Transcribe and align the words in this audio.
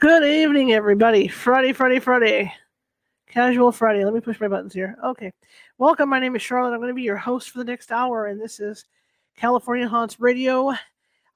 Good 0.00 0.24
evening, 0.24 0.72
everybody. 0.72 1.28
Friday, 1.28 1.74
Friday, 1.74 1.98
Friday. 1.98 2.54
Casual 3.26 3.70
Friday. 3.70 4.02
Let 4.02 4.14
me 4.14 4.20
push 4.20 4.40
my 4.40 4.48
buttons 4.48 4.72
here. 4.72 4.96
Okay. 5.04 5.30
Welcome. 5.76 6.08
My 6.08 6.18
name 6.18 6.34
is 6.34 6.40
Charlotte. 6.40 6.72
I'm 6.72 6.78
going 6.78 6.88
to 6.88 6.94
be 6.94 7.02
your 7.02 7.18
host 7.18 7.50
for 7.50 7.58
the 7.58 7.66
next 7.66 7.92
hour, 7.92 8.28
and 8.28 8.40
this 8.40 8.60
is 8.60 8.86
California 9.36 9.86
Haunts 9.86 10.18
Radio. 10.18 10.72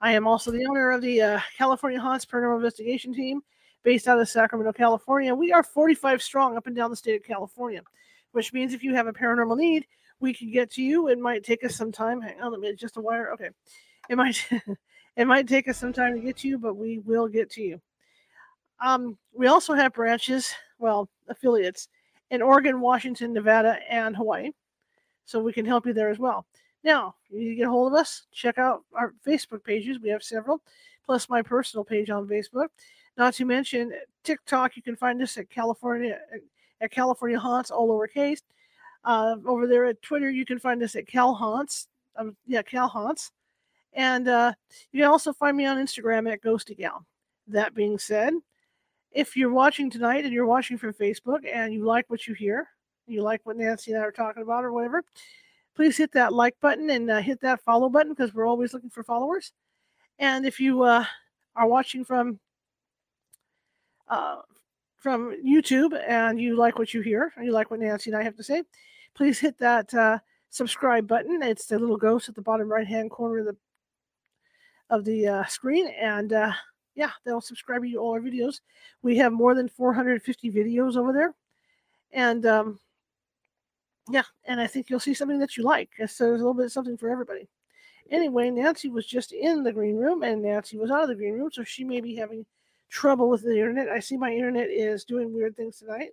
I 0.00 0.12
am 0.12 0.27
also 0.27 0.50
the 0.50 0.64
owner 0.64 0.92
of 0.92 1.02
the 1.02 1.20
uh, 1.20 1.40
California 1.59 2.00
Haunts 2.00 2.24
Paranormal 2.24 2.56
Investigation 2.56 3.12
Team 3.12 3.43
based 3.82 4.09
out 4.09 4.18
of 4.18 4.30
Sacramento, 4.30 4.73
California. 4.73 5.34
We 5.34 5.52
are 5.52 5.62
45 5.62 6.23
strong 6.23 6.56
up 6.56 6.66
and 6.66 6.74
down 6.74 6.88
the 6.88 6.96
state 6.96 7.21
of 7.21 7.23
California, 7.23 7.82
which 8.32 8.54
means 8.54 8.73
if 8.73 8.82
you 8.82 8.95
have 8.95 9.09
a 9.09 9.12
paranormal 9.12 9.59
need, 9.59 9.87
we 10.21 10.32
can 10.32 10.51
get 10.51 10.71
to 10.71 10.82
you. 10.82 11.09
It 11.09 11.18
might 11.18 11.45
take 11.45 11.65
us 11.65 11.76
some 11.76 11.93
time. 11.93 12.23
Hang 12.23 12.40
on, 12.40 12.52
let 12.52 12.62
me 12.62 12.68
adjust 12.68 12.95
the 12.95 13.02
wire. 13.02 13.30
Okay. 13.34 13.51
It 14.09 14.16
might 14.16 14.43
it 15.18 15.26
might 15.26 15.49
take 15.49 15.68
us 15.68 15.76
some 15.76 15.93
time 15.93 16.15
to 16.15 16.21
get 16.21 16.38
to 16.38 16.49
you, 16.49 16.56
but 16.56 16.78
we 16.78 17.01
will 17.01 17.28
get 17.28 17.51
to 17.51 17.60
you. 17.60 17.78
Um, 18.80 19.17
we 19.33 19.47
also 19.47 19.75
have 19.75 19.93
branches, 19.93 20.55
well, 20.79 21.09
affiliates 21.29 21.89
in 22.30 22.43
Oregon, 22.43 22.80
Washington, 22.80 23.33
Nevada, 23.33 23.79
and 23.89 24.17
Hawaii. 24.17 24.51
So 25.25 25.41
we 25.41 25.53
can 25.53 25.65
help 25.65 25.87
you 25.87 25.93
there 25.93 26.11
as 26.11 26.19
well. 26.19 26.47
Now, 26.83 27.15
you 27.30 27.41
need 27.41 27.49
to 27.51 27.55
get 27.55 27.67
a 27.67 27.71
hold 27.71 27.93
of 27.93 27.99
us. 27.99 28.25
Check 28.33 28.59
out 28.59 28.83
our 28.93 29.15
Facebook 29.27 29.65
pages. 29.65 29.99
We 29.99 30.11
have 30.11 30.23
several, 30.23 30.61
plus 31.07 31.30
my 31.30 31.41
personal 31.41 31.85
page 31.85 32.11
on 32.11 32.29
Facebook. 32.29 32.69
Not 33.17 33.35
to 33.35 33.45
mention 33.45 33.93
TikTok. 34.23 34.77
You 34.77 34.83
can 34.83 34.97
find 34.97 35.23
us 35.23 35.37
at 35.39 35.49
California 35.49 36.19
at 36.80 36.91
California 36.91 37.39
Haunts, 37.39 37.71
all 37.71 37.89
lowercase. 37.89 38.43
Uh, 39.05 39.37
over 39.47 39.67
there 39.67 39.85
at 39.87 40.02
Twitter, 40.02 40.30
you 40.30 40.45
can 40.45 40.59
find 40.59 40.83
us 40.83 40.97
at 40.97 41.07
Cal 41.07 41.35
Haunts. 41.35 41.89
Um, 42.17 42.37
yeah, 42.47 42.63
Cal 42.63 42.89
Haunts. 42.89 43.33
And 43.93 44.29
uh, 44.29 44.52
you 44.93 45.02
can 45.02 45.11
also 45.11 45.33
find 45.33 45.57
me 45.57 45.67
on 45.67 45.79
Instagram 45.79 46.30
at 46.30 46.43
Ghosty 46.43 46.77
Gal. 46.77 47.07
That 47.47 47.75
being 47.75 47.99
said, 47.99 48.35
if 49.15 49.37
you're 49.37 49.52
watching 49.52 49.88
tonight 49.88 50.24
and 50.24 50.34
you're 50.34 50.46
watching 50.46 50.76
from 50.76 50.93
Facebook 50.93 51.40
and 51.51 51.73
you 51.73 51.84
like 51.84 52.04
what 52.09 52.26
you 52.26 52.34
hear, 52.34 52.68
you 53.07 53.23
like 53.23 53.40
what 53.45 53.56
Nancy 53.56 53.93
and 53.93 54.01
I 54.01 54.04
are 54.04 54.12
talking 54.12 54.43
about 54.43 54.65
or 54.65 54.73
whatever, 54.73 55.04
please 55.76 55.96
hit 55.96 56.12
that 56.12 56.32
like 56.32 56.56
button 56.60 56.90
and 56.90 57.10
uh, 57.10 57.21
hit 57.21 57.40
that 57.43 57.62
follow 57.62 57.88
button 57.88 58.12
because 58.12 58.34
we're 58.34 58.46
always 58.46 58.74
looking 58.74 58.90
for 58.90 59.04
followers. 59.04 59.52
And 60.18 60.45
if 60.45 60.59
you 60.59 60.82
uh, 60.82 61.04
are 61.54 61.66
watching 61.66 62.04
from 62.04 62.40
uh, 64.09 64.37
from 64.97 65.37
YouTube 65.44 65.99
and 66.09 66.41
you 66.41 66.56
like 66.56 66.78
what 66.78 66.93
you 66.93 67.00
hear 67.00 67.33
and 67.37 67.47
you 67.47 67.53
like 67.53 67.71
what 67.71 67.81
Nancy 67.81 68.10
and 68.10 68.19
I 68.19 68.22
have 68.22 68.37
to 68.37 68.44
say, 68.44 68.65
please 69.15 69.39
hit 69.39 69.59
that 69.59 69.93
uh, 69.94 70.19
subscribe 70.50 71.06
button. 71.06 71.43
It's 71.43 71.66
the 71.66 71.78
little 71.78 71.97
ghost 71.97 72.28
at 72.28 72.34
the 72.34 72.43
bottom 72.43 72.69
right 72.71 72.87
hand 72.87 73.10
corner 73.10 73.39
of 73.39 73.47
the 73.47 73.56
of 74.91 75.05
the 75.05 75.27
uh, 75.27 75.44
screen, 75.44 75.89
and 75.89 76.33
uh, 76.33 76.53
yeah, 76.94 77.10
they'll 77.25 77.41
subscribe 77.41 77.82
to 77.82 77.97
all 77.97 78.12
our 78.12 78.21
videos. 78.21 78.60
We 79.03 79.16
have 79.19 79.32
more 79.32 79.55
than 79.55 79.69
450 79.69 80.50
videos 80.50 80.97
over 80.97 81.12
there, 81.12 81.34
and 82.12 82.47
um, 82.47 82.78
yeah, 84.10 84.25
and 84.44 84.60
I 84.60 84.66
think 84.66 84.91
you'll 84.91 85.00
see 85.00 85.15
something 85.15 85.38
that 85.38 85.56
you 85.56 85.65
like. 85.65 85.91
So 86.06 86.25
there's 86.25 86.41
a 86.41 86.44
little 86.44 86.54
bit 86.54 86.66
of 86.66 86.72
something 86.72 86.97
for 86.97 87.10
everybody. 87.10 87.49
Anyway, 88.10 88.50
Nancy 88.50 88.91
was 88.91 89.06
just 89.06 89.33
in 89.33 89.62
the 89.62 89.72
green 89.72 89.97
room, 89.97 90.22
and 90.22 90.43
Nancy 90.43 90.77
was 90.77 90.91
out 90.91 91.03
of 91.03 91.09
the 91.09 91.15
green 91.15 91.34
room, 91.34 91.50
so 91.50 91.65
she 91.65 91.84
may 91.84 92.00
be 92.00 92.15
having 92.15 92.44
trouble 92.91 93.28
with 93.28 93.43
the 93.43 93.59
internet. 93.59 93.88
I 93.88 93.99
see 93.99 94.16
my 94.16 94.33
internet 94.33 94.69
is 94.71 95.04
doing 95.04 95.33
weird 95.33 95.56
things 95.56 95.78
tonight. 95.78 96.10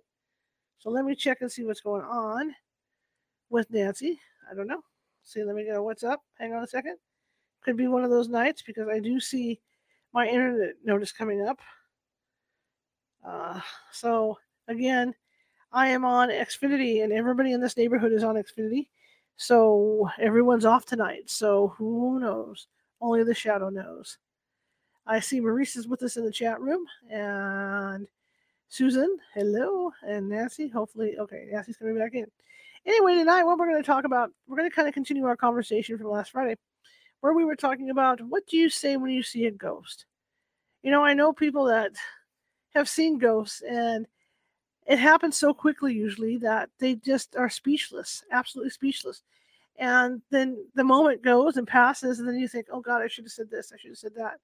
So 0.78 0.90
let 0.90 1.04
me 1.04 1.14
check 1.14 1.42
and 1.42 1.52
see 1.52 1.64
what's 1.64 1.80
going 1.80 2.02
on 2.02 2.54
with 3.50 3.70
Nancy. 3.70 4.18
I 4.50 4.54
don't 4.54 4.66
know. 4.66 4.82
See, 5.22 5.44
let 5.44 5.54
me 5.54 5.64
go. 5.64 5.82
What's 5.82 6.02
up? 6.02 6.22
Hang 6.38 6.54
on 6.54 6.64
a 6.64 6.66
second. 6.66 6.96
Could 7.60 7.76
be 7.76 7.86
one 7.86 8.02
of 8.02 8.10
those 8.10 8.28
nights 8.28 8.62
because 8.62 8.88
I 8.88 8.98
do 8.98 9.20
see 9.20 9.60
my 10.12 10.26
internet 10.26 10.74
notice 10.84 11.12
coming 11.12 11.46
up. 11.46 11.58
Uh, 13.26 13.60
so 13.90 14.38
again, 14.68 15.14
I 15.72 15.88
am 15.88 16.04
on 16.04 16.28
Xfinity, 16.28 17.02
and 17.02 17.12
everybody 17.12 17.52
in 17.52 17.60
this 17.60 17.76
neighborhood 17.76 18.12
is 18.12 18.24
on 18.24 18.34
Xfinity. 18.34 18.88
So 19.36 20.08
everyone's 20.20 20.64
off 20.64 20.84
tonight. 20.84 21.30
So 21.30 21.68
who 21.78 22.20
knows? 22.20 22.66
Only 23.00 23.24
the 23.24 23.34
shadow 23.34 23.70
knows. 23.70 24.18
I 25.06 25.18
see 25.18 25.40
Maurice 25.40 25.76
is 25.76 25.88
with 25.88 26.02
us 26.02 26.16
in 26.16 26.24
the 26.24 26.30
chat 26.30 26.60
room, 26.60 26.84
and 27.10 28.06
Susan, 28.68 29.16
hello, 29.34 29.90
and 30.06 30.28
Nancy. 30.28 30.68
Hopefully, 30.68 31.16
okay, 31.18 31.46
Nancy's 31.50 31.76
coming 31.76 31.98
back 31.98 32.14
in. 32.14 32.26
Anyway, 32.86 33.14
tonight, 33.16 33.44
what 33.44 33.58
we're 33.58 33.68
going 33.68 33.82
to 33.82 33.86
talk 33.86 34.04
about, 34.04 34.30
we're 34.46 34.56
going 34.56 34.68
to 34.68 34.74
kind 34.74 34.88
of 34.88 34.94
continue 34.94 35.24
our 35.24 35.36
conversation 35.36 35.98
from 35.98 36.08
last 36.08 36.30
Friday, 36.30 36.56
where 37.22 37.32
we 37.32 37.44
were 37.44 37.56
talking 37.56 37.90
about 37.90 38.20
what 38.20 38.46
do 38.48 38.56
you 38.56 38.68
say 38.68 38.96
when 38.96 39.12
you 39.12 39.22
see 39.22 39.46
a 39.46 39.50
ghost? 39.50 40.06
You 40.82 40.90
know, 40.90 41.04
I 41.04 41.14
know 41.14 41.32
people 41.32 41.64
that 41.66 41.92
have 42.74 42.88
seen 42.88 43.16
ghosts, 43.16 43.62
and 43.62 44.06
it 44.86 44.98
happens 44.98 45.36
so 45.36 45.54
quickly 45.54 45.94
usually 45.94 46.36
that 46.38 46.68
they 46.80 46.96
just 46.96 47.36
are 47.36 47.48
speechless, 47.48 48.24
absolutely 48.32 48.70
speechless. 48.70 49.22
And 49.76 50.20
then 50.30 50.66
the 50.74 50.82
moment 50.82 51.22
goes 51.22 51.56
and 51.56 51.66
passes, 51.66 52.18
and 52.18 52.28
then 52.28 52.40
you 52.40 52.48
think, 52.48 52.66
oh 52.72 52.80
God, 52.80 53.02
I 53.02 53.06
should 53.06 53.24
have 53.24 53.32
said 53.32 53.50
this, 53.50 53.72
I 53.72 53.78
should 53.78 53.92
have 53.92 53.98
said 53.98 54.16
that. 54.16 54.40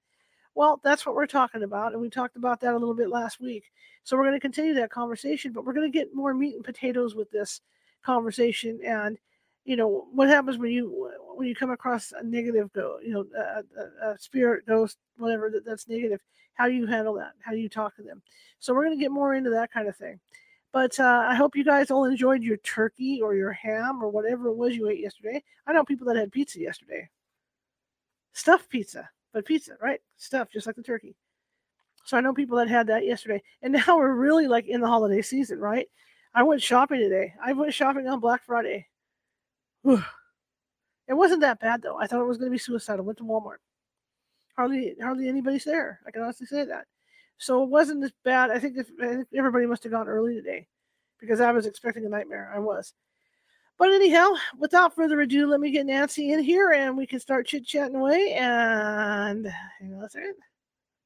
Well, 0.55 0.79
that's 0.81 1.05
what 1.05 1.15
we're 1.15 1.27
talking 1.27 1.63
about. 1.63 1.91
And 1.91 2.01
we 2.01 2.09
talked 2.09 2.37
about 2.37 2.61
that 2.61 2.73
a 2.73 2.77
little 2.77 2.95
bit 2.95 3.09
last 3.09 3.41
week. 3.41 3.65
So 4.05 4.15
we're 4.15 4.23
going 4.23 4.35
to 4.35 4.39
continue 4.39 4.73
that 4.75 4.89
conversation, 4.89 5.51
but 5.51 5.65
we're 5.65 5.73
going 5.73 5.91
to 5.91 5.97
get 5.97 6.15
more 6.15 6.33
meat 6.33 6.55
and 6.55 6.63
potatoes 6.63 7.13
with 7.13 7.29
this 7.29 7.59
conversation. 8.03 8.79
And, 8.85 9.17
you 9.65 9.75
know, 9.75 10.07
what 10.11 10.29
happens 10.29 10.57
when 10.57 10.71
you 10.71 11.11
when 11.35 11.47
you 11.47 11.55
come 11.55 11.71
across 11.71 12.11
a 12.17 12.23
negative 12.23 12.71
go, 12.73 12.97
you 13.03 13.13
know, 13.13 13.25
a, 13.37 14.07
a, 14.07 14.11
a 14.11 14.19
spirit, 14.19 14.65
ghost, 14.65 14.97
whatever 15.17 15.49
that, 15.49 15.65
that's 15.65 15.87
negative, 15.87 16.19
how 16.53 16.67
do 16.67 16.73
you 16.73 16.85
handle 16.85 17.13
that? 17.15 17.33
How 17.41 17.51
do 17.51 17.57
you 17.57 17.69
talk 17.69 17.95
to 17.95 18.03
them? 18.03 18.21
So 18.59 18.73
we're 18.73 18.85
going 18.85 18.97
to 18.97 19.03
get 19.03 19.11
more 19.11 19.33
into 19.35 19.49
that 19.51 19.71
kind 19.71 19.87
of 19.87 19.95
thing. 19.95 20.19
But 20.71 20.99
uh, 20.99 21.25
I 21.27 21.35
hope 21.35 21.55
you 21.55 21.63
guys 21.63 21.89
all 21.89 22.05
enjoyed 22.05 22.43
your 22.43 22.57
turkey 22.57 23.21
or 23.21 23.35
your 23.35 23.53
ham 23.53 24.03
or 24.03 24.09
whatever 24.09 24.47
it 24.49 24.55
was 24.55 24.75
you 24.75 24.89
ate 24.89 24.99
yesterday. 24.99 25.43
I 25.65 25.73
know 25.73 25.83
people 25.83 26.07
that 26.07 26.17
had 26.17 26.31
pizza 26.31 26.59
yesterday. 26.59 27.09
Stuffed 28.33 28.69
pizza 28.69 29.09
but 29.33 29.45
pizza, 29.45 29.73
right? 29.81 30.01
Stuff 30.17 30.49
just 30.51 30.67
like 30.67 30.75
the 30.75 30.83
turkey. 30.83 31.15
So 32.05 32.17
I 32.17 32.21
know 32.21 32.33
people 32.33 32.57
that 32.57 32.67
had 32.67 32.87
that 32.87 33.05
yesterday. 33.05 33.41
And 33.61 33.73
now 33.87 33.97
we're 33.97 34.13
really 34.13 34.47
like 34.47 34.67
in 34.67 34.81
the 34.81 34.87
holiday 34.87 35.21
season, 35.21 35.59
right? 35.59 35.87
I 36.33 36.43
went 36.43 36.61
shopping 36.61 36.99
today. 36.99 37.33
I 37.43 37.53
went 37.53 37.73
shopping 37.73 38.07
on 38.07 38.19
Black 38.19 38.43
Friday. 38.45 38.87
It 39.85 41.13
wasn't 41.13 41.41
that 41.41 41.59
bad 41.59 41.81
though. 41.81 41.99
I 41.99 42.05
thought 42.05 42.21
it 42.21 42.27
was 42.27 42.37
going 42.37 42.51
to 42.51 42.55
be 42.55 42.59
suicidal. 42.59 43.03
Went 43.03 43.17
to 43.17 43.23
Walmart. 43.23 43.57
Hardly, 44.55 44.95
hardly 45.01 45.27
anybody's 45.27 45.63
there. 45.63 45.99
I 46.05 46.11
can 46.11 46.21
honestly 46.21 46.45
say 46.45 46.65
that. 46.65 46.85
So 47.37 47.63
it 47.63 47.69
wasn't 47.69 48.03
as 48.03 48.11
bad. 48.23 48.51
I 48.51 48.59
think, 48.59 48.77
if, 48.77 48.87
I 49.01 49.07
think 49.15 49.27
everybody 49.35 49.65
must 49.65 49.83
have 49.83 49.91
gone 49.91 50.07
early 50.07 50.35
today 50.35 50.67
because 51.19 51.39
I 51.41 51.51
was 51.51 51.65
expecting 51.65 52.05
a 52.05 52.09
nightmare. 52.09 52.51
I 52.53 52.59
was. 52.59 52.93
But 53.77 53.91
anyhow, 53.91 54.27
without 54.57 54.93
further 54.93 55.21
ado, 55.21 55.47
let 55.47 55.61
me 55.61 55.71
get 55.71 55.85
Nancy 55.85 56.33
in 56.33 56.43
here 56.43 56.73
and 56.73 56.97
we 56.97 57.07
can 57.07 57.21
start 57.21 57.47
chit 57.47 57.65
chatting 57.65 57.95
away. 57.95 58.33
And 58.33 59.47
hang 59.79 59.93
on 59.95 60.03
a 60.03 60.09
second. 60.09 60.35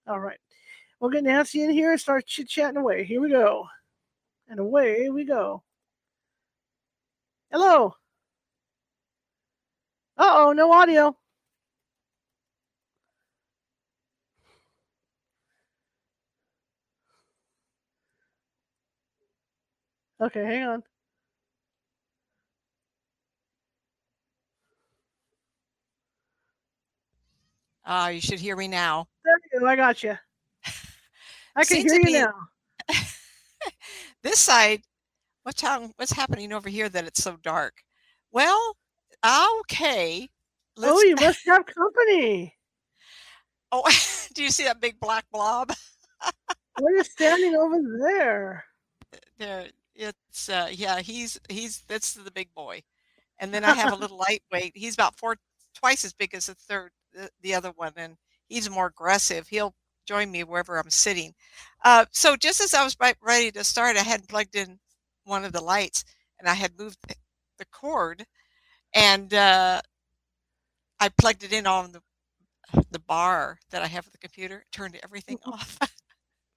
All 0.08 0.20
right. 0.20 0.40
We'll 1.00 1.12
get 1.12 1.24
Nancy 1.24 1.62
in 1.62 1.70
here 1.70 1.92
and 1.92 2.02
start 2.02 2.25
chit 2.25 2.50
chatting 2.50 2.78
away. 2.78 3.04
Here 3.04 3.22
we 3.22 3.30
go. 3.30 3.68
And 4.50 4.60
away 4.60 5.10
we 5.10 5.24
go. 5.24 5.64
Hello. 7.52 7.96
Uh 10.18 10.31
oh, 10.33 10.54
no 10.54 10.71
audio. 10.71 11.15
Okay, 20.21 20.45
hang 20.45 20.63
on. 20.63 20.83
Uh, 27.86 28.10
you 28.13 28.21
should 28.21 28.39
hear 28.39 28.56
me 28.56 28.68
now. 28.68 29.07
There 29.25 29.36
you 29.51 29.60
go. 29.60 29.68
I 29.68 29.75
got 29.75 30.04
you. 30.04 30.18
I 31.56 31.65
can 31.65 31.81
hear 31.81 31.95
you 31.95 32.04
be, 32.06 32.13
now. 32.13 32.33
this 34.24 34.39
side, 34.39 34.81
what's 35.44 35.62
how, 35.62 35.89
what's 35.98 36.13
happening 36.13 36.54
over 36.54 36.69
here 36.69 36.88
that 36.88 37.06
it's 37.06 37.21
so 37.21 37.38
dark? 37.44 37.83
Well, 38.31 38.77
okay. 39.24 40.30
oh, 40.78 41.02
you 41.04 41.16
must 41.20 41.46
have 41.46 41.66
company. 41.66 42.56
Oh, 43.72 43.84
do 44.34 44.44
you 44.44 44.52
see 44.52 44.64
that 44.66 44.81
big 44.81 45.00
black 45.00 45.25
blob? 45.31 45.72
what 46.80 46.94
is 46.94 47.12
standing 47.12 47.56
over 47.56 47.80
there? 48.00 48.66
there 49.38 49.68
it's 49.96 50.50
uh 50.50 50.68
yeah 50.72 51.00
he's 51.00 51.40
he's 51.50 51.84
that's 51.88 52.14
the 52.14 52.31
big 52.31 52.50
boy 52.56 52.81
and 53.40 53.54
then 53.54 53.64
i 53.64 53.74
have 53.74 53.94
a 53.94 53.96
little 53.96 54.18
lightweight 54.18 54.72
he's 54.75 54.96
about 54.96 55.16
four 55.18 55.36
twice 55.75 56.04
as 56.04 56.14
big 56.14 56.34
as 56.34 56.48
the 56.48 56.56
third 56.56 56.92
the, 57.14 57.30
the 57.42 57.54
other 57.54 57.72
one 57.75 57.92
and 57.96 58.16
he's 58.48 58.70
more 58.70 58.88
aggressive 58.88 59.48
he'll 59.48 59.75
join 60.08 60.31
me 60.31 60.44
wherever 60.44 60.78
i'm 60.78 60.90
sitting 60.90 61.34
uh, 61.86 62.06
so 62.12 62.36
just 62.36 62.60
as 62.60 62.74
i 62.74 62.84
was 62.84 62.98
ready 63.22 63.52
to 63.52 63.64
start 63.64 63.98
i 63.98 64.02
had 64.02 64.28
plugged 64.28 64.56
in 64.56 64.80
one 65.25 65.46
of 65.46 65.52
the 65.52 65.64
lights 65.64 66.04
and 66.40 66.50
i 66.50 66.54
had 66.54 66.78
moved 66.78 66.98
the 67.60 67.66
cord 67.72 68.25
and 68.94 69.34
uh, 69.34 69.81
i 71.00 71.10
plugged 71.10 71.44
it 71.44 71.54
in 71.54 71.68
on 71.68 71.92
the 71.92 72.01
the 72.92 73.00
bar 73.00 73.60
that 73.72 73.81
i 73.81 73.88
have 73.88 74.06
for 74.06 74.12
the 74.12 74.18
computer 74.18 74.63
turned 74.72 75.00
everything 75.04 75.38
off 75.45 75.78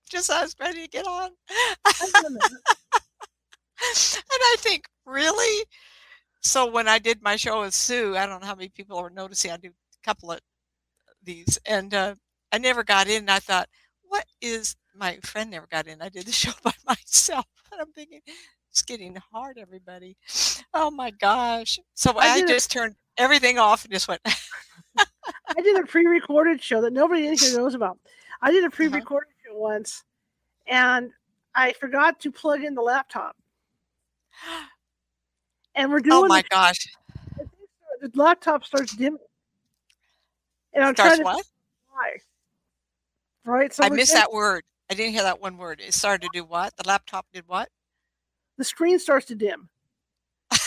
just 0.08 0.30
as 0.30 0.36
I 0.36 0.42
was 0.42 0.56
ready 0.60 0.82
to 0.82 0.88
get 0.88 1.06
on. 1.06 1.30
and 1.86 2.40
I 4.30 4.56
think, 4.58 4.86
really? 5.04 5.64
So 6.42 6.70
when 6.70 6.88
I 6.88 6.98
did 6.98 7.22
my 7.22 7.36
show 7.36 7.60
with 7.62 7.74
Sue, 7.74 8.16
I 8.16 8.26
don't 8.26 8.40
know 8.40 8.46
how 8.46 8.54
many 8.54 8.68
people 8.68 8.98
are 8.98 9.10
noticing. 9.10 9.50
I 9.50 9.56
do 9.56 9.68
a 9.68 10.04
couple 10.04 10.30
of 10.32 10.40
these, 11.22 11.58
and 11.66 11.92
uh, 11.92 12.14
I 12.52 12.58
never 12.58 12.84
got 12.84 13.08
in. 13.08 13.28
I 13.28 13.40
thought, 13.40 13.68
what 14.04 14.24
is 14.40 14.76
my 14.94 15.18
friend 15.22 15.50
never 15.50 15.66
got 15.66 15.86
in? 15.86 16.00
I 16.00 16.08
did 16.08 16.26
the 16.26 16.32
show 16.32 16.52
by 16.62 16.72
myself, 16.86 17.46
and 17.72 17.80
I'm 17.80 17.92
thinking, 17.92 18.20
it's 18.76 18.82
getting 18.82 19.17
hard, 19.32 19.56
everybody. 19.56 20.19
Oh 20.75 20.90
my 20.90 21.11
gosh! 21.11 21.78
So 21.94 22.12
I, 22.19 22.34
I 22.34 22.40
just 22.43 22.70
turned 22.70 22.94
everything 23.17 23.58
off 23.58 23.84
and 23.84 23.93
just 23.94 24.06
went. 24.06 24.20
I 24.99 25.62
did 25.62 25.82
a 25.82 25.87
pre-recorded 25.87 26.62
show 26.62 26.82
that 26.82 26.93
nobody 26.93 27.26
in 27.26 27.38
here 27.38 27.56
knows 27.56 27.75
about. 27.75 27.99
I 28.43 28.50
did 28.50 28.64
a 28.64 28.67
uh-huh. 28.67 28.76
pre-recorded 28.76 29.31
uh-huh. 29.31 29.55
show 29.55 29.58
once, 29.58 30.05
and 30.67 31.11
I 31.55 31.73
forgot 31.73 32.20
to 32.20 32.31
plug 32.31 32.64
in 32.64 32.75
the 32.75 32.82
laptop 32.82 33.34
and 35.75 35.90
we're 35.90 35.96
oh 35.96 36.00
doing. 36.00 36.25
Oh 36.25 36.26
my 36.26 36.43
gosh! 36.50 36.87
The 38.02 38.11
laptop 38.12 38.62
starts 38.62 38.94
dimming, 38.94 39.17
and 40.75 40.84
I'm 40.84 40.94
starts 40.94 41.17
trying 41.17 41.19
to 41.20 41.25
what? 41.25 41.46
Why? 41.88 42.17
Right. 43.46 43.73
So 43.73 43.84
I 43.84 43.88
missed 43.88 44.12
that 44.12 44.31
word. 44.31 44.64
I 44.90 44.94
didn't 44.94 45.14
hear 45.14 45.23
that 45.23 45.40
one 45.40 45.56
word. 45.56 45.81
It 45.81 45.94
started 45.94 46.26
to 46.26 46.28
do 46.34 46.44
what? 46.44 46.76
The 46.76 46.87
laptop 46.87 47.25
did 47.32 47.44
what? 47.46 47.70
The 48.58 48.64
screen 48.64 48.98
starts 48.98 49.26
to 49.26 49.34
dim. 49.34 49.68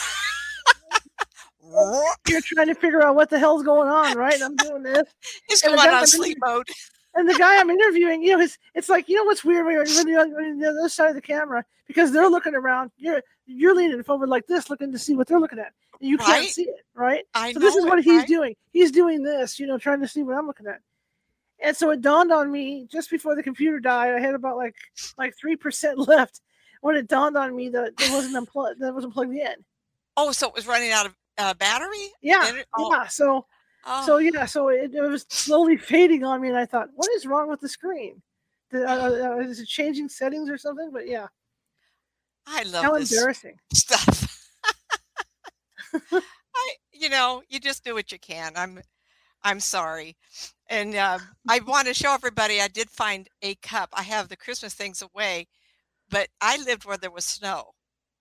You're 2.28 2.42
trying 2.42 2.68
to 2.68 2.76
figure 2.76 3.04
out 3.04 3.16
what 3.16 3.30
the 3.30 3.40
hell's 3.40 3.64
going 3.64 3.90
on, 3.90 4.18
right? 4.18 4.42
I'm 4.42 4.56
doing 4.56 4.84
this. 4.84 5.04
It's 5.48 5.62
going 5.62 5.80
on 5.80 6.08
sleep 6.08 6.38
mode. 6.42 6.68
And 7.16 7.28
the 7.28 7.36
guy 7.36 7.60
I'm 7.60 7.70
interviewing, 7.70 8.22
you 8.24 8.38
know, 8.38 8.44
it's, 8.44 8.58
it's 8.76 8.88
like, 8.90 9.10
you 9.10 9.16
know 9.16 9.24
what's 9.24 9.44
weird 9.44 9.66
when 9.66 9.74
you're 10.08 10.22
on 10.22 10.60
the 10.60 10.70
other 10.70 10.90
side 10.90 11.10
of 11.10 11.16
the 11.16 11.22
camera 11.22 11.66
because 11.88 12.12
they're 12.12 12.30
looking 12.30 12.56
around. 12.56 12.92
You're 12.98 13.22
you're 13.46 13.76
leaning 13.76 14.04
forward 14.04 14.30
like 14.30 14.46
this, 14.46 14.70
looking 14.70 14.92
to 14.92 15.00
see 15.00 15.16
what 15.16 15.28
they're 15.28 15.40
looking 15.40 15.60
at. 15.60 15.74
And 16.00 16.10
You 16.10 16.18
can't 16.18 16.48
see 16.48 16.64
it, 16.64 16.86
right? 16.94 17.26
I 17.34 17.52
so 17.52 17.60
this 17.60 17.76
is 17.76 17.84
it, 17.84 17.90
what 17.90 18.04
he's 18.04 18.20
right? 18.20 18.28
doing. 18.28 18.56
He's 18.72 18.92
doing 18.92 19.24
this, 19.24 19.60
you 19.60 19.66
know, 19.68 19.78
trying 19.78 20.00
to 20.02 20.08
see 20.08 20.22
what 20.22 20.38
I'm 20.38 20.48
looking 20.48 20.68
at. 20.68 20.82
And 21.62 21.76
so 21.76 21.90
it 21.90 22.02
dawned 22.02 22.32
on 22.32 22.52
me 22.52 22.88
just 22.90 23.10
before 23.10 23.36
the 23.36 23.44
computer 23.44 23.80
died. 23.80 24.14
I 24.14 24.20
had 24.20 24.36
about 24.36 24.56
like 24.56 24.76
like 25.18 25.36
three 25.36 25.56
percent 25.56 25.98
left 26.08 26.42
when 26.82 26.96
it 26.96 27.08
dawned 27.08 27.38
on 27.38 27.56
me 27.56 27.70
that 27.70 27.94
it 28.00 28.12
wasn't 28.12 28.36
unplugged. 28.36 28.80
That 28.80 28.94
wasn't 28.94 29.14
plugged 29.14 29.34
in. 29.34 29.66
Oh, 30.18 30.32
so 30.32 30.48
it 30.48 30.54
was 30.54 30.68
running 30.68 30.92
out 30.92 31.06
of 31.06 31.16
uh, 31.38 31.54
battery. 31.54 32.12
Yeah, 32.22 32.52
oh. 32.78 32.92
yeah. 32.92 33.08
So, 33.08 33.46
oh. 33.86 34.06
so 34.06 34.18
yeah, 34.18 34.46
so 34.46 34.70
it, 34.70 34.94
it, 34.94 35.02
was 35.02 35.26
slowly 35.30 35.78
fading 35.78 36.24
on 36.24 36.42
me, 36.42 36.50
and 36.50 36.58
I 36.58 36.66
thought, 36.66 36.90
what 36.96 37.10
is 37.16 37.26
wrong 37.26 37.50
with 37.50 37.62
the 37.62 37.70
screen? 37.70 38.22
The, 38.72 38.88
uh, 38.88 39.36
uh, 39.36 39.40
is 39.40 39.60
it 39.60 39.68
changing 39.68 40.10
settings 40.10 40.50
or 40.50 40.58
something? 40.58 40.92
But 40.92 41.08
yeah. 41.08 41.28
I 42.46 42.64
love 42.64 42.84
how 42.84 42.96
embarrassing 42.96 43.58
stuff. 43.74 44.52
I, 46.12 46.72
you 46.92 47.10
know, 47.10 47.44
you 47.48 47.60
just 47.60 47.84
do 47.84 47.94
what 47.94 48.12
you 48.12 48.20
can. 48.20 48.54
I'm, 48.56 48.82
I'm 49.44 49.60
sorry, 49.60 50.18
and 50.68 50.96
uh, 50.96 51.20
I 51.48 51.60
want 51.60 51.88
to 51.88 51.94
show 51.94 52.14
everybody. 52.14 52.60
I 52.60 52.68
did 52.68 52.90
find 52.90 53.30
a 53.42 53.56
cup. 53.56 53.90
I 53.94 54.04
have 54.04 54.30
the 54.30 54.36
Christmas 54.36 54.74
things 54.74 55.02
away, 55.02 55.48
but 56.10 56.28
I 56.42 56.58
lived 56.58 56.86
where 56.86 56.98
there 56.98 57.12
was 57.12 57.26
snow, 57.26 57.72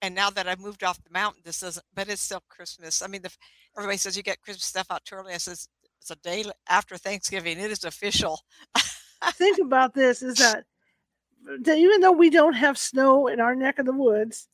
and 0.02 0.14
now 0.14 0.30
that 0.30 0.48
I've 0.48 0.60
moved 0.60 0.84
off 0.84 1.02
the 1.02 1.10
mountain, 1.10 1.42
this 1.44 1.60
doesn't. 1.60 1.84
But 1.94 2.08
it's 2.08 2.22
still 2.22 2.42
Christmas. 2.48 3.02
I 3.02 3.06
mean, 3.06 3.22
the, 3.22 3.30
everybody 3.76 3.98
says 3.98 4.16
you 4.16 4.22
get 4.22 4.40
Christmas 4.40 4.64
stuff 4.64 4.86
out 4.90 5.04
too 5.04 5.16
early. 5.16 5.34
I 5.34 5.38
says 5.38 5.68
it's 6.00 6.10
a 6.10 6.16
day 6.16 6.44
after 6.68 6.96
Thanksgiving. 6.96 7.58
It 7.58 7.70
is 7.70 7.84
official. 7.84 8.40
Think 9.34 9.58
about 9.62 9.94
this: 9.94 10.22
is 10.22 10.36
that 10.36 10.64
even 11.66 12.00
though 12.00 12.12
we 12.12 12.30
don't 12.30 12.54
have 12.54 12.78
snow 12.78 13.28
in 13.28 13.40
our 13.40 13.54
neck 13.54 13.78
of 13.78 13.86
the 13.86 13.92
woods, 13.92 14.48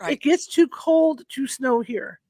right. 0.00 0.12
it 0.12 0.20
gets 0.20 0.46
too 0.46 0.68
cold 0.68 1.22
to 1.30 1.46
snow 1.46 1.80
here. 1.80 2.20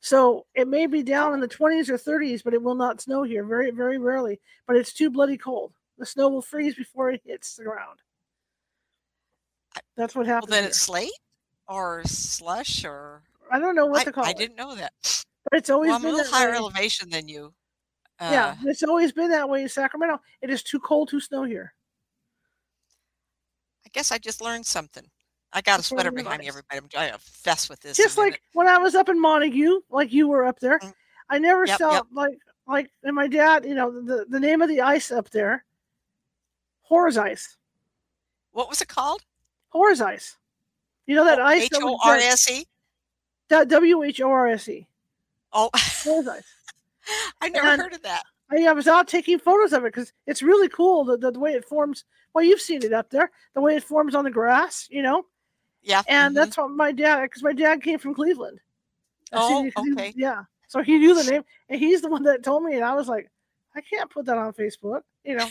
So 0.00 0.46
it 0.54 0.66
may 0.66 0.86
be 0.86 1.04
down 1.04 1.32
in 1.32 1.40
the 1.40 1.48
20s 1.48 1.88
or 1.88 1.96
30s, 1.96 2.42
but 2.42 2.54
it 2.54 2.62
will 2.62 2.74
not 2.74 3.00
snow 3.00 3.22
here 3.22 3.44
very, 3.44 3.70
very 3.70 3.98
rarely. 3.98 4.40
But 4.66 4.76
it's 4.76 4.92
too 4.92 5.10
bloody 5.10 5.38
cold. 5.38 5.72
The 5.98 6.06
snow 6.06 6.28
will 6.28 6.42
freeze 6.42 6.74
before 6.74 7.12
it 7.12 7.22
hits 7.24 7.54
the 7.54 7.64
ground. 7.64 8.00
That's 9.96 10.14
what 10.14 10.26
happens. 10.26 10.50
Well, 10.50 10.56
then 10.56 10.64
here. 10.64 10.68
it's 10.70 10.80
slate 10.80 11.10
or 11.68 12.02
slush 12.04 12.84
or 12.84 13.22
I 13.50 13.58
don't 13.58 13.74
know 13.74 13.86
what 13.86 14.00
I, 14.00 14.04
to 14.04 14.12
call 14.12 14.24
I 14.24 14.30
it. 14.30 14.36
I 14.36 14.38
didn't 14.38 14.56
know 14.56 14.74
that. 14.74 14.92
But 15.50 15.58
it's 15.58 15.70
always 15.70 15.88
well, 15.88 15.96
I'm 15.96 16.02
been 16.02 16.14
a 16.14 16.16
little 16.16 16.32
higher 16.32 16.50
way. 16.50 16.56
elevation 16.56 17.10
than 17.10 17.28
you. 17.28 17.52
Uh, 18.18 18.28
yeah, 18.30 18.56
it's 18.64 18.82
always 18.82 19.12
been 19.12 19.30
that 19.30 19.48
way 19.48 19.62
in 19.62 19.68
Sacramento. 19.68 20.20
It 20.40 20.50
is 20.50 20.62
too 20.62 20.78
cold 20.78 21.08
to 21.08 21.20
snow 21.20 21.44
here 21.44 21.74
I 23.84 23.88
guess 23.92 24.12
I 24.12 24.18
just 24.18 24.40
learned 24.40 24.64
something. 24.64 25.04
I 25.52 25.60
got 25.60 25.78
a 25.78 25.82
sweater 25.82 26.10
behind 26.10 26.40
me, 26.40 26.48
everybody. 26.48 26.78
I'm 26.96 27.14
obsessed 27.14 27.68
with 27.68 27.80
this. 27.80 27.96
Just 27.96 28.16
like 28.16 28.40
when 28.54 28.68
I 28.68 28.78
was 28.78 28.94
up 28.94 29.10
in 29.10 29.20
Montague, 29.20 29.80
like 29.90 30.10
you 30.12 30.28
were 30.28 30.46
up 30.46 30.58
there, 30.60 30.78
mm. 30.78 30.92
I 31.28 31.38
never 31.38 31.66
yep, 31.66 31.78
saw 31.78 31.92
yep. 31.92 32.04
like 32.12 32.38
like 32.66 32.90
and 33.02 33.14
my 33.14 33.28
dad, 33.28 33.66
you 33.66 33.74
know, 33.74 33.90
the, 33.90 34.24
the 34.28 34.40
name 34.40 34.62
of 34.62 34.68
the 34.68 34.80
ice 34.80 35.10
up 35.10 35.28
there, 35.30 35.64
Horrors 36.80 37.18
Ice. 37.18 37.58
What 38.52 38.70
was 38.70 38.80
it 38.80 38.88
called? 38.88 39.24
Horrors 39.72 40.02
Ice. 40.02 40.36
You 41.06 41.16
know 41.16 41.24
that 41.24 41.40
oh, 41.40 41.44
ice? 41.44 41.64
H 41.64 41.72
O 41.76 41.98
R 42.04 42.16
S 42.16 42.50
E. 42.50 42.66
W 43.48 44.02
H 44.02 44.20
O 44.20 44.30
R 44.30 44.46
S 44.48 44.68
E. 44.68 44.86
Oh, 45.52 45.70
Horrors 45.74 46.28
Ice. 46.28 46.44
I 47.40 47.48
never 47.48 47.66
and 47.66 47.82
heard 47.82 47.94
of 47.94 48.02
that. 48.02 48.22
I, 48.50 48.66
I 48.66 48.72
was 48.72 48.86
out 48.86 49.08
taking 49.08 49.38
photos 49.38 49.72
of 49.72 49.84
it 49.84 49.94
because 49.94 50.12
it's 50.26 50.42
really 50.42 50.68
cool 50.68 51.04
the, 51.04 51.16
the, 51.16 51.30
the, 51.30 51.40
way 51.40 51.54
it 51.54 51.64
forms. 51.64 52.04
Well, 52.34 52.44
you've 52.44 52.60
seen 52.60 52.82
it 52.82 52.92
up 52.92 53.08
there, 53.08 53.30
the 53.54 53.62
way 53.62 53.76
it 53.76 53.82
forms 53.82 54.14
on 54.14 54.24
the 54.24 54.30
grass, 54.30 54.88
you 54.90 55.02
know? 55.02 55.24
Yeah. 55.82 56.02
And 56.06 56.34
mm-hmm. 56.34 56.44
that's 56.44 56.58
what 56.58 56.70
my 56.70 56.92
dad, 56.92 57.22
because 57.22 57.42
my 57.42 57.54
dad 57.54 57.82
came 57.82 57.98
from 57.98 58.14
Cleveland. 58.14 58.60
Oh, 59.32 59.70
okay. 59.92 60.12
Yeah. 60.14 60.42
So 60.68 60.82
he 60.82 60.98
knew 60.98 61.14
the 61.14 61.30
name, 61.30 61.44
and 61.70 61.80
he's 61.80 62.02
the 62.02 62.10
one 62.10 62.24
that 62.24 62.42
told 62.42 62.64
me, 62.64 62.74
and 62.74 62.84
I 62.84 62.94
was 62.94 63.08
like, 63.08 63.30
I 63.74 63.80
can't 63.80 64.10
put 64.10 64.26
that 64.26 64.36
on 64.36 64.52
Facebook, 64.52 65.00
you 65.24 65.36
know? 65.36 65.48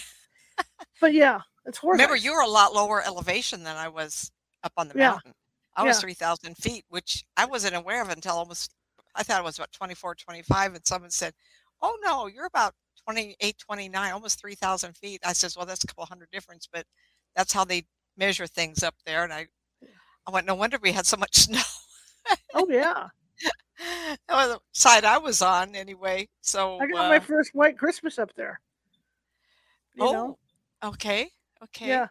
but 1.01 1.13
yeah, 1.13 1.42
it's 1.65 1.77
horrible. 1.77 2.03
Remember, 2.03 2.15
you 2.15 2.34
were 2.34 2.41
a 2.41 2.48
lot 2.48 2.74
lower 2.74 3.03
elevation 3.03 3.63
than 3.63 3.77
I 3.77 3.88
was 3.88 4.32
up 4.63 4.74
on 4.77 4.88
the 4.88 4.98
yeah. 4.98 5.12
mountain. 5.12 5.34
I 5.75 5.84
was 5.84 5.98
yeah. 5.98 6.01
3,000 6.01 6.56
feet, 6.56 6.86
which 6.89 7.24
I 7.38 7.46
wasn't 7.46 7.75
aware 7.75 8.01
of 8.01 8.10
until 8.10 8.34
almost, 8.34 8.74
I 9.15 9.24
thought 9.24 9.39
it 9.39 9.46
was 9.46 9.58
about 9.58 9.72
24, 9.72 10.15
25. 10.15 10.75
And 10.75 10.86
someone 10.86 11.12
said, 11.12 11.34
Oh, 11.82 11.98
no, 12.03 12.27
you're 12.27 12.46
about 12.46 12.74
28, 13.06 13.58
29, 13.58 14.12
almost 14.12 14.39
3,000 14.39 14.96
feet. 14.96 15.22
I 15.25 15.34
says, 15.34 15.58
well, 15.58 15.65
that's 15.65 15.84
a 15.84 15.88
couple 15.88 16.06
hundred 16.06 16.30
difference, 16.32 16.68
but 16.72 16.86
that's 17.36 17.53
how 17.53 17.65
they 17.65 17.84
measure 18.18 18.48
things 18.48 18.84
up 18.84 18.96
there. 19.06 19.24
And 19.24 19.34
I, 19.34 19.48
I 20.27 20.32
went, 20.32 20.46
no 20.46 20.56
wonder 20.56 20.77
we 20.82 20.91
had 20.91 21.06
so 21.06 21.18
much 21.18 21.36
snow. 21.36 21.62
oh 22.53 22.68
yeah. 22.70 23.08
that 23.80 24.18
was 24.30 24.50
the 24.50 24.60
side 24.74 25.06
I 25.06 25.18
was 25.18 25.41
on 25.41 25.75
anyway. 25.75 26.27
So 26.41 26.77
I 26.80 26.88
got 26.88 27.06
uh, 27.06 27.10
my 27.10 27.20
first 27.20 27.51
white 27.53 27.77
Christmas 27.77 28.20
up 28.20 28.32
there. 28.36 28.60
You 29.96 30.06
oh, 30.06 30.12
know? 30.12 30.38
okay, 30.84 31.30
okay. 31.63 31.88
Yeah, 31.88 32.08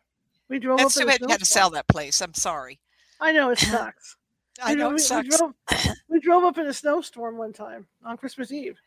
we 0.48 0.58
drove. 0.58 0.78
That's 0.78 0.94
too 0.94 1.06
bad 1.06 1.20
you 1.20 1.28
had 1.28 1.40
to 1.40 1.46
sell 1.46 1.70
that 1.70 1.88
place. 1.88 2.20
I'm 2.20 2.34
sorry. 2.34 2.80
I 3.20 3.32
know 3.32 3.50
it 3.50 3.58
sucks. 3.58 4.16
I 4.62 4.74
know, 4.74 4.84
know 4.84 4.90
it 4.90 4.94
we, 4.94 4.98
sucks. 4.98 5.28
We 5.28 5.36
drove, 5.36 5.54
we 6.08 6.20
drove 6.20 6.44
up 6.44 6.58
in 6.58 6.66
a 6.66 6.74
snowstorm 6.74 7.36
one 7.36 7.52
time 7.52 7.86
on 8.04 8.16
Christmas 8.16 8.52
Eve. 8.52 8.78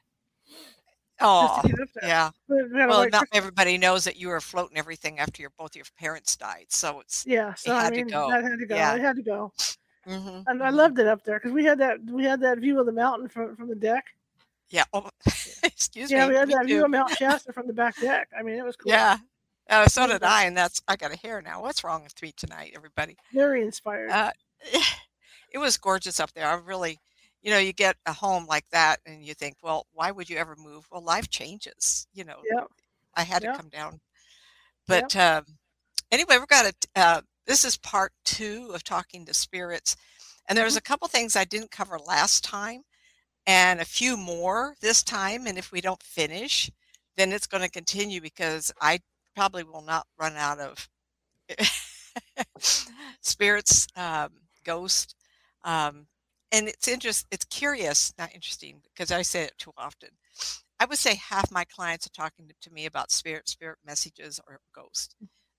Oh, 1.21 1.61
yeah. 2.01 2.31
Well, 2.47 3.07
not 3.09 3.27
everybody 3.33 3.77
knows 3.77 4.03
that 4.03 4.17
you 4.17 4.27
were 4.29 4.41
floating 4.41 4.77
everything 4.77 5.19
after 5.19 5.41
your 5.41 5.51
both 5.57 5.75
your 5.75 5.85
parents 5.97 6.35
died, 6.35 6.65
so 6.69 6.99
it's 6.99 7.25
yeah. 7.25 7.53
So 7.53 7.71
it 7.71 7.75
I 7.75 7.83
had 7.83 7.93
mean, 7.93 8.05
to 8.07 8.11
go. 8.11 8.29
that 8.29 8.43
had 8.43 8.59
to 8.59 8.65
go. 8.65 8.75
Yeah. 8.75 8.95
It 8.95 9.01
had 9.01 9.15
to 9.15 9.21
go. 9.21 9.53
Mm-hmm. 10.07 10.41
And 10.47 10.61
I 10.61 10.67
mm-hmm. 10.67 10.75
loved 10.75 10.99
it 10.99 11.07
up 11.07 11.23
there 11.23 11.39
because 11.39 11.53
we 11.53 11.63
had 11.63 11.77
that 11.79 11.99
we 12.09 12.23
had 12.25 12.41
that 12.41 12.59
view 12.59 12.79
of 12.79 12.85
the 12.85 12.91
mountain 12.91 13.29
from 13.29 13.55
from 13.55 13.69
the 13.69 13.75
deck. 13.75 14.05
Yeah. 14.69 14.83
Oh, 14.91 15.09
excuse 15.63 16.11
yeah, 16.11 16.17
me. 16.17 16.23
Yeah, 16.23 16.27
we 16.27 16.35
had 16.35 16.49
that 16.49 16.61
too. 16.61 16.67
view 16.67 16.85
of 16.85 16.91
Mount 16.91 17.09
Shasta 17.17 17.53
from 17.53 17.67
the 17.67 17.73
back 17.73 17.99
deck. 18.01 18.27
I 18.37 18.41
mean, 18.41 18.55
it 18.55 18.65
was 18.65 18.75
cool. 18.75 18.91
Yeah. 18.91 19.17
Oh, 19.69 19.87
so 19.87 20.07
did 20.07 20.23
I, 20.23 20.43
and 20.43 20.55
that's 20.57 20.81
I 20.87 20.95
got 20.95 21.13
a 21.13 21.17
hair 21.17 21.41
now. 21.41 21.61
What's 21.61 21.83
wrong 21.83 22.03
with 22.03 22.21
me 22.21 22.33
tonight, 22.35 22.73
everybody? 22.75 23.15
Very 23.31 23.61
inspired. 23.61 24.09
Uh, 24.11 24.31
it 25.51 25.57
was 25.57 25.77
gorgeous 25.77 26.19
up 26.19 26.31
there. 26.33 26.47
I 26.47 26.55
really 26.55 26.99
you 27.41 27.51
know, 27.51 27.57
you 27.57 27.73
get 27.73 27.97
a 28.05 28.13
home 28.13 28.45
like 28.45 28.69
that 28.69 29.01
and 29.05 29.21
you 29.21 29.33
think, 29.33 29.57
well, 29.61 29.85
why 29.91 30.11
would 30.11 30.29
you 30.29 30.37
ever 30.37 30.55
move? 30.57 30.87
Well, 30.89 31.03
life 31.03 31.29
changes, 31.29 32.07
you 32.13 32.23
know. 32.23 32.39
Yeah. 32.49 32.65
I 33.15 33.23
had 33.23 33.41
to 33.41 33.49
come 33.49 33.67
down. 33.69 33.99
But 34.87 35.15
um, 35.15 35.45
anyway, 36.11 36.37
we've 36.37 36.47
got 36.47 36.67
a, 36.67 36.73
uh, 36.99 37.21
this 37.45 37.65
is 37.65 37.77
part 37.77 38.13
two 38.25 38.71
of 38.73 38.83
talking 38.83 39.25
to 39.25 39.33
spirits. 39.33 39.95
And 40.49 40.57
there's 40.57 40.75
Mhm. 40.75 40.77
a 40.77 40.81
couple 40.81 41.07
things 41.07 41.35
I 41.35 41.45
didn't 41.45 41.71
cover 41.71 41.99
last 41.99 42.43
time 42.43 42.83
and 43.47 43.81
a 43.81 43.85
few 43.85 44.17
more 44.17 44.75
this 44.81 45.03
time. 45.03 45.47
And 45.47 45.57
if 45.57 45.71
we 45.71 45.81
don't 45.81 46.03
finish, 46.03 46.71
then 47.17 47.31
it's 47.33 47.47
going 47.47 47.63
to 47.63 47.69
continue 47.69 48.21
because 48.21 48.71
I 48.81 48.99
probably 49.35 49.63
will 49.63 49.81
not 49.83 50.07
run 50.19 50.35
out 50.35 50.59
of 50.59 50.89
spirits, 53.21 53.87
um, 53.95 54.29
ghost. 54.63 55.15
Um, 55.63 56.07
and 56.51 56.67
it's 56.67 56.87
interest. 56.87 57.25
It's 57.31 57.45
curious, 57.45 58.13
not 58.17 58.33
interesting, 58.33 58.81
because 58.83 59.11
I 59.11 59.21
say 59.23 59.43
it 59.43 59.53
too 59.57 59.71
often. 59.77 60.09
I 60.79 60.85
would 60.85 60.97
say 60.97 61.15
half 61.15 61.51
my 61.51 61.63
clients 61.65 62.05
are 62.07 62.11
talking 62.11 62.47
to, 62.47 62.53
to 62.61 62.73
me 62.73 62.85
about 62.85 63.11
spirit, 63.11 63.47
spirit 63.47 63.79
messages, 63.85 64.39
or 64.47 64.59
ghosts. 64.75 65.15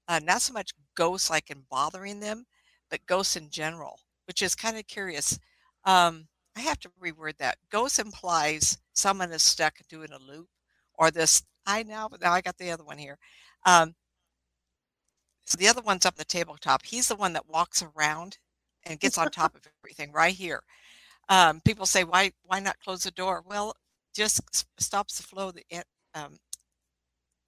Uh, 0.06 0.20
not 0.22 0.42
so 0.42 0.52
much 0.52 0.72
ghosts 0.94 1.30
like 1.30 1.50
in 1.50 1.64
bothering 1.70 2.20
them, 2.20 2.44
but 2.90 3.06
ghosts 3.06 3.36
in 3.36 3.48
general, 3.50 3.98
which 4.26 4.42
is 4.42 4.54
kind 4.54 4.76
of 4.76 4.86
curious. 4.86 5.38
Um, 5.84 6.28
I 6.56 6.60
have 6.60 6.78
to 6.80 6.90
reword 7.02 7.38
that. 7.38 7.56
Ghost 7.70 7.98
implies 7.98 8.78
someone 8.92 9.32
is 9.32 9.42
stuck 9.42 9.74
doing 9.88 10.12
a 10.12 10.18
loop, 10.18 10.48
or 10.94 11.10
this. 11.10 11.42
I 11.66 11.82
now 11.82 12.10
now 12.20 12.32
I 12.32 12.42
got 12.42 12.58
the 12.58 12.70
other 12.70 12.84
one 12.84 12.98
here. 12.98 13.18
Um, 13.64 13.94
so 15.46 15.56
the 15.58 15.68
other 15.68 15.82
one's 15.82 16.06
up 16.06 16.16
the 16.16 16.24
tabletop. 16.24 16.84
He's 16.84 17.08
the 17.08 17.16
one 17.16 17.32
that 17.34 17.48
walks 17.48 17.82
around 17.82 18.38
and 18.84 19.00
gets 19.00 19.18
on 19.18 19.30
top 19.30 19.54
of 19.54 19.62
everything 19.82 20.12
right 20.12 20.34
here. 20.34 20.62
Um, 21.28 21.60
people 21.60 21.86
say, 21.86 22.04
why 22.04 22.32
why 22.44 22.60
not 22.60 22.80
close 22.80 23.04
the 23.04 23.10
door? 23.10 23.42
Well, 23.46 23.74
just 24.14 24.40
stops 24.78 25.16
the 25.16 25.22
flow, 25.22 25.50
the 25.50 25.64
air- 25.70 25.84
um, 26.14 26.36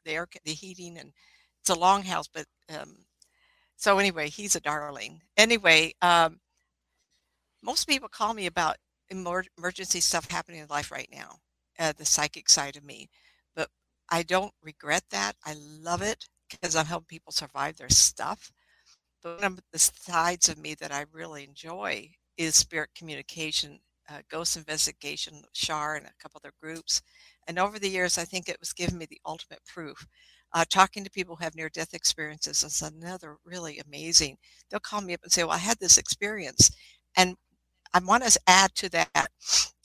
the 0.04 0.12
air, 0.12 0.28
the 0.44 0.52
heating, 0.52 0.98
and 0.98 1.12
it's 1.60 1.70
a 1.70 1.74
longhouse. 1.74 2.28
But 2.32 2.46
um, 2.74 2.96
so 3.76 3.98
anyway, 3.98 4.28
he's 4.28 4.56
a 4.56 4.60
darling. 4.60 5.20
Anyway, 5.36 5.94
um, 6.02 6.40
most 7.62 7.86
people 7.86 8.08
call 8.08 8.32
me 8.34 8.46
about 8.46 8.76
emer- 9.10 9.44
emergency 9.58 10.00
stuff 10.00 10.30
happening 10.30 10.60
in 10.60 10.68
life 10.68 10.90
right 10.90 11.08
now, 11.12 11.36
uh, 11.78 11.92
the 11.96 12.04
psychic 12.04 12.48
side 12.48 12.76
of 12.76 12.84
me. 12.84 13.08
I 14.10 14.22
don't 14.22 14.52
regret 14.62 15.04
that. 15.10 15.34
I 15.44 15.54
love 15.58 16.02
it 16.02 16.26
because 16.50 16.76
I'm 16.76 16.86
helping 16.86 17.06
people 17.06 17.32
survive 17.32 17.76
their 17.76 17.88
stuff. 17.88 18.52
But 19.22 19.42
one 19.42 19.52
of 19.52 19.60
the 19.72 19.78
sides 19.78 20.48
of 20.48 20.58
me 20.58 20.74
that 20.74 20.92
I 20.92 21.06
really 21.12 21.44
enjoy 21.44 22.10
is 22.36 22.54
spirit 22.54 22.90
communication, 22.94 23.80
uh, 24.08 24.20
ghost 24.30 24.56
investigation, 24.56 25.42
SHAR, 25.52 25.96
and 25.96 26.06
a 26.06 26.12
couple 26.22 26.40
other 26.42 26.54
groups. 26.62 27.02
And 27.48 27.58
over 27.58 27.78
the 27.78 27.88
years, 27.88 28.18
I 28.18 28.24
think 28.24 28.48
it 28.48 28.60
was 28.60 28.72
giving 28.72 28.98
me 28.98 29.06
the 29.06 29.20
ultimate 29.26 29.64
proof. 29.66 30.06
Uh, 30.52 30.64
talking 30.68 31.02
to 31.02 31.10
people 31.10 31.36
who 31.36 31.44
have 31.44 31.56
near 31.56 31.68
death 31.68 31.92
experiences 31.92 32.62
is 32.62 32.82
another 32.82 33.36
really 33.44 33.78
amazing. 33.78 34.36
They'll 34.70 34.80
call 34.80 35.00
me 35.00 35.14
up 35.14 35.20
and 35.22 35.32
say, 35.32 35.42
Well, 35.42 35.52
I 35.52 35.58
had 35.58 35.78
this 35.80 35.98
experience. 35.98 36.70
And 37.16 37.36
I 37.92 37.98
want 37.98 38.24
to 38.24 38.40
add 38.46 38.74
to 38.76 38.88
that 38.90 39.28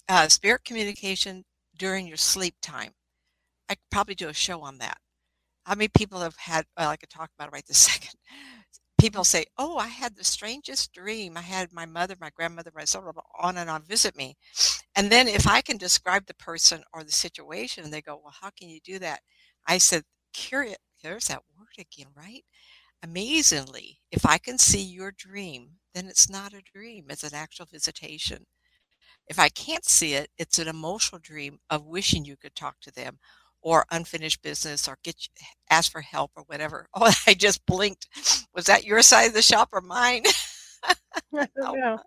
uh, 0.07 0.27
spirit 0.27 0.63
communication 0.65 1.43
during 1.77 2.07
your 2.07 2.17
sleep 2.17 2.55
time. 2.61 2.91
I 3.71 3.75
could 3.75 3.89
probably 3.89 4.15
do 4.15 4.27
a 4.27 4.33
show 4.33 4.61
on 4.61 4.79
that. 4.79 4.97
How 5.65 5.75
many 5.75 5.87
people 5.89 6.19
have 6.19 6.35
had, 6.35 6.65
well, 6.77 6.89
I 6.89 6.97
could 6.97 7.09
talk 7.09 7.31
about 7.37 7.49
it 7.49 7.53
right 7.53 7.65
this 7.65 7.77
second. 7.93 8.15
People 8.99 9.23
say, 9.23 9.45
Oh, 9.57 9.77
I 9.77 9.87
had 9.87 10.15
the 10.15 10.25
strangest 10.25 10.93
dream. 10.93 11.37
I 11.37 11.41
had 11.41 11.71
my 11.73 11.85
mother, 11.85 12.15
my 12.19 12.31
grandmother, 12.35 12.71
my 12.75 12.85
son, 12.85 13.03
on 13.39 13.57
and 13.57 13.69
on 13.69 13.83
visit 13.83 14.17
me. 14.17 14.35
And 14.95 15.11
then 15.11 15.27
if 15.29 15.47
I 15.47 15.61
can 15.61 15.77
describe 15.77 16.25
the 16.27 16.35
person 16.35 16.83
or 16.93 17.03
the 17.03 17.13
situation, 17.13 17.89
they 17.91 18.01
go, 18.01 18.19
Well, 18.23 18.35
how 18.41 18.49
can 18.51 18.69
you 18.69 18.79
do 18.83 18.99
that? 18.99 19.21
I 19.67 19.77
said, 19.79 20.03
Curious, 20.33 20.77
there's 21.03 21.27
that 21.29 21.43
word 21.57 21.77
again, 21.79 22.11
right? 22.15 22.43
Amazingly, 23.03 23.99
if 24.11 24.25
I 24.25 24.37
can 24.39 24.57
see 24.57 24.81
your 24.81 25.11
dream, 25.11 25.71
then 25.95 26.07
it's 26.07 26.29
not 26.29 26.53
a 26.53 26.61
dream, 26.61 27.05
it's 27.09 27.23
an 27.23 27.35
actual 27.35 27.67
visitation. 27.67 28.45
If 29.27 29.39
I 29.39 29.49
can't 29.49 29.85
see 29.85 30.13
it, 30.13 30.29
it's 30.37 30.59
an 30.59 30.67
emotional 30.67 31.19
dream 31.19 31.59
of 31.69 31.85
wishing 31.85 32.25
you 32.25 32.37
could 32.37 32.55
talk 32.55 32.79
to 32.81 32.91
them 32.91 33.19
or 33.61 33.85
unfinished 33.91 34.41
business 34.41 34.87
or 34.87 34.97
get 35.03 35.15
ask 35.69 35.91
for 35.91 36.01
help 36.01 36.31
or 36.35 36.43
whatever. 36.43 36.87
Oh, 36.95 37.11
I 37.27 37.33
just 37.33 37.65
blinked. 37.65 38.07
Was 38.55 38.65
that 38.65 38.83
your 38.85 39.01
side 39.01 39.25
of 39.27 39.33
the 39.33 39.41
shop 39.41 39.69
or 39.71 39.81
mine? 39.81 40.23
I 40.83 40.95
don't 41.33 41.49
Oh, 41.63 41.73
know. 41.75 41.99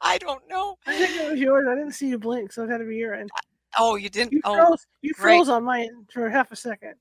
I 0.00 0.18
don't 0.18 0.46
know. 0.48 0.76
I 0.86 0.96
think 0.98 1.16
it 1.20 1.30
was 1.30 1.40
yours. 1.40 1.66
I 1.68 1.74
didn't 1.74 1.92
see 1.92 2.08
you 2.08 2.18
blink, 2.18 2.52
so 2.52 2.62
it 2.64 2.70
had 2.70 2.78
to 2.78 2.84
be 2.84 2.96
your 2.96 3.14
end. 3.14 3.30
Oh, 3.78 3.96
you 3.96 4.08
didn't. 4.08 4.32
You 4.32 4.40
Oh, 4.44 4.54
froze. 4.54 4.86
You 5.02 5.12
great. 5.14 5.36
froze 5.36 5.48
on 5.48 5.64
my 5.64 5.80
end 5.80 6.08
for 6.12 6.28
half 6.30 6.52
a 6.52 6.56
second. 6.56 6.94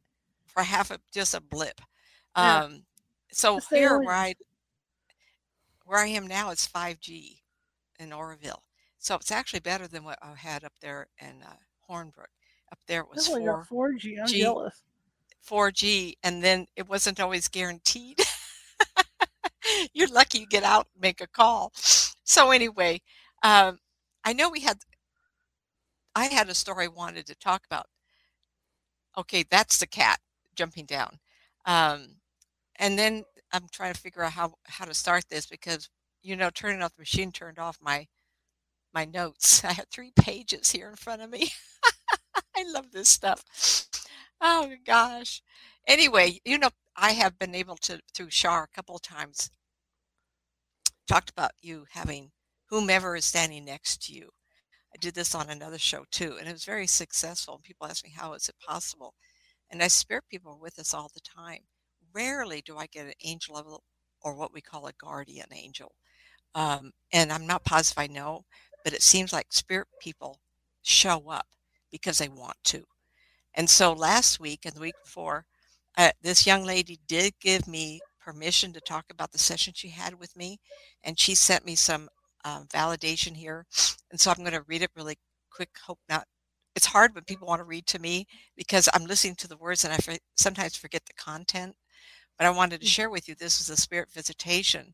for 0.47 0.63
half 0.63 0.89
a 0.91 0.99
just 1.13 1.33
a 1.35 1.41
blip. 1.41 1.79
Yeah. 2.35 2.63
Um, 2.63 2.83
so 3.31 3.59
here 3.69 3.99
where 3.99 4.15
I 4.15 4.33
where 5.85 5.99
I 5.99 6.07
am 6.07 6.27
now 6.27 6.49
is 6.51 6.67
5G 6.67 7.39
in 7.99 8.11
Oroville. 8.13 8.63
So 8.99 9.15
it's 9.15 9.31
actually 9.31 9.59
better 9.61 9.87
than 9.87 10.03
what 10.03 10.17
I 10.21 10.33
had 10.35 10.63
up 10.63 10.73
there 10.81 11.07
in 11.21 11.41
uh, 11.43 11.53
Hornbrook. 11.87 12.29
Up 12.71 12.79
there 12.87 13.01
it 13.01 13.09
was 13.09 13.29
Oh, 13.29 13.63
4 13.67 13.91
4G. 13.93 14.19
I'm 14.19 14.27
G. 14.27 14.41
jealous. 14.41 14.83
4G, 15.47 16.15
and 16.23 16.43
then 16.43 16.67
it 16.75 16.87
wasn't 16.89 17.19
always 17.19 17.47
guaranteed. 17.47 18.19
You're 19.93 20.07
lucky 20.09 20.39
you 20.39 20.47
get 20.47 20.63
out 20.63 20.87
and 20.93 21.01
make 21.01 21.21
a 21.21 21.27
call. 21.27 21.71
So 21.75 22.51
anyway, 22.51 23.01
um, 23.43 23.79
I 24.23 24.33
know 24.33 24.49
we 24.49 24.61
had. 24.61 24.77
I 26.15 26.25
had 26.25 26.49
a 26.49 26.55
story 26.55 26.85
I 26.85 26.89
wanted 26.89 27.25
to 27.27 27.35
talk 27.35 27.65
about. 27.65 27.87
Okay, 29.17 29.43
that's 29.49 29.77
the 29.79 29.87
cat 29.87 30.19
jumping 30.55 30.85
down, 30.85 31.19
um, 31.65 32.17
and 32.77 32.97
then 32.99 33.23
I'm 33.51 33.67
trying 33.71 33.93
to 33.93 33.99
figure 33.99 34.23
out 34.23 34.33
how 34.33 34.53
how 34.65 34.85
to 34.85 34.93
start 34.93 35.25
this 35.29 35.45
because 35.45 35.89
you 36.21 36.35
know 36.35 36.49
turning 36.49 36.81
off 36.83 36.95
the 36.95 37.01
machine 37.01 37.31
turned 37.31 37.59
off 37.59 37.77
my 37.81 38.07
my 38.93 39.05
notes. 39.05 39.63
I 39.65 39.73
had 39.73 39.89
three 39.89 40.11
pages 40.15 40.71
here 40.71 40.89
in 40.89 40.95
front 40.95 41.21
of 41.21 41.29
me. 41.29 41.51
I 42.55 42.63
love 42.71 42.91
this 42.91 43.09
stuff. 43.09 43.43
Oh 44.41 44.73
gosh. 44.85 45.41
Anyway, 45.87 46.39
you 46.45 46.57
know, 46.57 46.69
I 46.95 47.11
have 47.11 47.39
been 47.39 47.55
able 47.55 47.77
to 47.77 47.99
through 48.13 48.29
Shar 48.31 48.63
a 48.63 48.75
couple 48.75 48.95
of 48.95 49.01
times 49.01 49.49
talked 51.07 51.29
about 51.29 51.51
you 51.61 51.85
having 51.91 52.31
whomever 52.69 53.15
is 53.15 53.25
standing 53.25 53.65
next 53.65 54.05
to 54.05 54.13
you. 54.13 54.29
I 54.93 54.97
did 54.99 55.15
this 55.15 55.35
on 55.35 55.49
another 55.49 55.79
show 55.79 56.05
too, 56.11 56.37
and 56.39 56.47
it 56.47 56.53
was 56.53 56.65
very 56.65 56.87
successful. 56.87 57.55
And 57.55 57.63
People 57.63 57.87
ask 57.87 58.03
me 58.03 58.11
how 58.15 58.33
is 58.33 58.49
it 58.49 58.55
possible, 58.65 59.13
and 59.71 59.83
I 59.83 59.87
spirit 59.89 60.25
people 60.29 60.53
are 60.53 60.57
with 60.61 60.79
us 60.79 60.93
all 60.93 61.11
the 61.13 61.21
time. 61.21 61.61
Rarely 62.13 62.61
do 62.65 62.77
I 62.77 62.87
get 62.87 63.07
an 63.07 63.13
angel 63.23 63.55
level 63.55 63.83
or 64.21 64.35
what 64.35 64.53
we 64.53 64.61
call 64.61 64.87
a 64.87 64.93
guardian 64.93 65.47
angel, 65.53 65.93
um, 66.55 66.91
and 67.13 67.31
I'm 67.31 67.47
not 67.47 67.65
positive 67.65 67.99
I 67.99 68.07
know, 68.07 68.45
but 68.83 68.93
it 68.93 69.03
seems 69.03 69.33
like 69.33 69.47
spirit 69.53 69.87
people 70.01 70.39
show 70.83 71.29
up 71.29 71.47
because 71.91 72.17
they 72.17 72.29
want 72.29 72.57
to. 72.65 72.83
And 73.53 73.69
so 73.69 73.93
last 73.93 74.39
week 74.39 74.65
and 74.65 74.75
the 74.75 74.81
week 74.81 74.95
before, 75.03 75.45
uh, 75.97 76.11
this 76.21 76.45
young 76.45 76.63
lady 76.63 76.99
did 77.07 77.33
give 77.41 77.67
me 77.67 77.99
permission 78.19 78.71
to 78.73 78.81
talk 78.81 79.05
about 79.09 79.31
the 79.31 79.39
session 79.39 79.73
she 79.75 79.89
had 79.89 80.19
with 80.19 80.35
me, 80.35 80.59
and 81.03 81.19
she 81.19 81.33
sent 81.33 81.65
me 81.65 81.75
some 81.75 82.07
um, 82.45 82.67
validation 82.67 83.35
here. 83.35 83.65
And 84.11 84.19
so 84.19 84.29
I'm 84.31 84.37
going 84.37 84.51
to 84.51 84.63
read 84.67 84.83
it 84.83 84.91
really 84.95 85.17
quick. 85.49 85.69
Hope 85.85 85.99
not. 86.09 86.25
It's 86.75 86.85
hard 86.85 87.15
when 87.15 87.23
people 87.23 87.47
want 87.47 87.59
to 87.59 87.65
read 87.65 87.87
to 87.87 87.99
me 87.99 88.27
because 88.55 88.87
I'm 88.93 89.05
listening 89.05 89.35
to 89.37 89.47
the 89.47 89.57
words 89.57 89.83
and 89.83 89.93
I 89.93 89.97
for, 89.97 90.13
sometimes 90.35 90.75
forget 90.75 91.03
the 91.05 91.13
content. 91.13 91.75
But 92.37 92.45
I 92.45 92.51
wanted 92.51 92.81
to 92.81 92.87
share 92.87 93.09
with 93.09 93.27
you 93.27 93.33
this 93.33 93.59
is 93.59 93.69
a 93.69 93.75
spirit 93.75 94.11
visitation. 94.11 94.93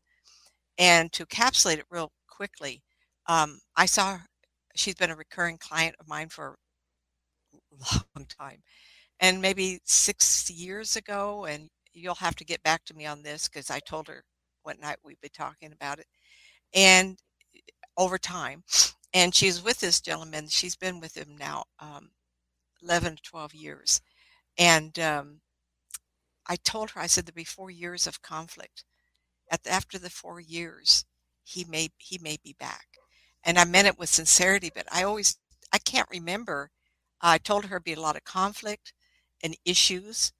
And 0.78 1.12
to 1.12 1.26
encapsulate 1.26 1.78
it 1.78 1.84
real 1.90 2.10
quickly, 2.26 2.82
um, 3.26 3.58
I 3.76 3.84
saw 3.84 4.18
she's 4.74 4.94
been 4.94 5.10
a 5.10 5.16
recurring 5.16 5.58
client 5.58 5.94
of 6.00 6.08
mine 6.08 6.30
for 6.30 6.56
long 8.16 8.26
time. 8.26 8.62
And 9.20 9.40
maybe 9.40 9.80
six 9.84 10.50
years 10.50 10.96
ago 10.96 11.46
and 11.46 11.68
you'll 11.92 12.14
have 12.16 12.36
to 12.36 12.44
get 12.44 12.62
back 12.62 12.84
to 12.84 12.94
me 12.94 13.06
on 13.06 13.22
this 13.22 13.48
because 13.48 13.70
i 13.70 13.78
told 13.80 14.08
her 14.08 14.24
what 14.62 14.80
night 14.80 14.96
we'd 15.04 15.20
be 15.22 15.28
talking 15.28 15.72
about 15.72 15.98
it. 15.98 16.06
And 16.74 17.18
over 17.96 18.18
time 18.18 18.64
and 19.12 19.34
she's 19.34 19.62
with 19.62 19.80
this 19.80 20.00
gentleman 20.00 20.48
she's 20.48 20.76
been 20.76 21.00
with 21.00 21.16
him 21.16 21.36
now 21.38 21.64
um, 21.78 22.10
11 22.82 23.16
to 23.16 23.22
12 23.22 23.54
years. 23.54 24.00
And 24.58 24.98
um, 24.98 25.40
i 26.48 26.56
told 26.56 26.90
her 26.90 27.00
i 27.00 27.06
said 27.06 27.26
there'll 27.26 27.36
be 27.36 27.44
four 27.44 27.70
years 27.70 28.06
of 28.06 28.22
conflict. 28.22 28.84
At 29.50 29.62
the, 29.62 29.70
after 29.70 29.98
the 29.98 30.10
four 30.10 30.40
years 30.40 31.04
he 31.44 31.64
may 31.64 31.90
he 31.98 32.18
may 32.18 32.36
be 32.42 32.56
back. 32.58 32.86
And 33.44 33.58
i 33.58 33.64
meant 33.64 33.86
it 33.88 33.98
with 33.98 34.08
sincerity 34.08 34.70
but 34.74 34.86
i 34.92 35.04
always 35.04 35.36
i 35.72 35.78
can't 35.78 36.08
remember 36.10 36.70
i 37.24 37.38
told 37.38 37.66
her 37.66 37.76
it'd 37.78 37.84
be 37.84 37.94
a 37.94 38.00
lot 38.00 38.16
of 38.16 38.24
conflict 38.24 38.94
and 39.44 39.56
issues 39.66 40.32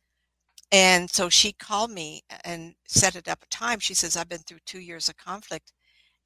and 0.73 1.11
so 1.11 1.29
she 1.31 1.53
called 1.53 1.91
me 1.91 2.23
and 2.45 2.75
set 2.87 3.17
it 3.17 3.29
up 3.29 3.43
a 3.43 3.47
time 3.49 3.79
she 3.81 3.95
says 3.95 4.17
i've 4.17 4.29
been 4.31 4.41
through 4.41 4.59
two 4.67 4.81
years 4.81 5.09
of 5.09 5.17
conflict 5.17 5.73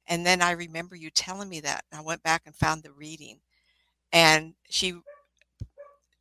and 0.07 0.25
then 0.25 0.41
i 0.41 0.51
remember 0.51 0.95
you 0.95 1.09
telling 1.11 1.49
me 1.49 1.61
that 1.61 1.83
and 1.91 1.99
i 1.99 2.03
went 2.03 2.23
back 2.23 2.43
and 2.45 2.55
found 2.55 2.83
the 2.83 2.93
reading 2.93 3.39
and 4.13 4.55
she 4.69 4.93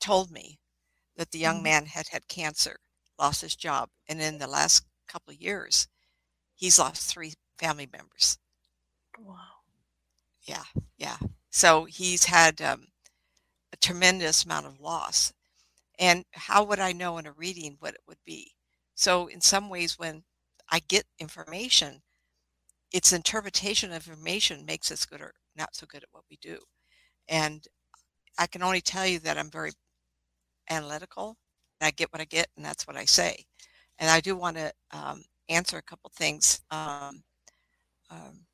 told 0.01 0.31
me 0.31 0.59
that 1.17 1.31
the 1.33 1.39
young 1.39 1.63
Mhm. 1.63 1.63
man 1.63 1.87
had 1.87 2.09
had 2.09 2.29
cancer 2.29 2.81
lost 3.19 3.43
his 3.43 3.57
job 3.57 3.91
and 4.09 4.21
in 4.23 4.39
the 4.39 4.47
last 4.49 4.85
couple 5.09 5.33
of 5.33 5.41
years 5.41 5.89
he's 6.55 6.79
lost 6.79 7.11
three 7.11 7.35
family 7.59 7.87
members. 7.93 8.39
Wow. 9.19 9.65
Yeah, 10.43 10.65
yeah. 10.97 11.19
So 11.51 11.85
he's 11.85 12.25
had 12.27 12.61
um, 12.63 12.87
tremendous 13.81 14.45
amount 14.45 14.67
of 14.67 14.81
loss. 14.81 15.33
And 15.99 16.25
how 16.33 16.65
would 16.65 16.79
I 16.79 16.93
know 16.93 17.19
in 17.19 17.27
a 17.27 17.33
reading 17.33 17.77
what 17.81 17.95
it 17.95 18.01
would 18.07 18.19
be? 18.25 18.53
So, 18.95 19.27
in 19.29 19.41
some 19.41 19.69
ways, 19.69 19.99
when 19.99 20.23
I 20.71 20.81
get 20.81 21.05
information, 21.19 22.03
its 22.93 23.13
interpretation 23.13 23.93
of 23.93 24.09
information 24.09 24.65
makes 24.65 24.91
us 24.91 25.07
good 25.07 25.21
or 25.21 25.35
not 25.57 25.75
so 25.75 25.87
good 25.87 26.03
at 26.03 26.09
what 26.13 26.25
we 26.31 26.39
do. 26.41 26.59
And 27.29 27.67
I 28.39 28.47
can 28.47 28.63
only 28.63 28.81
tell 28.81 29.07
you 29.07 29.19
that 29.21 29.39
I'm 29.39 29.51
very 29.51 29.73
analytical. 30.71 31.37
I 31.81 31.91
get 31.93 32.13
what 32.13 32.21
I 32.21 32.25
get, 32.25 32.49
and 32.57 32.65
that's 32.65 32.87
what 32.87 32.97
I 32.97 33.05
say. 33.05 33.45
And 33.99 34.11
I 34.11 34.21
do 34.21 34.37
want 34.37 34.57
to 34.57 34.73
um, 34.91 35.23
answer 35.49 35.77
a 35.77 35.83
couple 35.83 36.11
things. 36.15 36.61
Um, 36.71 37.23
um, 38.11 38.47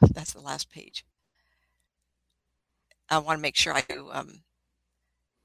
that's 0.12 0.32
the 0.32 0.40
last 0.40 0.70
page. 0.70 1.04
I 3.10 3.18
want 3.18 3.38
to 3.38 3.42
make 3.42 3.56
sure 3.56 3.74
I 3.74 3.82
do. 3.88 4.08
Um, 4.12 4.42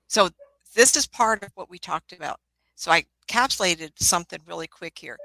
so 0.07 0.29
this 0.75 0.95
is 0.95 1.07
part 1.07 1.43
of 1.43 1.51
what 1.55 1.69
we 1.69 1.79
talked 1.79 2.13
about. 2.13 2.39
So 2.75 2.91
I 2.91 3.05
encapsulated 3.27 3.91
something 3.97 4.39
really 4.47 4.67
quick 4.67 4.97
here. 4.97 5.17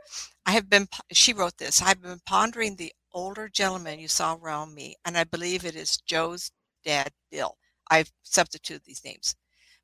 I 0.46 0.52
have 0.52 0.70
been, 0.70 0.88
she 1.12 1.32
wrote 1.32 1.56
this, 1.58 1.82
I've 1.82 2.02
been 2.02 2.20
pondering 2.26 2.76
the 2.76 2.92
older 3.12 3.48
gentleman 3.48 3.98
you 3.98 4.08
saw 4.08 4.36
around 4.36 4.74
me, 4.74 4.94
and 5.04 5.16
I 5.16 5.24
believe 5.24 5.64
it 5.64 5.74
is 5.74 5.98
Joe's 5.98 6.50
dad, 6.84 7.10
Bill. 7.30 7.56
I've 7.90 8.12
substituted 8.22 8.82
these 8.84 9.04
names. 9.04 9.34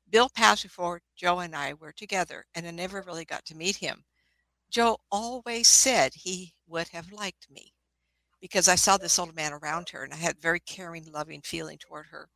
Bill 0.09 0.29
passed 0.29 0.63
before 0.63 1.01
Joe 1.15 1.39
and 1.39 1.55
I 1.55 1.73
were 1.73 1.91
together, 1.91 2.45
and 2.53 2.67
I 2.67 2.71
never 2.71 3.01
really 3.01 3.25
got 3.25 3.43
to 3.45 3.55
meet 3.55 3.77
him. 3.77 4.03
Joe 4.69 4.97
always 5.11 5.67
said 5.67 6.13
he 6.13 6.53
would 6.67 6.87
have 6.89 7.11
liked 7.11 7.49
me 7.49 7.73
because 8.41 8.67
I 8.67 8.75
saw 8.75 8.97
this 8.97 9.17
old 9.17 9.35
man 9.35 9.53
around 9.53 9.89
her 9.89 10.03
and 10.03 10.13
I 10.13 10.17
had 10.17 10.39
very 10.39 10.59
caring, 10.59 11.11
loving 11.11 11.41
feeling 11.41 11.77
toward 11.77 12.07
her. 12.07 12.29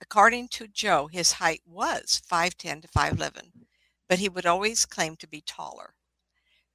According 0.00 0.48
to 0.48 0.68
Joe, 0.68 1.08
his 1.08 1.32
height 1.32 1.62
was 1.66 2.22
5'10 2.30 2.82
to 2.82 2.88
5'11, 2.88 3.52
but 4.08 4.18
he 4.18 4.28
would 4.28 4.46
always 4.46 4.86
claim 4.86 5.16
to 5.16 5.26
be 5.26 5.40
taller. 5.40 5.94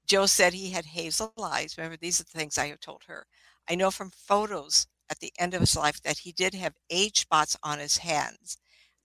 Joe 0.05 0.25
said 0.25 0.53
he 0.53 0.71
had 0.71 0.85
hazel 0.85 1.33
eyes. 1.41 1.77
Remember, 1.77 1.97
these 1.97 2.19
are 2.19 2.23
the 2.25 2.37
things 2.37 2.57
I 2.57 2.67
have 2.67 2.81
told 2.81 3.03
her. 3.07 3.25
I 3.69 3.75
know 3.75 3.91
from 3.91 4.11
photos 4.11 4.87
at 5.09 5.19
the 5.19 5.31
end 5.39 5.53
of 5.53 5.61
his 5.61 5.75
life 5.75 6.01
that 6.01 6.19
he 6.19 6.31
did 6.33 6.53
have 6.53 6.73
age 6.89 7.21
spots 7.21 7.55
on 7.63 7.79
his 7.79 7.97
hands, 7.97 8.57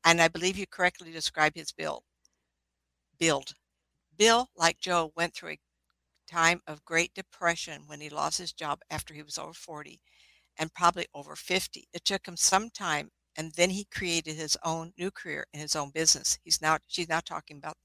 and 0.05 0.21
I 0.21 0.29
believe 0.29 0.59
you 0.59 0.67
correctly 0.67 1.13
described 1.13 1.57
his 1.57 1.73
build. 1.73 2.03
Build. 3.19 3.55
Bill, 4.17 4.51
like 4.57 4.81
Joe, 4.81 5.13
went 5.17 5.35
through 5.35 5.51
a 5.51 5.59
time 6.27 6.61
of 6.67 6.85
great 6.85 7.15
depression 7.15 7.83
when 7.87 8.01
he 8.01 8.11
lost 8.11 8.39
his 8.39 8.53
job 8.53 8.81
after 8.91 9.15
he 9.15 9.23
was 9.23 9.39
over 9.39 9.53
40 9.53 10.01
and 10.59 10.75
probably 10.75 11.07
over 11.15 11.37
50. 11.37 11.89
It 11.93 12.05
took 12.05 12.27
him 12.27 12.37
some 12.37 12.71
time 12.71 13.11
and 13.39 13.53
then 13.53 13.71
he 13.71 13.85
created 13.85 14.37
his 14.37 14.59
own 14.65 14.93
new 14.99 15.13
career 15.13 15.47
in 15.55 15.61
his 15.61 15.77
own 15.77 15.91
business. 15.91 16.39
He's 16.43 16.61
now 16.61 16.79
she's 16.89 17.09
now 17.09 17.21
talking 17.21 17.57
about 17.57 17.77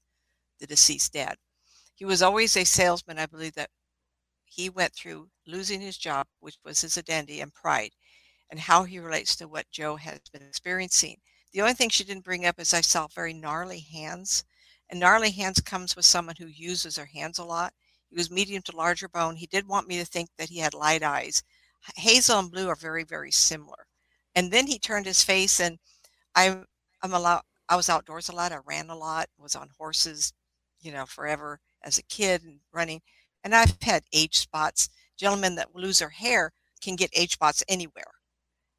the 0.60 0.66
deceased 0.66 1.12
dad. 1.12 1.36
He 1.94 2.04
was 2.04 2.22
always 2.22 2.56
a 2.56 2.64
salesman. 2.64 3.20
I 3.20 3.26
believe 3.26 3.54
that 3.54 3.70
he 4.44 4.68
went 4.68 4.94
through 4.94 5.28
losing 5.46 5.80
his 5.80 5.96
job, 5.96 6.26
which 6.40 6.58
was 6.64 6.80
his 6.80 6.98
identity 6.98 7.40
and 7.40 7.54
pride, 7.54 7.92
and 8.50 8.58
how 8.58 8.82
he 8.82 8.98
relates 8.98 9.36
to 9.36 9.48
what 9.48 9.70
Joe 9.70 9.94
has 9.96 10.18
been 10.32 10.42
experiencing. 10.42 11.18
The 11.52 11.60
only 11.60 11.74
thing 11.74 11.88
she 11.88 12.04
didn't 12.04 12.24
bring 12.24 12.46
up 12.46 12.58
is 12.58 12.74
I 12.74 12.80
saw 12.80 13.06
very 13.06 13.32
gnarly 13.32 13.78
hands. 13.80 14.44
And 14.90 15.00
gnarly 15.00 15.30
hands 15.30 15.60
comes 15.60 15.96
with 15.96 16.04
someone 16.04 16.36
who 16.38 16.46
uses 16.46 16.96
their 16.96 17.06
hands 17.06 17.38
a 17.38 17.44
lot. 17.44 17.72
He 18.10 18.16
was 18.16 18.30
medium 18.30 18.62
to 18.64 18.76
larger 18.76 19.08
bone. 19.08 19.36
He 19.36 19.46
did 19.46 19.66
want 19.68 19.88
me 19.88 19.98
to 19.98 20.04
think 20.04 20.30
that 20.36 20.50
he 20.50 20.58
had 20.58 20.74
light 20.74 21.02
eyes. 21.02 21.42
Hazel 21.96 22.40
and 22.40 22.50
blue 22.50 22.68
are 22.68 22.76
very, 22.76 23.04
very 23.04 23.30
similar. 23.30 23.86
And 24.34 24.50
then 24.50 24.66
he 24.66 24.78
turned 24.78 25.06
his 25.06 25.22
face 25.22 25.60
and 25.60 25.78
I 26.34 26.58
I'm 27.02 27.14
a 27.14 27.18
lot 27.18 27.44
I 27.68 27.76
was 27.76 27.88
outdoors 27.88 28.28
a 28.28 28.34
lot. 28.34 28.52
I 28.52 28.58
ran 28.66 28.90
a 28.90 28.96
lot, 28.96 29.28
was 29.38 29.56
on 29.56 29.68
horses, 29.78 30.32
you 30.80 30.92
know, 30.92 31.06
forever 31.06 31.60
as 31.82 31.98
a 31.98 32.02
kid 32.04 32.42
and 32.44 32.60
running. 32.72 33.00
And 33.42 33.54
I've 33.54 33.76
had 33.82 34.04
age 34.12 34.38
spots. 34.38 34.88
Gentlemen 35.16 35.54
that 35.56 35.74
lose 35.74 35.98
their 35.98 36.10
hair 36.10 36.52
can 36.82 36.96
get 36.96 37.10
age 37.14 37.32
spots 37.32 37.62
anywhere. 37.68 38.12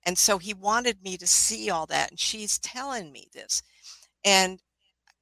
And 0.06 0.18
so 0.18 0.38
he 0.38 0.54
wanted 0.54 1.02
me 1.04 1.18
to 1.18 1.26
see 1.26 1.70
all 1.70 1.86
that. 1.88 2.12
And 2.12 2.20
she's 2.20 2.60
telling 2.60 3.12
me 3.12 3.28
this. 3.34 3.64
And 4.24 4.60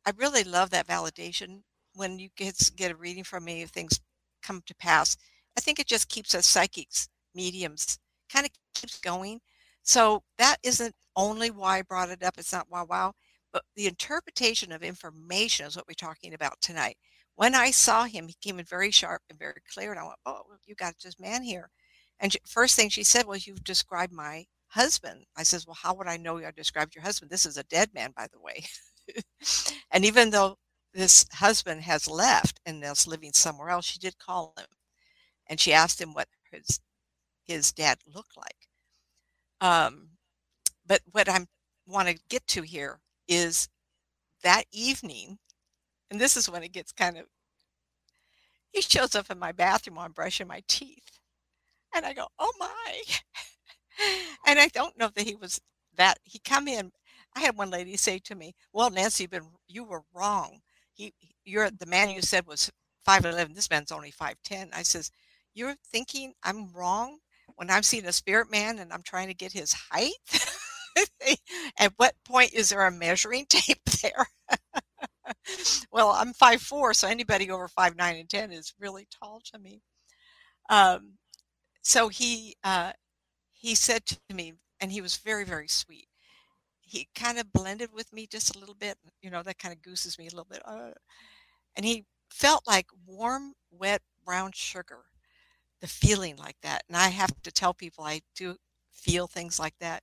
I 0.06 0.12
really 0.17 0.43
love 0.43 0.72
that 0.72 0.88
validation 0.88 1.62
when 1.93 2.19
you 2.19 2.30
get, 2.36 2.58
get 2.76 2.91
a 2.91 2.96
reading 2.96 3.24
from 3.24 3.46
me, 3.46 3.62
if 3.62 3.69
things 3.69 4.00
come 4.41 4.62
to 4.65 4.76
pass. 4.76 5.15
I 5.58 5.62
think 5.62 5.80
it 5.80 5.88
just 5.88 6.10
keeps 6.10 6.36
us 6.36 6.46
psychics, 6.46 7.08
mediums, 7.34 8.00
kind 8.32 8.46
of 8.46 8.52
keeps 8.74 9.00
going 9.00 9.39
so 9.84 10.24
that 10.38 10.58
isn't 10.63 10.96
only 11.15 11.52
why 11.52 11.80
I 11.80 11.82
brought 11.84 12.10
it 12.10 12.24
up. 12.24 12.36
It's 12.38 12.54
not 12.54 12.69
wow, 12.69 12.86
wow, 12.89 13.13
but 13.52 13.63
the 13.76 13.88
interpretation 13.88 14.72
of 14.72 14.84
information 14.84 15.67
is 15.67 15.76
what 15.76 15.88
we're 15.88 15.93
talking 15.96 16.34
about 16.34 16.60
tonight. 16.62 16.98
When 17.36 17.56
I 17.56 17.72
saw 17.72 18.06
him, 18.06 18.28
he 18.28 18.36
came 18.41 18.60
in 18.60 18.65
very 18.65 18.91
sharp 18.91 19.22
and 19.30 19.39
very 19.39 19.62
clear, 19.74 19.91
and 19.91 20.00
I 20.00 20.04
went, 20.04 20.19
"Oh, 20.26 20.43
you 20.65 20.76
got 20.76 20.96
this 21.04 21.19
man 21.19 21.43
here." 21.43 21.69
And 22.19 22.36
first 22.48 22.76
thing 22.76 22.89
she 22.89 23.04
said 23.04 23.26
was, 23.26 23.48
"You've 23.48 23.63
described 23.63 24.13
my 24.13 24.46
husband." 24.69 25.26
I 25.36 25.43
says, 25.43 25.67
"Well, 25.67 25.76
how 25.82 25.93
would 25.96 26.08
I 26.08 26.17
know 26.17 26.38
I 26.39 26.52
described 26.52 26.96
your 26.96 27.04
husband? 27.04 27.32
This 27.32 27.46
is 27.46 27.58
a 27.58 27.63
dead 27.63 27.93
man, 27.93 28.12
by 28.15 28.28
the 28.32 28.39
way." 28.39 28.65
and 29.91 30.06
even 30.06 30.30
though 30.32 30.58
this 30.93 31.26
husband 31.34 31.84
has 31.84 32.08
left 32.08 32.60
and 32.65 32.84
is 32.84 33.08
living 33.08 33.34
somewhere 33.34 33.69
else, 33.69 33.86
she 33.86 34.00
did 34.00 34.17
call 34.19 34.54
him, 34.58 34.67
and 35.48 35.60
she 35.60 35.74
asked 35.74 36.02
him 36.02 36.13
what 36.13 36.30
his 36.52 36.80
his 37.43 37.72
dad 37.74 38.00
looked 38.08 38.38
like. 38.38 38.69
Um, 39.63 40.10
but 40.86 41.02
what 41.12 41.30
I 41.30 41.47
want 41.88 42.10
to 42.10 42.19
get 42.30 42.45
to 42.47 42.63
here 42.63 42.99
is 43.28 43.69
that 44.43 44.65
evening, 44.73 45.39
and 46.12 46.19
this 46.21 46.38
is 46.38 46.49
when 46.49 46.63
it 46.63 46.73
gets 46.73 46.91
kind 46.91 47.17
of, 47.17 47.26
he 48.71 48.82
shows 48.82 49.15
up 49.15 49.32
in 49.32 49.39
my 49.39 49.52
bathroom 49.54 49.95
while 49.95 50.06
I'm 50.06 50.12
brushing 50.12 50.47
my 50.47 50.62
teeth. 50.67 51.19
And 51.95 52.06
I 52.06 52.13
go, 52.13 52.28
oh 52.39 52.52
my. 52.60 53.02
and 54.47 54.60
I 54.60 54.67
don't 54.69 54.97
know 54.97 55.10
that 55.15 55.26
he 55.26 55.36
was 55.36 55.62
that, 55.95 56.19
he 56.23 56.39
come 56.39 56.67
in. 56.67 56.91
I 57.36 57.41
had 57.41 57.58
one 57.58 57.69
lady 57.69 57.97
say 57.97 58.19
to 58.19 58.36
me, 58.36 58.54
well, 58.73 58.89
Nancy, 58.89 59.28
been, 59.28 59.47
you 59.67 59.84
were 59.86 60.04
wrong. 60.13 60.60
He, 60.93 61.13
you're 61.45 61.69
the 61.71 61.86
man 61.86 62.10
you 62.10 62.21
said 62.21 62.47
was 62.47 62.71
5'11. 63.08 63.56
This 63.56 63.69
man's 63.69 63.91
only 63.91 64.12
5'10. 64.12 64.69
I 64.73 64.84
says, 64.84 65.12
you're 65.54 65.76
thinking 65.91 66.34
I'm 66.43 66.71
wrong? 66.73 67.19
When 67.63 67.73
I'm 67.73 67.84
seeing 67.84 68.06
a 68.06 68.12
spirit 68.12 68.52
man 68.52 68.80
and 68.80 68.91
I'm 68.91 69.04
trying 69.04 69.30
to 69.30 69.34
get 69.34 69.54
his 69.54 69.71
height? 69.71 70.12
At 71.80 71.93
what 71.95 72.13
point 72.26 72.54
is 72.54 72.69
there 72.69 72.86
a 72.86 72.91
measuring 72.91 73.45
tape 73.49 73.82
there? 74.02 74.28
well, 75.89 76.10
I'm 76.10 76.34
five 76.34 76.62
four, 76.62 76.93
so 76.93 77.08
anybody 77.08 77.49
over 77.49 77.69
five 77.69 77.95
nine 77.95 78.17
and 78.17 78.30
ten 78.30 78.52
is 78.52 78.73
really 78.78 79.08
tall 79.10 79.41
to 79.54 79.60
me. 79.60 79.82
Um, 80.69 81.13
so 81.82 82.10
he 82.10 82.58
uh, 82.65 82.91
he 83.54 83.76
said 83.76 84.06
to 84.08 84.19
me, 84.34 84.56
and 84.82 84.91
he 84.91 84.99
was 84.99 85.15
very 85.15 85.45
very 85.45 85.69
sweet. 85.69 86.10
He 86.82 87.08
kind 87.15 87.39
of 87.39 87.54
blended 87.54 87.91
with 87.93 88.12
me 88.12 88.28
just 88.28 88.58
a 88.58 88.60
little 88.60 88.76
bit, 88.76 88.97
you 89.21 89.32
know, 89.32 89.41
that 89.41 89.58
kind 89.58 89.73
of 89.73 89.82
gooses 89.82 90.19
me 90.19 90.28
a 90.28 90.32
little 90.32 90.47
bit. 90.49 90.62
Uh, 90.65 90.91
and 91.78 91.86
he 91.86 92.04
felt 92.30 92.67
like 92.67 92.88
warm, 93.08 93.54
wet 93.71 94.02
brown 94.26 94.52
sugar 94.54 95.06
the 95.84 95.88
feeling 95.89 96.38
like 96.38 96.56
that. 96.63 96.84
And 96.88 96.96
I 96.96 97.10
have 97.10 97.34
to 97.43 97.52
tell 97.52 97.74
people 97.74 98.06
I 98.06 98.22
do 98.38 98.56
feel 98.89 99.28
things 99.28 99.60
like 99.60 99.78
that. 99.82 100.02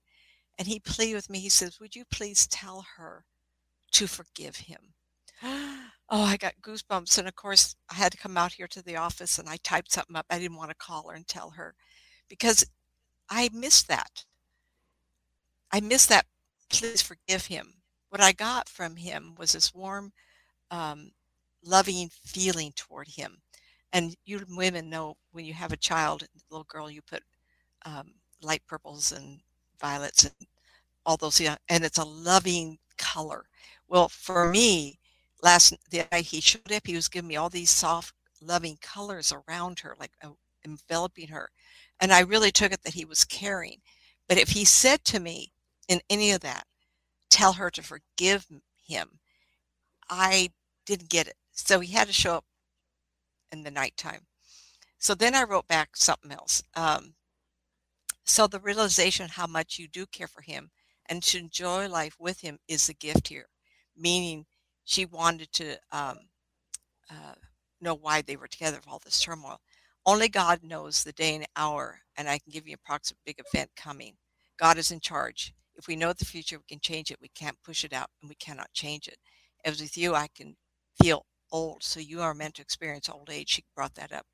And 0.59 0.67
he 0.67 0.79
pleaded 0.79 1.15
with 1.15 1.27
me. 1.27 1.39
He 1.39 1.49
says, 1.49 1.79
Would 1.79 1.95
you 1.95 2.05
please 2.05 2.45
tell 2.45 2.85
her 2.97 3.25
to 3.93 4.07
forgive 4.07 4.55
him? 4.55 4.93
Oh, 6.13 6.23
I 6.23 6.35
got 6.35 6.55
goosebumps. 6.61 7.17
And 7.17 7.25
of 7.25 7.37
course, 7.37 7.73
I 7.89 7.93
had 7.93 8.11
to 8.11 8.17
come 8.17 8.35
out 8.35 8.51
here 8.51 8.67
to 8.67 8.83
the 8.83 8.97
office 8.97 9.39
and 9.39 9.47
I 9.47 9.55
typed 9.63 9.93
something 9.93 10.17
up. 10.17 10.25
I 10.29 10.39
didn't 10.39 10.57
want 10.57 10.69
to 10.69 10.75
call 10.75 11.07
her 11.07 11.15
and 11.15 11.25
tell 11.25 11.51
her 11.51 11.73
because 12.27 12.65
I 13.29 13.49
missed 13.53 13.87
that. 13.87 14.25
I 15.71 15.79
missed 15.79 16.09
that. 16.09 16.25
Please 16.69 17.01
forgive 17.01 17.45
him. 17.45 17.75
What 18.09 18.19
I 18.19 18.33
got 18.33 18.67
from 18.67 18.97
him 18.97 19.35
was 19.37 19.53
this 19.53 19.73
warm, 19.73 20.11
um, 20.69 21.11
loving 21.63 22.09
feeling 22.25 22.73
toward 22.75 23.07
him 23.07 23.40
and 23.93 24.15
you 24.25 24.41
women 24.49 24.89
know 24.89 25.15
when 25.31 25.45
you 25.45 25.53
have 25.53 25.73
a 25.73 25.77
child, 25.77 26.23
little 26.49 26.65
girl, 26.69 26.89
you 26.89 27.01
put 27.01 27.23
um, 27.85 28.13
light 28.41 28.61
purples 28.67 29.11
and 29.11 29.39
violets 29.79 30.23
and 30.25 30.33
all 31.05 31.17
those, 31.17 31.39
yeah, 31.39 31.55
and 31.69 31.83
it's 31.83 31.97
a 31.97 32.05
loving 32.05 32.77
color. 32.97 33.45
Well, 33.87 34.09
for 34.09 34.49
me, 34.49 34.99
last 35.43 35.75
the 35.89 36.05
night 36.11 36.25
he 36.25 36.41
showed 36.41 36.71
up, 36.71 36.85
he 36.85 36.95
was 36.95 37.07
giving 37.09 37.27
me 37.27 37.35
all 37.37 37.49
these 37.49 37.71
soft, 37.71 38.13
loving 38.41 38.77
colors 38.81 39.33
around 39.33 39.79
her, 39.79 39.95
like 39.99 40.11
uh, 40.23 40.29
enveloping 40.65 41.27
her, 41.29 41.49
and 41.99 42.13
I 42.13 42.21
really 42.21 42.51
took 42.51 42.71
it 42.71 42.83
that 42.83 42.93
he 42.93 43.05
was 43.05 43.25
caring. 43.25 43.77
But 44.27 44.37
if 44.37 44.49
he 44.49 44.63
said 44.65 45.03
to 45.05 45.19
me 45.19 45.51
in 45.87 45.99
any 46.09 46.31
of 46.31 46.41
that, 46.41 46.63
tell 47.29 47.53
her 47.53 47.69
to 47.71 47.81
forgive 47.81 48.47
him, 48.85 49.19
I 50.09 50.49
didn't 50.85 51.09
get 51.09 51.27
it. 51.27 51.35
So 51.51 51.79
he 51.79 51.93
had 51.93 52.07
to 52.07 52.13
show 52.13 52.35
up 52.35 52.45
in 53.51 53.63
the 53.63 53.71
nighttime. 53.71 54.21
so 54.97 55.15
then 55.15 55.35
I 55.35 55.43
wrote 55.43 55.67
back 55.67 55.95
something 55.95 56.31
else. 56.31 56.63
Um, 56.75 57.15
so 58.23 58.47
the 58.47 58.59
realization 58.59 59.29
how 59.29 59.47
much 59.47 59.79
you 59.79 59.87
do 59.87 60.05
care 60.05 60.27
for 60.27 60.41
him 60.41 60.71
and 61.09 61.21
to 61.23 61.39
enjoy 61.39 61.89
life 61.89 62.15
with 62.19 62.41
him 62.41 62.57
is 62.67 62.87
the 62.87 62.93
gift 62.93 63.27
here. 63.27 63.47
Meaning, 63.97 64.45
she 64.85 65.05
wanted 65.05 65.51
to 65.53 65.73
um, 65.91 66.19
uh, 67.09 67.33
know 67.81 67.95
why 67.95 68.21
they 68.21 68.35
were 68.35 68.47
together 68.47 68.79
for 68.81 68.91
all 68.91 69.01
this 69.03 69.21
turmoil. 69.21 69.59
Only 70.05 70.29
God 70.29 70.63
knows 70.63 71.03
the 71.03 71.11
day 71.11 71.35
and 71.35 71.45
hour, 71.55 71.99
and 72.17 72.27
I 72.27 72.39
can 72.39 72.51
give 72.51 72.67
you 72.67 72.73
a 72.73 72.79
approximate 72.83 73.19
big 73.25 73.41
event 73.45 73.69
coming. 73.75 74.13
God 74.57 74.77
is 74.77 74.91
in 74.91 74.99
charge. 74.99 75.53
If 75.75 75.87
we 75.87 75.95
know 75.95 76.13
the 76.13 76.25
future, 76.25 76.57
we 76.57 76.63
can 76.67 76.79
change 76.79 77.11
it. 77.11 77.17
We 77.21 77.29
can't 77.35 77.61
push 77.63 77.83
it 77.83 77.93
out, 77.93 78.09
and 78.21 78.29
we 78.29 78.35
cannot 78.35 78.73
change 78.73 79.07
it. 79.07 79.17
As 79.65 79.81
with 79.81 79.97
you, 79.97 80.15
I 80.15 80.27
can 80.33 80.55
feel 81.01 81.25
old, 81.51 81.83
so 81.83 81.99
you 81.99 82.21
are 82.21 82.33
meant 82.33 82.55
to 82.55 82.61
experience 82.61 83.09
old 83.09 83.29
age. 83.31 83.49
She 83.49 83.63
brought 83.75 83.95
that 83.95 84.11
up. 84.11 84.25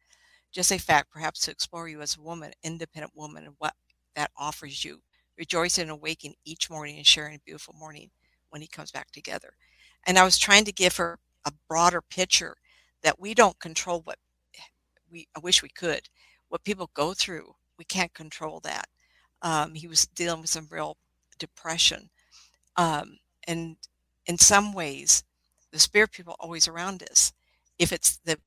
Just 0.51 0.71
a 0.71 0.77
fact, 0.77 1.11
perhaps 1.11 1.41
to 1.41 1.51
explore 1.51 1.87
you 1.89 2.01
as 2.01 2.17
a 2.17 2.21
woman, 2.21 2.51
independent 2.63 3.13
woman, 3.15 3.45
and 3.45 3.55
what 3.57 3.73
that 4.15 4.31
offers 4.37 4.83
you. 4.83 5.01
Rejoice 5.37 5.77
in 5.77 5.89
awakening 5.89 6.35
each 6.45 6.69
morning 6.69 6.97
and 6.97 7.05
sharing 7.05 7.35
a 7.35 7.39
beautiful 7.45 7.75
morning 7.77 8.09
when 8.49 8.61
he 8.61 8.67
comes 8.67 8.91
back 8.91 9.11
together. 9.11 9.53
And 10.05 10.17
I 10.17 10.23
was 10.23 10.37
trying 10.37 10.65
to 10.65 10.71
give 10.71 10.97
her 10.97 11.19
a 11.45 11.51
broader 11.69 12.01
picture 12.01 12.55
that 13.03 13.19
we 13.19 13.33
don't 13.33 13.59
control 13.59 14.01
what 14.03 14.17
we 15.11 15.27
I 15.35 15.39
wish 15.39 15.61
we 15.61 15.69
could. 15.69 16.01
What 16.49 16.63
people 16.63 16.89
go 16.93 17.13
through, 17.13 17.53
we 17.77 17.85
can't 17.85 18.13
control 18.13 18.59
that. 18.61 18.87
Um, 19.41 19.75
he 19.75 19.87
was 19.87 20.07
dealing 20.07 20.41
with 20.41 20.49
some 20.49 20.67
real 20.71 20.97
depression. 21.37 22.09
Um, 22.77 23.17
and 23.47 23.75
in 24.25 24.37
some 24.37 24.73
ways, 24.73 25.23
the 25.71 25.79
spirit 25.79 26.11
people 26.11 26.35
always 26.39 26.67
around 26.67 27.03
us. 27.03 27.33
If 27.77 27.91
it's 27.91 28.17
the 28.17 28.39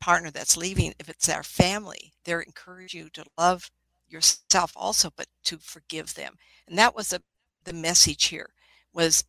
partner 0.00 0.30
that's 0.30 0.56
leaving, 0.56 0.94
if 0.98 1.08
it's 1.08 1.28
our 1.28 1.42
family, 1.42 2.12
they're 2.24 2.40
encourage 2.40 2.94
you 2.94 3.08
to 3.10 3.24
love 3.38 3.70
yourself 4.08 4.72
also, 4.76 5.10
but 5.16 5.26
to 5.44 5.58
forgive 5.58 6.14
them. 6.14 6.34
And 6.68 6.76
that 6.78 6.94
was 6.94 7.12
a, 7.12 7.20
the 7.64 7.72
message 7.72 8.24
here 8.24 8.50
was 8.92 9.24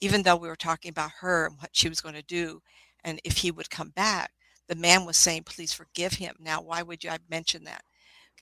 even 0.00 0.22
though 0.22 0.36
we 0.36 0.48
were 0.48 0.56
talking 0.56 0.88
about 0.88 1.12
her 1.20 1.46
and 1.46 1.56
what 1.58 1.70
she 1.72 1.88
was 1.88 2.00
going 2.00 2.14
to 2.14 2.22
do, 2.22 2.60
and 3.04 3.20
if 3.24 3.38
he 3.38 3.50
would 3.50 3.70
come 3.70 3.90
back, 3.90 4.32
the 4.68 4.74
man 4.74 5.04
was 5.04 5.16
saying, 5.16 5.44
please 5.44 5.72
forgive 5.72 6.14
him. 6.14 6.34
Now, 6.40 6.60
why 6.60 6.82
would 6.82 7.04
you 7.04 7.10
I 7.10 7.18
mention 7.28 7.64
that? 7.64 7.82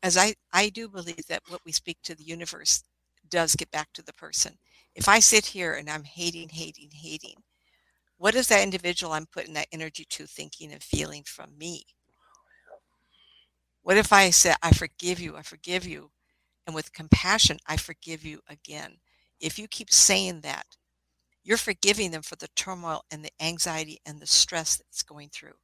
As 0.02 0.16
I, 0.16 0.34
I 0.52 0.70
do 0.70 0.88
believe 0.88 1.26
that 1.28 1.42
what 1.48 1.60
we 1.64 1.72
speak 1.72 1.98
to 2.04 2.14
the 2.14 2.24
universe 2.24 2.84
does 3.28 3.54
get 3.54 3.70
back 3.70 3.88
to 3.92 4.02
the 4.02 4.14
person. 4.14 4.58
If 4.94 5.08
I 5.08 5.18
sit 5.18 5.46
here 5.46 5.74
and 5.74 5.88
I'm 5.90 6.04
hating, 6.04 6.48
hating, 6.48 6.90
hating, 6.92 7.36
what 8.20 8.34
is 8.34 8.48
that 8.48 8.62
individual 8.62 9.14
I'm 9.14 9.24
putting 9.24 9.54
that 9.54 9.68
energy 9.72 10.04
to 10.10 10.26
thinking 10.26 10.72
and 10.72 10.82
feeling 10.82 11.22
from 11.24 11.56
me? 11.56 11.84
What 13.80 13.96
if 13.96 14.12
I 14.12 14.28
said, 14.28 14.56
I 14.62 14.72
forgive 14.72 15.18
you, 15.18 15.38
I 15.38 15.42
forgive 15.42 15.86
you, 15.86 16.10
and 16.66 16.74
with 16.74 16.92
compassion, 16.92 17.56
I 17.66 17.78
forgive 17.78 18.22
you 18.22 18.40
again? 18.46 18.98
If 19.40 19.58
you 19.58 19.66
keep 19.66 19.90
saying 19.90 20.42
that, 20.42 20.66
you're 21.44 21.56
forgiving 21.56 22.10
them 22.10 22.20
for 22.20 22.36
the 22.36 22.48
turmoil 22.54 23.04
and 23.10 23.24
the 23.24 23.32
anxiety 23.40 24.00
and 24.04 24.20
the 24.20 24.26
stress 24.26 24.76
that's 24.76 25.02
going 25.02 25.30
through. 25.30 25.56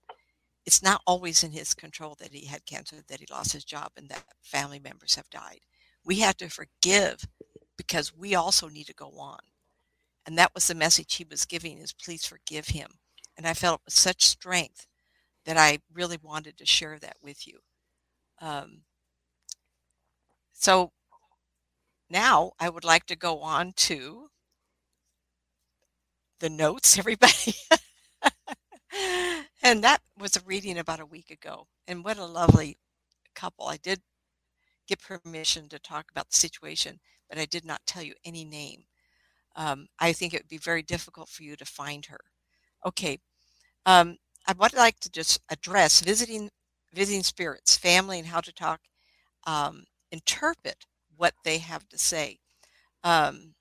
It's 0.65 0.83
not 0.83 1.03
always 1.07 1.45
in 1.45 1.51
his 1.51 1.75
control 1.75 2.17
that 2.21 2.33
he 2.33 2.47
had 2.47 2.65
cancer, 2.65 2.97
that 3.07 3.21
he 3.21 3.27
lost 3.31 3.53
his 3.53 3.65
job, 3.65 3.91
and 3.99 4.09
that 4.09 4.25
family 4.43 4.79
members 4.79 5.15
have 5.17 5.29
died. 5.29 5.61
We 6.07 6.21
have 6.21 6.39
to 6.39 6.49
forgive 6.49 7.29
because 7.77 8.17
we 8.17 8.35
also 8.35 8.69
need 8.69 8.87
to 8.87 8.95
go 8.95 9.13
on. 9.19 9.41
And 10.27 10.37
that 10.39 10.55
was 10.55 10.67
the 10.67 10.75
message 10.75 11.15
he 11.15 11.27
was 11.31 11.45
giving 11.45 11.79
is 11.79 11.93
please 11.93 12.25
forgive 12.27 12.69
him. 12.69 12.91
And 13.37 13.47
I 13.47 13.55
felt 13.55 13.81
it 13.81 13.85
with 13.87 13.95
such 13.95 14.27
strength 14.27 14.87
that 15.45 15.57
I 15.57 15.79
really 15.93 16.19
wanted 16.21 16.59
to 16.59 16.67
share 16.67 16.99
that 16.99 17.17
with 17.23 17.47
you. 17.47 17.61
Um, 18.41 18.83
so 20.53 20.93
now 22.11 22.53
I 22.59 22.69
would 22.69 22.85
like 22.85 23.07
to 23.07 23.17
go 23.17 23.41
on 23.43 23.73
to 23.77 24.29
the 26.41 26.51
notes, 26.51 26.99
everybody. 27.01 27.55
and 29.63 29.83
that 29.85 30.01
was 30.19 30.37
a 30.37 30.41
reading 30.45 30.79
about 30.79 31.01
a 31.01 31.07
week 31.07 31.31
ago. 31.31 31.67
And 31.87 32.05
what 32.05 32.19
a 32.19 32.25
lovely 32.25 32.79
couple. 33.35 33.67
I 33.67 33.77
did 33.77 34.01
get 34.89 35.01
permission 35.03 35.69
to 35.69 35.79
talk 35.79 36.07
about 36.11 36.31
the 36.31 36.37
situation, 36.37 37.01
but 37.29 37.39
I 37.39 37.45
did 37.47 37.65
not 37.65 37.83
tell 37.87 38.03
you 38.03 38.15
any 38.25 38.45
name. 38.45 38.85
Um, 39.57 39.89
I 39.99 40.13
think 40.13 40.35
it 40.35 40.43
would 40.43 40.49
be 40.49 40.59
very 40.59 40.83
difficult 40.83 41.29
for 41.29 41.43
you 41.45 41.57
to 41.57 41.65
find 41.67 42.07
her. 42.07 42.21
Okay. 42.87 43.19
Um, 43.87 44.19
I 44.47 44.55
would 44.55 44.75
like 44.75 45.01
to 45.01 45.11
just 45.11 45.41
address 45.51 46.01
visiting 46.01 46.51
visiting 46.95 47.23
spirits, 47.25 47.77
family, 47.77 48.19
and 48.19 48.29
how 48.29 48.41
to 48.41 48.53
talk, 48.53 48.81
um, 49.47 49.85
interpret 50.13 50.87
what 51.17 51.35
they 51.45 51.59
have 51.59 51.89
to 51.91 51.99
say. 51.99 52.39
Um, 53.05 53.55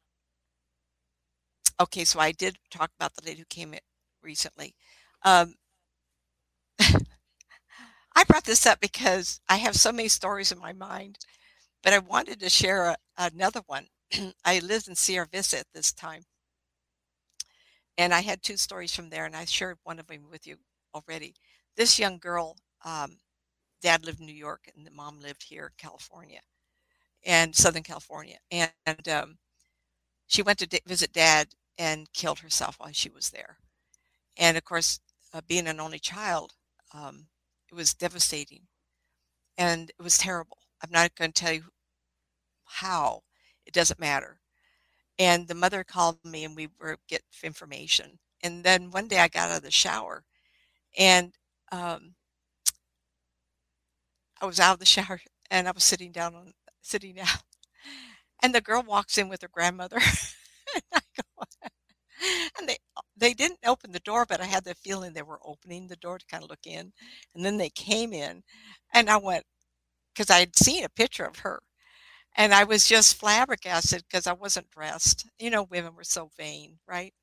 okay, 1.80 2.06
so 2.06 2.20
I 2.20 2.32
did 2.32 2.58
talk 2.72 2.92
about 2.98 3.16
the 3.16 3.26
lady 3.26 3.40
who 3.40 3.46
came 3.46 3.74
in 3.74 3.80
recently. 4.22 4.76
Um, 5.24 5.56
I 8.16 8.24
brought 8.24 8.46
this 8.46 8.66
up 8.66 8.80
because 8.80 9.40
I 9.48 9.58
have 9.58 9.76
so 9.76 9.92
many 9.92 10.08
stories 10.08 10.52
in 10.52 10.58
my 10.58 10.74
mind, 10.74 11.20
but 11.84 11.94
I 11.94 12.00
wanted 12.00 12.40
to 12.42 12.50
share 12.50 12.86
a, 12.86 12.98
another 13.18 13.62
one. 13.68 13.90
I 14.46 14.60
lived 14.60 14.88
in 14.88 14.96
Sierra 14.96 15.28
Vista 15.32 15.60
at 15.60 15.68
this 15.74 15.94
time, 15.94 16.24
and 17.98 18.14
I 18.14 18.22
had 18.22 18.42
two 18.44 18.58
stories 18.58 18.96
from 18.96 19.10
there, 19.10 19.26
and 19.26 19.36
I 19.36 19.46
shared 19.46 19.78
one 19.84 20.00
of 20.00 20.08
them 20.08 20.30
with 20.32 20.48
you 20.48 20.58
already. 20.96 21.36
This 21.78 22.00
young 22.00 22.18
girl 22.20 22.58
um, 22.86 23.18
dad 23.82 24.06
lived 24.06 24.20
in 24.20 24.26
New 24.26 24.34
York 24.34 24.70
and 24.76 24.86
the 24.86 24.92
mom 24.92 25.20
lived 25.22 25.44
here 25.44 25.66
in 25.68 25.72
California 25.78 26.42
and 27.26 27.56
Southern 27.56 27.84
California. 27.84 28.38
And, 28.52 29.10
um, 29.10 29.38
she 30.28 30.42
went 30.44 30.60
to 30.60 30.68
d- 30.68 30.82
visit 30.88 31.14
dad 31.14 31.50
and 31.78 32.12
killed 32.14 32.40
herself 32.40 32.76
while 32.80 32.92
she 32.94 33.10
was 33.10 33.30
there. 33.32 33.58
And 34.38 34.58
of 34.58 34.66
course, 34.66 35.00
uh, 35.34 35.42
being 35.48 35.68
an 35.68 35.80
only 35.80 36.00
child, 36.00 36.54
um, 36.94 37.28
it 37.72 37.76
was 37.76 37.94
devastating 37.94 38.64
and 39.58 39.92
it 39.92 40.04
was 40.04 40.18
terrible. 40.18 40.58
I'm 40.84 40.92
not 40.92 41.16
going 41.16 41.32
to 41.34 41.42
tell 41.42 41.54
you 41.54 41.66
how, 42.66 43.24
it 43.66 43.74
doesn't 43.74 44.00
matter. 44.00 44.40
And 45.20 45.48
the 45.48 45.56
mother 45.56 45.84
called 45.84 46.20
me 46.26 46.46
and 46.46 46.56
we 46.56 46.70
were 46.80 46.98
get 47.08 47.24
information. 47.44 48.20
And 48.44 48.64
then 48.66 48.92
one 48.92 49.08
day 49.10 49.20
I 49.20 49.28
got 49.30 49.52
out 49.52 49.58
of 49.58 49.64
the 49.64 49.72
shower 49.72 50.26
and 50.98 51.34
um, 51.72 52.16
I 54.42 54.46
was 54.46 54.60
out 54.60 54.74
of 54.74 54.80
the 54.80 54.86
shower 54.86 55.20
and 55.52 55.68
I 55.68 55.72
was 55.72 55.84
sitting 55.84 56.12
down 56.12 56.36
on 56.36 56.54
sitting 56.82 57.16
down, 57.16 57.28
and 58.42 58.54
the 58.54 58.62
girl 58.62 58.84
walks 58.84 59.18
in 59.18 59.30
with 59.30 59.42
her 59.42 59.48
grandmother. 59.48 59.98
and, 60.94 61.02
and 62.60 62.70
they 62.70 62.78
they 63.18 63.34
didn't 63.34 63.60
open 63.66 63.92
the 63.92 64.00
door, 64.00 64.26
but 64.26 64.42
I 64.42 64.46
had 64.46 64.64
the 64.64 64.76
feeling 64.76 65.14
they 65.14 65.22
were 65.24 65.40
opening 65.44 65.88
the 65.88 65.96
door 65.98 66.18
to 66.20 66.26
kind 66.28 66.44
of 66.44 66.50
look 66.50 66.66
in, 66.66 66.92
and 67.34 67.46
then 67.46 67.58
they 67.58 67.70
came 67.70 68.14
in, 68.14 68.44
and 68.94 69.10
I 69.10 69.18
went 69.18 69.44
because 70.14 70.30
I 70.32 70.40
had 70.40 70.56
seen 70.58 70.84
a 70.86 70.90
picture 70.90 71.26
of 71.26 71.40
her, 71.40 71.62
and 72.36 72.54
I 72.54 72.64
was 72.66 72.88
just 72.88 73.16
flabbergasted 73.18 74.04
because 74.10 74.28
I 74.28 74.34
wasn't 74.34 74.70
dressed. 74.72 75.28
You 75.40 75.50
know, 75.50 75.64
women 75.64 75.96
were 75.96 76.04
so 76.04 76.30
vain, 76.38 76.80
right? 76.88 77.14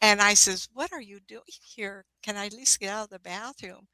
And 0.00 0.22
I 0.22 0.34
says, 0.34 0.68
"What 0.72 0.92
are 0.92 1.00
you 1.02 1.20
doing 1.20 1.42
here? 1.64 2.04
Can 2.22 2.36
I 2.36 2.46
at 2.46 2.52
least 2.54 2.80
get 2.80 2.90
out 2.90 3.04
of 3.04 3.10
the 3.10 3.18
bathroom?" 3.20 3.88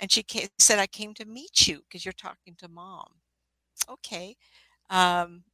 And 0.00 0.12
she 0.12 0.22
came, 0.24 0.48
said, 0.58 0.78
I 0.80 0.86
came 0.88 1.14
to 1.14 1.26
meet 1.26 1.68
you 1.68 1.82
because 1.82 2.04
you're 2.04 2.12
talking 2.12 2.56
to 2.58 2.68
mom. 2.68 3.08
Okay. 3.88 4.36
Um, 4.90 5.44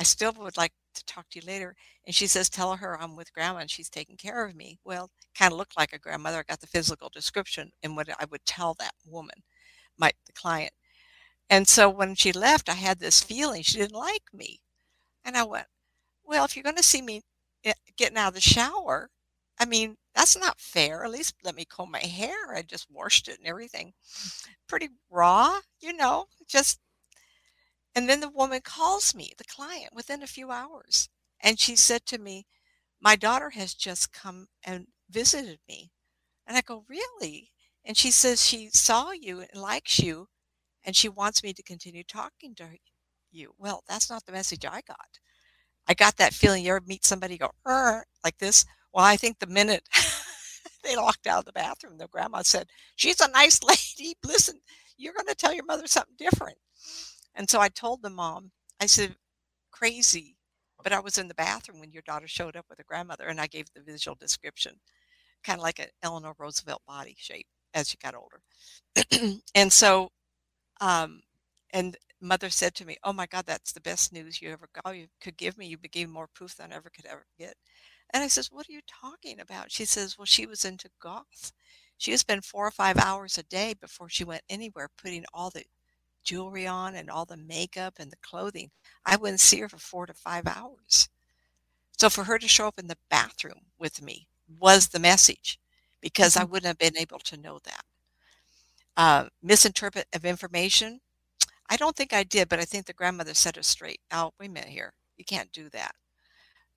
I 0.00 0.04
still 0.04 0.32
would 0.38 0.56
like 0.56 0.72
to 0.94 1.04
talk 1.06 1.28
to 1.30 1.40
you 1.40 1.46
later. 1.46 1.74
And 2.06 2.14
she 2.14 2.26
says, 2.26 2.48
Tell 2.50 2.76
her 2.76 3.00
I'm 3.00 3.16
with 3.16 3.32
grandma 3.32 3.60
and 3.60 3.70
she's 3.70 3.90
taking 3.90 4.16
care 4.16 4.44
of 4.46 4.54
me. 4.56 4.78
Well, 4.84 5.10
kind 5.38 5.52
of 5.52 5.58
looked 5.58 5.76
like 5.78 5.92
a 5.92 5.98
grandmother. 5.98 6.38
I 6.40 6.44
got 6.48 6.60
the 6.60 6.66
physical 6.66 7.08
description 7.10 7.70
and 7.82 7.96
what 7.96 8.08
I 8.20 8.24
would 8.30 8.44
tell 8.46 8.74
that 8.80 8.94
woman, 9.06 9.36
my 9.98 10.12
the 10.26 10.32
client. 10.32 10.72
And 11.50 11.66
so 11.68 11.88
when 11.88 12.14
she 12.14 12.32
left, 12.32 12.68
I 12.68 12.74
had 12.74 12.98
this 12.98 13.22
feeling 13.22 13.62
she 13.62 13.78
didn't 13.78 13.94
like 13.94 14.32
me. 14.32 14.60
And 15.24 15.36
I 15.36 15.44
went, 15.44 15.66
Well, 16.24 16.44
if 16.44 16.56
you're 16.56 16.62
going 16.62 16.76
to 16.76 16.82
see 16.82 17.02
me 17.02 17.22
eh, 17.64 17.74
getting 17.96 18.18
out 18.18 18.28
of 18.28 18.34
the 18.34 18.40
shower, 18.40 19.10
I 19.58 19.64
mean, 19.64 19.96
that's 20.14 20.36
not 20.36 20.60
fair. 20.60 21.04
At 21.04 21.10
least 21.10 21.34
let 21.44 21.54
me 21.54 21.64
comb 21.64 21.90
my 21.90 22.00
hair. 22.00 22.54
I 22.54 22.62
just 22.62 22.90
washed 22.90 23.28
it 23.28 23.38
and 23.38 23.46
everything. 23.46 23.92
Pretty 24.68 24.88
raw, 25.10 25.60
you 25.80 25.92
know, 25.92 26.26
just. 26.48 26.80
And 27.94 28.08
then 28.08 28.20
the 28.20 28.28
woman 28.28 28.60
calls 28.62 29.14
me, 29.14 29.32
the 29.36 29.44
client, 29.44 29.92
within 29.94 30.22
a 30.22 30.26
few 30.26 30.50
hours. 30.50 31.08
And 31.40 31.58
she 31.58 31.76
said 31.76 32.06
to 32.06 32.18
me, 32.18 32.46
My 33.00 33.16
daughter 33.16 33.50
has 33.50 33.74
just 33.74 34.12
come 34.12 34.48
and 34.64 34.88
visited 35.10 35.60
me. 35.68 35.90
And 36.46 36.56
I 36.56 36.60
go, 36.62 36.84
Really? 36.88 37.52
And 37.84 37.96
she 37.96 38.10
says 38.10 38.44
she 38.44 38.70
saw 38.70 39.12
you 39.12 39.40
and 39.40 39.60
likes 39.60 39.98
you 39.98 40.28
and 40.84 40.96
she 40.96 41.08
wants 41.08 41.42
me 41.42 41.52
to 41.52 41.62
continue 41.62 42.02
talking 42.04 42.54
to 42.56 42.68
you. 43.30 43.52
Well, 43.58 43.82
that's 43.88 44.10
not 44.10 44.24
the 44.26 44.32
message 44.32 44.64
I 44.64 44.80
got. 44.86 45.18
I 45.88 45.94
got 45.94 46.16
that 46.16 46.34
feeling 46.34 46.64
you 46.64 46.70
ever 46.74 46.84
meet 46.86 47.04
somebody 47.04 47.38
go, 47.38 47.50
like 48.24 48.38
this? 48.38 48.64
Well, 48.92 49.04
I 49.04 49.16
think 49.16 49.38
the 49.38 49.46
minute 49.46 49.82
they 50.84 50.96
locked 50.96 51.26
out 51.26 51.40
of 51.40 51.44
the 51.46 51.52
bathroom. 51.52 51.98
The 51.98 52.08
grandma 52.08 52.42
said, 52.42 52.68
She's 52.96 53.20
a 53.20 53.30
nice 53.30 53.62
lady. 53.98 54.14
Listen, 54.24 54.60
you're 54.96 55.14
going 55.14 55.26
to 55.26 55.34
tell 55.34 55.54
your 55.54 55.64
mother 55.64 55.86
something 55.86 56.14
different. 56.18 56.58
And 57.34 57.48
so 57.48 57.60
I 57.60 57.68
told 57.68 58.02
the 58.02 58.10
mom, 58.10 58.50
I 58.80 58.86
said, 58.86 59.16
Crazy. 59.70 60.36
But 60.82 60.92
I 60.92 61.00
was 61.00 61.18
in 61.18 61.26
the 61.26 61.34
bathroom 61.34 61.80
when 61.80 61.90
your 61.90 62.02
daughter 62.06 62.28
showed 62.28 62.56
up 62.56 62.66
with 62.68 62.78
her 62.78 62.84
grandmother, 62.86 63.26
and 63.26 63.40
I 63.40 63.48
gave 63.48 63.66
the 63.74 63.82
visual 63.82 64.16
description, 64.18 64.74
kind 65.42 65.58
of 65.58 65.62
like 65.62 65.80
an 65.80 65.88
Eleanor 66.04 66.34
Roosevelt 66.38 66.82
body 66.86 67.16
shape 67.18 67.46
as 67.74 67.88
she 67.88 67.96
got 67.96 68.14
older. 68.14 68.40
and 69.56 69.72
so, 69.72 70.10
um, 70.80 71.22
and 71.72 71.96
mother 72.20 72.50
said 72.50 72.74
to 72.76 72.84
me, 72.86 72.96
"Oh 73.04 73.12
my 73.12 73.26
God, 73.26 73.46
that's 73.46 73.72
the 73.72 73.80
best 73.80 74.12
news 74.12 74.40
you 74.42 74.50
ever 74.50 74.68
got. 74.84 74.96
You 74.96 75.08
could 75.20 75.36
give 75.36 75.58
me. 75.58 75.66
You 75.66 75.76
gave 75.78 76.08
more 76.08 76.28
proof 76.28 76.56
than 76.56 76.72
I 76.72 76.76
ever 76.76 76.90
could 76.90 77.06
ever 77.06 77.26
get." 77.38 77.56
And 78.10 78.22
I 78.22 78.28
says, 78.28 78.50
"What 78.50 78.68
are 78.68 78.72
you 78.72 78.80
talking 78.88 79.40
about?" 79.40 79.70
She 79.72 79.84
says, 79.84 80.18
"Well, 80.18 80.26
she 80.26 80.46
was 80.46 80.64
into 80.64 80.90
goth. 81.00 81.52
She 81.98 82.16
spend 82.16 82.44
four 82.44 82.66
or 82.66 82.70
five 82.70 82.96
hours 82.98 83.38
a 83.38 83.42
day 83.42 83.74
before 83.74 84.08
she 84.08 84.24
went 84.24 84.42
anywhere, 84.48 84.88
putting 84.96 85.24
all 85.34 85.50
the 85.50 85.64
jewelry 86.24 86.66
on 86.66 86.94
and 86.94 87.10
all 87.10 87.24
the 87.26 87.36
makeup 87.36 87.94
and 87.98 88.10
the 88.10 88.16
clothing. 88.18 88.70
I 89.04 89.16
wouldn't 89.16 89.40
see 89.40 89.60
her 89.60 89.68
for 89.68 89.78
four 89.78 90.06
to 90.06 90.14
five 90.14 90.46
hours. 90.46 91.08
So 91.98 92.08
for 92.10 92.24
her 92.24 92.38
to 92.38 92.48
show 92.48 92.68
up 92.68 92.78
in 92.78 92.86
the 92.88 92.98
bathroom 93.10 93.66
with 93.78 94.02
me 94.02 94.28
was 94.58 94.88
the 94.88 94.98
message, 95.00 95.58
because 96.00 96.36
I 96.36 96.42
mm-hmm. 96.42 96.52
wouldn't 96.52 96.66
have 96.68 96.78
been 96.78 96.98
able 96.98 97.18
to 97.20 97.36
know 97.36 97.58
that." 97.64 97.84
Uh, 98.98 99.26
misinterpret 99.42 100.06
of 100.14 100.26
information 100.26 101.00
I 101.70 101.76
don't 101.76 101.96
think 101.96 102.12
I 102.12 102.22
did, 102.22 102.48
but 102.48 102.58
I 102.58 102.64
think 102.64 102.86
the 102.86 102.92
grandmother 102.92 103.34
set 103.34 103.56
her 103.56 103.62
straight. 103.62 104.00
Oh, 104.12 104.32
wait 104.40 104.50
a 104.50 104.52
minute 104.52 104.70
here. 104.70 104.94
You 105.16 105.24
can't 105.24 105.52
do 105.52 105.68
that. 105.70 105.92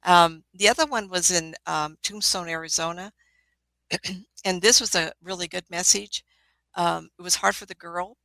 Um, 0.03 0.43
the 0.53 0.67
other 0.67 0.85
one 0.85 1.09
was 1.09 1.31
in 1.31 1.55
um, 1.65 1.97
Tombstone, 2.03 2.49
Arizona. 2.49 3.11
and 4.45 4.61
this 4.61 4.81
was 4.81 4.95
a 4.95 5.13
really 5.23 5.47
good 5.47 5.65
message. 5.69 6.23
Um, 6.75 7.09
it 7.19 7.21
was 7.21 7.35
hard 7.35 7.55
for 7.55 7.65
the 7.65 7.75
girl. 7.75 8.17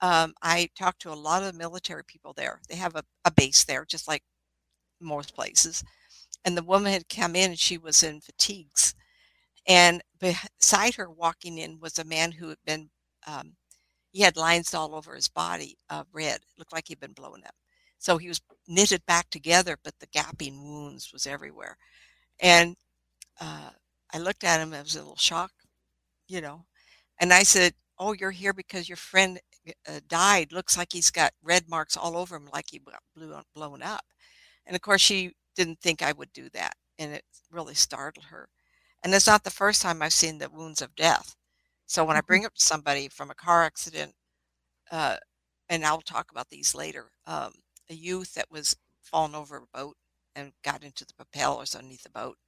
Um, 0.00 0.34
I 0.42 0.68
talked 0.78 1.02
to 1.02 1.12
a 1.12 1.14
lot 1.14 1.42
of 1.44 1.54
military 1.54 2.04
people 2.04 2.32
there. 2.34 2.60
They 2.68 2.76
have 2.76 2.96
a, 2.96 3.04
a 3.24 3.30
base 3.30 3.64
there, 3.64 3.84
just 3.84 4.08
like 4.08 4.22
most 5.00 5.34
places. 5.34 5.84
And 6.44 6.56
the 6.56 6.64
woman 6.64 6.92
had 6.92 7.08
come 7.08 7.36
in 7.36 7.50
and 7.50 7.58
she 7.58 7.78
was 7.78 8.02
in 8.02 8.20
fatigues. 8.20 8.94
And 9.66 10.02
beside 10.20 10.96
her 10.96 11.10
walking 11.10 11.58
in 11.58 11.80
was 11.80 11.98
a 11.98 12.04
man 12.04 12.32
who 12.32 12.48
had 12.48 12.58
been 12.66 12.90
um, 13.26 13.54
he 14.12 14.22
had 14.22 14.36
lines 14.36 14.74
all 14.74 14.94
over 14.94 15.14
his 15.14 15.28
body 15.28 15.76
of 15.90 16.06
red. 16.12 16.36
It 16.36 16.58
looked 16.58 16.72
like 16.72 16.88
he'd 16.88 17.00
been 17.00 17.12
blown 17.12 17.42
up. 17.46 17.54
So 17.98 18.18
he 18.18 18.28
was 18.28 18.40
knitted 18.68 19.04
back 19.06 19.30
together, 19.30 19.76
but 19.82 19.94
the 20.00 20.06
gapping 20.08 20.62
wounds 20.62 21.12
was 21.12 21.26
everywhere. 21.26 21.76
And 22.40 22.76
uh, 23.40 23.70
I 24.14 24.18
looked 24.18 24.44
at 24.44 24.60
him. 24.60 24.74
I 24.74 24.82
was 24.82 24.96
a 24.96 25.00
little 25.00 25.16
shocked, 25.16 25.66
you 26.28 26.40
know. 26.40 26.66
And 27.20 27.32
I 27.32 27.42
said, 27.44 27.74
"Oh, 27.98 28.12
you're 28.14 28.30
here 28.32 28.52
because 28.54 28.88
your 28.88 28.96
friend 28.96 29.40
uh, 29.88 30.00
died. 30.08 30.52
Looks 30.52 30.76
like 30.78 30.92
he's 30.92 31.10
got 31.10 31.32
red 31.42 31.68
marks 31.68 31.96
all 31.96 32.16
over 32.16 32.36
him, 32.36 32.48
like 32.52 32.66
he 32.70 32.80
got 32.80 33.46
blown 33.54 33.82
up." 33.82 34.04
And 34.66 34.76
of 34.76 34.82
course, 34.82 35.00
she 35.02 35.34
didn't 35.56 35.80
think 35.80 36.02
I 36.02 36.12
would 36.12 36.32
do 36.32 36.48
that, 36.50 36.74
and 36.98 37.12
it 37.14 37.24
really 37.50 37.74
startled 37.74 38.26
her. 38.26 38.48
And 39.04 39.14
it's 39.14 39.26
not 39.26 39.44
the 39.44 39.50
first 39.50 39.82
time 39.82 40.02
I've 40.02 40.12
seen 40.12 40.38
the 40.38 40.50
wounds 40.50 40.82
of 40.82 40.94
death. 40.96 41.36
So 41.92 42.06
when 42.06 42.16
I 42.16 42.20
mm-hmm. 42.20 42.26
bring 42.26 42.46
up 42.46 42.52
somebody 42.54 43.08
from 43.08 43.30
a 43.30 43.34
car 43.34 43.64
accident, 43.64 44.14
uh, 44.90 45.16
and 45.68 45.84
I'll 45.84 46.00
talk 46.00 46.30
about 46.30 46.48
these 46.48 46.74
later, 46.74 47.10
um, 47.26 47.52
a 47.90 47.94
youth 47.94 48.32
that 48.32 48.50
was 48.50 48.74
fallen 49.02 49.34
over 49.34 49.58
a 49.58 49.78
boat 49.78 49.94
and 50.34 50.52
got 50.64 50.84
into 50.84 51.04
the 51.04 51.12
propellers 51.12 51.74
underneath 51.74 52.02
the 52.02 52.08
boat, 52.08 52.38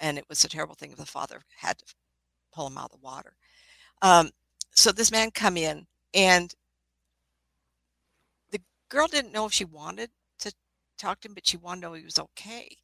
and 0.00 0.16
it 0.16 0.24
was 0.30 0.42
a 0.42 0.48
terrible 0.48 0.74
thing. 0.74 0.94
The 0.96 1.04
father 1.04 1.42
had 1.58 1.76
to 1.76 1.84
pull 2.50 2.68
him 2.68 2.78
out 2.78 2.86
of 2.86 2.92
the 2.92 3.04
water. 3.04 3.34
Um, 4.00 4.30
so 4.74 4.90
this 4.90 5.12
man 5.12 5.32
come 5.32 5.58
in, 5.58 5.86
and 6.14 6.54
the 8.50 8.62
girl 8.88 9.06
didn't 9.06 9.34
know 9.34 9.44
if 9.44 9.52
she 9.52 9.66
wanted 9.66 10.08
to 10.38 10.52
talk 10.96 11.20
to 11.20 11.28
him, 11.28 11.34
but 11.34 11.46
she 11.46 11.58
wanted 11.58 11.82
to 11.82 11.88
know 11.88 11.92
he 11.92 12.04
was 12.04 12.18
okay. 12.18 12.74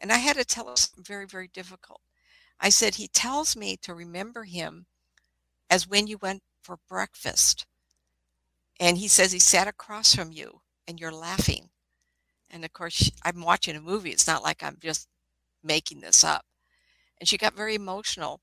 And 0.00 0.10
I 0.10 0.16
had 0.16 0.34
to 0.38 0.44
tell 0.44 0.66
her 0.66 0.76
something 0.76 1.04
very, 1.04 1.26
very 1.28 1.46
difficult. 1.54 2.00
I 2.58 2.68
said, 2.68 2.96
he 2.96 3.06
tells 3.06 3.54
me 3.54 3.76
to 3.82 3.94
remember 3.94 4.42
him 4.42 4.86
as 5.72 5.88
when 5.88 6.06
you 6.06 6.18
went 6.18 6.42
for 6.62 6.76
breakfast. 6.86 7.64
And 8.78 8.98
he 8.98 9.08
says 9.08 9.32
he 9.32 9.38
sat 9.38 9.66
across 9.66 10.14
from 10.14 10.30
you 10.30 10.60
and 10.86 11.00
you're 11.00 11.10
laughing. 11.10 11.70
And 12.50 12.62
of 12.62 12.74
course, 12.74 13.10
I'm 13.24 13.40
watching 13.40 13.74
a 13.74 13.80
movie. 13.80 14.10
It's 14.10 14.26
not 14.26 14.42
like 14.42 14.62
I'm 14.62 14.76
just 14.82 15.08
making 15.64 16.00
this 16.00 16.24
up. 16.24 16.44
And 17.18 17.26
she 17.26 17.38
got 17.38 17.56
very 17.56 17.74
emotional. 17.74 18.40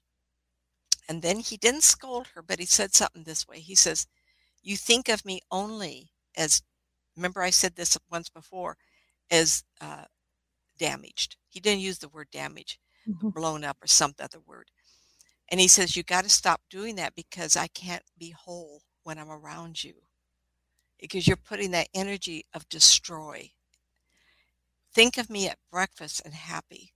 And 1.08 1.22
then 1.22 1.38
he 1.40 1.58
didn't 1.58 1.84
scold 1.84 2.30
her, 2.34 2.42
but 2.42 2.58
he 2.58 2.66
said 2.66 2.96
something 2.96 3.24
this 3.24 3.48
way. 3.48 3.60
He 3.60 3.76
says, 3.76 4.08
You 4.64 4.76
think 4.76 5.08
of 5.08 5.24
me 5.24 5.42
only 5.52 6.10
as, 6.36 6.64
remember 7.16 7.44
I 7.44 7.52
said 7.52 7.76
this 7.76 7.96
once 8.12 8.30
before, 8.30 8.76
as 9.30 9.64
uh, 9.82 10.06
damaged. 10.80 11.38
He 11.48 11.60
didn't 11.60 11.82
use 11.82 12.00
the 12.00 12.10
word 12.10 12.30
damage, 12.32 12.80
mm-hmm. 13.08 13.30
blown 13.30 13.64
up 13.64 13.78
or 13.84 13.88
some 13.88 14.16
other 14.20 14.40
word. 14.48 14.72
And 15.50 15.60
he 15.60 15.68
says, 15.68 15.98
You 15.98 16.04
got 16.04 16.24
to 16.24 16.30
stop 16.30 16.62
doing 16.70 16.96
that 16.96 17.16
because 17.16 17.58
I 17.58 17.68
can't 17.68 18.04
be 18.18 18.32
whole 18.32 18.84
when 19.04 19.18
I'm 19.18 19.32
around 19.32 19.84
you. 19.84 19.94
Because 21.00 21.28
you're 21.28 21.38
putting 21.38 21.72
that 21.72 21.90
energy 21.94 22.46
of 22.54 22.70
destroy. 22.70 23.52
Think 24.94 25.18
of 25.18 25.30
me 25.30 25.48
at 25.48 25.58
breakfast 25.72 26.22
and 26.26 26.34
happy. 26.34 26.94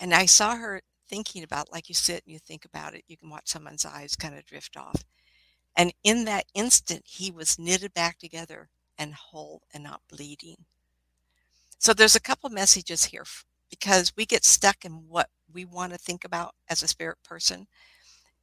And 0.00 0.12
I 0.12 0.26
saw 0.26 0.56
her 0.56 0.82
thinking 1.08 1.42
about, 1.42 1.72
like 1.72 1.88
you 1.88 1.94
sit 1.94 2.24
and 2.24 2.32
you 2.32 2.38
think 2.38 2.64
about 2.64 2.94
it, 2.94 3.04
you 3.06 3.16
can 3.16 3.30
watch 3.30 3.48
someone's 3.48 3.84
eyes 3.84 4.16
kind 4.16 4.36
of 4.36 4.44
drift 4.46 4.76
off. 4.76 5.04
And 5.76 5.92
in 6.02 6.24
that 6.24 6.46
instant, 6.54 7.02
he 7.06 7.30
was 7.30 7.58
knitted 7.58 7.94
back 7.94 8.18
together 8.18 8.68
and 8.98 9.14
whole 9.14 9.62
and 9.72 9.84
not 9.84 10.02
bleeding. 10.08 10.64
So 11.78 11.92
there's 11.92 12.16
a 12.16 12.20
couple 12.20 12.48
messages 12.50 13.06
here 13.06 13.24
because 13.70 14.12
we 14.16 14.26
get 14.26 14.44
stuck 14.44 14.84
in 14.84 14.92
what 15.08 15.28
we 15.52 15.64
want 15.64 15.92
to 15.92 15.98
think 15.98 16.24
about 16.24 16.54
as 16.68 16.82
a 16.82 16.88
spirit 16.88 17.18
person. 17.24 17.66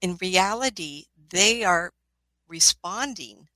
In 0.02 0.18
reality, 0.22 1.06
they 1.30 1.64
are 1.64 1.92
responding 2.48 3.48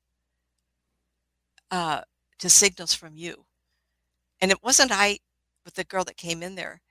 uh, 1.72 2.02
to 2.40 2.50
signals 2.50 2.94
from 2.94 3.16
you. 3.16 3.46
And 4.42 4.52
it 4.52 4.64
wasn't 4.64 4.92
I 4.94 5.20
with 5.64 5.76
the 5.76 5.84
girl 5.84 6.04
that 6.06 6.18
came 6.18 6.44
in 6.44 6.56
there 6.56 6.82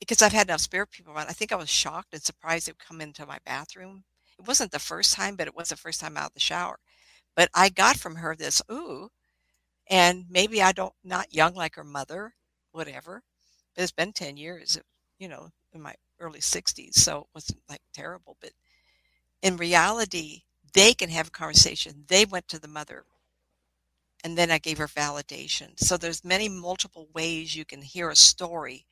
because 0.00 0.22
I've 0.22 0.32
had 0.32 0.48
enough 0.48 0.60
spirit 0.60 0.90
people 0.90 1.14
around. 1.14 1.28
I 1.28 1.32
think 1.32 1.52
I 1.52 1.56
was 1.56 1.70
shocked 1.70 2.12
and 2.12 2.22
surprised 2.22 2.66
they'd 2.66 2.78
come 2.78 3.00
into 3.00 3.26
my 3.26 3.38
bathroom. 3.46 4.04
It 4.38 4.46
wasn't 4.46 4.72
the 4.72 4.78
first 4.78 5.14
time, 5.14 5.36
but 5.36 5.46
it 5.46 5.54
was 5.54 5.68
the 5.68 5.76
first 5.76 6.00
time 6.00 6.16
out 6.16 6.26
of 6.26 6.34
the 6.34 6.40
shower. 6.40 6.78
But 7.36 7.48
I 7.54 7.68
got 7.68 7.96
from 7.96 8.16
her 8.16 8.34
this, 8.36 8.60
ooh, 8.70 9.08
and 9.88 10.24
maybe 10.28 10.62
I 10.62 10.72
don't, 10.72 10.92
not 11.04 11.34
young 11.34 11.54
like 11.54 11.76
her 11.76 11.84
mother, 11.84 12.34
whatever. 12.72 13.22
It's 13.76 13.92
been 13.92 14.12
10 14.12 14.36
years. 14.36 14.78
You 15.18 15.28
know, 15.28 15.50
in 15.72 15.80
my 15.82 15.94
early 16.20 16.40
60s, 16.40 16.94
so 16.94 17.20
it 17.20 17.26
wasn't 17.34 17.60
like 17.68 17.82
terrible. 17.92 18.36
But 18.40 18.52
in 19.42 19.56
reality, 19.56 20.42
they 20.74 20.94
can 20.94 21.10
have 21.10 21.28
a 21.28 21.32
conversation. 21.32 22.04
They 22.08 22.24
went 22.24 22.48
to 22.48 22.58
the 22.58 22.68
mother, 22.68 23.04
and 24.24 24.36
then 24.36 24.50
I 24.50 24.58
gave 24.58 24.78
her 24.78 24.88
validation. 24.88 25.78
So 25.78 25.96
there's 25.96 26.24
many 26.24 26.48
multiple 26.48 27.08
ways 27.14 27.54
you 27.54 27.64
can 27.64 27.82
hear 27.82 28.10
a 28.10 28.16
story, 28.16 28.86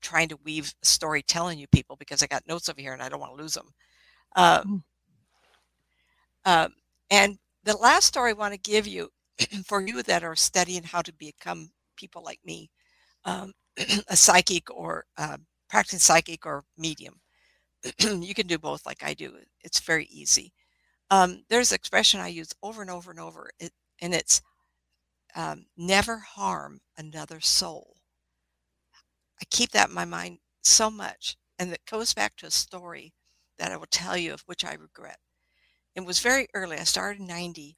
trying 0.00 0.28
to 0.30 0.38
weave 0.44 0.74
a 0.82 0.86
story 0.86 1.22
telling 1.22 1.58
you 1.58 1.66
people 1.68 1.96
because 1.96 2.22
I 2.22 2.26
got 2.26 2.46
notes 2.48 2.68
over 2.68 2.80
here 2.80 2.92
and 2.94 3.02
I 3.02 3.08
don't 3.08 3.20
want 3.20 3.36
to 3.36 3.42
lose 3.42 3.54
them. 3.54 3.72
Um, 4.36 4.84
um, 6.44 6.74
and 7.10 7.38
the 7.64 7.76
last 7.76 8.06
story 8.06 8.30
I 8.30 8.34
want 8.34 8.54
to 8.54 8.70
give 8.70 8.86
you 8.86 9.10
for 9.66 9.82
you 9.82 10.02
that 10.04 10.24
are 10.24 10.36
studying 10.36 10.82
how 10.82 11.02
to 11.02 11.12
become 11.12 11.70
people 11.96 12.22
like 12.24 12.40
me, 12.44 12.70
um, 13.24 13.52
a 14.08 14.16
psychic 14.16 14.70
or 14.70 15.04
um, 15.18 15.46
practicing 15.68 15.98
psychic 15.98 16.46
or 16.46 16.64
medium. 16.76 17.20
you 18.00 18.34
can 18.34 18.46
do 18.46 18.58
both 18.58 18.84
like 18.86 19.02
I 19.02 19.14
do. 19.14 19.34
It's 19.62 19.80
very 19.80 20.06
easy. 20.06 20.52
Um, 21.10 21.44
there's 21.48 21.72
an 21.72 21.76
expression 21.76 22.20
I 22.20 22.28
use 22.28 22.52
over 22.62 22.82
and 22.82 22.90
over 22.90 23.10
and 23.10 23.20
over, 23.20 23.50
it, 23.58 23.72
and 24.00 24.14
it's 24.14 24.42
um, 25.34 25.66
never 25.76 26.18
harm 26.18 26.80
another 26.96 27.40
soul. 27.40 27.96
I 29.40 29.44
keep 29.50 29.70
that 29.72 29.88
in 29.88 29.94
my 29.94 30.04
mind 30.04 30.38
so 30.62 30.90
much, 30.90 31.36
and 31.58 31.72
it 31.72 31.84
goes 31.90 32.14
back 32.14 32.36
to 32.36 32.46
a 32.46 32.50
story 32.50 33.12
that 33.58 33.72
I 33.72 33.76
will 33.76 33.86
tell 33.90 34.16
you 34.16 34.32
of 34.32 34.42
which 34.42 34.64
I 34.64 34.74
regret. 34.74 35.18
It 35.94 36.04
was 36.04 36.20
very 36.20 36.48
early. 36.54 36.78
I 36.78 36.84
started 36.84 37.20
in 37.20 37.26
90, 37.26 37.76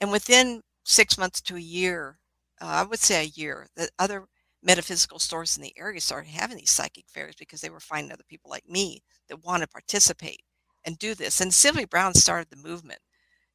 and 0.00 0.10
within 0.10 0.62
six 0.84 1.18
months 1.18 1.40
to 1.42 1.56
a 1.56 1.60
year, 1.60 2.18
uh, 2.60 2.66
I 2.66 2.82
would 2.84 3.00
say 3.00 3.22
a 3.22 3.28
year, 3.28 3.68
the 3.76 3.88
other 3.98 4.26
metaphysical 4.62 5.18
stores 5.18 5.56
in 5.56 5.62
the 5.62 5.74
area 5.78 6.00
started 6.00 6.30
having 6.30 6.56
these 6.56 6.70
psychic 6.70 7.04
fairs 7.08 7.34
because 7.38 7.60
they 7.60 7.70
were 7.70 7.80
finding 7.80 8.12
other 8.12 8.24
people 8.28 8.50
like 8.50 8.68
me 8.68 9.02
that 9.28 9.44
want 9.44 9.62
to 9.62 9.68
participate 9.68 10.42
and 10.84 10.98
do 10.98 11.14
this. 11.14 11.40
And 11.40 11.52
Sylvia 11.52 11.86
Browne 11.86 12.14
started 12.14 12.48
the 12.50 12.68
movement. 12.68 13.00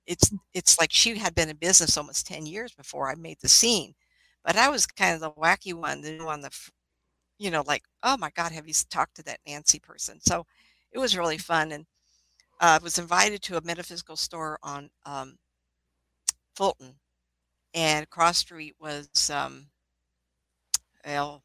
It's 0.06 0.30
mm. 0.30 0.40
it's 0.54 0.80
like 0.80 0.92
she 0.92 1.18
had 1.18 1.36
been 1.36 1.50
in 1.50 1.58
business 1.58 1.98
almost 1.98 2.28
10 2.28 2.46
years 2.46 2.74
before 2.74 3.10
I 3.10 3.16
made 3.16 3.38
the 3.42 3.50
scene. 3.50 3.94
But 4.44 4.58
I 4.58 4.70
was 4.70 4.86
kind 4.86 5.16
of 5.16 5.22
the 5.22 5.32
wacky 5.32 5.74
one, 5.74 6.02
the 6.02 6.18
one 6.20 6.36
on 6.36 6.42
the 6.42 6.52
you 7.40 7.52
know, 7.52 7.64
like, 7.68 7.84
oh 8.04 8.18
my 8.18 8.30
God, 8.36 8.52
have 8.52 8.68
you 8.68 8.74
talked 8.90 9.16
to 9.16 9.24
that 9.24 9.40
Nancy 9.48 9.80
person? 9.80 10.20
So 10.22 10.46
it 10.92 11.00
was 11.00 11.18
really 11.18 11.38
fun. 11.38 11.72
And 11.72 11.86
uh, 12.62 12.78
I 12.80 12.84
was 12.84 13.00
invited 13.00 13.42
to 13.44 13.58
a 13.58 13.62
metaphysical 13.62 14.16
store 14.16 14.60
on 14.64 14.90
um, 15.06 15.38
Fulton, 16.56 16.96
and 17.74 18.10
cross 18.10 18.38
street 18.38 18.76
was 18.80 19.30
um, 19.34 19.66
well, 21.06 21.44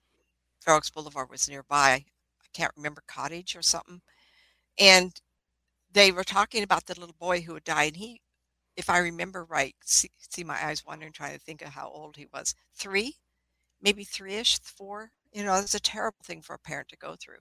Fair 0.60 0.74
Oaks 0.74 0.90
Boulevard 0.90 1.30
was 1.30 1.48
nearby. 1.48 2.04
I 2.42 2.46
can't 2.54 2.72
remember 2.76 3.02
cottage 3.08 3.56
or 3.56 3.62
something, 3.62 4.02
and 4.78 5.20
they 5.92 6.12
were 6.12 6.24
talking 6.24 6.62
about 6.62 6.86
the 6.86 6.98
little 7.00 7.16
boy 7.18 7.42
who 7.42 7.54
had 7.54 7.64
died. 7.64 7.88
And 7.94 7.96
he, 7.96 8.20
if 8.76 8.90
I 8.90 8.98
remember 8.98 9.44
right, 9.44 9.74
see, 9.84 10.10
see 10.18 10.44
my 10.44 10.64
eyes 10.66 10.84
wandering, 10.86 11.12
trying 11.12 11.34
to 11.34 11.40
think 11.44 11.62
of 11.62 11.70
how 11.70 11.88
old 11.88 12.16
he 12.16 12.26
was. 12.32 12.54
Three, 12.76 13.16
maybe 13.82 14.04
three-ish, 14.04 14.60
four. 14.60 15.12
You 15.32 15.44
know, 15.44 15.56
it's 15.56 15.74
a 15.74 15.80
terrible 15.80 16.18
thing 16.24 16.42
for 16.42 16.54
a 16.54 16.58
parent 16.58 16.88
to 16.90 16.96
go 16.96 17.16
through. 17.16 17.38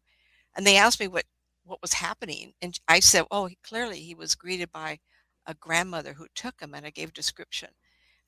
And 0.56 0.66
they 0.68 0.78
asked 0.78 1.00
me 1.00 1.08
what 1.08 1.26
what 1.66 1.82
was 1.82 1.94
happening, 1.94 2.54
and 2.62 2.80
I 2.88 3.00
said, 3.02 3.26
"Oh, 3.32 3.48
he, 3.48 3.58
clearly 3.64 4.00
he 4.02 4.16
was 4.16 4.36
greeted 4.36 4.72
by 4.72 5.00
a 5.46 5.54
grandmother 5.56 6.14
who 6.14 6.28
took 6.36 6.62
him," 6.62 6.74
and 6.76 6.86
I 6.86 6.92
gave 6.92 7.10
a 7.10 7.14
description, 7.14 7.70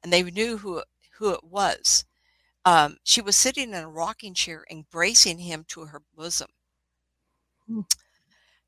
and 0.04 0.12
they 0.14 0.24
knew 0.24 0.58
who 0.60 0.84
who 1.20 1.32
it 1.32 1.44
was. 1.44 2.06
Um, 2.66 2.98
she 3.04 3.22
was 3.22 3.36
sitting 3.36 3.70
in 3.70 3.84
a 3.84 3.90
rocking 3.90 4.34
chair, 4.34 4.66
embracing 4.70 5.40
him 5.40 5.66
to 5.70 5.86
her 5.86 6.02
bosom. 6.16 6.50
Hmm. 7.68 7.82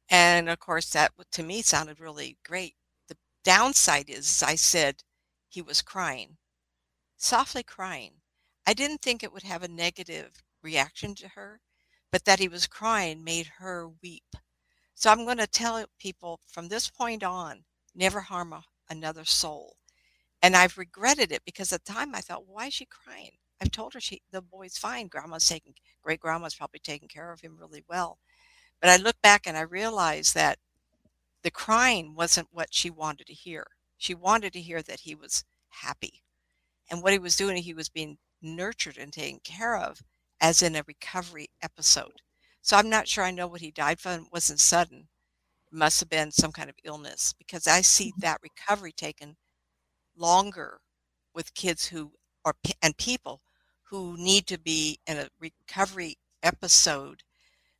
And 0.09 0.49
of 0.49 0.59
course, 0.59 0.89
that 0.91 1.11
to 1.31 1.43
me 1.43 1.61
sounded 1.61 1.99
really 1.99 2.37
great. 2.45 2.75
The 3.07 3.17
downside 3.43 4.09
is, 4.09 4.43
I 4.43 4.55
said 4.55 5.03
he 5.49 5.61
was 5.61 5.81
crying, 5.81 6.37
softly 7.17 7.63
crying. 7.63 8.13
I 8.67 8.73
didn't 8.73 9.01
think 9.01 9.23
it 9.23 9.33
would 9.33 9.43
have 9.43 9.63
a 9.63 9.67
negative 9.67 10.31
reaction 10.63 11.15
to 11.15 11.29
her, 11.29 11.59
but 12.11 12.25
that 12.25 12.39
he 12.39 12.47
was 12.47 12.67
crying 12.67 13.23
made 13.23 13.47
her 13.57 13.89
weep. 14.01 14.35
So 14.93 15.09
I'm 15.09 15.25
going 15.25 15.37
to 15.37 15.47
tell 15.47 15.83
people 15.99 16.39
from 16.47 16.67
this 16.67 16.89
point 16.89 17.23
on 17.23 17.63
never 17.95 18.19
harm 18.19 18.53
a, 18.53 18.63
another 18.89 19.25
soul. 19.25 19.75
And 20.41 20.55
I've 20.55 20.77
regretted 20.77 21.31
it 21.31 21.43
because 21.45 21.71
at 21.73 21.85
the 21.85 21.93
time 21.93 22.13
I 22.15 22.21
thought, 22.21 22.47
why 22.47 22.67
is 22.67 22.73
she 22.73 22.85
crying? 22.85 23.31
I've 23.61 23.71
told 23.71 23.93
her 23.93 23.99
she 23.99 24.21
the 24.31 24.41
boy's 24.41 24.77
fine. 24.77 25.07
Grandma's 25.07 25.47
taking 25.47 25.75
great 26.01 26.19
grandma's 26.19 26.55
probably 26.55 26.79
taking 26.79 27.07
care 27.07 27.31
of 27.31 27.41
him 27.41 27.57
really 27.59 27.83
well. 27.87 28.17
But 28.81 28.89
I 28.89 28.97
look 28.97 29.21
back 29.21 29.45
and 29.45 29.55
I 29.55 29.61
realize 29.61 30.33
that 30.33 30.57
the 31.43 31.51
crying 31.51 32.15
wasn't 32.15 32.47
what 32.51 32.73
she 32.73 32.89
wanted 32.89 33.27
to 33.27 33.33
hear. 33.33 33.65
She 33.97 34.15
wanted 34.15 34.53
to 34.53 34.61
hear 34.61 34.81
that 34.81 35.01
he 35.01 35.13
was 35.13 35.43
happy. 35.69 36.23
And 36.89 37.03
what 37.03 37.13
he 37.13 37.19
was 37.19 37.35
doing, 37.35 37.57
he 37.57 37.73
was 37.73 37.89
being 37.89 38.17
nurtured 38.41 38.97
and 38.97 39.13
taken 39.13 39.39
care 39.43 39.77
of 39.77 40.01
as 40.41 40.63
in 40.63 40.75
a 40.75 40.83
recovery 40.87 41.49
episode. 41.61 42.21
So 42.63 42.75
I'm 42.75 42.89
not 42.89 43.07
sure 43.07 43.23
I 43.23 43.31
know 43.31 43.47
what 43.47 43.61
he 43.61 43.71
died 43.71 43.99
from. 43.99 44.21
It 44.21 44.33
wasn't 44.33 44.59
sudden. 44.59 45.07
It 45.71 45.77
must 45.77 45.99
have 45.99 46.09
been 46.09 46.31
some 46.31 46.51
kind 46.51 46.69
of 46.69 46.75
illness 46.83 47.33
because 47.37 47.67
I 47.67 47.81
see 47.81 48.09
mm-hmm. 48.09 48.21
that 48.21 48.41
recovery 48.41 48.91
taken 48.91 49.37
longer 50.17 50.79
with 51.33 51.53
kids 51.53 51.87
who 51.87 52.11
are 52.43 52.55
and 52.81 52.97
people 52.97 53.41
who 53.91 54.15
need 54.17 54.47
to 54.47 54.57
be 54.57 54.97
in 55.05 55.17
a 55.17 55.27
recovery 55.39 56.17
episode 56.41 57.21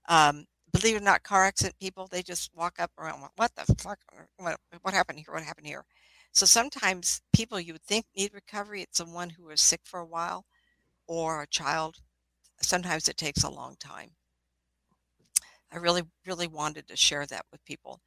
um, 0.08 0.46
believe 0.72 0.96
it 0.96 1.02
or 1.02 1.06
not, 1.06 1.24
car 1.24 1.46
accident 1.46 1.76
people, 1.80 2.08
they 2.08 2.22
just 2.22 2.50
walk 2.56 2.76
up 2.80 2.92
around, 2.98 3.22
what 3.36 3.52
the 3.56 3.66
fuck? 3.76 4.00
What, 4.38 4.58
what 4.82 4.94
happened 4.94 5.20
here? 5.20 5.34
What 5.34 5.44
happened 5.44 5.68
here? 5.68 5.86
So 6.32 6.46
sometimes 6.46 7.22
people 7.34 7.60
you 7.60 7.74
would 7.74 7.84
think 7.84 8.06
need 8.16 8.34
recovery, 8.34 8.82
it's 8.82 8.98
someone 8.98 9.30
who 9.30 9.50
is 9.50 9.62
sick 9.62 9.82
for 9.84 10.00
a 10.00 10.06
while 10.06 10.46
or 11.08 11.42
a 11.42 11.48
child. 11.48 11.98
Sometimes 12.62 13.10
it 13.10 13.18
takes 13.18 13.44
a 13.44 13.50
long 13.50 13.76
time. 13.80 14.12
I 15.74 15.78
really, 15.78 16.04
really 16.26 16.48
wanted 16.48 16.88
to 16.88 16.96
share 16.96 17.26
that 17.28 17.46
with 17.52 17.64
people. 17.66 18.00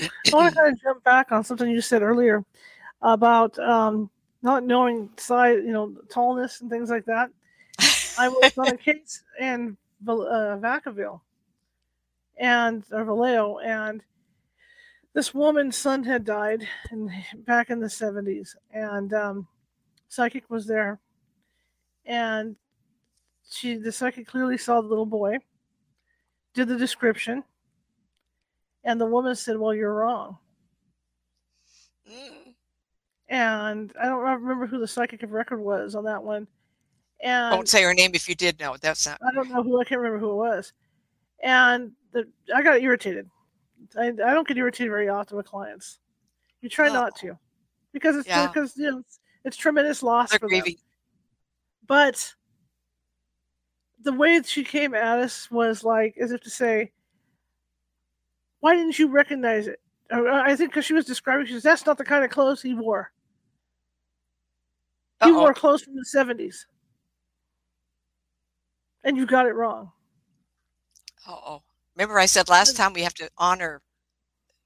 I 0.00 0.08
want 0.32 0.54
to 0.54 0.74
jump 0.82 1.02
back 1.04 1.32
on 1.32 1.44
something 1.44 1.70
you 1.70 1.80
said 1.80 2.02
earlier 2.02 2.44
about 3.02 3.58
um, 3.58 4.10
not 4.46 4.62
knowing 4.62 5.10
size, 5.16 5.58
you 5.66 5.72
know, 5.72 5.92
tallness 6.08 6.60
and 6.60 6.70
things 6.70 6.88
like 6.88 7.04
that. 7.06 7.30
I 8.16 8.28
was 8.28 8.56
on 8.56 8.68
a 8.68 8.76
case 8.88 9.24
in 9.40 9.76
uh, 10.06 10.56
Vacaville 10.62 11.20
and 12.38 12.84
or 12.92 13.04
Vallejo, 13.04 13.58
and 13.58 14.04
this 15.14 15.34
woman's 15.34 15.76
son 15.76 16.04
had 16.04 16.24
died 16.24 16.66
in, 16.92 17.12
back 17.38 17.70
in 17.70 17.80
the 17.80 17.88
70s, 17.88 18.54
and 18.72 19.12
um, 19.12 19.48
psychic 20.08 20.48
was 20.48 20.64
there, 20.64 21.00
and 22.04 22.54
she 23.50 23.74
the 23.74 23.90
psychic 23.90 24.28
clearly 24.28 24.58
saw 24.58 24.80
the 24.80 24.86
little 24.86 25.06
boy, 25.06 25.38
did 26.54 26.68
the 26.68 26.78
description, 26.78 27.42
and 28.84 29.00
the 29.00 29.06
woman 29.06 29.34
said, 29.34 29.58
"Well, 29.58 29.74
you're 29.74 29.92
wrong." 29.92 30.38
Mm. 32.08 32.35
And 33.28 33.92
I 34.00 34.06
don't 34.06 34.22
remember 34.22 34.66
who 34.66 34.78
the 34.78 34.86
psychic 34.86 35.22
of 35.22 35.32
record 35.32 35.60
was 35.60 35.94
on 35.94 36.04
that 36.04 36.22
one. 36.22 36.46
And 37.20 37.52
don't 37.52 37.68
say 37.68 37.82
her 37.82 37.94
name 37.94 38.12
if 38.14 38.28
you 38.28 38.34
did 38.34 38.60
know. 38.60 38.76
That's 38.80 39.06
not. 39.06 39.18
I 39.26 39.34
don't 39.34 39.50
know 39.50 39.62
who. 39.62 39.80
I 39.80 39.84
can't 39.84 40.00
remember 40.00 40.18
who 40.18 40.32
it 40.32 40.36
was. 40.36 40.72
And 41.42 41.92
the 42.12 42.28
I 42.54 42.62
got 42.62 42.80
irritated. 42.80 43.28
I, 43.98 44.08
I 44.08 44.12
don't 44.12 44.46
get 44.46 44.56
irritated 44.56 44.90
very 44.90 45.08
often 45.08 45.36
with 45.36 45.46
clients. 45.46 45.98
You 46.60 46.68
try 46.68 46.88
not 46.88 47.16
to, 47.16 47.38
because 47.92 48.16
it's 48.16 48.28
yeah. 48.28 48.46
because 48.46 48.76
you 48.76 48.90
know 48.90 48.98
it's, 48.98 49.20
it's 49.44 49.56
tremendous 49.56 50.02
loss 50.02 50.30
They're 50.30 50.38
for 50.38 50.48
grieving. 50.48 50.74
them. 50.74 50.82
But 51.86 52.34
the 54.02 54.12
way 54.12 54.40
she 54.42 54.64
came 54.64 54.94
at 54.94 55.18
us 55.18 55.50
was 55.50 55.84
like 55.84 56.16
as 56.20 56.32
if 56.32 56.42
to 56.42 56.50
say, 56.50 56.92
"Why 58.60 58.74
didn't 58.74 58.98
you 58.98 59.08
recognize 59.08 59.66
it?" 59.68 59.80
Uh, 60.10 60.24
I 60.26 60.54
think 60.56 60.70
because 60.70 60.84
she 60.84 60.94
was 60.94 61.04
describing, 61.04 61.46
she 61.46 61.54
says, 61.54 61.62
"That's 61.62 61.86
not 61.86 61.98
the 61.98 62.04
kind 62.04 62.24
of 62.24 62.30
clothes 62.30 62.62
he 62.62 62.74
wore. 62.74 63.10
He 65.24 65.32
wore 65.32 65.54
clothes 65.54 65.82
from 65.82 65.94
the 65.94 66.04
'70s, 66.04 66.66
and 69.04 69.16
you 69.16 69.26
got 69.26 69.46
it 69.46 69.54
wrong." 69.54 69.92
Uh 71.26 71.32
oh. 71.32 71.62
Remember, 71.96 72.18
I 72.18 72.26
said 72.26 72.48
last 72.48 72.76
time 72.76 72.92
we 72.92 73.02
have 73.02 73.14
to 73.14 73.30
honor 73.38 73.80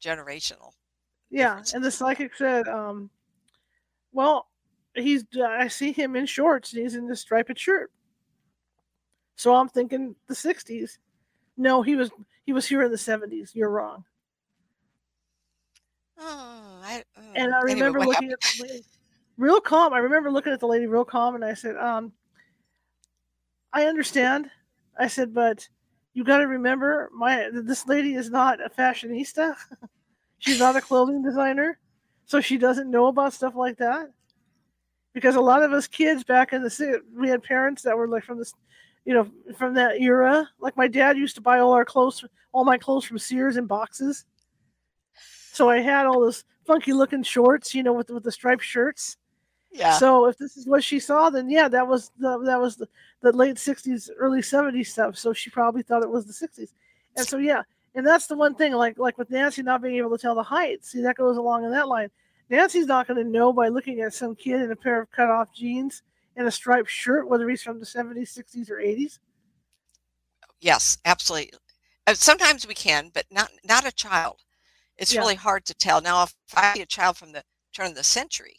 generational. 0.03 0.73
Yeah, 1.31 1.63
and 1.75 1.85
the 1.85 1.91
psychic 1.91 2.35
said, 2.35 2.67
um, 2.67 3.11
"Well, 4.13 4.49
he's. 4.95 5.25
I 5.41 5.69
see 5.69 5.93
him 5.93 6.17
in 6.17 6.27
shorts. 6.27 6.73
and 6.73 6.83
he's 6.83 6.97
in 6.97 7.07
this 7.07 7.21
striped 7.21 7.59
shirt. 7.59 7.93
So 9.37 9.55
I'm 9.55 9.69
thinking 9.69 10.17
the 10.27 10.35
'60s. 10.35 10.99
No, 11.57 11.83
he 11.83 11.95
was. 11.95 12.11
He 12.45 12.53
was 12.53 12.67
here 12.67 12.83
in 12.83 12.91
the 12.91 12.97
'70s. 12.97 13.55
You're 13.55 13.71
wrong." 13.71 14.05
Oh, 16.19 16.81
I, 16.83 17.03
uh, 17.17 17.23
and 17.35 17.55
I 17.55 17.61
remember 17.61 18.01
anyway, 18.01 18.07
looking 18.07 18.31
happened? 18.31 18.63
at 18.63 18.69
the 18.69 18.85
real 19.40 19.61
calm. 19.61 19.92
I 19.92 19.98
remember 19.98 20.31
looking 20.31 20.53
at 20.53 20.61
the 20.61 20.68
lady 20.68 20.87
real 20.87 21.05
calm, 21.05 21.35
and 21.35 21.44
I 21.44 21.55
said, 21.55 21.76
um, 21.76 22.12
"I 23.72 23.85
understand." 23.85 24.50
I 24.98 25.09
said, 25.09 25.35
"But." 25.35 25.68
you 26.12 26.24
got 26.24 26.38
to 26.38 26.46
remember, 26.46 27.11
my 27.14 27.48
this 27.53 27.87
lady 27.87 28.14
is 28.14 28.31
not 28.31 28.59
a 28.64 28.68
fashionista. 28.68 29.55
She's 30.38 30.59
not 30.59 30.76
a 30.76 30.81
clothing 30.81 31.22
designer, 31.22 31.79
so 32.24 32.40
she 32.40 32.57
doesn't 32.57 32.90
know 32.90 33.07
about 33.07 33.35
stuff 33.35 33.55
like 33.55 33.76
that. 33.79 34.11
Because 35.12 35.37
a 35.37 35.40
lot 35.40 35.62
of 35.62 35.72
us 35.72 35.87
kids 35.87 36.24
back 36.24 36.53
in 36.53 36.62
the 36.62 36.70
city, 36.70 36.98
we 37.14 37.29
had 37.29 37.43
parents 37.43 37.82
that 37.82 37.97
were 37.97 38.09
like 38.09 38.24
from 38.24 38.38
this, 38.38 38.55
you 39.05 39.12
know, 39.12 39.28
from 39.57 39.74
that 39.74 40.01
era. 40.01 40.49
Like 40.61 40.76
my 40.76 40.88
dad 40.88 41.18
used 41.18 41.34
to 41.34 41.41
buy 41.41 41.59
all 41.59 41.72
our 41.72 41.84
clothes, 41.84 42.24
all 42.53 42.64
my 42.64 42.78
clothes 42.78 43.05
from 43.05 43.18
Sears 43.18 43.57
in 43.57 43.66
boxes. 43.66 44.24
So 45.53 45.68
I 45.68 45.80
had 45.80 46.07
all 46.07 46.20
those 46.20 46.45
funky 46.64 46.93
looking 46.93 47.22
shorts, 47.22 47.74
you 47.74 47.82
know, 47.82 47.93
with 47.93 48.11
with 48.11 48.22
the 48.22 48.32
striped 48.32 48.64
shirts. 48.64 49.16
Yeah. 49.73 49.93
So 49.99 50.27
if 50.27 50.37
this 50.37 50.57
is 50.57 50.66
what 50.66 50.83
she 50.83 50.99
saw, 50.99 51.31
then 51.31 51.49
yeah, 51.49 51.68
that 51.68 51.87
was 51.87 52.11
the 52.18 52.39
that 52.45 52.61
was 52.61 52.77
the, 52.77 52.89
the 53.21 53.33
late 53.33 53.57
'60s, 53.57 54.11
early 54.18 54.41
'70s 54.41 54.87
stuff. 54.87 55.16
So 55.16 55.33
she 55.33 55.51
probably 55.51 55.83
thought 55.83 56.03
it 56.03 56.11
was 56.11 56.27
the 56.27 56.47
'60s, 56.47 56.73
and 57.16 57.27
so 57.27 57.39
yeah, 57.39 57.62
and 57.95 58.07
that's 58.07 58.27
the 58.27 58.37
one 58.37 58.55
thing, 58.55 58.73
like 58.73 58.99
like 58.99 59.16
with 59.16 59.31
Nancy 59.31 59.62
not 59.62 59.83
being 59.83 59.97
able 59.97 60.11
to 60.11 60.18
tell 60.18 60.35
the 60.35 60.43
height. 60.43 60.85
See, 60.85 61.03
that 61.03 61.16
goes 61.16 61.37
along 61.37 61.64
in 61.64 61.71
that 61.71 61.89
line. 61.89 62.11
Nancy's 62.49 62.87
not 62.87 63.07
going 63.07 63.23
to 63.25 63.31
know 63.31 63.53
by 63.53 63.68
looking 63.68 64.01
at 64.01 64.12
some 64.12 64.35
kid 64.35 64.61
in 64.61 64.73
a 64.73 64.77
pair 64.77 65.01
of 65.01 65.11
cut 65.12 65.31
off 65.31 65.55
jeans 65.55 66.03
and 66.35 66.49
a 66.49 66.51
striped 66.51 66.91
shirt 66.91 67.29
whether 67.29 67.49
he's 67.49 67.62
from 67.62 67.79
the 67.79 67.87
'70s, 67.87 68.37
'60s, 68.37 68.71
or 68.71 68.77
'80s. 68.77 69.21
Yes, 70.61 70.99
absolutely. 71.05 71.53
Uh, 72.07 72.14
sometimes 72.14 72.66
we 72.66 72.75
can, 72.75 73.11
but 73.14 73.27
not 73.31 73.51
not 73.64 73.87
a 73.87 73.93
child. 73.93 74.41
It's 74.99 75.14
yeah. 75.14 75.21
really 75.21 75.37
hard 75.37 75.64
to 75.66 75.75
tell. 75.75 76.01
Now, 76.01 76.25
if 76.25 76.35
I 76.55 76.75
see 76.75 76.83
a 76.83 76.87
child 76.87 77.16
from 77.16 77.33
the 77.33 77.45
turn 77.73 77.87
of 77.87 77.95
the 77.95 78.05
century, 78.05 78.57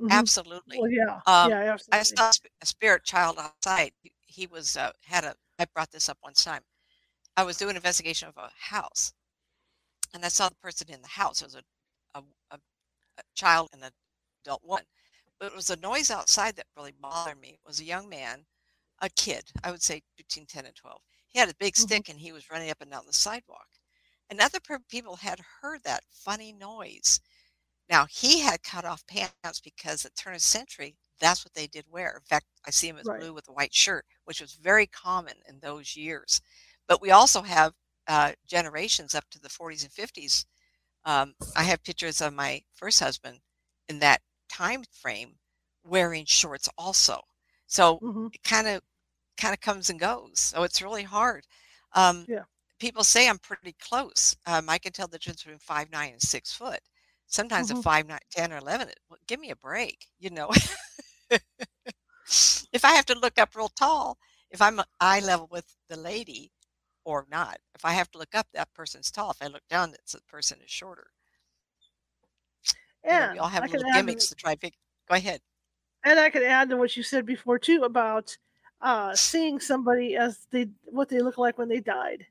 Mm-hmm. 0.00 0.12
Absolutely. 0.12 0.78
Well, 0.80 0.90
yeah. 0.90 1.20
Um, 1.26 1.50
yeah, 1.50 1.72
absolutely. 1.72 2.00
I 2.00 2.02
saw 2.02 2.30
a 2.62 2.66
spirit 2.66 3.04
child 3.04 3.38
outside. 3.38 3.92
He 4.26 4.46
was 4.46 4.76
uh, 4.76 4.92
had 5.04 5.24
a. 5.24 5.34
I 5.58 5.66
brought 5.74 5.90
this 5.90 6.08
up 6.08 6.18
one 6.20 6.34
time. 6.34 6.62
I 7.36 7.44
was 7.44 7.56
doing 7.58 7.70
an 7.70 7.76
investigation 7.76 8.28
of 8.28 8.36
a 8.36 8.50
house, 8.58 9.12
and 10.14 10.24
I 10.24 10.28
saw 10.28 10.48
the 10.50 10.56
person 10.56 10.88
in 10.90 11.02
the 11.02 11.08
house. 11.08 11.42
It 11.42 11.46
was 11.46 11.54
a, 11.56 11.62
a, 12.18 12.22
a, 12.52 12.56
a 13.18 13.22
child 13.34 13.70
and 13.72 13.82
an 13.84 13.92
adult 14.44 14.62
woman, 14.64 14.84
but 15.40 15.46
it 15.52 15.56
was 15.56 15.70
a 15.70 15.76
noise 15.76 16.10
outside 16.10 16.56
that 16.56 16.66
really 16.76 16.92
bothered 17.00 17.40
me. 17.40 17.50
It 17.50 17.66
was 17.66 17.80
a 17.80 17.84
young 17.84 18.08
man, 18.08 18.44
a 19.02 19.08
kid. 19.10 19.44
I 19.64 19.70
would 19.70 19.82
say 19.82 20.02
between 20.16 20.46
ten 20.46 20.66
and 20.66 20.74
twelve. 20.74 21.00
He 21.28 21.38
had 21.38 21.50
a 21.50 21.54
big 21.58 21.74
mm-hmm. 21.74 21.82
stick, 21.82 22.08
and 22.10 22.18
he 22.20 22.32
was 22.32 22.50
running 22.50 22.70
up 22.70 22.80
and 22.82 22.90
down 22.90 23.04
the 23.06 23.12
sidewalk. 23.12 23.68
and 24.30 24.40
other 24.40 24.58
people 24.88 25.16
had 25.16 25.40
heard 25.60 25.82
that 25.84 26.04
funny 26.10 26.52
noise. 26.52 27.20
Now 27.88 28.06
he 28.06 28.40
had 28.40 28.62
cut 28.62 28.84
off 28.84 29.06
pants 29.06 29.60
because 29.60 30.04
at 30.04 30.16
turn 30.16 30.34
of 30.34 30.42
century, 30.42 30.96
that's 31.20 31.44
what 31.44 31.54
they 31.54 31.66
did 31.66 31.86
wear. 31.88 32.14
In 32.16 32.22
fact, 32.24 32.46
I 32.66 32.70
see 32.70 32.88
him 32.88 32.98
as 32.98 33.08
Right. 33.08 33.10
blue 33.10 33.32
with 33.32 33.48
a 33.48 33.52
white 33.52 33.74
shirt, 33.74 34.06
which 34.24 34.40
was 34.40 34.54
very 34.54 34.86
common 34.86 35.36
in 35.48 35.60
those 35.60 35.96
years. 35.96 36.40
But 36.88 37.00
we 37.00 37.10
also 37.10 37.42
have 37.42 37.74
uh, 38.08 38.32
generations 38.46 39.14
up 39.14 39.24
to 39.30 39.40
the 39.40 39.48
40s 39.48 39.84
and 39.84 39.92
50s. 39.92 40.46
Um, 41.04 41.34
I 41.54 41.62
have 41.64 41.82
pictures 41.84 42.20
of 42.20 42.34
my 42.34 42.62
first 42.74 43.00
husband 43.00 43.40
in 43.88 44.00
that 44.00 44.22
time 44.48 44.84
frame 44.90 45.38
wearing 45.84 46.24
shorts 46.26 46.68
also. 46.76 47.20
So 47.66 48.00
hmm 48.00 48.28
it 48.32 48.42
kind 48.42 48.66
of 48.68 48.82
kind 49.38 49.54
of 49.54 49.60
comes 49.60 49.90
and 49.90 50.00
goes. 50.00 50.40
So 50.40 50.62
it's 50.64 50.82
really 50.82 51.04
hard. 51.04 51.46
Um, 51.92 52.26
Yeah. 52.26 52.44
People 52.80 53.04
say 53.04 53.28
I'm 53.28 53.38
pretty 53.38 53.74
close. 53.80 54.36
Um, 54.46 54.68
I 54.68 54.78
can 54.78 54.92
tell 54.92 55.08
the 55.08 55.18
difference 55.18 55.42
between 55.44 55.58
five 55.60 55.90
nine 55.90 56.12
and 56.12 56.22
six 56.22 56.52
foot. 56.52 56.80
Sometimes 57.26 57.70
hmm 57.70 57.78
a 57.78 57.82
five, 57.82 58.06
nine, 58.06 58.18
10 58.30 58.52
or 58.52 58.58
eleven. 58.58 58.88
it- 58.88 58.98
well, 59.10 59.18
Give 59.26 59.40
me 59.40 59.50
a 59.50 59.56
break, 59.56 60.06
you 60.18 60.30
know. 60.30 60.50
if 61.30 62.84
I 62.84 62.92
have 62.92 63.06
to 63.06 63.18
look 63.18 63.38
up 63.38 63.54
real 63.54 63.68
tall, 63.68 64.18
if 64.50 64.60
I'm 64.62 64.80
eye 65.00 65.20
level 65.20 65.48
with 65.50 65.76
the 65.88 65.96
lady 65.96 66.52
or 67.04 67.26
not, 67.30 67.58
if 67.74 67.84
I 67.84 67.92
have 67.92 68.10
to 68.12 68.18
look 68.18 68.34
up, 68.34 68.46
that 68.52 68.72
person's 68.74 69.10
tall. 69.10 69.30
If 69.32 69.42
I 69.42 69.46
look 69.48 69.66
down, 69.68 69.90
that 69.92 70.06
the 70.06 70.20
person 70.28 70.58
is 70.64 70.70
shorter. 70.70 71.08
You 73.08 73.18
know, 73.18 73.26
we 73.26 73.38
And 73.38 73.38
all 73.38 73.48
have 73.48 73.64
I 73.64 73.66
little 73.66 73.82
add, 73.92 74.06
to- 74.06 74.06
gimmicks 74.06 74.28
to 74.28 74.34
try 74.34 74.54
to 74.54 74.60
figure. 74.60 74.78
Go 75.08 75.14
ahead. 75.16 75.40
and 76.04 76.18
I 76.18 76.30
could 76.30 76.42
add 76.42 76.70
to 76.70 76.76
what 76.76 76.96
you 76.96 77.02
said 77.02 77.26
before 77.26 77.58
too 77.58 77.82
about 77.84 78.36
uh, 78.80 79.14
seeing 79.14 79.60
somebody 79.60 80.16
as 80.16 80.46
they 80.50 80.68
what 80.84 81.08
they 81.08 81.20
look 81.20 81.38
like 81.38 81.58
when 81.58 81.68
they 81.68 81.80
died. 81.80 82.26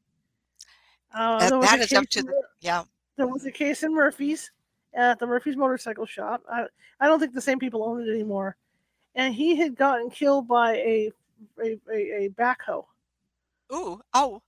Uh, 1.13 1.37
That, 1.39 1.61
that 1.61 1.79
is 1.79 1.93
up 1.93 2.07
to 2.09 2.23
the 2.23 2.43
yeah. 2.61 2.83
there 3.17 3.27
was 3.27 3.45
a 3.45 3.51
case 3.51 3.83
in 3.83 3.93
Murphy's 3.93 4.51
at 4.95 5.19
the 5.19 5.27
Murphy's 5.27 5.57
Motorcycle 5.57 6.05
Shop. 6.05 6.41
I, 6.49 6.65
I 6.99 7.07
don't 7.07 7.19
think 7.19 7.33
the 7.33 7.41
same 7.41 7.59
people 7.59 7.83
own 7.83 8.01
it 8.01 8.11
anymore. 8.11 8.55
And 9.15 9.33
he 9.33 9.55
had 9.55 9.75
gotten 9.75 10.09
killed 10.09 10.47
by 10.47 10.75
a 10.75 11.11
a, 11.63 11.77
a, 11.91 12.25
a 12.25 12.29
backhoe. 12.29 12.85
Ooh, 13.73 13.99
oh, 14.13 14.41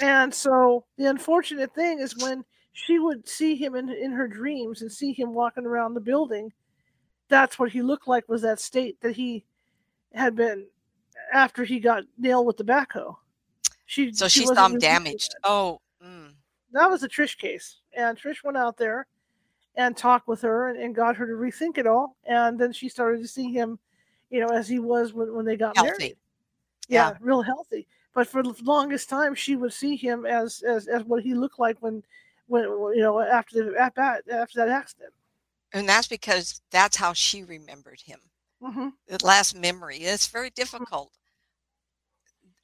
And 0.00 0.32
so 0.32 0.84
the 0.96 1.06
unfortunate 1.06 1.74
thing 1.74 1.98
is 1.98 2.16
when 2.22 2.44
she 2.72 2.98
would 2.98 3.28
see 3.28 3.56
him 3.56 3.74
in, 3.74 3.88
in 3.90 4.12
her 4.12 4.28
dreams 4.28 4.82
and 4.82 4.90
see 4.92 5.12
him 5.12 5.34
walking 5.34 5.66
around 5.66 5.94
the 5.94 6.00
building, 6.00 6.52
that's 7.28 7.58
what 7.58 7.70
he 7.70 7.82
looked 7.82 8.08
like 8.08 8.28
was 8.28 8.42
that 8.42 8.60
state 8.60 9.00
that 9.00 9.16
he 9.16 9.44
had 10.14 10.36
been 10.36 10.66
after 11.32 11.64
he 11.64 11.80
got 11.80 12.04
nailed 12.18 12.46
with 12.46 12.58
the 12.58 12.64
backhoe. 12.64 13.16
She 13.86 14.12
so 14.12 14.28
she 14.28 14.40
she 14.40 14.46
wasn't 14.46 14.58
saw 14.58 14.66
him 14.66 14.78
damaged. 14.78 15.32
that. 15.32 15.48
Oh, 15.48 15.80
mm. 16.04 16.32
That 16.72 16.90
was 16.90 17.00
the 17.00 17.08
Trish 17.08 17.36
case. 17.36 17.80
And 17.96 18.16
Trish 18.16 18.44
went 18.44 18.56
out 18.56 18.76
there 18.76 19.06
and 19.76 19.96
talked 19.96 20.28
with 20.28 20.42
her 20.42 20.68
and, 20.68 20.78
and 20.78 20.94
got 20.94 21.16
her 21.16 21.26
to 21.26 21.32
rethink 21.32 21.78
it 21.78 21.86
all. 21.86 22.16
And 22.24 22.58
then 22.58 22.72
she 22.72 22.88
started 22.88 23.20
to 23.22 23.28
see 23.28 23.52
him, 23.52 23.78
you 24.30 24.40
know, 24.40 24.48
as 24.48 24.68
he 24.68 24.78
was 24.78 25.12
when, 25.12 25.34
when 25.34 25.44
they 25.44 25.56
got 25.56 25.76
healthy. 25.76 25.90
married. 25.90 26.16
Yeah. 26.88 27.10
Yeah, 27.10 27.16
real 27.20 27.42
healthy. 27.42 27.86
But 28.14 28.26
for 28.28 28.42
the 28.42 28.54
longest 28.62 29.08
time, 29.08 29.34
she 29.34 29.56
would 29.56 29.72
see 29.72 29.96
him 29.96 30.26
as 30.26 30.62
as, 30.62 30.86
as 30.86 31.04
what 31.04 31.22
he 31.22 31.34
looked 31.34 31.58
like 31.58 31.78
when, 31.80 32.02
when 32.46 32.64
you 32.64 33.00
know 33.00 33.20
after 33.20 33.64
the 33.64 33.80
at 33.80 33.94
that 33.94 34.28
after 34.30 34.58
that 34.58 34.68
accident. 34.68 35.12
And 35.72 35.88
that's 35.88 36.08
because 36.08 36.60
that's 36.70 36.96
how 36.96 37.14
she 37.14 37.42
remembered 37.42 38.02
him. 38.04 38.20
hmm 38.62 38.88
The 39.08 39.24
last 39.24 39.56
memory. 39.56 39.98
It's 39.98 40.26
very 40.26 40.48
mm-hmm. 40.48 40.60
difficult. 40.60 41.12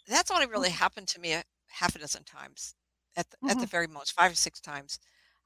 That's 0.06 0.30
only 0.30 0.46
really 0.46 0.68
mm-hmm. 0.68 0.78
happened 0.78 1.08
to 1.08 1.20
me 1.20 1.32
a 1.32 1.44
half 1.68 1.96
a 1.96 1.98
dozen 1.98 2.24
times. 2.24 2.74
At 3.16 3.26
the, 3.30 3.36
at 3.44 3.48
the 3.48 3.54
mm-hmm. 3.62 3.70
very 3.70 3.86
most, 3.88 4.12
five 4.12 4.30
or 4.30 4.36
six 4.36 4.60
times. 4.60 5.00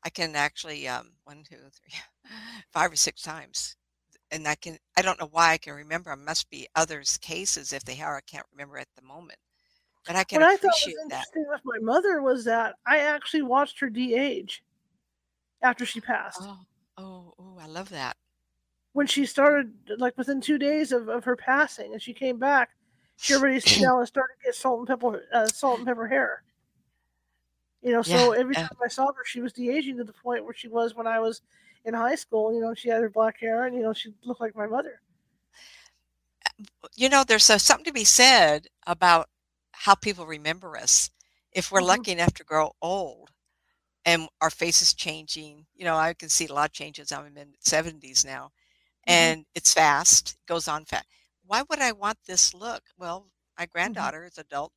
I 0.04 0.10
can 0.10 0.36
actually 0.36 0.88
um 0.88 1.12
one, 1.24 1.44
two, 1.44 1.56
three, 1.70 1.94
five 2.72 2.92
or 2.92 2.96
six 2.96 3.22
times. 3.22 3.76
And 4.30 4.48
I 4.48 4.56
can 4.56 4.78
I 4.96 5.02
don't 5.02 5.20
know 5.20 5.28
why 5.32 5.52
I 5.52 5.58
can 5.58 5.74
remember. 5.74 6.12
It 6.12 6.18
must 6.18 6.50
be 6.50 6.68
others 6.76 7.18
cases 7.18 7.72
if 7.72 7.84
they 7.84 8.00
are. 8.02 8.16
I 8.18 8.22
can't 8.22 8.46
remember 8.52 8.78
at 8.78 8.88
the 8.96 9.02
moment. 9.02 9.38
But 10.06 10.16
I 10.16 10.24
can 10.24 10.40
What 10.40 10.42
I 10.42 10.56
thought 10.56 10.80
was 10.82 10.94
appreciate 10.94 10.98
that. 11.08 11.26
interesting 11.26 11.46
with 11.48 11.60
my 11.64 11.78
mother 11.78 12.20
was 12.20 12.44
that 12.44 12.74
I 12.84 12.98
actually 12.98 13.42
watched 13.42 13.78
her 13.78 13.88
de-age 13.88 14.64
after 15.62 15.86
she 15.86 16.00
passed. 16.00 16.48
Oh, 16.48 16.66
oh, 16.98 17.34
oh, 17.38 17.56
I 17.58 17.66
love 17.66 17.88
that. 17.88 18.16
when 18.92 19.06
she 19.06 19.26
started 19.26 19.72
like 19.98 20.16
within 20.18 20.40
two 20.40 20.58
days 20.58 20.92
of, 20.92 21.08
of 21.08 21.24
her 21.24 21.36
passing 21.36 21.92
and 21.92 22.02
she 22.02 22.12
came 22.14 22.38
back 22.38 22.70
she 23.20 23.34
already 23.34 23.60
smelled 23.60 23.98
and 24.00 24.08
started 24.08 24.34
to 24.40 24.44
get 24.44 24.54
salt 24.54 24.78
and 24.80 24.88
pepper 24.88 25.22
uh, 25.32 25.48
salt 25.48 25.78
and 25.78 25.86
pepper 25.86 26.08
hair 26.08 26.42
you 27.82 27.92
know 27.92 28.02
so 28.02 28.30
Yeah, 28.30 28.32
every 28.32 28.56
yeah. 28.56 28.68
time 28.68 28.76
i 28.84 28.88
saw 28.88 29.06
her 29.12 29.24
she 29.24 29.40
was 29.40 29.52
de-aging 29.52 29.96
to 29.96 30.04
the 30.04 30.12
point 30.12 30.44
where 30.44 30.54
she 30.54 30.68
was 30.68 30.94
when 30.94 31.06
i 31.06 31.18
was 31.20 31.42
in 31.84 31.94
high 31.94 32.14
school 32.16 32.52
you 32.54 32.60
know 32.60 32.74
she 32.74 32.88
had 32.88 33.02
her 33.02 33.10
black 33.10 33.38
hair 33.40 33.64
and 33.66 33.76
you 33.76 33.82
know 33.82 33.92
she 33.92 34.12
looked 34.24 34.40
like 34.40 34.56
my 34.56 34.66
mother 34.66 35.00
you 36.96 37.08
know, 37.08 37.24
there's 37.26 37.44
so 37.44 37.58
something 37.58 37.84
to 37.84 37.92
be 37.92 38.04
said 38.04 38.66
about 38.86 39.28
how 39.72 39.94
people 39.94 40.26
remember 40.26 40.76
us. 40.76 41.10
If 41.52 41.70
we're 41.70 41.80
Mhm. 41.80 41.82
lucky 41.82 42.12
enough 42.12 42.34
to 42.34 42.44
grow 42.44 42.72
old 42.82 43.30
and 44.04 44.28
our 44.40 44.50
face 44.50 44.82
is 44.82 44.94
changing, 44.94 45.66
you 45.74 45.84
know, 45.84 45.96
I 45.96 46.14
can 46.14 46.28
see 46.28 46.46
a 46.46 46.52
lot 46.54 46.70
of 46.70 46.72
changes. 46.72 47.12
I'm 47.12 47.36
in 47.36 47.54
70s 47.60 48.24
now 48.24 48.50
Mhm. 49.06 49.06
and 49.06 49.46
it's 49.54 49.74
fast, 49.74 50.32
It 50.32 50.46
goes 50.48 50.68
on 50.68 50.84
fast. 50.84 51.06
Why 51.46 51.62
would 51.68 51.80
I 51.80 51.92
want 51.92 52.18
this 52.26 52.54
look? 52.54 52.84
Well, 52.98 53.28
my 53.58 53.66
Mm-hmm. 53.86 54.06
granddaughter 54.06 54.24
is 54.26 54.38
adult, 54.38 54.72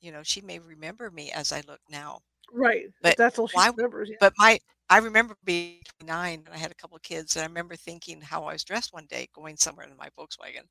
you 0.00 0.12
know, 0.12 0.22
she 0.22 0.40
may 0.40 0.58
remember 0.58 1.10
me 1.10 1.30
as 1.32 1.52
I 1.52 1.62
look 1.66 1.80
now. 1.90 2.20
Right 2.52 2.86
but 3.02 3.16
that's 3.16 3.38
all 3.38 3.46
she 3.46 3.56
why- 3.56 3.68
remembers 3.68 4.08
yeah. 4.10 4.16
But 4.20 4.32
my 4.38 4.58
I 4.90 4.98
remember 4.98 5.34
being 5.44 5.82
nine 6.02 6.44
and 6.46 6.54
I 6.54 6.58
had 6.58 6.70
a 6.70 6.74
couple 6.74 6.96
of 6.96 7.02
kids 7.02 7.36
and 7.36 7.42
I 7.42 7.46
remember 7.46 7.76
thinking 7.76 8.20
how 8.22 8.44
I 8.44 8.54
was 8.54 8.64
dressed 8.64 8.92
one 8.94 9.06
day 9.10 9.28
going 9.34 9.56
somewhere 9.56 9.86
in 9.86 9.94
my 9.98 10.08
Volkswagen 10.18 10.64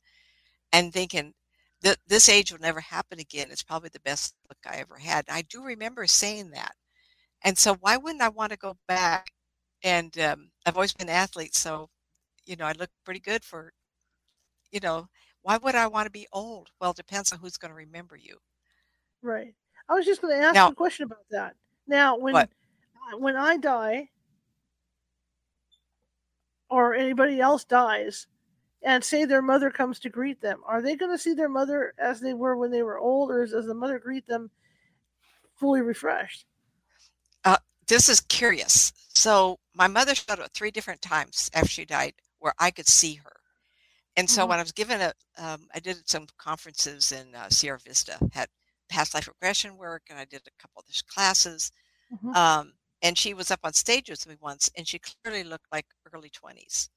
and 0.73 0.91
thinking 0.91 1.33
that 1.83 1.97
this 2.07 2.27
age 2.27 2.51
will 2.51 2.59
never 2.59 2.79
happen 2.79 3.19
again. 3.19 3.49
It's 3.51 3.61
probably 3.63 3.89
the 3.93 3.99
best 3.99 4.33
look 4.49 4.57
I 4.65 4.77
ever 4.77 4.97
had. 4.97 5.25
And 5.27 5.37
I 5.37 5.43
do 5.43 5.63
remember 5.63 6.07
saying 6.07 6.49
that. 6.51 6.73
And 7.43 7.55
so 7.57 7.75
why 7.81 7.97
wouldn't 7.97 8.23
I 8.23 8.29
want 8.29 8.51
to 8.53 8.57
go 8.57 8.75
back? 8.87 9.29
And 9.83 10.17
um, 10.19 10.49
I've 10.65 10.75
always 10.77 10.93
been 10.93 11.09
an 11.09 11.15
athlete, 11.15 11.53
so 11.55 11.87
you 12.47 12.55
know 12.55 12.65
I 12.65 12.71
look 12.73 12.89
pretty 13.05 13.19
good 13.19 13.43
for. 13.45 13.71
You 14.71 14.79
know, 14.81 15.07
why 15.43 15.57
would 15.57 15.75
I 15.75 15.87
want 15.87 16.07
to 16.07 16.11
be 16.11 16.27
old? 16.33 16.69
Well, 16.81 16.91
it 16.91 16.97
depends 16.97 17.31
on 17.31 17.39
who's 17.39 17.57
going 17.57 17.69
to 17.71 17.75
remember 17.75 18.15
you. 18.17 18.37
right 19.21 19.53
i 19.89 19.93
was 19.93 20.05
just 20.05 20.21
going 20.21 20.35
to 20.35 20.43
ask 20.43 20.55
Now- 20.55 20.67
you 20.67 20.71
a 20.73 20.75
question 20.75 21.03
about 21.05 21.25
that 21.31 21.55
now 21.87 22.17
when 22.17 22.33
What? 22.33 22.49
uh, 23.13 23.17
when 23.17 23.35
i 23.35 23.57
die 23.57 24.09
or 26.69 26.93
anybody 26.93 27.39
else 27.39 27.63
dies 27.63 28.27
and 28.83 29.03
say 29.03 29.25
their 29.25 29.41
mother 29.41 29.69
comes 29.71 29.99
to 29.99 30.09
greet 30.09 30.41
them 30.41 30.59
are 30.65 30.81
they 30.81 30.95
going 30.95 31.11
to 31.11 31.17
see 31.17 31.33
their 31.33 31.49
mother 31.49 31.93
as 31.97 32.19
they 32.19 32.33
were 32.33 32.55
when 32.55 32.71
they 32.71 32.83
were 32.83 32.99
old 32.99 33.31
or 33.31 33.45
does 33.45 33.65
the 33.65 33.73
mother 33.73 33.99
greet 33.99 34.27
them 34.27 34.49
fully 35.55 35.81
refreshed 35.81 36.45
this 37.87 38.09
is 38.09 38.19
curious. 38.19 38.93
So 39.15 39.59
my 39.73 39.87
mother 39.87 40.13
showed 40.13 40.39
up 40.39 40.51
three 40.53 40.71
different 40.71 41.01
times 41.01 41.49
after 41.53 41.69
she 41.69 41.85
died 41.85 42.13
where 42.39 42.53
I 42.59 42.71
could 42.71 42.87
see 42.87 43.15
her. 43.15 43.31
And 44.15 44.29
so 44.29 44.45
Mhm. 44.45 44.49
when 44.49 44.59
I 44.59 44.63
was 44.63 44.71
given 44.71 45.01
a, 45.01 45.13
um, 45.37 45.69
I 45.73 45.79
did 45.79 46.07
some 46.09 46.27
conferences 46.37 47.11
in 47.11 47.33
uh, 47.35 47.49
Sierra 47.49 47.79
Vista, 47.79 48.17
had 48.33 48.49
past 48.89 49.13
life 49.13 49.27
regression 49.27 49.77
work, 49.77 50.03
and 50.09 50.19
I 50.19 50.25
did 50.25 50.41
a 50.47 50.61
couple 50.61 50.79
of 50.81 50.87
these 50.87 51.01
classes. 51.01 51.71
Mhm. 52.11 52.35
Um, 52.35 52.73
and 53.01 53.17
she 53.17 53.33
was 53.33 53.51
up 53.51 53.59
on 53.63 53.73
stage 53.73 54.09
with 54.09 54.27
me 54.27 54.35
once, 54.41 54.69
and 54.77 54.87
she 54.87 54.99
clearly 54.99 55.43
looked 55.43 55.67
like 55.71 55.85
early 56.13 56.29
20s. 56.29 56.89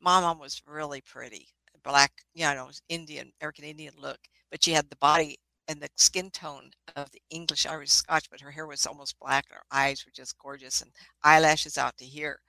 My 0.00 0.20
mom 0.20 0.38
was 0.38 0.62
really 0.66 1.00
pretty, 1.02 1.48
black, 1.84 2.12
you 2.34 2.44
know, 2.46 2.70
Indian, 2.88 3.32
American 3.40 3.64
Indian 3.64 3.94
look, 3.98 4.20
but 4.50 4.62
she 4.64 4.72
had 4.72 4.88
the 4.90 4.96
body 4.96 5.38
and 5.68 5.80
the 5.80 5.88
skin 5.96 6.30
tone 6.30 6.70
of 6.96 7.10
the 7.12 7.22
English 7.30 7.66
Irish 7.66 7.90
Scotch, 7.90 8.30
but 8.30 8.40
her 8.40 8.50
hair 8.52 8.66
was 8.66 8.86
almost 8.86 9.18
black, 9.20 9.46
and 9.50 9.56
her 9.58 9.64
eyes 9.70 10.04
were 10.06 10.12
just 10.12 10.38
gorgeous, 10.38 10.80
and 10.82 10.92
eyelashes 11.24 11.78
out 11.78 11.96
to 11.98 12.04
here. 12.04 12.40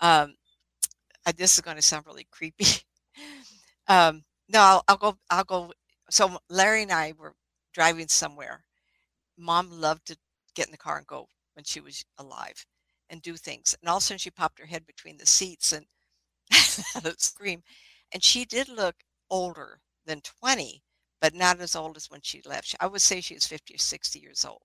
Um, 0.00 0.36
uh, 1.26 1.32
this 1.36 1.54
is 1.56 1.60
going 1.60 1.76
to 1.76 1.82
sound 1.82 2.06
really 2.06 2.26
creepy. 2.30 2.66
um, 3.88 4.24
no, 4.48 4.60
I'll, 4.60 4.84
I'll 4.88 4.96
go. 4.96 5.18
I'll 5.30 5.44
go. 5.44 5.72
So 6.10 6.38
Larry 6.48 6.82
and 6.82 6.92
I 6.92 7.12
were 7.18 7.34
driving 7.78 8.08
somewhere. 8.08 8.66
Mom 9.38 9.70
loved 9.70 10.06
to 10.08 10.18
get 10.54 10.66
in 10.68 10.72
the 10.72 10.78
car 10.78 10.98
and 10.98 11.06
go 11.06 11.28
when 11.54 11.64
she 11.64 11.80
was 11.80 12.04
alive 12.18 12.66
and 13.10 13.22
do 13.22 13.36
things. 13.36 13.76
And 13.80 13.88
all 13.88 13.98
of 13.98 14.02
a 14.02 14.06
sudden, 14.06 14.18
she 14.18 14.30
popped 14.30 14.60
her 14.60 14.66
head 14.66 14.86
between 14.86 15.18
the 15.18 15.26
seats 15.26 15.72
and 15.72 15.86
scream. 17.18 17.62
And 18.12 18.22
she 18.24 18.44
did 18.44 18.68
look 18.68 18.96
older 19.30 19.80
than 20.06 20.22
20, 20.22 20.82
but 21.20 21.34
not 21.34 21.60
as 21.60 21.76
old 21.76 21.96
as 21.96 22.10
when 22.10 22.22
she 22.22 22.42
left. 22.44 22.76
I 22.80 22.86
would 22.88 23.02
say 23.02 23.20
she 23.20 23.34
was 23.34 23.46
50 23.46 23.74
or 23.76 23.78
60 23.78 24.20
years 24.20 24.44
old. 24.44 24.62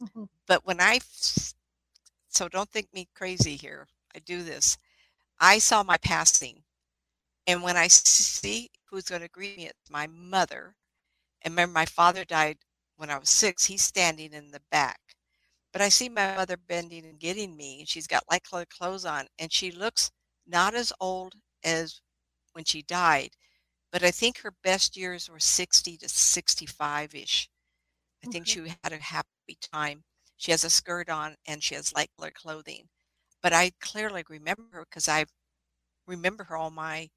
Mhm. 0.00 0.28
But 0.46 0.64
when 0.66 0.80
I, 0.80 1.00
so 2.28 2.48
don't 2.48 2.70
think 2.70 2.92
me 2.94 3.08
crazy 3.14 3.56
here. 3.56 3.88
I 4.14 4.20
do 4.20 4.42
this. 4.42 4.78
I 5.40 5.58
saw 5.58 5.82
my 5.84 5.98
passing. 5.98 6.64
And 7.46 7.62
when 7.62 7.76
I 7.76 7.88
see 7.88 8.70
who's 8.90 9.04
going 9.04 9.22
to 9.22 9.28
greet 9.28 9.58
me, 9.58 9.66
it's 9.66 9.90
my 9.90 10.06
mother. 10.08 10.76
And 11.46 11.54
remember, 11.54 11.74
my 11.74 11.86
father 11.86 12.26
died 12.26 12.58
when 12.96 13.10
I 13.10 13.18
was 13.18 13.30
six. 13.30 13.66
He's 13.66 13.82
standing 13.84 14.34
in 14.34 14.52
the 14.52 14.62
back. 14.70 15.00
But 15.72 15.82
I 15.82 15.90
see 15.90 16.10
my 16.10 16.34
mother 16.36 16.56
bending 16.56 17.06
and 17.06 17.18
getting 17.20 17.56
me, 17.56 17.80
and 17.80 17.88
she's 17.88 18.08
got 18.08 18.24
light 18.30 18.44
colored 18.44 18.70
clothes 18.70 19.06
on, 19.06 19.28
and 19.38 19.52
she 19.52 19.70
looks 19.70 20.10
not 20.46 20.74
as 20.74 20.92
old 21.00 21.36
as 21.64 22.00
when 22.52 22.64
she 22.64 22.82
died, 22.82 23.36
but 23.92 24.02
I 24.04 24.10
think 24.10 24.40
her 24.40 24.52
best 24.62 24.96
years 24.96 25.28
were 25.30 25.40
60 25.40 25.96
to 25.98 26.08
65 26.08 27.14
ish. 27.14 27.48
I 28.24 28.28
think 28.28 28.46
she 28.46 28.68
had 28.68 28.92
a 28.92 28.98
happy 28.98 29.56
time. 29.60 30.04
She 30.36 30.50
has 30.52 30.64
a 30.64 30.70
skirt 30.70 31.08
on 31.08 31.36
and 31.46 31.62
she 31.62 31.74
has 31.74 31.92
light 31.94 32.10
colored 32.16 32.34
clothing. 32.34 32.88
But 33.42 33.52
I 33.52 33.72
clearly 33.80 34.24
remember 34.28 34.64
her 34.72 34.84
because 34.88 35.08
I 35.08 35.26
remember 36.06 36.44
her 36.44 36.56
all 36.56 36.70
my 36.70 37.10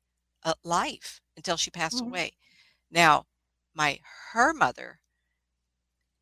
uh, 0.43 0.53
life 0.63 1.21
until 1.37 1.57
she 1.57 1.71
passed 1.71 2.01
Mhm. 2.01 2.01
away. 2.01 2.33
Now, 2.91 3.25
my 3.73 4.01
her 4.33 4.53
mother, 4.53 5.01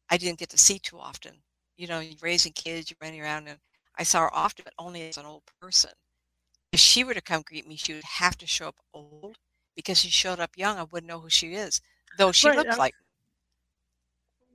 I 0.09 0.17
didn't 0.17 0.39
get 0.39 0.49
to 0.49 0.57
see 0.57 0.79
too 0.79 0.99
often. 0.99 1.43
You 1.77 1.87
know, 1.87 1.99
you're 1.99 2.17
raising 2.21 2.53
kids, 2.53 2.89
you're 2.89 2.97
running 3.01 3.21
around, 3.21 3.47
and 3.47 3.59
I 3.95 4.03
saw 4.03 4.21
her 4.21 4.33
often, 4.33 4.63
but 4.65 4.73
only 4.77 5.07
as 5.07 5.17
an 5.17 5.25
old 5.25 5.43
person. 5.61 5.91
If 6.71 6.79
she 6.81 7.03
were 7.03 7.13
to 7.15 7.21
come 7.21 7.43
greet 7.43 7.67
me, 7.67 7.77
she 7.77 7.93
would 7.95 8.03
have 8.05 8.37
to 8.39 8.47
show 8.47 8.69
up 8.69 8.79
old 8.93 9.39
because 9.75 9.99
she 9.99 10.09
showed 10.09 10.39
up 10.39 10.57
young. 10.57 10.79
I 10.79 10.83
wouldn't 10.83 11.09
know 11.09 11.21
who 11.21 11.29
she 11.31 11.55
is, 11.55 11.81
though 12.13 12.31
she 12.33 12.51
Right, 12.51 12.53
looks 12.53 12.77
like. 12.79 12.95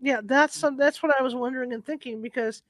Yeah, 0.00 0.20
that's 0.22 0.56
some, 0.58 0.76
that's 0.76 1.02
what 1.02 1.14
I 1.18 1.22
was 1.22 1.34
wondering 1.34 1.72
and 1.72 1.84
thinking 1.84 2.20
because 2.20 2.62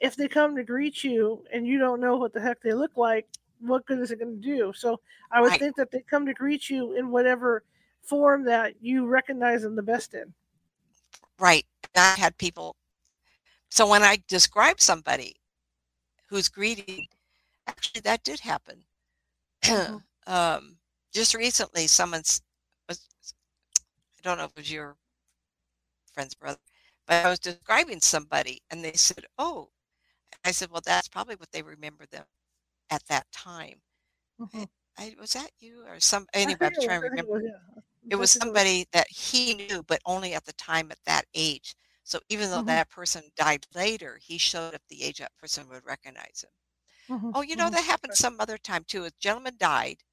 if 0.00 0.16
they 0.16 0.28
come 0.28 0.56
to 0.56 0.64
greet 0.64 1.04
you 1.04 1.44
and 1.52 1.66
you 1.66 1.78
don't 1.78 2.00
know 2.00 2.16
what 2.16 2.32
the 2.32 2.40
heck 2.40 2.62
they 2.62 2.74
look 2.74 2.96
like, 2.96 3.28
what 3.60 3.86
good 3.86 4.00
is 4.00 4.10
it 4.12 4.20
going 4.20 4.40
to 4.42 4.48
do? 4.56 4.72
So 4.74 5.00
I 5.30 5.40
would 5.42 5.54
Right. 5.54 5.58
think 5.58 5.76
that 5.76 5.90
they 5.92 6.00
come 6.02 6.26
to 6.26 6.34
greet 6.34 6.70
you 6.70 6.92
in 6.94 7.10
whatever 7.10 7.64
form 8.08 8.44
that 8.44 8.74
you 8.80 9.06
recognize 9.06 9.62
them 9.62 9.76
the 9.76 9.82
best 9.82 10.14
in. 10.14 10.34
Right. 11.38 11.66
I 11.96 12.14
had 12.18 12.36
people. 12.38 12.76
So 13.70 13.88
when 13.88 14.02
I 14.02 14.22
describe 14.28 14.80
somebody 14.80 15.36
who's 16.28 16.48
greedy, 16.48 17.08
actually 17.66 18.02
that 18.02 18.24
did 18.24 18.40
happen. 18.40 18.84
Mhm. 19.64 20.02
um, 20.26 20.78
just 21.12 21.34
recently, 21.34 21.86
someone's 21.86 22.42
was 22.88 23.08
I 24.18 24.22
don't 24.22 24.38
know 24.38 24.44
if 24.44 24.50
it 24.52 24.56
was 24.58 24.72
your 24.72 24.96
friend's 26.12 26.34
brother, 26.34 26.58
but 27.06 27.24
I 27.24 27.28
was 27.30 27.38
describing 27.38 28.00
somebody, 28.00 28.62
and 28.70 28.84
they 28.84 28.92
said, 28.94 29.26
"Oh," 29.38 29.70
I 30.44 30.52
said, 30.52 30.70
"Well, 30.70 30.82
that's 30.84 31.08
probably 31.08 31.36
what 31.36 31.52
they 31.52 31.62
remember 31.62 32.06
them 32.06 32.26
at 32.90 33.06
that 33.08 33.30
time." 33.32 33.82
Mhm. 34.40 34.68
I 34.98 35.16
was 35.20 35.32
that 35.34 35.52
you 35.60 35.84
or 35.86 36.00
some 36.00 36.26
I 36.34 36.38
anyway. 36.40 36.66
I'm 36.66 36.74
trying 36.74 37.00
to 37.02 37.08
remember. 37.08 37.32
was, 37.32 37.42
yeah. 37.44 37.82
It 38.10 38.16
was 38.16 38.30
somebody 38.30 38.86
that 38.92 39.08
he 39.10 39.54
knew, 39.54 39.82
but 39.82 40.00
only 40.06 40.34
at 40.34 40.44
the 40.44 40.52
time 40.54 40.90
at 40.92 40.98
that 41.06 41.26
age. 41.34 41.76
So 42.04 42.20
even 42.28 42.50
though 42.50 42.62
Mhm. 42.62 42.78
that 42.78 42.90
person 42.90 43.30
died 43.36 43.66
later, 43.74 44.18
he 44.22 44.38
showed 44.38 44.74
up 44.74 44.82
the 44.88 45.02
age 45.02 45.18
that 45.18 45.36
person 45.36 45.68
would 45.68 45.84
recognize 45.84 46.42
him. 46.44 46.50
Mhm, 47.08 47.34
Oh, 47.34 47.42
you 47.42 47.56
know, 47.56 47.70
mhm. 47.70 47.70
that 47.70 47.84
happened 47.84 48.14
some 48.14 48.40
other 48.40 48.58
time 48.58 48.84
too. 48.84 49.04
A 49.04 49.10
gentleman 49.20 49.56
died, 49.58 50.04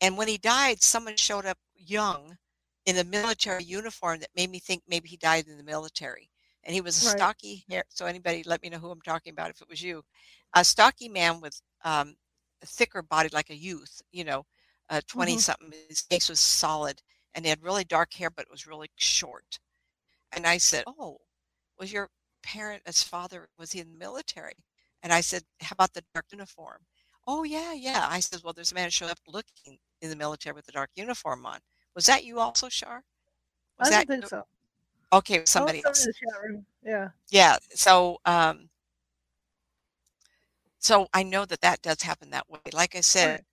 and 0.00 0.16
when 0.16 0.28
he 0.28 0.38
died, 0.38 0.82
someone 0.82 1.16
showed 1.16 1.46
up 1.46 1.58
young 1.74 2.38
in 2.86 2.98
a 2.98 3.04
military 3.04 3.64
uniform 3.64 4.20
that 4.20 4.30
made 4.36 4.50
me 4.50 4.58
think 4.58 4.82
maybe 4.86 5.08
he 5.08 5.16
died 5.16 5.46
in 5.46 5.56
the 5.56 5.62
military. 5.64 6.30
And 6.64 6.74
he 6.74 6.80
was 6.80 6.96
a 6.96 7.00
Right. 7.00 7.30
stocky 7.30 7.64
hair. 7.68 7.84
So 7.88 8.06
anybody, 8.06 8.42
let 8.44 8.62
me 8.62 8.68
know 8.70 8.78
who 8.78 8.90
I'm 8.90 9.00
talking 9.02 9.32
about 9.32 9.50
if 9.50 9.60
it 9.62 9.68
was 9.68 9.82
you. 9.82 10.02
A 10.54 10.64
stocky 10.64 11.08
man 11.08 11.40
with 11.40 11.60
um, 11.84 12.16
a 12.62 12.66
thicker 12.66 13.02
body, 13.02 13.28
like 13.32 13.50
a 13.50 13.56
youth. 13.56 14.02
You 14.12 14.24
know, 14.24 14.44
uh, 14.92 15.00
twenty 15.08 15.36
Mhm. 15.36 15.40
something. 15.40 15.72
His 15.88 16.02
face 16.02 16.28
was 16.28 16.38
solid, 16.40 17.02
and 17.34 17.44
he 17.44 17.48
had 17.48 17.62
really 17.62 17.84
dark 17.84 18.12
hair, 18.14 18.30
but 18.30 18.44
it 18.44 18.50
was 18.50 18.66
really 18.66 18.90
short. 18.96 19.58
And 20.32 20.46
I 20.46 20.58
said, 20.58 20.84
"Oh, 20.86 21.18
was 21.78 21.92
your 21.92 22.10
parent, 22.42 22.82
his 22.86 23.02
father, 23.02 23.48
was 23.58 23.72
he 23.72 23.80
in 23.80 23.92
the 23.92 23.98
military?" 23.98 24.56
And 25.02 25.12
I 25.12 25.22
said, 25.22 25.44
"How 25.60 25.72
about 25.74 25.94
the 25.94 26.04
dark 26.14 26.26
uniform?" 26.30 26.86
Oh 27.26 27.42
yeah, 27.44 27.72
yeah. 27.72 28.06
I 28.08 28.20
said, 28.20 28.42
"Well, 28.42 28.52
there's 28.52 28.72
a 28.72 28.74
man 28.74 28.84
who 28.86 28.90
showed 28.90 29.10
up 29.10 29.18
looking 29.26 29.78
in 30.02 30.10
the 30.10 30.16
military 30.16 30.54
with 30.54 30.66
the 30.66 30.72
dark 30.72 30.90
uniform 30.94 31.46
on. 31.46 31.60
Was 31.94 32.06
that 32.06 32.24
you 32.24 32.38
also, 32.40 32.68
Shar? 32.68 33.04
Was 33.78 33.88
I 33.88 33.90
that 33.90 34.08
don't 34.08 34.20
think 34.20 34.28
so. 34.28 34.46
okay? 35.12 35.44
Somebody 35.46 35.82
else. 35.84 36.04
in 36.04 36.08
the 36.08 36.12
chat 36.14 36.42
room. 36.42 36.66
Yeah. 36.82 37.10
Yeah. 37.30 37.58
So, 37.74 38.20
um, 38.26 38.70
so 40.78 41.08
I 41.14 41.22
know 41.22 41.44
that 41.46 41.60
that 41.62 41.80
does 41.82 42.02
happen 42.02 42.30
that 42.30 42.48
way. 42.50 42.60
Like 42.72 42.94
I 42.96 43.00
said, 43.00 43.30
Right. 43.40 43.44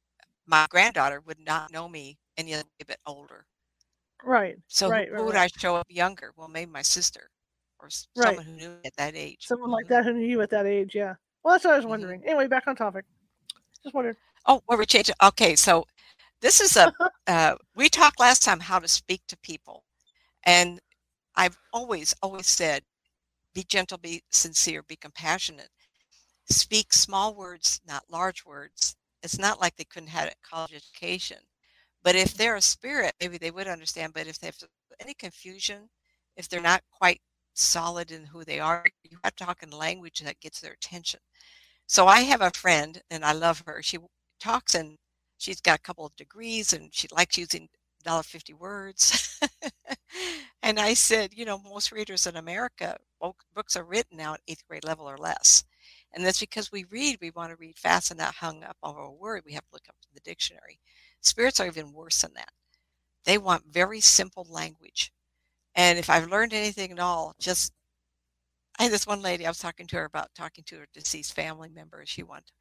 My 0.50 0.68
granddaughter 0.70 1.22
would 1.22 1.40
not 1.40 1.72
know 1.72 1.88
me 1.88 2.18
any 2.38 2.54
other 2.56 2.64
bit 2.88 3.00
older. 3.06 3.46
Right. 4.24 4.58
So 4.68 4.92
who, 4.92 4.92
Right. 4.92 5.10
who 5.10 5.14
Right. 5.14 5.26
would 5.26 5.36
right. 5.36 5.52
I 5.54 5.60
show 5.60 5.76
up 5.76 5.88
younger? 5.90 6.34
Well, 6.36 6.48
maybe 6.48 6.72
my 6.72 6.82
sister 6.82 7.30
or 7.80 7.90
someone 8.16 8.46
who 8.46 8.54
knew 8.54 8.70
me 8.70 8.82
at 8.86 8.96
that 8.98 9.16
age. 9.16 9.48
Someone 9.48 9.72
like 9.72 9.86
Mhm. 9.86 9.90
that 9.90 10.06
who 10.06 10.14
knew 10.14 10.28
you 10.28 10.42
at 10.42 10.50
that 10.52 10.66
age. 10.66 10.96
Yeah. 10.96 11.16
Well, 11.44 11.54
that's 11.54 11.66
what 11.66 11.74
I 11.74 11.78
was 11.78 11.86
Mhm. 11.86 11.90
wondering. 11.90 12.24
Anyway, 12.26 12.48
back 12.48 12.68
on 12.68 12.76
topic. 12.76 13.06
Just 13.84 13.96
wondered. 13.96 14.18
Oh, 14.46 14.62
well, 14.68 14.78
we 14.78 14.86
changed. 14.86 15.12
Okay, 15.24 15.56
so 15.56 15.86
this 16.42 16.60
is 16.62 16.78
a 16.78 16.92
uh, 17.28 17.56
we 17.76 17.90
talked 17.90 18.20
last 18.20 18.44
time 18.44 18.60
how 18.62 18.80
to 18.80 18.88
speak 18.88 19.22
to 19.28 19.38
people, 19.38 19.86
and 20.46 20.80
I've 21.36 21.58
always 21.74 22.16
always 22.24 22.48
said, 22.48 22.84
be 23.54 23.64
gentle, 23.64 23.98
be 24.00 24.24
sincere, 24.32 24.84
be 24.84 24.96
compassionate. 24.98 25.70
Speak 26.50 26.94
small 26.94 27.36
words, 27.36 27.82
not 27.88 28.10
large 28.10 28.46
words. 28.46 28.96
It's 29.24 29.40
not 29.40 29.60
like 29.62 29.76
they 29.76 29.84
couldn't 29.86 30.10
have 30.10 30.30
a 30.30 30.34
college 30.48 30.74
education, 30.74 31.38
but 32.04 32.16
if 32.16 32.34
they're 32.34 32.56
a 32.56 32.62
spirit, 32.62 33.14
maybe 33.20 33.38
they 33.38 33.52
would 33.52 33.68
understand. 33.68 34.14
But 34.14 34.28
if 34.28 34.40
they 34.40 34.48
have 34.48 34.58
any 35.00 35.14
confusion, 35.14 35.90
if 36.38 36.48
they're 36.50 36.62
not 36.62 36.84
quite 36.92 37.22
solid 37.54 38.12
in 38.12 38.26
who 38.26 38.44
they 38.46 38.60
are, 38.60 38.86
you 39.04 39.18
have 39.24 39.36
to 39.36 39.46
talk 39.46 39.64
in 39.64 39.72
language 39.72 40.20
that 40.22 40.40
gets 40.40 40.62
their 40.62 40.74
attention. 40.74 41.20
So 41.88 42.08
I 42.08 42.22
have 42.22 42.42
a 42.42 42.52
friend, 42.52 43.02
and 43.12 43.26
I 43.26 43.34
love 43.34 43.64
her. 43.68 43.82
She 43.82 43.98
talks 44.40 44.76
and 44.76 44.98
she's 45.38 45.62
got 45.62 45.80
a 45.80 45.82
couple 45.82 46.06
of 46.06 46.16
degrees, 46.16 46.74
and 46.74 46.94
she 46.94 47.08
likes 47.12 47.38
using 47.38 47.68
$1.50 48.06 48.54
words. 48.54 49.40
and 50.64 50.80
I 50.80 50.94
said, 50.94 51.34
you 51.36 51.46
know, 51.46 51.60
most 51.60 51.92
readers 51.92 52.28
in 52.28 52.38
America, 52.38 52.98
books 53.56 53.76
are 53.76 53.84
written 53.84 54.18
now 54.18 54.36
at 54.36 54.42
eighth 54.48 54.64
grade 54.68 54.84
level 54.86 55.10
or 55.10 55.18
less. 55.18 55.64
And 56.14 56.26
that's 56.26 56.40
because 56.40 56.72
we 56.72 56.86
read, 56.86 57.20
we 57.22 57.32
want 57.32 57.52
to 57.52 57.56
read 57.58 57.78
fast 57.78 58.12
and 58.12 58.20
not 58.20 58.36
hung 58.36 58.64
up 58.64 58.78
on 58.82 58.96
a 58.96 59.12
word. 59.12 59.44
We 59.46 59.54
have 59.54 59.64
to 59.66 59.74
look 59.74 59.88
up 59.88 59.96
the 60.14 60.20
dictionary. 60.22 60.80
Spirits 61.22 61.60
are 61.60 61.68
even 61.68 61.94
worse 61.94 62.22
than 62.22 62.34
that. 62.34 62.50
They 63.26 63.38
want 63.38 63.72
very 63.72 64.00
simple 64.00 64.48
language. 64.50 65.12
And 65.76 66.00
if 66.00 66.10
I've 66.10 66.30
learned 66.30 66.54
anything 66.54 66.92
at 66.92 67.00
all, 67.00 67.36
just 67.40 67.74
I 68.80 68.84
had 68.84 68.92
this 68.92 69.06
one 69.06 69.22
lady 69.22 69.46
I 69.46 69.50
was 69.50 69.60
talking 69.60 69.88
to 69.88 69.98
her 69.98 70.06
about 70.06 70.34
talking 70.36 70.64
to 70.68 70.78
her 70.80 70.88
deceased 70.94 71.36
family 71.36 71.70
member. 71.70 72.02
She 72.06 72.24
wanted, 72.24 72.52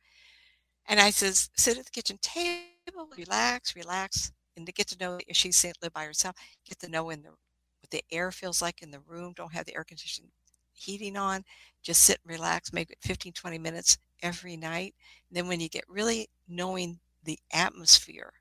and 0.89 0.99
I 1.01 1.11
says, 1.11 1.49
sit 1.57 1.79
at 1.79 1.85
the 1.85 1.91
kitchen 1.91 2.19
table, 2.21 3.09
relax, 3.17 3.77
relax, 3.77 4.33
and 4.57 4.67
to 4.67 4.73
get 4.73 4.89
to 4.89 4.99
know 4.99 5.19
if 5.27 5.37
she's 5.37 5.65
live 5.81 5.93
by 5.93 6.05
herself, 6.05 6.35
get 6.67 6.81
to 6.81 6.89
know 6.89 7.11
in 7.11 7.23
the 7.23 7.31
what 7.31 7.91
the 7.91 8.03
air 8.11 8.33
feels 8.33 8.61
like 8.61 8.83
in 8.83 8.91
the 8.91 9.01
room. 9.01 9.33
Don't 9.37 9.55
have 9.55 9.67
the 9.67 9.77
air 9.77 9.85
conditioning 9.85 10.33
heating 10.79 11.17
on. 11.17 11.45
Just 11.83 12.03
sit 12.03 12.19
and 12.25 12.33
relax. 12.33 12.73
Maybe 12.73 12.95
15, 13.01 13.33
20 13.33 13.59
minutes 13.59 13.99
every 14.23 14.57
night. 14.57 14.95
And 15.29 15.37
then 15.37 15.49
when 15.49 15.61
you 15.61 15.69
get 15.69 15.85
really 15.89 16.29
knowing 16.49 16.99
the 17.25 17.39
atmosphere, 17.53 18.33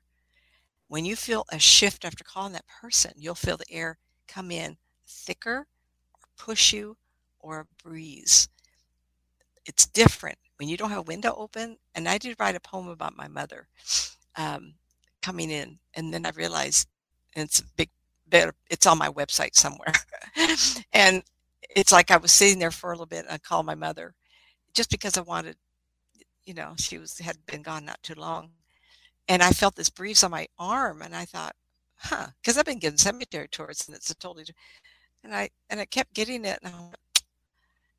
when 0.88 1.04
you 1.04 1.16
feel 1.16 1.44
a 1.50 1.58
shift 1.58 2.04
after 2.04 2.24
calling 2.24 2.52
that 2.54 2.64
person, 2.80 3.12
you'll 3.16 3.34
feel 3.34 3.56
the 3.56 3.70
air 3.70 3.98
come 4.26 4.50
in 4.50 4.76
thicker 5.06 5.66
or 6.14 6.28
push 6.36 6.72
you 6.72 6.96
or 7.40 7.60
a 7.60 7.82
breeze. 7.82 8.48
It's 9.66 9.86
different 9.86 10.38
when 10.56 10.68
you 10.68 10.76
don't 10.76 10.90
have 10.90 11.00
a 11.00 11.02
window 11.02 11.34
open. 11.36 11.76
And 11.94 12.08
I 12.08 12.18
did 12.18 12.36
write 12.38 12.56
a 12.56 12.60
poem 12.60 12.88
about 12.88 13.16
my 13.16 13.28
mother 13.28 13.68
um, 14.36 14.74
coming 15.20 15.50
in, 15.50 15.78
and 15.94 16.14
then 16.14 16.24
I 16.24 16.30
realized, 16.30 16.88
and 17.34 17.44
it's 17.44 17.60
a 17.60 17.64
big, 17.76 17.90
bit, 18.28 18.54
it's 18.70 18.86
on 18.86 18.98
my 18.98 19.08
website 19.08 19.54
somewhere, 19.54 19.92
and 20.92 21.22
it's 21.74 21.92
like 21.92 22.10
I 22.10 22.16
was 22.16 22.32
sitting 22.32 22.58
there 22.58 22.70
for 22.70 22.90
a 22.90 22.94
little 22.94 23.06
bit, 23.06 23.24
and 23.24 23.32
I 23.32 23.38
called 23.38 23.66
my 23.66 23.74
mother, 23.74 24.14
just 24.74 24.90
because 24.90 25.16
I 25.18 25.22
wanted, 25.22 25.56
you 26.44 26.54
know, 26.54 26.74
she 26.78 26.98
was 26.98 27.18
had 27.18 27.36
been 27.46 27.62
gone 27.62 27.84
not 27.84 28.02
too 28.02 28.14
long, 28.14 28.50
and 29.28 29.42
I 29.42 29.50
felt 29.50 29.76
this 29.76 29.90
breeze 29.90 30.24
on 30.24 30.30
my 30.30 30.46
arm, 30.58 31.02
and 31.02 31.14
I 31.14 31.24
thought, 31.24 31.54
huh, 31.96 32.28
because 32.40 32.58
I've 32.58 32.64
been 32.64 32.78
getting 32.78 32.98
cemetery 32.98 33.48
tours, 33.48 33.84
and 33.86 33.96
it's 33.96 34.10
a 34.10 34.14
totally, 34.16 34.46
and 35.24 35.34
I 35.34 35.50
and 35.70 35.80
I 35.80 35.84
kept 35.86 36.14
getting 36.14 36.44
it, 36.44 36.58
and 36.62 36.74
went, 36.74 36.96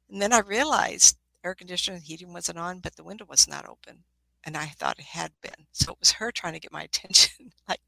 and 0.10 0.22
then 0.22 0.34
I 0.34 0.40
realized 0.40 1.18
air 1.44 1.56
conditioning 1.56 1.98
and 1.98 2.06
heating 2.06 2.34
wasn't 2.34 2.58
on, 2.58 2.80
but 2.80 2.96
the 2.96 3.04
window 3.04 3.26
was 3.28 3.48
not 3.48 3.68
open. 3.68 4.04
And 4.46 4.56
I 4.56 4.68
thought 4.68 5.00
it 5.00 5.06
had 5.06 5.32
been. 5.42 5.68
So 5.72 5.94
it 5.94 6.00
was 6.00 6.12
her 6.14 6.32
trying 6.32 6.54
to 6.54 6.60
get 6.60 6.72
my 6.72 6.84
attention. 6.84 7.52
like, 7.68 7.82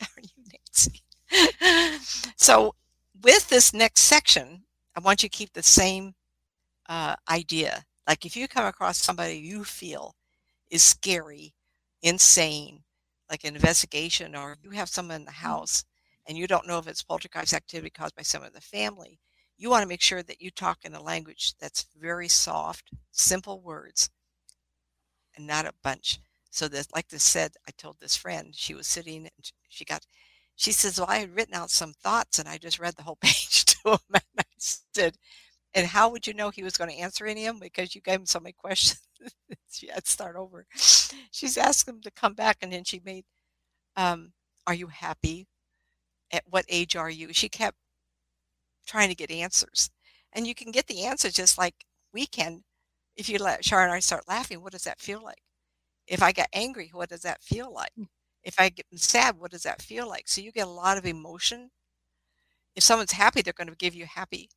are 0.00 0.22
you 0.22 0.44
Nancy? 0.52 1.02
so 2.36 2.74
with 3.22 3.48
this 3.48 3.72
next 3.72 4.02
section, 4.02 4.64
I 4.96 5.00
want 5.00 5.22
you 5.22 5.28
to 5.28 5.36
keep 5.36 5.52
the 5.52 5.62
same 5.62 6.14
uh, 6.88 7.16
idea. 7.30 7.84
Like 8.06 8.26
if 8.26 8.36
you 8.36 8.48
come 8.48 8.66
across 8.66 8.98
somebody 8.98 9.36
you 9.36 9.64
feel 9.64 10.14
is 10.70 10.82
scary, 10.82 11.54
insane, 12.02 12.82
like 13.30 13.44
an 13.44 13.54
investigation, 13.56 14.34
or 14.36 14.56
you 14.62 14.70
have 14.70 14.88
someone 14.88 15.16
in 15.16 15.24
the 15.24 15.32
house 15.32 15.84
and 16.26 16.38
you 16.38 16.46
don't 16.46 16.66
know 16.66 16.78
if 16.78 16.86
it's 16.86 17.02
poltergeist 17.02 17.54
activity 17.54 17.90
caused 17.90 18.14
by 18.16 18.22
someone 18.22 18.48
in 18.48 18.54
the 18.54 18.60
family, 18.60 19.18
you 19.56 19.70
want 19.70 19.82
to 19.82 19.88
make 19.88 20.02
sure 20.02 20.22
that 20.22 20.40
you 20.40 20.50
talk 20.50 20.84
in 20.84 20.94
a 20.94 21.02
language 21.02 21.54
that's 21.60 21.86
very 21.98 22.28
soft, 22.28 22.90
simple 23.12 23.60
words, 23.60 24.10
and 25.36 25.46
not 25.46 25.66
a 25.66 25.72
bunch. 25.82 26.18
So 26.50 26.68
that, 26.68 26.86
like 26.94 27.08
this 27.08 27.24
said, 27.24 27.52
I 27.66 27.72
told 27.76 27.96
this 27.98 28.16
friend 28.16 28.54
she 28.54 28.74
was 28.74 28.86
sitting 28.86 29.26
and 29.26 29.52
she 29.68 29.84
got, 29.84 30.06
she 30.56 30.72
says, 30.72 30.98
"Well, 30.98 31.08
I 31.10 31.18
had 31.18 31.34
written 31.34 31.54
out 31.54 31.70
some 31.70 31.92
thoughts 31.94 32.38
and 32.38 32.48
I 32.48 32.58
just 32.58 32.78
read 32.78 32.94
the 32.96 33.02
whole 33.02 33.16
page 33.20 33.64
to 33.66 33.92
him." 33.92 33.98
And 34.12 34.22
I 34.38 34.44
said, 34.94 35.18
"And 35.74 35.86
how 35.86 36.10
would 36.10 36.26
you 36.26 36.34
know 36.34 36.50
he 36.50 36.62
was 36.64 36.76
going 36.76 36.90
to 36.90 36.96
answer 36.96 37.26
any 37.26 37.46
of 37.46 37.54
them? 37.56 37.60
Because 37.60 37.94
you 37.94 38.00
gave 38.00 38.20
him 38.20 38.26
so 38.26 38.40
many 38.40 38.52
questions." 38.54 39.00
she 39.70 39.88
had 39.88 40.04
to 40.04 40.10
start 40.10 40.36
over. 40.36 40.66
She's 41.30 41.58
asked 41.58 41.88
him 41.88 42.00
to 42.02 42.10
come 42.10 42.34
back, 42.34 42.58
and 42.62 42.72
then 42.72 42.84
she 42.84 43.00
made, 43.04 43.24
um, 43.96 44.32
"Are 44.66 44.74
you 44.74 44.88
happy? 44.88 45.48
At 46.32 46.44
what 46.48 46.66
age 46.68 46.96
are 46.96 47.10
you?" 47.10 47.32
She 47.32 47.48
kept 47.48 47.78
trying 48.86 49.08
to 49.08 49.14
get 49.14 49.30
answers. 49.30 49.90
And 50.32 50.46
you 50.46 50.54
can 50.54 50.70
get 50.72 50.86
the 50.86 51.04
answer 51.04 51.30
just 51.30 51.58
like 51.58 51.74
we 52.12 52.26
can. 52.26 52.64
If 53.16 53.28
you 53.28 53.38
let 53.38 53.62
Char 53.62 53.84
and 53.84 53.92
I 53.92 54.00
start 54.00 54.28
laughing, 54.28 54.62
what 54.62 54.72
does 54.72 54.84
that 54.84 55.00
feel 55.00 55.22
like? 55.22 55.42
If 56.06 56.22
I 56.22 56.32
get 56.32 56.48
angry, 56.52 56.90
what 56.92 57.10
does 57.10 57.22
that 57.22 57.42
feel 57.42 57.72
like? 57.72 57.92
Hmm. 57.96 58.04
If 58.42 58.56
I 58.58 58.68
get 58.68 58.86
sad, 58.96 59.38
what 59.38 59.52
does 59.52 59.62
that 59.62 59.82
feel 59.82 60.08
like? 60.08 60.28
So 60.28 60.40
you 60.40 60.52
get 60.52 60.66
a 60.66 60.70
lot 60.70 60.98
of 60.98 61.06
emotion. 61.06 61.70
If 62.76 62.82
someone's 62.82 63.12
happy, 63.12 63.42
they're 63.42 63.52
going 63.52 63.68
to 63.68 63.76
give 63.76 63.94
you 63.94 64.06
happy, 64.06 64.50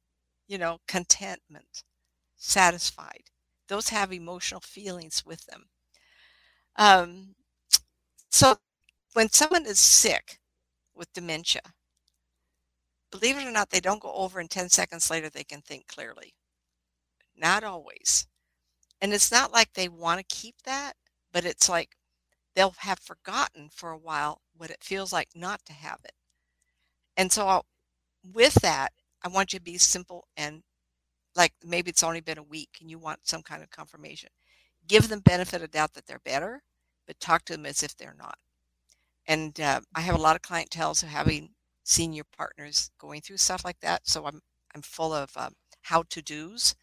you 0.48 0.58
know, 0.58 0.80
contentment, 0.88 1.84
satisfied. 2.36 3.24
Those 3.68 3.90
have 3.90 4.14
emotional 4.14 4.62
feelings 4.62 5.24
with 5.26 5.46
them. 5.46 5.66
Um, 6.78 7.36
so 8.30 8.58
when 9.14 9.30
someone 9.30 9.66
is 9.66 9.80
sick 9.80 10.40
with 10.96 11.12
dementia, 11.14 11.62
believe 13.12 13.38
it 13.38 13.46
or 13.46 13.52
not, 13.52 13.70
they 13.70 13.80
don't 13.80 14.02
go 14.02 14.12
over 14.14 14.40
and 14.40 14.50
10 14.50 14.70
seconds 14.70 15.10
later 15.10 15.30
they 15.30 15.44
can 15.44 15.62
think 15.62 15.88
clearly. 15.88 16.34
Not 17.36 17.64
always. 17.64 18.28
And 19.02 19.14
it's 19.14 19.32
not 19.32 19.54
like 19.54 19.74
they 19.74 19.88
want 19.88 20.20
to 20.20 20.36
keep 20.36 20.56
that, 20.64 20.94
but 21.32 21.46
it's 21.46 21.70
like 21.70 21.96
they'll 22.56 22.74
have 22.80 23.00
forgotten 23.00 23.70
for 23.72 23.92
a 23.92 23.98
while 23.98 24.42
what 24.56 24.72
it 24.72 24.84
feels 24.84 25.14
like 25.14 25.30
not 25.36 25.64
to 25.66 25.74
have 25.74 26.00
it. 26.04 26.14
And 27.16 27.32
so 27.32 27.48
I'll, 27.48 27.66
with 28.34 28.56
that, 28.56 28.94
I 29.24 29.28
want 29.30 29.54
you 29.54 29.60
to 29.60 29.64
be 29.66 29.78
simple 29.78 30.28
and 30.38 30.64
like 31.36 31.54
maybe 31.64 31.90
it's 31.90 32.04
only 32.04 32.22
been 32.22 32.38
a 32.38 32.44
week 32.44 32.78
and 32.82 32.90
you 32.90 32.98
want 33.00 33.28
some 33.28 33.44
kind 33.44 33.64
of 33.64 33.70
confirmation. 33.70 34.30
Give 34.88 35.10
them 35.10 35.20
benefit 35.20 35.62
of 35.62 35.72
doubt 35.72 35.94
that 35.94 36.08
they're 36.08 36.20
better, 36.20 36.64
but 37.06 37.20
talk 37.20 37.46
to 37.46 37.54
them 37.54 37.66
as 37.66 37.84
if 37.84 37.96
they're 37.96 38.16
not. 38.18 38.38
And 39.28 39.60
uh, 39.60 39.82
I 39.96 40.02
have 40.02 40.16
a 40.16 40.22
lot 40.22 40.36
of 40.36 40.42
clientele 40.42 40.96
who 40.96 41.08
having 41.08 41.52
senior 41.84 42.24
partners 42.36 42.92
going 43.00 43.22
through 43.22 43.38
stuff 43.38 43.64
like 43.66 43.80
that. 43.82 44.08
So 44.08 44.26
I'm 44.26 44.42
I'm 44.76 44.82
full 44.82 45.14
of 45.14 45.32
um, 45.38 45.54
how 45.84 46.04
to 46.10 46.22
dos, 46.22 46.76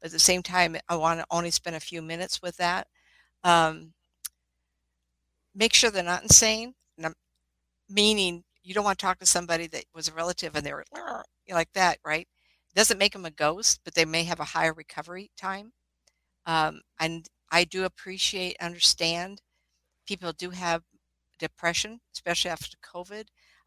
but 0.00 0.06
at 0.06 0.12
the 0.12 0.18
same 0.18 0.42
time, 0.42 0.76
I 0.88 0.96
want 0.96 1.20
to 1.20 1.26
only 1.30 1.50
spend 1.50 1.76
a 1.76 1.80
few 1.80 2.02
minutes 2.02 2.40
with 2.42 2.56
that. 2.58 2.86
Um, 3.44 3.94
make 5.54 5.74
sure 5.74 5.90
they're 5.90 6.02
not 6.02 6.22
insane. 6.22 6.74
meaning 7.88 8.44
you 8.62 8.74
don't 8.74 8.84
want 8.84 8.98
to 8.98 9.04
talk 9.04 9.18
to 9.18 9.26
somebody 9.26 9.66
that 9.68 9.84
was 9.94 10.08
a 10.08 10.14
relative 10.14 10.54
and 10.56 10.64
they 10.64 10.72
were 10.72 10.84
like 11.50 11.72
that, 11.74 11.98
right? 12.04 12.28
Doesn't 12.74 12.98
make 12.98 13.12
them 13.12 13.24
a 13.26 13.30
ghost, 13.30 13.80
but 13.84 13.94
they 13.94 14.04
may 14.04 14.24
have 14.24 14.40
a 14.40 14.44
higher 14.44 14.72
recovery 14.72 15.30
time. 15.36 15.72
Um, 16.46 16.80
and 17.00 17.26
I 17.50 17.64
do 17.64 17.84
appreciate, 17.84 18.56
understand 18.60 19.42
people 20.06 20.32
do 20.32 20.50
have 20.50 20.82
depression, 21.38 22.00
especially 22.14 22.50
after 22.50 22.76
COVID. 22.78 23.24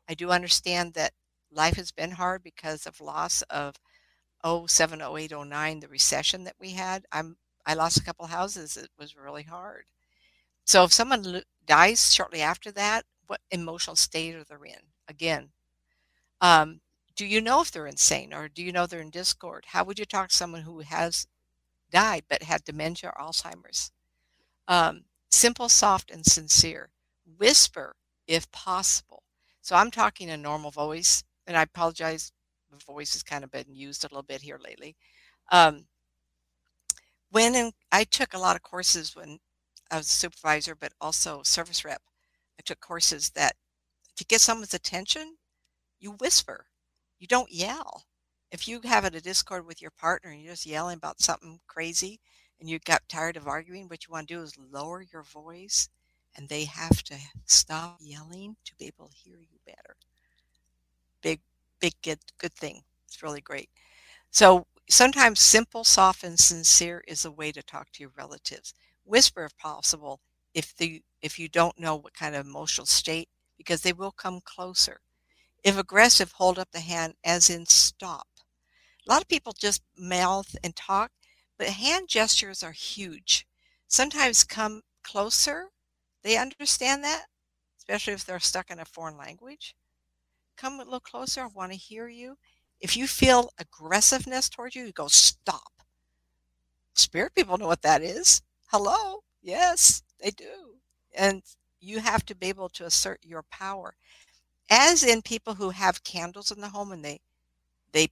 I 0.09 0.13
do 0.13 0.31
understand 0.31 0.93
that 0.95 1.13
life 1.51 1.75
has 1.75 1.91
been 1.91 2.11
hard 2.11 2.43
because 2.43 2.85
of 2.85 3.01
loss 3.01 3.41
of 3.43 3.75
07, 4.67 5.01
08, 5.01 5.33
09, 5.47 5.79
the 5.79 5.87
recession 5.87 6.43
that 6.45 6.55
we 6.59 6.71
had. 6.71 7.05
I'm 7.11 7.37
I 7.65 7.73
lost 7.73 7.97
a 7.97 8.03
couple 8.03 8.27
houses. 8.27 8.77
It 8.77 8.89
was 8.99 9.17
really 9.17 9.43
hard. 9.43 9.85
So 10.65 10.83
if 10.83 10.93
someone 10.93 11.43
dies 11.65 12.13
shortly 12.13 12.41
after 12.41 12.71
that, 12.73 13.05
what 13.28 13.41
emotional 13.51 13.95
state 13.95 14.36
are 14.36 14.43
they 14.43 14.69
in? 14.69 14.80
Again, 15.07 15.49
um, 16.41 16.82
do 17.15 17.26
you 17.26 17.41
know 17.41 17.61
if 17.61 17.71
they're 17.71 17.88
insane 17.88 18.34
or 18.34 18.47
do 18.47 18.63
you 18.63 18.71
know 18.71 18.86
they're 18.86 18.99
in 19.01 19.09
discord? 19.09 19.65
How 19.67 19.84
would 19.84 19.99
you 19.99 20.05
talk 20.05 20.30
to 20.30 20.36
someone 20.36 20.61
who 20.61 20.82
has 20.82 21.28
died 21.91 22.23
but 22.30 22.43
had 22.43 22.63
dementia 22.63 23.11
or 23.15 23.26
Alzheimer's? 23.26 23.91
Um, 24.67 25.05
simple, 25.30 25.69
soft, 25.69 26.11
and 26.11 26.26
sincere. 26.26 26.89
Whisper 27.38 27.95
if 28.28 28.51
possible. 28.51 29.23
So 29.61 29.76
I'm 29.76 29.91
talking 29.91 30.30
a 30.30 30.38
normal 30.38 30.71
voice, 30.71 31.23
and 31.47 31.57
I 31.57 31.63
apologize. 31.63 32.32
The 32.71 32.78
voice 32.78 33.13
has 33.13 33.23
kind 33.23 33.43
of 33.43 33.51
been 33.51 33.73
used 33.73 34.03
a 34.03 34.07
little 34.07 34.23
bit 34.23 34.41
here 34.41 34.59
lately. 34.63 34.95
Um, 35.51 35.86
when 37.32 37.55
in, 37.55 37.71
I 37.91 38.03
took 38.03 38.34
a 38.34 38.39
lot 38.39 38.55
of 38.55 38.61
courses 38.61 39.15
when 39.15 39.39
I 39.91 39.97
was 39.97 40.07
a 40.07 40.09
supervisor, 40.09 40.76
but 40.76 40.93
also 40.99 41.41
service 41.43 41.86
rep, 41.86 42.01
I 42.59 42.63
took 42.63 42.79
courses 42.79 43.29
that 43.31 43.55
to 44.15 44.25
get 44.25 44.41
someone's 44.41 44.73
attention, 44.73 45.37
you 45.99 46.11
whisper, 46.11 46.67
you 47.19 47.27
don't 47.27 47.51
yell. 47.51 48.05
If 48.51 48.67
you 48.67 48.81
have 48.81 49.03
a 49.05 49.09
discord 49.09 49.65
with 49.65 49.81
your 49.81 49.91
partner 49.91 50.31
and 50.31 50.41
you're 50.41 50.53
just 50.53 50.65
yelling 50.65 50.97
about 50.97 51.21
something 51.21 51.59
crazy 51.67 52.19
and 52.59 52.69
you 52.69 52.79
got 52.79 53.07
tired 53.09 53.37
of 53.37 53.47
arguing, 53.47 53.87
what 53.87 54.05
you 54.05 54.11
want 54.11 54.27
to 54.27 54.33
do 54.35 54.41
is 54.41 54.57
lower 54.57 55.01
your 55.01 55.23
voice 55.23 55.89
and 56.35 56.47
they 56.47 56.65
have 56.65 57.03
to 57.03 57.15
stop 57.45 57.97
yelling 57.99 58.55
to 58.65 58.75
be 58.75 58.85
able 58.85 59.07
to 59.07 59.15
hear 59.15 59.37
you 59.37 59.59
better. 59.65 59.95
Big, 61.21 61.41
big, 61.79 61.93
good, 62.03 62.19
good 62.37 62.53
thing. 62.53 62.83
It's 63.07 63.23
really 63.23 63.41
great. 63.41 63.69
So 64.31 64.67
sometimes 64.89 65.39
simple, 65.39 65.83
soft, 65.83 66.23
and 66.23 66.39
sincere 66.39 67.03
is 67.07 67.25
a 67.25 67.31
way 67.31 67.51
to 67.51 67.63
talk 67.63 67.91
to 67.93 68.01
your 68.03 68.11
relatives. 68.17 68.73
Whisper 69.03 69.45
if 69.45 69.57
possible 69.57 70.19
if 70.55 70.75
the 70.75 71.03
if 71.21 71.37
you 71.37 71.47
don't 71.49 71.79
know 71.79 71.95
what 71.95 72.15
kind 72.15 72.35
of 72.35 72.47
emotional 72.47 72.87
state, 72.87 73.29
because 73.57 73.81
they 73.83 73.93
will 73.93 74.11
come 74.11 74.41
closer. 74.43 75.01
If 75.63 75.77
aggressive, 75.77 76.31
hold 76.33 76.57
up 76.57 76.71
the 76.71 76.79
hand 76.79 77.15
as 77.23 77.51
in 77.51 77.67
stop. 77.67 78.27
A 79.07 79.11
lot 79.11 79.21
of 79.21 79.27
people 79.27 79.53
just 79.53 79.83
mouth 79.97 80.55
and 80.63 80.75
talk, 80.75 81.11
but 81.59 81.67
hand 81.67 82.07
gestures 82.09 82.63
are 82.63 82.71
huge. 82.71 83.47
Sometimes 83.87 84.43
come 84.43 84.81
closer 85.03 85.69
they 86.25 86.37
understand 86.37 87.03
that, 87.03 87.27
especially 87.77 88.13
if 88.13 88.25
they're 88.25 88.39
stuck 88.39 88.71
in 88.71 88.79
a 88.79 88.85
foreign 88.85 89.15
language. 89.15 89.75
Come 90.57 90.79
a 90.79 90.83
little 90.83 90.99
closer. 90.99 91.41
I 91.43 91.47
want 91.53 91.71
to 91.71 91.77
hear 91.77 92.07
you. 92.07 92.39
If 92.81 92.97
you 92.97 93.05
feel 93.05 93.51
aggressiveness 93.59 94.49
towards 94.49 94.75
you, 94.75 94.85
you 94.85 94.91
go 94.91 95.07
stop. 95.07 95.71
Spirit 96.95 97.35
people 97.35 97.59
know 97.59 97.67
what 97.67 97.83
that 97.83 98.01
is. 98.01 98.41
Hello. 98.71 99.21
Yes, 99.43 100.01
they 100.22 100.32
do. 100.32 100.76
And 101.18 101.43
you 101.80 101.99
have 101.99 102.26
to 102.28 102.36
be 102.36 102.47
able 102.49 102.70
to 102.70 102.86
assert 102.86 103.20
your 103.24 103.43
power. 103.43 103.95
As 104.70 105.03
in 105.03 105.22
people 105.22 105.55
who 105.55 105.72
have 105.72 106.03
candles 106.03 106.51
in 106.51 106.61
the 106.61 106.70
home 106.70 106.91
and 106.91 107.03
they 107.05 107.20
they 107.93 108.09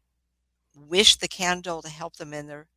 wish 0.75 1.15
the 1.17 1.27
candle 1.27 1.81
to 1.81 1.89
help 1.89 2.17
them 2.17 2.33
in 2.33 2.47
their 2.47 2.67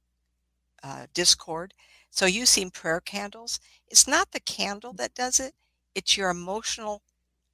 uh, 0.82 1.06
discord. 1.14 1.74
So 2.10 2.26
you've 2.26 2.48
seen 2.48 2.70
prayer 2.70 3.00
candles. 3.00 3.60
It's 3.88 4.06
not 4.08 4.32
the 4.32 4.40
candle 4.40 4.92
that 4.94 5.14
does 5.14 5.40
it, 5.40 5.54
it's 5.94 6.16
your 6.16 6.30
emotional 6.30 7.02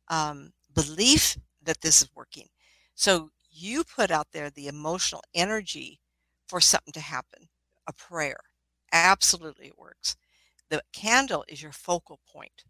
um, 0.08 0.52
belief 0.74 1.38
that 1.62 1.80
this 1.82 2.02
is 2.02 2.08
working. 2.14 2.48
So 2.94 3.30
you 3.50 3.84
put 3.84 4.10
out 4.10 4.28
there 4.32 4.50
the 4.50 4.68
emotional 4.68 5.22
energy 5.34 6.00
for 6.48 6.60
something 6.60 6.92
to 6.94 7.00
happen, 7.00 7.48
a 7.86 7.92
prayer. 7.92 8.38
Absolutely, 8.92 9.68
it 9.68 9.78
works. 9.78 10.16
The 10.72 10.82
candle 10.94 11.44
is 11.48 11.62
your 11.62 11.70
focal 11.70 12.18
point. 12.26 12.64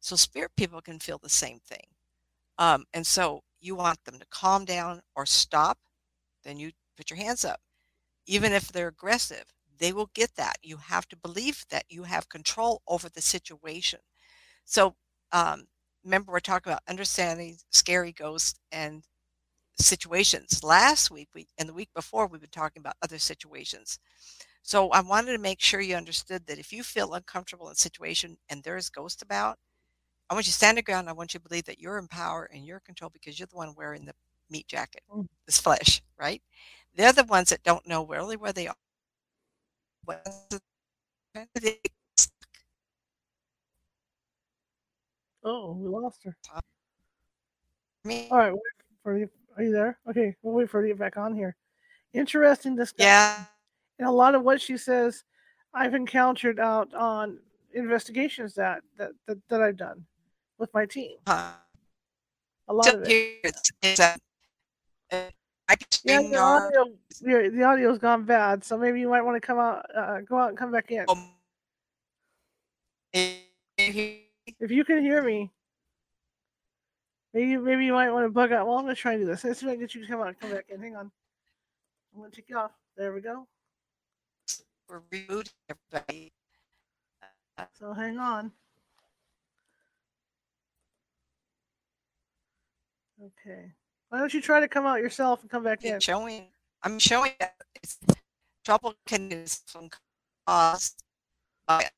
So 0.00 0.14
spirit 0.14 0.50
people 0.58 0.82
can 0.82 0.98
feel 0.98 1.16
the 1.16 1.30
same 1.30 1.58
thing. 1.58 1.86
Um, 2.58 2.84
and 2.92 3.06
so 3.06 3.40
you 3.62 3.74
want 3.74 4.04
them 4.04 4.18
to 4.18 4.26
calm 4.30 4.66
down 4.66 5.00
or 5.16 5.24
stop, 5.24 5.78
then 6.44 6.58
you 6.58 6.72
put 6.98 7.08
your 7.08 7.16
hands 7.16 7.42
up. 7.42 7.60
Even 8.26 8.52
if 8.52 8.70
they're 8.70 8.88
aggressive, 8.88 9.46
they 9.78 9.90
will 9.90 10.10
get 10.14 10.34
that. 10.36 10.56
You 10.62 10.76
have 10.76 11.08
to 11.08 11.16
believe 11.16 11.64
that 11.70 11.84
you 11.88 12.02
have 12.02 12.28
control 12.28 12.82
over 12.86 13.08
the 13.08 13.22
situation. 13.22 14.00
So 14.66 14.94
um, 15.32 15.64
remember, 16.04 16.30
we're 16.30 16.40
talking 16.40 16.74
about 16.74 16.82
understanding 16.90 17.56
scary 17.70 18.12
ghosts 18.12 18.60
and 18.70 19.02
situations. 19.78 20.62
Last 20.62 21.10
week, 21.10 21.28
we 21.34 21.46
and 21.56 21.70
the 21.70 21.74
week 21.74 21.88
before, 21.94 22.26
we've 22.26 22.42
been 22.42 22.50
talking 22.50 22.80
about 22.82 22.96
other 23.00 23.18
situations. 23.18 23.98
So 24.66 24.88
I 24.92 25.02
wanted 25.02 25.32
to 25.32 25.38
make 25.38 25.60
sure 25.60 25.82
you 25.82 25.94
understood 25.94 26.46
that 26.46 26.58
if 26.58 26.72
you 26.72 26.82
feel 26.82 27.12
uncomfortable 27.12 27.66
in 27.66 27.72
a 27.72 27.76
situation 27.76 28.38
and 28.48 28.62
there's 28.62 28.88
ghosts 28.88 29.20
about, 29.20 29.58
I 30.30 30.34
want 30.34 30.46
you 30.46 30.52
to 30.52 30.56
stand 30.56 30.78
the 30.78 30.82
ground. 30.82 31.06
I 31.06 31.12
want 31.12 31.34
you 31.34 31.40
to 31.40 31.46
believe 31.46 31.66
that 31.66 31.80
you're 31.80 31.98
in 31.98 32.08
power 32.08 32.48
and 32.50 32.64
you're 32.64 32.78
in 32.78 32.82
control 32.86 33.10
because 33.12 33.38
you're 33.38 33.46
the 33.46 33.56
one 33.56 33.74
wearing 33.76 34.06
the 34.06 34.14
meat 34.48 34.66
jacket, 34.66 35.02
mm. 35.14 35.28
this 35.44 35.60
flesh, 35.60 36.02
right? 36.18 36.40
They're 36.96 37.12
the 37.12 37.24
ones 37.24 37.50
that 37.50 37.62
don't 37.62 37.86
know 37.86 38.06
really 38.06 38.38
where 38.38 38.54
they 38.54 38.66
are 38.66 38.74
Oh, 45.44 45.72
we 45.72 45.88
lost 45.88 46.24
her. 46.24 46.34
Me. 48.02 48.28
All 48.30 48.38
right, 48.38 48.52
wait 48.52 48.62
for 49.02 49.18
you. 49.18 49.28
Are 49.58 49.62
you 49.62 49.72
there? 49.72 49.98
Okay, 50.08 50.34
we'll 50.42 50.54
wait 50.54 50.70
for 50.70 50.80
you 50.80 50.88
to 50.88 50.94
get 50.94 50.98
back 50.98 51.18
on 51.18 51.34
here. 51.34 51.54
interesting 52.14 52.76
discussion. 52.76 53.04
Yeah. 53.06 53.44
And 53.98 54.08
a 54.08 54.10
lot 54.12 54.34
of 54.34 54.42
what 54.42 54.60
she 54.60 54.76
says, 54.76 55.24
I've 55.72 55.94
encountered 55.94 56.58
out 56.60 56.92
on 56.94 57.38
investigations 57.72 58.54
that 58.54 58.82
that 58.98 59.12
that, 59.26 59.38
that 59.48 59.60
I've 59.62 59.76
done 59.76 60.04
with 60.58 60.72
my 60.74 60.86
team. 60.86 61.16
A 62.68 62.72
lot 62.72 62.94
of 62.94 63.02
it. 63.02 63.40
it's, 63.44 63.70
it's 63.82 64.00
a, 64.00 64.16
a 65.12 65.32
I 65.68 65.76
can 65.76 65.86
Yeah, 66.04 66.20
the 66.22 66.38
audio, 66.38 66.84
the, 67.20 67.50
the 67.54 67.62
audio's 67.64 67.98
gone 67.98 68.24
bad, 68.24 68.64
so 68.64 68.76
maybe 68.78 69.00
you 69.00 69.08
might 69.08 69.22
want 69.22 69.36
to 69.40 69.46
come 69.46 69.58
out, 69.58 69.84
uh, 69.94 70.20
go 70.20 70.38
out 70.38 70.48
and 70.50 70.58
come 70.58 70.70
back 70.72 70.90
in. 70.90 71.06
if- 73.12 74.20
If 74.60 74.70
you 74.70 74.84
can 74.84 75.02
hear 75.02 75.22
me, 75.22 75.50
maybe 77.32 77.56
maybe 77.56 77.84
you 77.86 77.92
might 77.92 78.10
want 78.10 78.24
to 78.26 78.30
bug 78.30 78.52
out. 78.52 78.66
Well, 78.66 78.76
I'm 78.78 78.84
gonna 78.84 78.94
try 78.94 79.12
and 79.12 79.22
do 79.22 79.26
this. 79.26 79.42
Let's 79.44 79.60
see 79.60 79.66
if 79.66 79.70
I 79.70 79.74
can 79.74 79.80
get 79.80 79.94
you 79.94 80.02
to 80.02 80.06
come 80.06 80.20
out 80.20 80.28
and 80.28 80.38
come 80.40 80.50
back 80.50 80.66
in. 80.68 80.80
Hang 80.80 80.96
on. 80.96 81.10
I'm 82.14 82.20
gonna 82.20 82.30
take 82.30 82.48
you 82.48 82.58
off. 82.58 82.72
There 82.96 83.12
we 83.12 83.20
go. 83.20 83.46
We're 84.88 85.00
rebooting 85.10 85.52
everybody. 85.68 86.32
So 87.78 87.92
hang 87.92 88.18
on. 88.18 88.52
Okay. 93.22 93.72
Why 94.08 94.18
don't 94.18 94.34
you 94.34 94.40
try 94.40 94.60
to 94.60 94.68
come 94.68 94.86
out 94.86 95.00
yourself 95.00 95.40
and 95.42 95.50
come 95.50 95.62
back 95.64 95.84
in? 95.84 96.00
Showing. 96.00 96.46
I'm 96.82 96.98
showing 96.98 97.32
that 97.40 97.54
it's 97.76 97.98
trouble 98.64 98.94
can 99.06 99.46
some 99.46 99.88
cause 100.46 100.94
by 101.66 101.88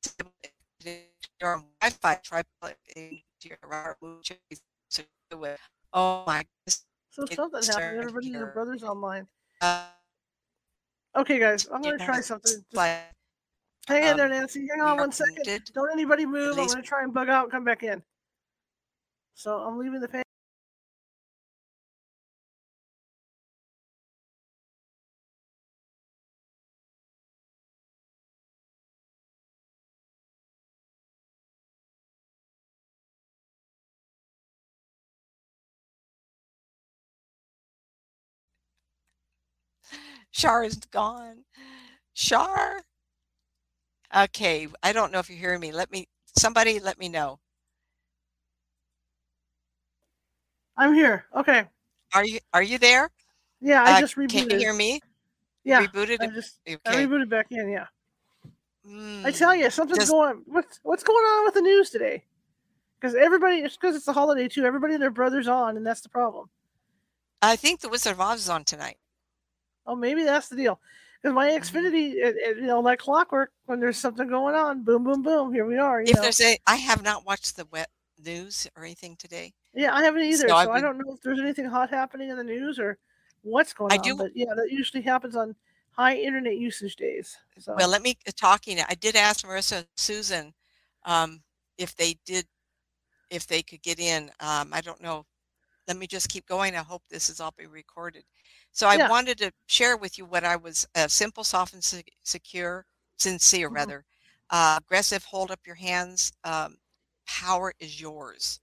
your 1.41 1.63
Wi-Fi. 1.81 2.15
Try 2.23 2.43
plugging 2.61 3.21
to 3.41 3.49
your 3.49 3.57
router. 3.67 3.97
move 4.01 4.23
changes 4.23 4.61
to 4.91 5.05
do 5.29 5.43
it. 5.43 5.59
Oh 5.93 6.23
my 6.25 6.45
goodness. 6.65 6.85
So 7.09 7.25
something 7.25 7.63
happened. 7.63 7.99
Everybody, 7.99 8.29
here. 8.29 8.51
brother's 8.53 8.83
online. 8.83 9.27
Uh, 9.59 9.85
Okay, 11.17 11.39
guys, 11.39 11.67
I'm 11.73 11.81
gonna 11.81 11.97
try 11.97 12.21
something. 12.21 12.51
Just 12.51 12.73
like, 12.73 12.99
hang 13.87 14.03
in 14.03 14.17
there, 14.17 14.27
um, 14.27 14.31
Nancy. 14.31 14.67
Hang 14.69 14.81
on 14.81 14.97
one 14.97 15.11
second. 15.11 15.71
Don't 15.73 15.91
anybody 15.91 16.27
move. 16.27 16.59
I'm 16.59 16.67
gonna 16.67 16.83
try 16.83 17.03
and 17.03 17.11
bug 17.11 17.27
out 17.27 17.43
and 17.43 17.51
come 17.51 17.63
back 17.63 17.81
in. 17.81 18.03
So 19.33 19.57
I'm 19.57 19.79
leaving 19.79 19.99
the 19.99 20.07
page. 20.07 20.26
Shar 40.37 40.63
is 40.63 40.75
gone. 40.91 41.43
Char. 42.13 42.81
Okay, 44.15 44.67
I 44.83 44.93
don't 44.93 45.11
know 45.11 45.17
if 45.17 45.29
you're 45.29 45.39
hearing 45.39 45.59
me. 45.59 45.71
Let 45.71 45.91
me. 45.91 46.07
Somebody, 46.37 46.79
let 46.79 46.99
me 46.99 47.09
know. 47.09 47.39
I'm 50.77 50.93
here. 50.93 51.25
Okay. 51.35 51.65
Are 52.13 52.23
you 52.23 52.39
Are 52.53 52.61
you 52.61 52.77
there? 52.77 53.09
Yeah, 53.61 53.83
I 53.83 53.93
Uh, 53.93 53.99
just 54.01 54.15
rebooted. 54.15 54.29
Can 54.29 54.49
you 54.51 54.57
hear 54.59 54.73
me? 54.73 55.01
Yeah, 55.63 55.85
Rebooted. 55.87 56.17
I 56.21 56.27
just 56.27 56.59
I 56.85 56.93
rebooted 56.95 57.29
back 57.29 57.47
in. 57.49 57.69
Yeah. 57.69 57.87
I 58.85 58.89
Mm, 58.89 59.37
tell 59.37 59.55
you, 59.55 59.69
something's 59.71 59.97
Just- 59.97 60.11
going. 60.11 60.43
What's 60.45 60.79
what's 60.83 61.03
going 61.03 61.25
on 61.25 61.45
with 61.45 61.55
the 61.55 61.61
news 61.61 61.89
today? 61.89 62.23
Because 62.99 63.15
everybody, 63.15 63.57
it's 63.57 63.75
because 63.75 63.95
it's 63.95 64.05
the 64.05 64.13
holiday 64.13 64.47
too. 64.47 64.65
Everybody 64.65 64.93
and 64.93 65.01
their 65.01 65.09
brothers 65.11 65.47
on, 65.47 65.75
and 65.77 65.85
that's 65.85 66.01
the 66.01 66.09
problem. 66.09 66.49
I 67.41 67.55
think 67.55 67.81
the 67.81 67.89
Wizard 67.89 68.13
of 68.13 68.21
Oz 68.21 68.39
is 68.41 68.49
on 68.49 68.63
tonight. 68.63 68.97
Oh, 69.87 69.95
maybe 69.95 70.23
that's 70.23 70.49
the 70.49 70.55
deal. 70.55 70.79
Because 71.21 71.33
my 71.33 71.47
Mhm. 71.47 71.59
Xfinity, 71.59 72.13
it, 72.13 72.35
it, 72.37 72.57
you 72.57 72.67
know, 72.67 72.79
like 72.79 72.99
clockwork, 72.99 73.51
when 73.65 73.79
there's 73.79 73.97
something 73.97 74.27
going 74.27 74.53
on, 74.55 74.83
boom, 74.83 75.03
boom, 75.03 75.23
boom, 75.23 75.53
here 75.53 75.65
we 75.65 75.77
are. 75.77 76.01
You 76.01 76.09
If 76.09 76.15
know. 76.15 76.21
there's 76.21 76.41
a, 76.41 76.57
I 76.67 76.75
have 76.75 77.03
not 77.03 77.25
watched 77.25 77.55
the 77.55 77.65
wet 77.65 77.89
news 78.23 78.67
or 78.75 78.83
anything 78.83 79.15
today. 79.15 79.53
Yeah, 79.73 79.93
I 79.95 80.03
haven't 80.03 80.23
either, 80.23 80.49
So 80.49 80.55
so, 80.55 80.71
I 80.71 80.77
I 80.77 80.81
don't 80.81 80.97
know 80.97 81.13
if 81.13 81.21
there's 81.21 81.39
anything 81.39 81.65
hot 81.65 81.89
happening 81.89 82.29
in 82.29 82.37
the 82.37 82.43
news 82.43 82.79
or 82.79 82.97
what's 83.43 83.73
going 83.73 83.93
I 83.93 83.97
on. 83.97 84.03
do- 84.03 84.15
But 84.15 84.31
yeah, 84.35 84.53
that 84.55 84.71
usually 84.71 85.03
happens 85.03 85.35
on 85.35 85.55
high 85.91 86.15
internet 86.17 86.57
usage 86.57 86.95
days. 86.95 87.37
So 87.57 87.73
Well, 87.75 87.87
let 87.89 88.01
me 88.01 88.17
uh, 88.27 88.31
talking. 88.35 88.79
I 88.87 88.95
did 88.95 89.15
ask 89.15 89.45
Marissa 89.45 89.77
and 89.77 89.87
Susan 89.97 90.53
um, 91.05 91.41
if 91.77 91.95
they 91.95 92.15
did, 92.25 92.45
if 93.29 93.47
they 93.47 93.61
could 93.61 93.81
get 93.81 93.99
in. 93.99 94.31
Um, 94.39 94.69
I 94.73 94.81
don't 94.81 95.01
know. 95.01 95.25
Let 95.87 95.97
me 95.97 96.07
just 96.07 96.29
keep 96.29 96.45
going. 96.47 96.75
I 96.75 96.79
hope 96.83 97.03
this 97.09 97.29
is 97.29 97.39
all 97.39 97.53
be 97.57 97.65
recorded. 97.65 98.23
So 98.77 98.87
I 98.87 98.97
Yeah. 98.97 99.09
wanted 99.09 99.39
to 99.39 99.51
share 99.67 99.97
with 99.97 100.17
you 100.19 100.25
what 100.25 100.45
I 100.45 100.55
was 100.55 100.87
uh, 100.95 101.09
simple, 101.09 101.43
soft, 101.43 101.73
and 101.73 101.83
se- 101.83 102.05
secure, 102.23 102.85
sincere 103.19 103.69
Mhm. 103.69 103.91
rather. 103.91 104.05
Uh, 104.51 104.79
aggressive. 104.81 105.25
Hold 105.25 105.51
up 105.51 105.61
your 105.67 105.75
hands. 105.77 106.31
Um, 106.45 106.77
power 107.27 107.73
is 107.79 107.99
yours, 108.01 108.61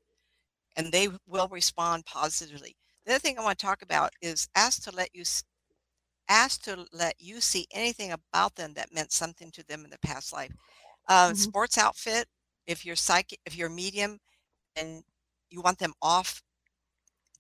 and 0.77 0.93
they 0.93 1.09
will 1.27 1.49
respond 1.49 2.07
positively. 2.07 2.77
The 3.07 3.15
other 3.15 3.21
thing 3.21 3.39
I 3.39 3.43
want 3.45 3.59
to 3.59 3.67
talk 3.67 3.83
about 3.83 4.13
is 4.23 4.49
ask 4.57 4.83
to 4.85 4.93
let 4.93 5.11
you 5.15 5.25
ask 6.29 6.63
to 6.63 6.87
let 6.93 7.21
you 7.21 7.41
see 7.41 7.67
anything 7.73 8.13
about 8.13 8.55
them 8.57 8.75
that 8.75 8.93
meant 8.93 9.13
something 9.13 9.51
to 9.53 9.63
them 9.65 9.85
in 9.85 9.91
the 9.91 9.99
past 9.99 10.33
life. 10.33 10.53
Uh, 11.09 11.33
Mhm. 11.33 11.35
Sports 11.35 11.79
outfit, 11.79 12.29
if 12.67 12.85
you're 12.87 12.97
psychic, 12.97 13.41
if 13.47 13.57
you're 13.57 13.69
medium 13.71 14.19
and 14.77 15.05
you 15.51 15.63
want 15.63 15.79
them 15.79 15.95
off, 16.03 16.43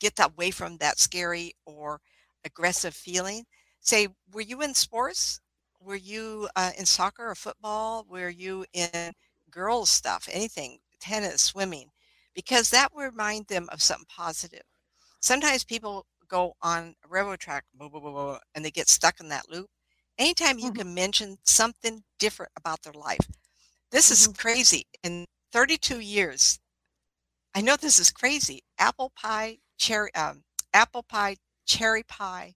get 0.00 0.16
that 0.16 0.30
away 0.32 0.50
from 0.50 0.78
that 0.78 0.98
scary 0.98 1.52
or 1.66 2.00
aggressive 2.44 2.94
feeling. 2.94 3.44
Say, 3.80 4.08
were 4.32 4.40
you 4.40 4.62
in 4.62 4.74
sports? 4.74 5.40
Were 5.80 5.96
you 5.96 6.48
uh, 6.56 6.72
in 6.78 6.86
soccer 6.86 7.28
or 7.28 7.34
football? 7.34 8.06
Were 8.08 8.28
you 8.30 8.64
in 8.72 9.12
girls 9.50 9.90
stuff, 9.90 10.28
anything, 10.32 10.78
tennis, 11.00 11.42
swimming? 11.42 11.90
Because 12.34 12.70
that 12.70 12.94
will 12.94 13.04
remind 13.04 13.46
them 13.48 13.68
of 13.72 13.82
something 13.82 14.06
positive. 14.08 14.62
Sometimes 15.20 15.64
people 15.64 16.06
go 16.28 16.54
on 16.62 16.94
a 17.04 17.08
railroad 17.08 17.40
track 17.40 17.64
blah, 17.74 17.88
blah, 17.88 18.00
blah, 18.00 18.38
and 18.54 18.64
they 18.64 18.70
get 18.70 18.88
stuck 18.88 19.20
in 19.20 19.28
that 19.28 19.48
loop. 19.50 19.68
Anytime 20.18 20.58
you 20.58 20.70
Mhm. 20.70 20.72
can 20.72 20.94
mention 20.94 21.38
something 21.44 22.04
different 22.18 22.52
about 22.56 22.82
their 22.82 22.92
life, 22.94 23.28
this 23.90 24.10
is 24.10 24.26
Mhm. 24.26 24.34
crazy. 24.36 24.86
In 25.02 25.26
32 25.52 26.00
years, 26.00 26.58
I 27.54 27.60
know 27.60 27.76
this 27.76 27.98
is 27.98 28.10
crazy. 28.10 28.62
Apple 28.78 29.12
pie, 29.16 29.58
cherry, 29.78 30.14
um, 30.14 30.44
apple 30.72 31.02
pie, 31.02 31.36
cherry 31.66 32.02
pie, 32.04 32.54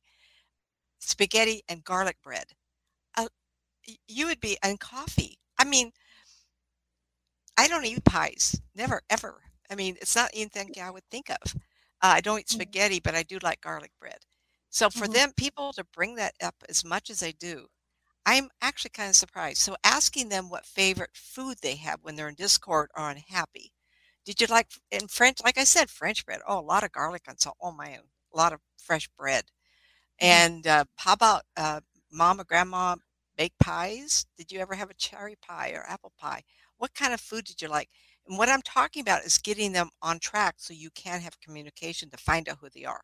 spaghetti, 1.00 1.62
and 1.68 1.84
garlic 1.84 2.20
bread. 2.22 2.52
Uh, 3.16 3.28
you 4.08 4.26
would 4.26 4.40
be 4.40 4.58
and 4.62 4.80
coffee. 4.80 5.38
I 5.58 5.64
mean, 5.64 5.92
I 7.56 7.68
don't 7.68 7.84
eat 7.84 8.04
pies. 8.04 8.60
Never, 8.74 9.02
ever. 9.10 9.42
I 9.70 9.74
mean, 9.74 9.96
it's 10.00 10.16
not 10.16 10.30
anything 10.32 10.70
I 10.80 10.90
would 10.90 11.04
think 11.10 11.28
of. 11.30 11.54
Uh, 12.00 12.14
I 12.16 12.20
don't 12.20 12.40
eat 12.40 12.48
Mhm. 12.50 12.50
spaghetti, 12.50 13.00
but 13.00 13.14
I 13.14 13.22
do 13.22 13.38
like 13.42 13.60
garlic 13.60 13.92
bread. 13.98 14.18
So 14.70 14.90
for 14.90 15.08
Mhm. 15.08 15.08
them, 15.08 15.32
people 15.36 15.72
to 15.74 15.84
bring 15.84 16.14
that 16.16 16.34
up 16.42 16.54
as 16.68 16.84
much 16.84 17.10
as 17.10 17.20
they 17.20 17.32
do, 17.32 17.68
I'm 18.26 18.50
actually 18.62 18.90
kind 18.90 19.10
of 19.10 19.16
surprised. 19.16 19.58
So 19.60 19.76
asking 19.84 20.28
them 20.30 20.50
what 20.50 20.66
favorite 20.66 21.16
food 21.16 21.58
they 21.62 21.76
have 21.76 22.02
when 22.04 22.16
they're 22.16 22.28
in 22.28 22.34
discord 22.36 22.90
or 22.96 23.10
unhappy. 23.10 23.72
Did 24.24 24.40
you 24.40 24.46
like 24.48 24.72
in 24.90 25.08
French? 25.08 25.38
Like 25.44 25.58
I 25.58 25.64
said, 25.64 25.90
French 25.90 26.24
bread. 26.26 26.40
Oh, 26.46 26.60
a 26.60 26.62
lot 26.62 26.84
of 26.84 26.92
garlic 26.92 27.24
and 27.28 27.40
salt. 27.40 27.56
Oh 27.60 27.72
my, 27.72 28.00
a 28.32 28.36
lot 28.36 28.52
of 28.52 28.60
fresh 28.78 29.08
bread. 29.18 29.44
Mhm. 30.20 30.42
And 30.42 30.66
uh, 30.66 30.84
how 30.96 31.14
about 31.14 31.44
uh, 31.56 31.80
mom 32.12 32.40
or 32.40 32.44
grandma 32.44 32.96
baked 33.36 33.58
pies? 33.58 34.26
Did 34.36 34.52
you 34.52 34.60
ever 34.60 34.74
have 34.74 34.90
a 34.90 34.94
cherry 34.94 35.36
pie 35.36 35.72
or 35.72 35.84
apple 35.88 36.12
pie? 36.18 36.42
What 36.78 36.94
kind 36.94 37.14
of 37.14 37.20
food 37.20 37.44
did 37.44 37.62
you 37.62 37.68
like? 37.68 37.88
And 38.26 38.38
what 38.38 38.48
I'm 38.48 38.62
talking 38.62 39.00
about 39.02 39.24
is 39.24 39.38
getting 39.38 39.72
them 39.72 39.90
on 40.02 40.18
track 40.20 40.56
so 40.58 40.74
you 40.74 40.90
can 40.90 41.20
have 41.20 41.40
communication 41.40 42.10
to 42.10 42.16
find 42.18 42.48
out 42.48 42.58
who 42.60 42.68
they 42.74 42.84
are. 42.84 43.02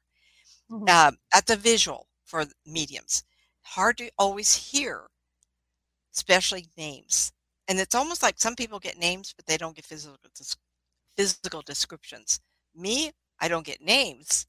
Mhm. 0.69 0.89
Um, 0.89 1.19
that's 1.33 1.51
a 1.53 1.57
visual 1.57 2.09
for 2.25 2.45
mediums. 2.67 3.25
Hard 3.63 3.99
to 3.99 4.11
always 4.19 4.55
hear, 4.73 5.09
especially 6.15 6.69
names. 6.77 7.33
And 7.69 7.79
it's 7.79 7.95
almost 7.95 8.23
like 8.23 8.39
some 8.39 8.57
people 8.57 8.79
get 8.79 8.99
names, 8.99 9.33
but 9.37 9.47
they 9.47 9.57
don't 9.57 9.75
get 9.77 9.85
physical 9.87 10.19
physical 11.17 11.63
descriptions. 11.63 12.41
Me, 12.75 13.13
I 13.41 13.49
don't 13.49 13.67
get 13.67 13.81
names. 13.81 14.47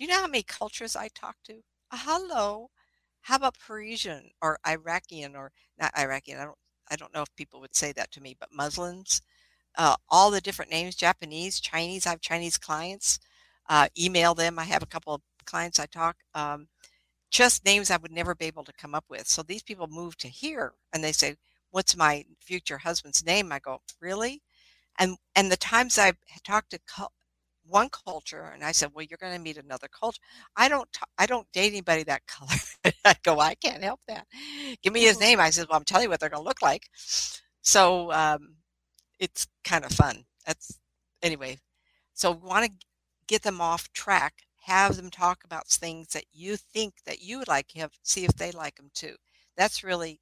Do 0.00 0.04
you 0.06 0.12
know 0.12 0.20
how 0.22 0.28
many 0.28 0.42
cultures 0.44 0.96
I 0.96 1.08
talk 1.08 1.36
to? 1.44 1.60
Hello. 1.92 2.70
How 3.20 3.36
about 3.36 3.58
Parisian 3.58 4.30
or 4.40 4.58
Iraqian 4.66 5.34
or 5.34 5.52
not 5.78 5.94
Iraqian? 5.94 6.40
I 6.40 6.44
don't 6.44 6.58
I 6.90 6.96
don't 6.96 7.12
know 7.12 7.20
if 7.20 7.36
people 7.36 7.60
would 7.60 7.76
say 7.76 7.92
that 7.92 8.10
to 8.12 8.22
me, 8.22 8.34
but 8.40 8.48
Muslims, 8.50 9.20
uh, 9.76 9.96
all 10.08 10.30
the 10.30 10.40
different 10.40 10.70
names, 10.70 10.96
Japanese, 10.96 11.60
Chinese. 11.60 12.06
I 12.06 12.10
have 12.10 12.22
Chinese 12.22 12.56
clients. 12.56 13.18
Uh, 13.68 13.88
email 13.98 14.34
them. 14.34 14.58
I 14.58 14.64
have 14.64 14.82
a 14.82 14.86
couple 14.86 15.12
of 15.12 15.20
clients 15.44 15.78
I 15.78 15.84
talk. 15.84 16.16
Um, 16.34 16.68
just 17.30 17.66
names 17.66 17.90
I 17.90 17.98
would 17.98 18.10
never 18.12 18.34
be 18.34 18.46
able 18.46 18.64
to 18.64 18.72
come 18.78 18.94
up 18.94 19.04
with. 19.10 19.28
So 19.28 19.42
these 19.42 19.62
people 19.62 19.86
move 19.86 20.16
to 20.18 20.28
here 20.28 20.72
and 20.94 21.04
they 21.04 21.12
say, 21.12 21.36
"What's 21.72 21.94
my 21.94 22.24
future 22.40 22.78
husband's 22.78 23.22
name?" 23.26 23.52
I 23.52 23.58
go, 23.58 23.82
"Really?" 24.00 24.42
And 24.98 25.18
and 25.36 25.52
the 25.52 25.58
times 25.58 25.98
I've 25.98 26.18
talked 26.44 26.70
to 26.70 26.80
one 27.70 27.88
culture 27.90 28.50
and 28.54 28.64
I 28.64 28.72
said, 28.72 28.90
"Well, 28.94 29.06
you're 29.08 29.18
going 29.20 29.34
to 29.34 29.38
meet 29.40 29.56
another 29.58 29.88
culture." 29.88 30.20
I 30.56 30.68
don't 30.68 30.90
t- 30.92 31.00
I 31.18 31.26
don't 31.26 31.50
date 31.52 31.72
anybody 31.72 32.04
that 32.04 32.26
color 32.28 32.56
I 33.04 33.14
go, 33.22 33.40
I 33.40 33.54
can't 33.54 33.82
help 33.84 34.00
that. 34.08 34.26
Give 34.82 34.92
me 34.92 35.02
his 35.02 35.18
Mhm. 35.18 35.20
name. 35.20 35.40
I 35.40 35.50
said, 35.50 35.66
Well, 35.68 35.78
I'm 35.78 35.84
telling 35.84 36.04
you 36.04 36.10
what 36.10 36.20
they're 36.20 36.28
going 36.30 36.42
to 36.42 36.48
look 36.48 36.62
like. 36.62 36.88
So 37.62 38.12
um, 38.12 38.56
it's 39.18 39.46
kind 39.64 39.84
of 39.84 39.92
fun. 39.92 40.24
That's 40.46 40.78
anyway. 41.22 41.58
So 42.14 42.32
we 42.32 42.48
want 42.48 42.66
to 42.66 42.72
get 43.28 43.42
them 43.42 43.60
off 43.60 43.92
track. 43.92 44.34
Have 44.64 44.96
them 44.96 45.10
talk 45.10 45.44
about 45.44 45.68
things 45.68 46.08
that 46.10 46.26
you 46.32 46.56
think 46.56 46.94
that 47.06 47.20
you 47.22 47.38
would 47.40 47.48
like. 47.48 47.72
Have 47.76 47.92
see 48.02 48.24
if 48.24 48.34
they 48.34 48.52
like 48.52 48.76
them 48.76 48.90
too. 48.94 49.16
That's 49.56 49.84
really, 49.84 50.20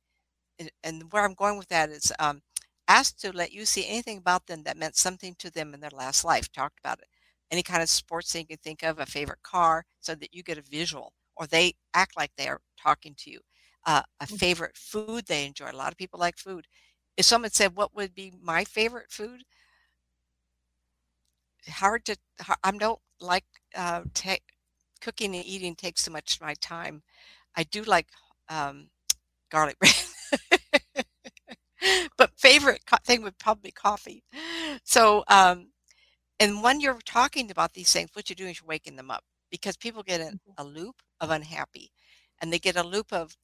and- 0.59 0.70
and 0.84 1.12
where 1.12 1.24
I'm 1.24 1.34
going 1.34 1.59
with 1.59 1.68
that 1.68 1.90
is 1.90 2.12
um, 2.20 2.42
ask 2.88 3.18
to 3.20 3.32
let 3.32 3.53
you 3.53 3.66
see 3.66 3.86
anything 3.88 4.18
about 4.18 4.46
them 4.46 4.62
that 4.64 4.76
meant 4.78 4.96
something 4.96 5.34
to 5.40 5.51
them 5.51 5.74
in 5.74 5.80
their 5.80 5.90
last 5.92 6.24
life. 6.24 6.51
Talked 6.53 6.80
about 6.80 7.01
it. 7.01 7.09
Any 7.51 7.62
kind 7.62 7.82
of 7.82 7.88
sports 7.88 8.32
thing 8.32 8.42
you 8.42 8.57
can 8.57 8.59
think 8.62 8.82
of, 8.82 8.99
a 8.99 9.07
favorite 9.07 9.42
car, 9.42 9.84
so 10.01 10.14
that 10.16 10.34
you 10.34 10.42
get 10.42 10.59
a 10.59 10.62
visual, 10.62 11.12
or 11.36 11.46
they 11.46 11.74
act 11.94 12.16
like 12.16 12.32
they 12.36 12.49
are 12.49 12.61
talking 12.82 13.14
to 13.18 13.30
you. 13.30 13.40
Uh, 13.86 14.03
a 14.20 14.26
Mhm. 14.26 14.38
favorite 14.38 14.76
food 14.76 15.26
they 15.26 15.46
enjoy. 15.46 15.70
A 15.70 15.72
lot 15.72 15.92
of 15.92 15.99
people 15.99 16.20
like 16.20 16.36
food. 16.38 16.66
If 17.16 17.24
someone 17.26 17.51
said, 17.51 17.76
"What 17.76 17.94
would 17.94 18.14
be 18.14 18.32
my 18.40 18.64
favorite 18.64 19.11
food?" 19.11 19.44
hard 21.68 22.05
to 22.07 22.16
I 22.62 22.70
don't 22.72 23.01
like 23.20 23.44
uh 23.76 24.03
ta 24.14 24.36
cooking 25.01 25.34
and 25.36 25.44
eating 25.44 25.74
takes 25.76 26.03
so 26.03 26.11
much 26.12 26.36
of 26.36 26.42
my 26.42 26.55
time. 26.61 27.03
I 27.57 27.64
do 27.64 27.82
like 27.84 28.09
um 28.49 28.90
garlic 29.51 29.78
bread. 29.80 29.94
but 32.16 32.30
favorite 32.36 32.82
co- 32.86 32.96
thing 33.05 33.22
would 33.22 33.38
probably 33.38 33.68
be 33.68 33.72
coffee. 33.72 34.24
So 34.84 35.24
um 35.28 35.68
and 36.41 36.62
when 36.62 36.80
you're 36.80 36.99
talking 37.05 37.51
about 37.51 37.74
these 37.74 37.93
things, 37.93 38.11
what 38.12 38.28
you're 38.28 38.34
doing 38.36 38.51
is 38.51 38.61
you're 38.61 38.68
waking 38.68 38.97
them 38.97 39.11
up 39.11 39.24
because 39.51 39.76
people 39.76 40.03
get 40.03 40.20
in 40.20 40.34
Mhm. 40.47 40.55
a 40.59 40.64
loop 40.64 41.03
of 41.20 41.30
unhappy 41.30 41.93
and 42.41 42.53
they 42.53 42.59
get 42.59 42.76
a 42.76 42.82
loop 42.82 43.12
of 43.12 43.36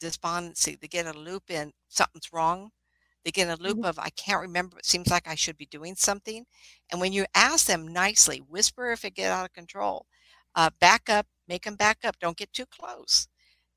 despondency. 0.00 0.76
They 0.76 0.88
get 0.88 1.06
a 1.06 1.12
loop 1.18 1.50
in 1.50 1.72
something's 1.88 2.32
wrong. 2.32 2.70
They 3.24 3.32
get 3.32 3.48
a 3.48 3.62
loop 3.62 3.78
Mhm. 3.78 3.84
of 3.84 3.98
I 3.98 4.10
can't 4.10 4.40
remember. 4.42 4.78
It 4.78 4.86
seems 4.86 5.08
like 5.08 5.26
I 5.28 5.34
should 5.36 5.56
be 5.58 5.66
doing 5.66 5.96
something. 5.96 6.46
And 6.90 7.00
when 7.00 7.12
you 7.12 7.26
ask 7.34 7.66
them 7.66 7.88
nicely, 7.88 8.40
whisper 8.40 8.92
if 8.92 9.04
it 9.04 9.14
get 9.14 9.32
out 9.32 9.46
of 9.46 9.52
control, 9.52 10.06
uh, 10.54 10.70
back 10.80 11.08
up, 11.10 11.26
make 11.48 11.64
them 11.64 11.76
back 11.76 12.04
up. 12.04 12.18
Don't 12.20 12.36
get 12.38 12.52
too 12.52 12.66
close 12.66 13.28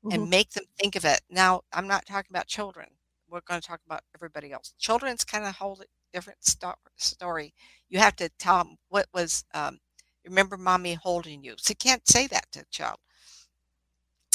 Mhm. 0.04 0.12
and 0.14 0.30
make 0.30 0.50
them 0.52 0.64
think 0.78 0.96
of 0.96 1.04
it. 1.04 1.20
Now, 1.30 1.62
I'm 1.72 1.86
not 1.88 2.06
talking 2.06 2.30
about 2.30 2.46
children. 2.48 2.88
We're 3.28 3.40
going 3.42 3.60
to 3.60 3.66
talk 3.66 3.80
about 3.86 4.04
everybody 4.14 4.52
else. 4.52 4.74
Children's 4.78 5.24
kind 5.24 5.44
of 5.44 5.56
whole 5.56 5.82
different 6.12 6.44
sto- 6.44 6.74
story. 6.96 7.54
You 7.90 7.98
have 7.98 8.16
to 8.16 8.30
tell 8.38 8.58
them 8.58 8.76
what 8.88 9.06
was. 9.12 9.44
Um, 9.54 9.78
remember, 10.24 10.56
mommy 10.56 10.94
holding 10.94 11.44
you. 11.44 11.54
So 11.58 11.72
you 11.72 11.76
can't 11.76 12.06
say 12.08 12.26
that 12.28 12.46
to 12.52 12.60
a 12.60 12.64
child. 12.70 12.98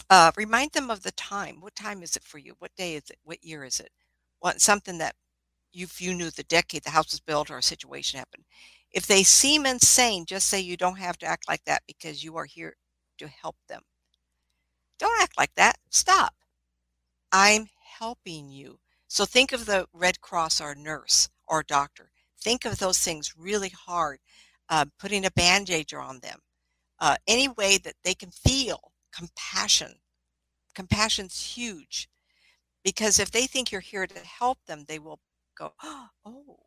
Uh, 0.10 0.32
remind 0.38 0.72
them 0.74 0.90
of 0.92 1.02
the 1.04 1.12
time. 1.14 1.62
What 1.62 1.76
time 1.76 2.04
is 2.04 2.16
it 2.16 2.24
for 2.24 2.38
you? 2.38 2.56
What 2.60 2.76
day 2.76 2.96
is 2.96 3.10
it? 3.10 3.18
What 3.24 3.44
year 3.44 3.64
is 3.64 3.80
it? 3.80 3.92
What 4.40 4.62
something 4.62 4.98
that 5.00 5.16
you 5.74 5.88
you 5.98 6.14
knew 6.14 6.30
the 6.32 6.44
decade 6.44 6.84
the 6.84 6.92
house 6.92 7.12
was 7.12 7.20
built 7.20 7.52
or 7.52 7.58
a 7.58 7.64
situation 7.64 8.20
happened. 8.20 8.46
If 8.92 9.08
they 9.08 9.24
seem 9.24 9.66
insane, 9.66 10.26
just 10.26 10.48
say 10.50 10.60
you 10.62 10.78
don't 10.78 11.00
have 11.00 11.18
to 11.20 11.26
act 11.26 11.48
like 11.48 11.64
that 11.66 11.84
because 11.88 12.24
you 12.24 12.38
are 12.38 12.46
here 12.46 12.76
to 13.20 13.28
help 13.28 13.58
them. 13.68 13.84
Don't 15.00 15.22
act 15.22 15.38
like 15.38 15.54
that. 15.56 15.78
Stop. 15.90 16.34
I'm 17.32 17.70
helping 18.00 18.50
you. 18.50 18.80
So 19.08 19.26
think 19.26 19.52
of 19.52 19.66
the 19.66 19.88
Red 19.94 20.22
Cross 20.22 20.62
or 20.62 20.76
nurse 20.76 21.30
or 21.48 21.64
doctor. 21.64 22.12
Think 22.46 22.66
of 22.66 22.78
those 22.78 23.00
things 23.00 23.34
really 23.36 23.70
hard. 23.70 24.20
Uh, 24.70 24.86
putting 25.00 25.26
a 25.26 25.32
bandage 25.32 25.96
on 25.96 26.20
them. 26.20 26.40
Uh, 27.00 27.16
any 27.28 27.48
way 27.48 27.80
that 27.80 27.96
they 28.04 28.14
can 28.14 28.30
feel 28.30 28.92
compassion. 29.12 29.96
Compassion's 30.76 31.56
huge 31.56 32.08
because 32.84 33.20
if 33.20 33.32
they 33.32 33.48
think 33.48 33.72
you're 33.72 33.82
here 33.82 34.06
to 34.06 34.20
help 34.20 34.60
them, 34.68 34.86
they 34.88 35.00
will 35.00 35.20
go, 35.58 35.74
oh, 35.84 36.60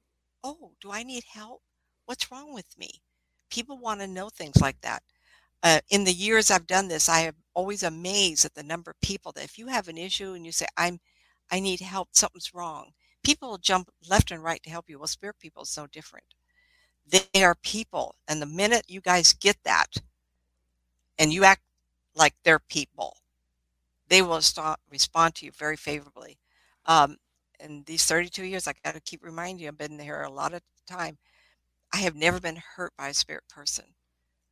oh, 0.43 0.73
do 0.81 0.91
I 0.91 1.05
need 1.05 1.23
help? 1.33 1.63
What's 2.07 2.33
wrong 2.33 2.53
with 2.53 2.77
me? 2.77 2.91
People 3.51 3.79
want 3.79 4.01
to 4.01 4.09
know 4.09 4.29
things 4.29 4.61
like 4.61 4.81
that. 4.81 5.05
Uh, 5.63 5.79
in 5.91 6.03
the 6.03 6.13
years 6.13 6.51
I've 6.51 6.67
done 6.67 6.89
this, 6.89 7.09
I 7.09 7.21
am 7.21 7.35
always 7.55 7.85
amazed 7.85 8.45
at 8.45 8.55
the 8.55 8.65
number 8.65 8.91
of 8.91 9.01
people 9.01 9.31
that 9.33 9.45
if 9.45 9.59
you 9.59 9.69
have 9.69 9.87
an 9.87 9.97
issue 9.97 10.33
and 10.33 10.45
you 10.45 10.51
say, 10.51 10.67
I'm, 10.77 10.99
I 11.53 11.61
need 11.61 11.81
help, 11.81 12.09
something's 12.13 12.53
wrong, 12.53 12.91
people 13.29 13.59
jump 13.59 13.91
left 14.09 14.31
and 14.31 14.43
right 14.43 14.63
to 14.63 14.71
help 14.71 14.89
you. 14.89 14.99
Well, 14.99 15.07
spirit 15.07 15.37
people 15.39 15.65
is 15.65 15.77
no 15.77 15.87
different. 15.87 16.25
They 17.07 17.43
are 17.45 17.55
people. 17.63 18.15
And 18.27 18.41
the 18.41 18.47
minute 18.47 18.87
you 18.89 19.03
guys 19.03 19.35
get 19.35 19.57
that 19.65 19.99
and 21.19 21.31
you 21.31 21.45
act 21.45 21.61
like 22.15 22.33
they're 22.43 22.59
people, 22.59 23.19
they 24.09 24.23
will 24.23 24.41
start, 24.41 24.81
respond 24.91 25.35
to 25.35 25.45
you 25.45 25.53
very 25.53 25.77
favorably. 25.77 26.39
Um, 26.87 27.19
in 27.61 27.83
these 27.87 28.07
32 28.07 28.47
years, 28.47 28.67
I 28.67 28.73
got 28.83 28.95
to 28.95 29.01
keep 29.01 29.23
reminding 29.23 29.59
you, 29.59 29.69
I've 29.69 29.77
been 29.77 29.99
here 29.99 30.23
a 30.23 30.31
lot 30.31 30.55
of 30.55 30.63
time. 30.87 31.19
I 31.93 31.99
have 31.99 32.15
never 32.15 32.41
been 32.41 32.63
hurt 32.77 32.95
by 32.97 33.09
a 33.09 33.15
spirit 33.15 33.45
person. 33.51 33.85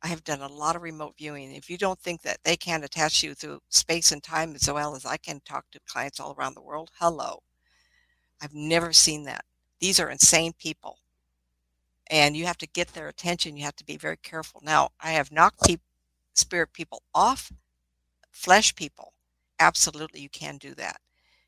I 0.03 0.07
have 0.09 0.23
done 0.23 0.41
a 0.41 0.47
lot 0.47 0.75
of 0.75 0.83
remote 0.83 1.15
viewing. 1.17 1.51
If 1.51 1.67
you 1.67 1.79
don't 1.79 1.99
think 1.99 2.21
that 2.21 2.43
they 2.43 2.55
can 2.55 2.83
attach 2.83 3.23
you 3.23 3.33
through 3.33 3.61
space 3.69 4.11
and 4.11 4.21
time 4.21 4.53
as 4.53 4.71
well 4.71 4.95
as 4.95 5.03
I 5.03 5.17
can 5.17 5.41
talk 5.45 5.65
to 5.71 5.79
clients 5.87 6.19
all 6.19 6.35
around 6.37 6.53
the 6.53 6.61
world, 6.61 6.91
hello. 6.99 7.41
I've 8.41 8.53
never 8.55 8.93
seen 8.93 9.23
that. 9.25 9.45
These 9.79 9.99
are 9.99 10.09
insane 10.09 10.53
people. 10.53 10.97
And 12.09 12.35
you 12.37 12.45
have 12.45 12.57
to 12.59 12.67
get 12.67 12.89
their 12.93 13.07
attention. 13.07 13.57
You 13.57 13.63
have 13.65 13.75
to 13.77 13.85
be 13.85 13.97
very 13.97 14.17
careful. 14.17 14.61
Now, 14.63 14.89
I 14.99 15.11
have 15.11 15.31
knocked 15.31 15.63
peop 15.65 15.81
spirit 16.35 16.73
people 16.73 17.03
off, 17.13 17.51
flesh 18.31 18.75
people. 18.75 19.13
Absolutely, 19.59 20.21
you 20.21 20.29
can 20.29 20.57
do 20.57 20.75
that 20.75 21.01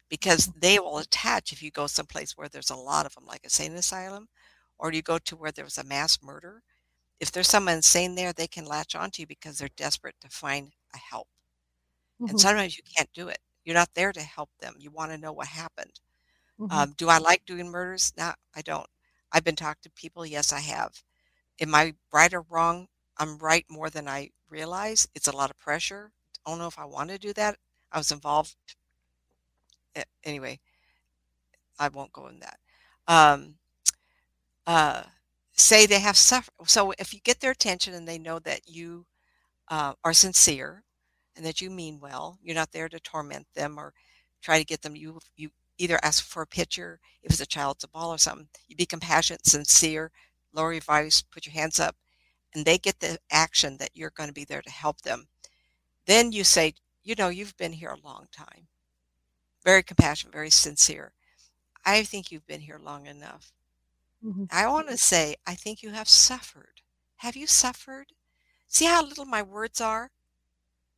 because 0.10 0.48
they 0.56 0.80
will 0.80 1.00
attach 1.00 1.52
if 1.54 1.62
you 1.64 1.72
go 1.72 1.88
someplace 1.88 2.38
where 2.38 2.50
there's 2.50 2.70
a 2.72 2.76
lot 2.76 3.06
of 3.06 3.16
them, 3.16 3.26
like 3.26 3.46
a 3.46 3.50
sane 3.50 3.74
asylum, 3.76 4.30
or 4.80 4.92
you 4.94 5.02
go 5.04 5.20
to 5.20 5.36
where 5.38 5.52
there 5.52 5.66
was 5.66 5.78
a 5.80 5.84
mass 5.84 6.22
murder. 6.24 6.64
If 7.20 7.32
there's 7.32 7.50
someone 7.50 7.76
insane 7.76 8.16
there, 8.16 8.34
they 8.34 8.48
can 8.48 8.66
latch 8.66 8.96
onto 8.96 9.22
you 9.24 9.28
because 9.28 9.58
they're 9.60 9.70
desperate 9.78 10.16
to 10.22 10.30
find 10.30 10.74
a 10.94 10.98
help. 10.98 11.28
And 12.28 12.38
Mhm. 12.38 12.40
sometimes 12.40 12.78
you 12.78 12.84
can't 12.84 13.12
do 13.14 13.28
it. 13.28 13.40
You're 13.66 13.76
not 13.76 13.94
there 13.94 14.14
to 14.14 14.22
help 14.22 14.52
them. 14.60 14.76
You 14.80 14.90
want 14.92 15.12
to 15.12 15.18
know 15.18 15.34
what 15.34 15.48
happened. 15.48 16.00
Mhm. 16.60 16.72
Um, 16.72 16.94
do 16.94 17.10
I 17.10 17.18
like 17.18 17.46
doing 17.46 17.70
murders? 17.70 18.14
No, 18.18 18.34
I 18.56 18.62
don't. 18.62 18.88
I've 19.32 19.44
been 19.44 19.56
talked 19.56 19.84
to 19.84 19.90
people. 19.92 20.26
Yes, 20.26 20.54
I 20.54 20.60
have. 20.62 21.04
Am 21.60 21.76
I 21.76 21.96
right 22.14 22.34
or 22.34 22.42
wrong? 22.44 22.90
I'm 23.18 23.38
right 23.40 23.66
more 23.70 23.90
than 23.90 24.08
I 24.08 24.32
realize. 24.50 25.08
It's 25.16 25.28
a 25.28 25.36
lot 25.36 25.52
of 25.52 25.60
pressure. 25.60 26.14
I 26.46 26.52
don't 26.52 26.60
know 26.60 26.68
if 26.68 26.80
I 26.80 26.86
want 26.86 27.10
to 27.12 27.20
do 27.20 27.34
that. 27.34 27.60
I 27.92 27.98
was 28.00 28.12
involved. 28.12 28.56
Anyway, 30.24 30.60
I 31.80 31.88
won't 31.88 32.14
go 32.14 32.28
in 32.28 32.40
that. 32.42 32.60
Um, 33.08 33.58
uh, 34.68 35.04
say 35.54 35.86
they 35.86 36.00
have 36.00 36.18
suffered. 36.18 36.54
So 36.66 36.94
if 37.00 37.14
you 37.14 37.20
get 37.22 37.40
their 37.40 37.52
attention 37.52 37.94
and 37.94 38.08
they 38.08 38.18
know 38.18 38.40
that 38.40 38.62
you 38.68 39.06
uh, 39.70 39.94
are 40.04 40.14
sincere 40.14 40.84
and 41.36 41.46
that 41.46 41.62
you 41.62 41.70
mean 41.70 42.00
well, 42.00 42.40
you're 42.42 42.56
not 42.56 42.72
there 42.72 42.90
to 42.90 43.00
torment 43.00 43.48
them 43.56 43.80
or 43.80 43.94
try 44.42 44.60
to 44.60 44.66
get 44.66 44.82
them. 44.82 44.96
You 44.96 45.20
you 45.36 45.52
either 45.80 46.00
ask 46.04 46.24
for 46.24 46.44
a 46.44 46.48
picture 46.48 47.00
if 47.24 47.32
it's 47.32 47.42
a 47.42 47.46
child, 47.46 47.78
it's 47.78 47.84
a 47.86 47.88
ball 47.88 48.14
or 48.14 48.18
something. 48.18 48.48
You 48.68 48.76
be 48.76 48.86
compassionate, 48.86 49.46
sincere, 49.46 50.12
lower 50.54 50.74
your 50.74 50.82
voice, 50.82 51.22
put 51.22 51.46
your 51.46 51.54
hands 51.54 51.80
up, 51.80 51.96
and 52.54 52.66
they 52.66 52.78
get 52.78 53.00
the 53.00 53.18
action 53.32 53.78
that 53.78 53.92
you're 53.96 54.12
going 54.12 54.30
to 54.30 54.34
be 54.34 54.46
there 54.46 54.62
to 54.62 54.70
help 54.70 55.02
them. 55.02 55.28
Then 56.06 56.32
you 56.32 56.44
say, 56.44 56.74
you 57.04 57.16
know, 57.16 57.30
you've 57.30 57.58
been 57.58 57.74
here 57.74 57.92
a 57.92 58.08
long 58.08 58.28
time. 58.32 58.68
Very 59.64 59.84
compassionate, 59.84 60.34
very 60.34 60.50
sincere. 60.50 61.14
I 61.86 62.04
think 62.04 62.32
you've 62.32 62.48
been 62.48 62.62
here 62.62 62.80
long 62.82 63.08
enough. 63.08 63.52
Mhm. 64.24 64.48
I 64.52 64.68
want 64.68 64.90
to 64.90 64.98
say, 64.98 65.36
I 65.46 65.56
think 65.56 65.82
you 65.82 65.92
have 65.92 66.10
suffered. 66.10 66.82
Have 67.18 67.36
you 67.36 67.48
suffered? 67.48 68.14
See 68.68 68.86
how 68.86 69.04
little 69.04 69.26
my 69.26 69.42
words 69.42 69.82
are? 69.82 70.12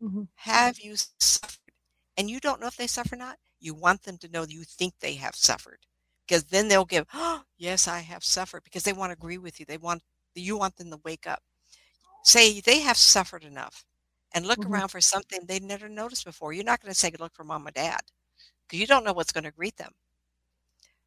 Mhm. 0.02 0.28
Have 0.36 0.80
you 0.80 0.96
suffered? 1.20 1.74
And 2.18 2.30
you 2.30 2.40
don't 2.40 2.60
know 2.60 2.68
if 2.68 2.78
they 2.78 2.88
suffer 2.88 3.16
or 3.16 3.18
not. 3.18 3.40
You 3.62 3.76
want 3.76 4.04
them 4.04 4.18
to 4.20 4.30
know 4.30 4.46
you 4.48 4.64
think 4.66 4.96
they 5.02 5.16
have 5.16 5.36
suffered. 5.36 5.80
Because 6.28 6.46
then 6.46 6.70
they'll 6.70 6.86
give, 6.86 7.08
oh, 7.14 7.44
yes, 7.58 7.88
I 7.88 8.00
have 8.02 8.24
suffered, 8.26 8.64
because 8.66 8.84
they 8.84 8.94
want 8.94 9.12
to 9.12 9.18
agree 9.18 9.38
with 9.40 9.60
you. 9.60 9.66
They 9.68 9.78
want 9.78 10.04
you 10.36 10.58
want 10.58 10.78
them 10.78 10.92
to 10.92 11.00
wake 11.06 11.28
up. 11.28 11.44
Say 12.24 12.62
they 12.62 12.82
have 12.82 12.98
suffered 12.98 13.44
enough 13.46 13.86
and 14.34 14.46
look 14.48 14.66
Mhm. 14.66 14.66
around 14.66 14.90
for 14.90 15.02
something 15.02 15.42
they'd 15.46 15.64
never 15.64 15.90
noticed 15.90 16.26
before. 16.26 16.54
You're 16.54 16.66
not 16.66 16.82
going 16.82 16.92
to 16.94 17.00
say 17.00 17.12
look 17.20 17.36
for 17.36 17.44
mom 17.46 17.68
or 17.68 17.72
dad 17.72 18.02
because 18.68 18.80
you 18.80 18.88
don't 18.88 19.04
know 19.06 19.14
what's 19.14 19.34
going 19.34 19.46
to 19.46 19.52
greet 19.52 19.78
them. 19.78 19.94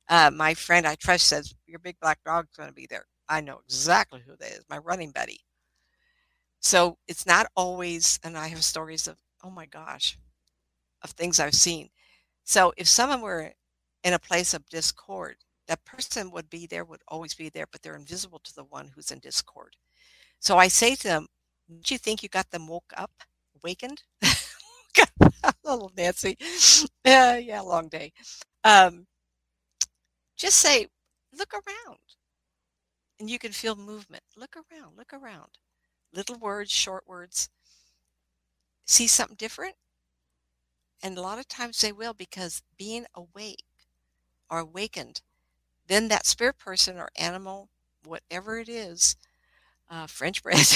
Uh, 0.08 0.30
my 0.30 0.54
friend 0.54 0.86
I 0.86 0.94
trust 0.96 1.26
says 1.26 1.54
your 1.66 1.78
big 1.78 1.98
black 2.00 2.22
dog's 2.24 2.56
going 2.56 2.68
to 2.68 2.74
be 2.74 2.86
there. 2.86 3.06
I 3.28 3.40
know 3.40 3.60
exactly 3.64 4.20
who 4.26 4.36
that 4.36 4.50
is. 4.52 4.64
My 4.68 4.78
running 4.78 5.12
buddy. 5.12 5.40
So 6.60 6.98
it's 7.06 7.26
not 7.26 7.46
always, 7.56 8.18
and 8.24 8.36
I 8.36 8.48
have 8.48 8.64
stories 8.64 9.06
of 9.06 9.18
oh 9.42 9.50
my 9.50 9.66
gosh, 9.66 10.18
of 11.02 11.10
things 11.12 11.40
I've 11.40 11.54
seen. 11.54 11.90
So 12.44 12.72
if 12.76 12.88
someone 12.88 13.20
were 13.22 13.52
in 14.04 14.12
a 14.14 14.18
place 14.18 14.54
of 14.54 14.68
discord, 14.68 15.36
that 15.66 15.84
person 15.84 16.30
would 16.32 16.50
be 16.50 16.66
there, 16.66 16.84
would 16.84 17.02
always 17.08 17.34
be 17.34 17.48
there, 17.48 17.66
but 17.70 17.82
they're 17.82 17.96
invisible 17.96 18.38
to 18.40 18.54
the 18.54 18.64
one 18.64 18.88
who's 18.94 19.10
in 19.10 19.18
discord. 19.20 19.76
So 20.40 20.58
I 20.58 20.68
say 20.68 20.96
to 20.96 21.04
them, 21.04 21.28
"Don't 21.70 21.90
you 21.90 21.98
think 21.98 22.22
you 22.22 22.28
got 22.30 22.50
them 22.50 22.68
woke 22.68 22.92
up, 22.96 23.12
awakened?" 23.62 24.02
A 25.44 25.52
little 25.64 25.92
Nancy. 25.96 26.36
Yeah, 27.04 27.36
yeah, 27.36 27.60
long 27.60 27.88
day. 27.88 28.12
Um, 28.64 29.06
just 30.36 30.58
say, 30.58 30.88
look 31.32 31.52
around. 31.54 31.98
And 33.18 33.28
you 33.28 33.40
can 33.40 33.50
feel 33.50 33.74
movement. 33.74 34.22
Look 34.36 34.56
around, 34.56 34.96
look 34.96 35.12
around. 35.12 35.58
Little 36.12 36.36
words, 36.38 36.70
short 36.72 37.06
words. 37.08 37.50
See 38.86 39.08
something 39.08 39.36
different? 39.36 39.76
And 41.02 41.18
a 41.18 41.22
lot 41.22 41.38
of 41.38 41.48
times 41.48 41.80
they 41.80 41.92
will 41.92 42.14
because 42.14 42.62
being 42.76 43.06
awake 43.14 43.64
or 44.50 44.60
awakened, 44.60 45.20
then 45.86 46.08
that 46.08 46.26
spirit 46.26 46.58
person 46.58 46.98
or 46.98 47.10
animal, 47.16 47.68
whatever 48.04 48.58
it 48.58 48.68
is, 48.68 49.16
uh, 49.90 50.06
French 50.06 50.42
bread. 50.42 50.66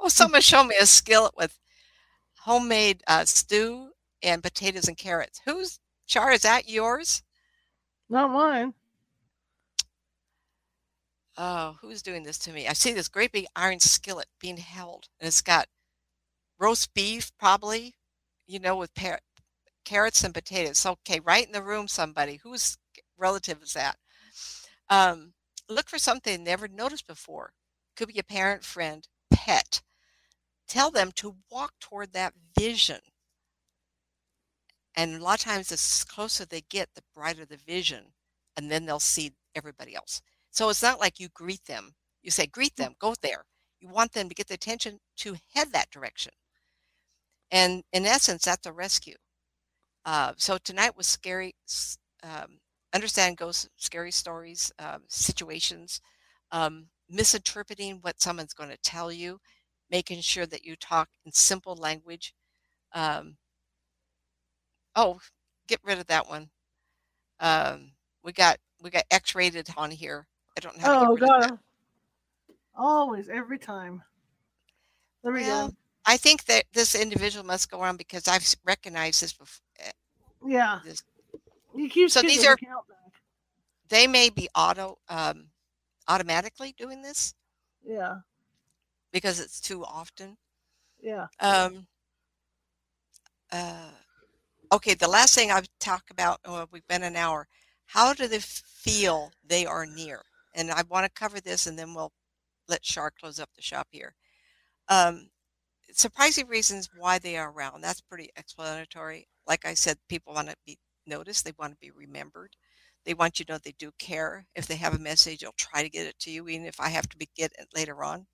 oh, 0.00 0.08
someone 0.08 0.40
showed 0.40 0.64
me 0.64 0.76
a 0.80 0.86
skillet 0.86 1.32
with 1.36 1.58
homemade 2.40 3.02
uh, 3.06 3.24
stew 3.24 3.90
and 4.22 4.42
potatoes 4.42 4.88
and 4.88 4.96
carrots. 4.96 5.40
Whose 5.44 5.80
char 6.06 6.32
is 6.32 6.42
that 6.42 6.68
yours? 6.68 7.22
Not 8.08 8.30
mine. 8.30 8.74
Oh, 11.38 11.76
who's 11.80 12.02
doing 12.02 12.22
this 12.22 12.38
to 12.38 12.52
me? 12.52 12.66
I 12.66 12.72
see 12.72 12.92
this 12.92 13.08
great 13.08 13.32
big 13.32 13.46
iron 13.54 13.80
skillet 13.80 14.28
being 14.40 14.56
held, 14.56 15.08
and 15.20 15.28
it's 15.28 15.42
got 15.42 15.68
roast 16.58 16.94
beef, 16.94 17.30
probably, 17.38 17.94
you 18.46 18.58
know, 18.58 18.76
with 18.76 18.94
par- 18.94 19.20
carrots 19.84 20.24
and 20.24 20.34
potatoes. 20.34 20.84
Okay, 20.84 21.20
right 21.20 21.46
in 21.46 21.52
the 21.52 21.62
room, 21.62 21.88
somebody. 21.88 22.40
Whose 22.42 22.78
relative 23.18 23.62
is 23.62 23.72
that? 23.72 23.96
Um, 24.88 25.32
look 25.68 25.88
for 25.88 25.98
something 25.98 26.42
never 26.42 26.68
noticed 26.68 27.06
before. 27.06 27.52
Could 27.96 28.08
be 28.08 28.18
a 28.18 28.24
parent, 28.24 28.64
friend, 28.64 29.06
pet. 29.30 29.82
Tell 30.68 30.90
them 30.90 31.12
to 31.16 31.36
walk 31.50 31.72
toward 31.80 32.12
that 32.12 32.34
vision. 32.58 32.98
And 34.94 35.14
a 35.14 35.22
lot 35.22 35.38
of 35.38 35.44
times, 35.44 35.68
the 35.68 36.06
closer 36.12 36.44
they 36.44 36.62
get, 36.68 36.88
the 36.94 37.02
brighter 37.14 37.44
the 37.44 37.58
vision, 37.58 38.12
and 38.56 38.70
then 38.70 38.86
they'll 38.86 38.98
see 38.98 39.32
everybody 39.54 39.94
else. 39.94 40.22
So 40.50 40.68
it's 40.70 40.82
not 40.82 41.00
like 41.00 41.20
you 41.20 41.28
greet 41.34 41.64
them. 41.66 41.94
You 42.22 42.30
say, 42.30 42.46
greet 42.46 42.74
mm. 42.74 42.84
them, 42.84 42.94
go 42.98 43.14
there. 43.20 43.44
You 43.80 43.88
want 43.88 44.12
them 44.12 44.28
to 44.28 44.34
get 44.34 44.48
the 44.48 44.54
attention 44.54 44.98
to 45.18 45.36
head 45.54 45.72
that 45.72 45.90
direction. 45.90 46.32
And 47.50 47.82
in 47.92 48.06
essence, 48.06 48.44
that's 48.44 48.66
a 48.66 48.72
rescue. 48.72 49.16
Uh, 50.04 50.32
so 50.36 50.58
tonight 50.58 50.96
was 50.96 51.06
scary. 51.06 51.54
Um, 52.22 52.58
understand 52.94 53.36
ghost 53.36 53.68
scary 53.76 54.10
stories, 54.10 54.72
um, 54.78 55.02
situations, 55.08 56.00
um, 56.52 56.86
misinterpreting 57.08 57.98
what 58.02 58.20
someone's 58.20 58.54
going 58.54 58.70
to 58.70 58.78
tell 58.78 59.12
you, 59.12 59.38
making 59.90 60.20
sure 60.20 60.46
that 60.46 60.64
you 60.64 60.76
talk 60.76 61.08
in 61.24 61.32
simple 61.32 61.76
language. 61.76 62.34
Um, 62.92 63.36
oh, 64.94 65.20
get 65.68 65.80
rid 65.84 65.98
of 65.98 66.06
that 66.06 66.28
one. 66.28 66.50
Um, 67.40 67.92
we 68.22 68.32
got 68.32 68.58
we 68.82 68.90
got 68.90 69.04
X-rated 69.10 69.68
on 69.76 69.90
here. 69.90 70.26
I 70.56 70.60
don't 70.60 70.78
know. 70.78 71.06
oh 71.10 71.16
God! 71.16 71.58
Always, 72.74 73.28
every 73.28 73.58
time. 73.58 74.02
There 75.22 75.32
we 75.32 75.42
well, 75.42 75.68
go. 75.68 75.74
I 76.06 76.16
think 76.16 76.44
that 76.44 76.64
this 76.72 76.94
individual 76.94 77.44
must 77.44 77.70
go 77.70 77.80
on 77.80 77.96
because 77.96 78.28
I've 78.28 78.46
recognized 78.64 79.22
this 79.22 79.32
before. 79.32 79.62
Eh, 79.80 79.90
yeah. 80.46 80.78
This. 80.84 81.02
You 81.74 81.88
keep 81.88 82.10
so 82.10 82.22
these 82.22 82.46
are. 82.46 82.56
They 83.88 84.06
may 84.06 84.30
be 84.30 84.48
auto 84.54 84.98
um, 85.08 85.48
automatically 86.08 86.74
doing 86.78 87.02
this. 87.02 87.34
Yeah. 87.84 88.18
Because 89.12 89.40
it's 89.40 89.60
too 89.60 89.84
often. 89.84 90.36
Yeah. 91.00 91.26
Um. 91.40 91.86
Uh. 93.50 93.90
Okay. 94.72 94.94
The 94.94 95.08
last 95.08 95.34
thing 95.34 95.50
I've 95.50 95.68
talked 95.80 96.10
about. 96.10 96.38
Oh, 96.44 96.66
we've 96.70 96.86
been 96.86 97.02
an 97.02 97.16
hour. 97.16 97.48
How 97.86 98.14
do 98.14 98.28
they 98.28 98.40
feel 98.40 99.32
they 99.46 99.66
are 99.66 99.86
near? 99.86 100.22
And 100.54 100.70
I 100.70 100.82
want 100.88 101.04
to 101.04 101.20
cover 101.20 101.40
this, 101.40 101.66
and 101.66 101.78
then 101.78 101.94
we'll 101.94 102.12
let 102.68 102.84
Shar 102.84 103.10
close 103.10 103.38
up 103.38 103.50
the 103.54 103.62
shop 103.62 103.88
here. 103.90 104.14
Um, 104.88 105.28
surprising 106.00 106.46
reasons 106.48 106.88
why 106.96 107.18
they 107.18 107.36
are 107.36 107.50
around. 107.50 107.80
That's 107.82 108.00
pretty 108.00 108.30
explanatory. 108.36 109.28
Like 109.46 109.64
I 109.64 109.74
said, 109.74 109.98
people 110.08 110.34
want 110.34 110.48
to 110.50 110.56
be 110.66 110.78
noticed. 111.06 111.44
They 111.44 111.52
want 111.58 111.72
to 111.72 111.78
be 111.80 111.90
remembered. 111.90 112.56
They 113.04 113.14
want 113.14 113.38
you 113.38 113.44
to 113.46 113.52
know 113.52 113.58
they 113.58 113.74
do 113.78 113.92
care. 113.98 114.46
If 114.54 114.66
they 114.66 114.76
have 114.76 114.94
a 114.94 114.98
message, 114.98 115.40
they'll 115.40 115.52
try 115.56 115.82
to 115.82 115.90
get 115.90 116.06
it 116.06 116.18
to 116.20 116.30
you, 116.30 116.48
even 116.48 116.66
if 116.66 116.80
I 116.80 116.88
have 116.90 117.08
to 117.08 117.16
be, 117.16 117.28
get 117.36 117.52
it 117.58 117.68
later 117.74 118.04
on. 118.04 118.26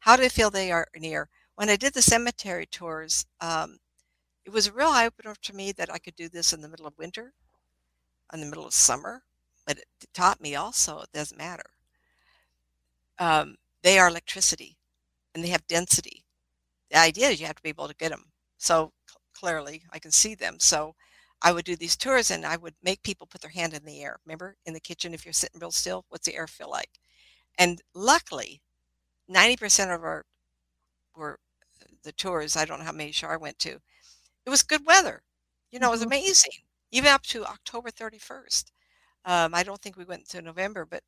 How 0.00 0.16
do 0.16 0.22
they 0.22 0.28
feel 0.28 0.50
they 0.50 0.72
are 0.72 0.88
near? 0.96 1.30
When 1.56 1.70
I 1.70 1.76
did 1.76 1.94
the 1.94 2.02
cemetery 2.02 2.66
tours, 2.66 3.26
um, 3.40 3.78
it 4.44 4.50
was 4.50 4.68
a 4.68 4.72
real 4.72 4.88
eye 4.88 5.06
opener 5.06 5.34
to 5.42 5.54
me 5.54 5.72
that 5.72 5.92
I 5.92 5.98
could 5.98 6.16
do 6.16 6.28
this 6.28 6.52
in 6.52 6.62
the 6.62 6.68
middle 6.68 6.86
of 6.86 6.98
winter, 6.98 7.34
in 8.34 8.40
the 8.40 8.46
middle 8.46 8.66
of 8.66 8.74
summer, 8.74 9.24
but 9.66 9.78
it 9.78 9.86
taught 10.12 10.40
me 10.40 10.54
also 10.54 11.00
it 11.00 11.12
doesn't 11.12 11.38
matter. 11.38 11.70
Um, 13.18 13.56
they 13.82 13.98
are 13.98 14.08
electricity 14.08 14.78
and 15.34 15.44
they 15.44 15.48
have 15.50 15.66
density. 15.66 16.23
The 16.94 17.00
idea 17.00 17.28
is 17.28 17.40
you 17.40 17.46
have 17.46 17.56
to 17.56 17.62
be 17.62 17.70
able 17.70 17.88
to 17.88 17.94
get 17.96 18.10
them. 18.10 18.26
So 18.56 18.92
clearly, 19.32 19.82
I 19.92 19.98
can 19.98 20.12
see 20.12 20.36
them. 20.36 20.60
So 20.60 20.94
I 21.42 21.50
would 21.50 21.64
do 21.64 21.74
these 21.74 21.96
tours 21.96 22.30
and 22.30 22.46
I 22.46 22.56
would 22.56 22.74
make 22.84 23.02
people 23.02 23.26
put 23.26 23.40
their 23.40 23.50
hand 23.50 23.74
in 23.74 23.84
the 23.84 24.00
air. 24.00 24.20
Remember 24.24 24.56
in 24.64 24.74
the 24.74 24.80
kitchen, 24.80 25.12
if 25.12 25.26
you're 25.26 25.32
sitting 25.32 25.60
real 25.60 25.72
still, 25.72 26.04
what's 26.08 26.24
the 26.24 26.36
air 26.36 26.46
feel 26.46 26.70
like? 26.70 26.90
And 27.58 27.82
luckily, 27.96 28.62
90% 29.28 29.92
of 29.92 30.04
our 30.04 30.24
were 31.16 31.40
the 32.04 32.12
tours, 32.12 32.56
I 32.56 32.64
don't 32.64 32.78
know 32.78 32.84
how 32.84 32.92
many 32.92 33.10
Shar 33.10 33.40
went 33.40 33.58
to, 33.60 33.80
it 34.46 34.50
was 34.50 34.62
good 34.62 34.86
weather. 34.86 35.22
You 35.72 35.80
know, 35.80 35.88
it 35.88 35.92
was 35.92 36.00
mm-hmm. 36.02 36.12
amazing, 36.12 36.52
even 36.92 37.10
up 37.10 37.22
to 37.24 37.44
October 37.44 37.90
31st. 37.90 38.66
Um, 39.24 39.52
I 39.52 39.64
don't 39.64 39.80
think 39.80 39.96
we 39.96 40.04
went 40.04 40.28
to 40.28 40.42
November, 40.42 40.86
but 40.88 41.02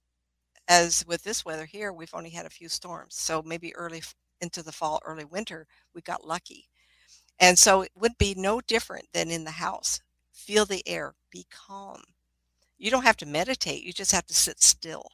as 0.67 1.05
with 1.07 1.23
this 1.23 1.45
weather 1.45 1.65
here, 1.65 1.93
we've 1.93 2.15
only 2.15 2.31
had 2.31 2.47
a 2.47 2.51
few 2.51 2.69
storms. 2.69 3.15
So 3.15 3.41
maybe 3.45 3.73
early 3.77 4.03
into 4.41 4.63
the 4.63 4.73
fall, 4.73 5.01
early 5.05 5.25
winter, 5.25 5.67
we 5.95 6.03
got 6.03 6.27
lucky. 6.27 6.69
And 7.39 7.59
so 7.59 7.83
it 7.83 7.91
would 7.95 8.17
be 8.19 8.35
no 8.37 8.61
different 8.61 9.07
than 9.13 9.31
in 9.31 9.45
the 9.45 9.51
house. 9.53 10.01
Feel 10.33 10.65
the 10.65 10.83
air, 10.87 11.15
be 11.31 11.47
calm. 11.51 12.03
You 12.79 12.91
don't 12.91 13.05
have 13.05 13.17
to 13.19 13.27
meditate, 13.27 13.83
you 13.83 13.93
just 13.93 14.13
have 14.13 14.27
to 14.27 14.35
sit 14.35 14.63
still 14.63 15.09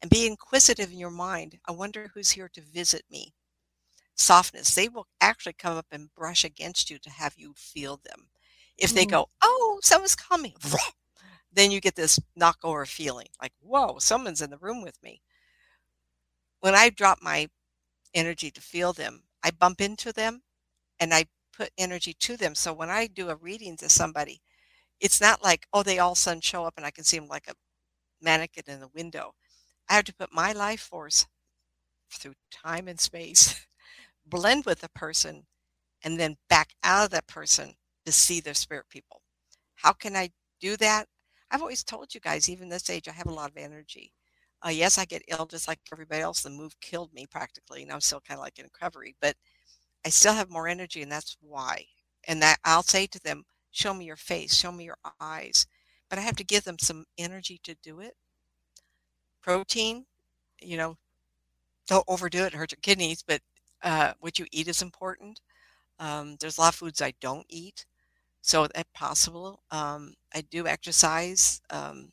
and 0.00 0.10
be 0.10 0.26
inquisitive 0.26 0.92
in 0.92 0.98
your 0.98 1.10
mind. 1.10 1.58
I 1.66 1.72
wonder 1.72 2.10
who's 2.12 2.30
here 2.30 2.48
to 2.54 2.60
visit 2.60 3.02
me. 3.10 3.34
Softness, 4.14 4.74
they 4.74 4.88
will 4.88 5.06
actually 5.20 5.54
come 5.54 5.76
up 5.76 5.86
and 5.90 6.14
brush 6.14 6.44
against 6.44 6.90
you 6.90 6.98
to 6.98 7.10
have 7.10 7.34
you 7.36 7.54
feel 7.56 8.00
them. 8.04 8.28
If 8.76 8.92
they 8.92 9.04
mm. 9.04 9.10
go, 9.10 9.28
oh, 9.42 9.78
someone's 9.82 10.14
coming, 10.14 10.54
then 11.52 11.70
you 11.70 11.80
get 11.80 11.96
this 11.96 12.18
knockover 12.38 12.86
feeling 12.86 13.28
like, 13.40 13.52
whoa, 13.60 13.98
someone's 13.98 14.42
in 14.42 14.50
the 14.50 14.58
room 14.58 14.82
with 14.82 15.02
me. 15.02 15.20
When 16.60 16.74
I 16.74 16.90
drop 16.90 17.18
my 17.22 17.48
energy 18.14 18.50
to 18.50 18.60
feel 18.60 18.92
them, 18.92 19.22
I 19.42 19.50
bump 19.50 19.80
into 19.80 20.12
them 20.12 20.42
and 20.98 21.14
I 21.14 21.26
put 21.56 21.70
energy 21.78 22.14
to 22.20 22.36
them. 22.36 22.54
So 22.54 22.72
when 22.72 22.90
I 22.90 23.06
do 23.06 23.30
a 23.30 23.36
reading 23.36 23.76
to 23.78 23.88
somebody, 23.88 24.40
it's 25.00 25.20
not 25.20 25.42
like, 25.42 25.66
oh, 25.72 25.82
they 25.82 25.98
all 25.98 26.12
of 26.12 26.18
a 26.18 26.20
sudden 26.20 26.40
show 26.40 26.64
up 26.64 26.74
and 26.76 26.86
I 26.86 26.90
can 26.90 27.04
see 27.04 27.18
them 27.18 27.28
like 27.28 27.48
a 27.48 27.54
mannequin 28.20 28.64
in 28.68 28.80
the 28.80 28.88
window. 28.88 29.34
I 29.88 29.94
have 29.94 30.04
to 30.04 30.14
put 30.14 30.32
my 30.32 30.52
life 30.52 30.80
force 30.80 31.26
through 32.12 32.34
time 32.50 32.88
and 32.88 33.00
space, 33.00 33.66
blend 34.26 34.66
with 34.66 34.80
the 34.80 34.88
person, 34.90 35.46
and 36.04 36.18
then 36.18 36.36
back 36.48 36.70
out 36.82 37.04
of 37.04 37.10
that 37.10 37.26
person 37.26 37.74
to 38.06 38.12
see 38.12 38.40
their 38.40 38.54
spirit 38.54 38.86
people. 38.90 39.22
How 39.76 39.92
can 39.92 40.16
I 40.16 40.30
do 40.60 40.76
that? 40.78 41.06
I've 41.50 41.62
always 41.62 41.82
told 41.82 42.14
you 42.14 42.20
guys, 42.20 42.48
even 42.48 42.68
this 42.68 42.90
age, 42.90 43.08
I 43.08 43.12
have 43.12 43.26
a 43.26 43.32
lot 43.32 43.50
of 43.50 43.56
energy. 43.56 44.12
Uh, 44.64 44.70
yes, 44.70 44.98
I 44.98 45.04
get 45.06 45.22
ill 45.28 45.46
just 45.46 45.68
like 45.68 45.80
everybody 45.92 46.20
else. 46.20 46.42
The 46.42 46.50
move 46.50 46.78
killed 46.80 47.12
me 47.14 47.26
practically, 47.26 47.82
and 47.82 47.92
I'm 47.92 48.00
still 48.00 48.20
kind 48.20 48.38
of 48.38 48.42
like 48.44 48.58
in 48.58 48.64
recovery, 48.64 49.14
but 49.20 49.36
I 50.04 50.10
still 50.10 50.34
have 50.34 50.50
more 50.50 50.68
energy, 50.68 51.02
and 51.02 51.10
that's 51.12 51.36
why. 51.40 51.86
And 52.28 52.42
that 52.42 52.58
I'll 52.64 52.82
say 52.82 53.06
to 53.06 53.20
them, 53.20 53.44
show 53.70 53.94
me 53.94 54.04
your 54.04 54.16
face, 54.16 54.54
show 54.54 54.72
me 54.72 54.84
your 54.84 54.98
eyes. 55.20 55.66
But 56.08 56.18
I 56.18 56.22
have 56.22 56.36
to 56.36 56.44
give 56.44 56.64
them 56.64 56.78
some 56.78 57.06
energy 57.18 57.60
to 57.64 57.74
do 57.82 58.00
it. 58.00 58.14
Protein, 59.42 60.04
you 60.60 60.76
know, 60.76 60.96
don't 61.86 62.04
overdo 62.08 62.44
it, 62.44 62.54
hurt 62.54 62.72
your 62.72 62.78
kidneys, 62.82 63.22
but 63.22 63.40
uh, 63.82 64.12
what 64.20 64.38
you 64.38 64.46
eat 64.52 64.68
is 64.68 64.82
important. 64.82 65.40
Um, 65.98 66.36
there's 66.40 66.58
a 66.58 66.62
lot 66.62 66.74
of 66.74 66.76
foods 66.76 67.02
I 67.02 67.14
don't 67.20 67.46
eat. 67.48 67.86
So 68.42 68.66
if 68.74 68.92
possible, 68.94 69.62
um, 69.70 70.14
I 70.34 70.42
do 70.42 70.66
exercise. 70.66 71.60
Um, 71.70 72.12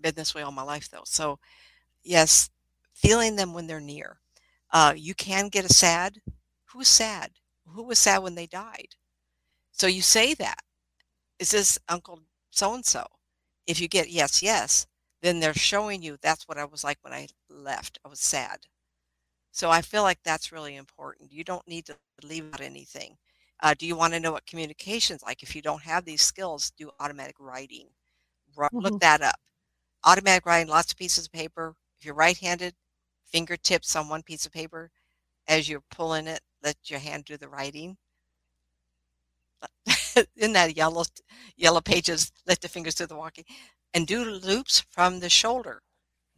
been 0.00 0.14
this 0.14 0.34
way 0.34 0.42
all 0.42 0.52
my 0.52 0.62
life 0.62 0.88
though. 0.90 1.04
So 1.04 1.38
yes, 2.02 2.50
feeling 2.94 3.36
them 3.36 3.54
when 3.54 3.66
they're 3.66 3.80
near. 3.80 4.20
Uh, 4.72 4.94
you 4.96 5.14
can 5.14 5.48
get 5.48 5.64
a 5.64 5.72
sad. 5.74 6.20
Who's 6.66 6.88
sad? 6.88 7.32
Who 7.66 7.84
was 7.84 7.98
sad 7.98 8.22
when 8.22 8.34
they 8.34 8.46
died? 8.46 8.96
So 9.72 9.86
you 9.86 10.02
say 10.02 10.34
that. 10.34 10.60
Is 11.38 11.50
this 11.50 11.78
Uncle 11.88 12.22
so 12.50 12.74
and 12.74 12.84
so? 12.84 13.06
If 13.66 13.80
you 13.80 13.88
get 13.88 14.10
yes, 14.10 14.42
yes, 14.42 14.86
then 15.22 15.40
they're 15.40 15.54
showing 15.54 16.02
you 16.02 16.16
that's 16.20 16.48
what 16.48 16.58
I 16.58 16.64
was 16.64 16.84
like 16.84 16.98
when 17.02 17.12
I 17.14 17.28
left. 17.50 17.98
I 18.04 18.08
was 18.08 18.20
sad. 18.20 18.66
So 19.52 19.70
I 19.70 19.82
feel 19.82 20.02
like 20.02 20.20
that's 20.22 20.52
really 20.52 20.76
important. 20.76 21.32
You 21.32 21.44
don't 21.44 21.66
need 21.68 21.86
to 21.86 21.96
leave 22.22 22.52
out 22.54 22.60
anything 22.60 23.16
Uh, 23.62 23.74
do 23.78 23.86
you 23.86 23.96
want 23.96 24.12
to 24.14 24.20
know 24.20 24.32
what 24.32 24.46
communications 24.46 25.22
like? 25.22 25.42
If 25.42 25.54
you 25.56 25.62
don't 25.62 25.82
have 25.82 26.04
these 26.04 26.22
skills, 26.22 26.70
do 26.72 26.90
automatic 27.00 27.36
writing. 27.40 27.88
Look 28.78 28.98
that 29.00 29.22
up. 29.22 29.40
Automatic 30.04 30.46
writing, 30.46 30.68
lots 30.70 30.92
of 30.92 30.98
pieces 30.98 31.26
of 31.26 31.32
paper. 31.32 31.74
If 31.98 32.06
you're 32.06 32.14
right-handed, 32.14 32.74
fingertips 33.26 33.96
on 33.96 34.08
one 34.08 34.22
piece 34.22 34.46
of 34.46 34.52
paper. 34.52 34.90
As 35.48 35.68
you're 35.68 35.82
pulling 35.90 36.26
it, 36.28 36.40
let 36.62 36.76
your 36.90 37.00
hand 37.00 37.24
do 37.24 37.36
the 37.36 37.48
writing. 37.48 37.96
in 40.36 40.52
that 40.52 40.76
yellow 40.76 41.04
yellow 41.56 41.80
pages, 41.80 42.32
let 42.46 42.60
the 42.60 42.68
fingers 42.68 42.94
do 42.94 43.06
the 43.06 43.16
walking, 43.16 43.44
and 43.94 44.06
do 44.06 44.24
loops 44.24 44.84
from 44.90 45.20
the 45.20 45.30
shoulder, 45.30 45.82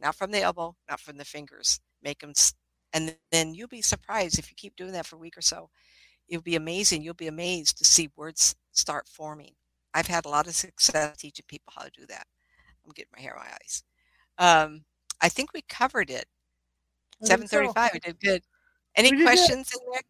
not 0.01 0.15
from 0.15 0.31
the 0.31 0.41
elbow, 0.43 0.75
not 0.89 1.01
from 1.01 1.17
the 1.19 1.25
fingers. 1.25 1.81
Make 2.03 2.21
them, 2.21 2.33
and 2.93 3.17
then 3.31 3.55
you'll 3.55 3.69
be 3.69 3.83
surprised 3.83 4.39
if 4.39 4.51
you 4.51 4.55
keep 4.57 4.77
doing 4.77 4.93
that 4.93 5.07
for 5.07 5.17
a 5.17 5.21
week 5.21 5.37
or 5.37 5.43
so. 5.43 5.71
It'll 6.29 6.43
be 6.43 6.57
amazing. 6.57 7.03
You'll 7.03 7.15
be 7.15 7.29
amazed 7.29 7.79
to 7.79 7.85
see 7.85 8.11
words 8.17 8.57
start 8.73 9.09
forming. 9.09 9.53
I've 9.95 10.07
had 10.09 10.25
a 10.27 10.31
lot 10.31 10.47
of 10.47 10.55
success 10.55 11.19
teaching 11.19 11.47
people 11.49 11.73
how 11.77 11.85
to 11.85 11.91
do 11.91 12.07
that. 12.09 12.27
I'm 12.85 12.93
getting 12.95 13.11
my 13.17 13.21
hair 13.23 13.35
in 13.35 13.41
my 13.41 13.51
eyes. 13.53 13.83
Um, 14.39 14.85
I 15.21 15.29
think 15.29 15.53
we 15.53 15.63
covered 15.69 16.11
it. 16.11 16.27
Seven 17.23 17.47
thirty-five. 17.47 17.91
so. 17.91 17.95
We 17.95 18.01
did 18.01 18.21
good. 18.21 18.43
Any 18.97 19.11
did 19.11 19.23
questions 19.23 19.71
in 19.75 19.93
there? 19.93 20.01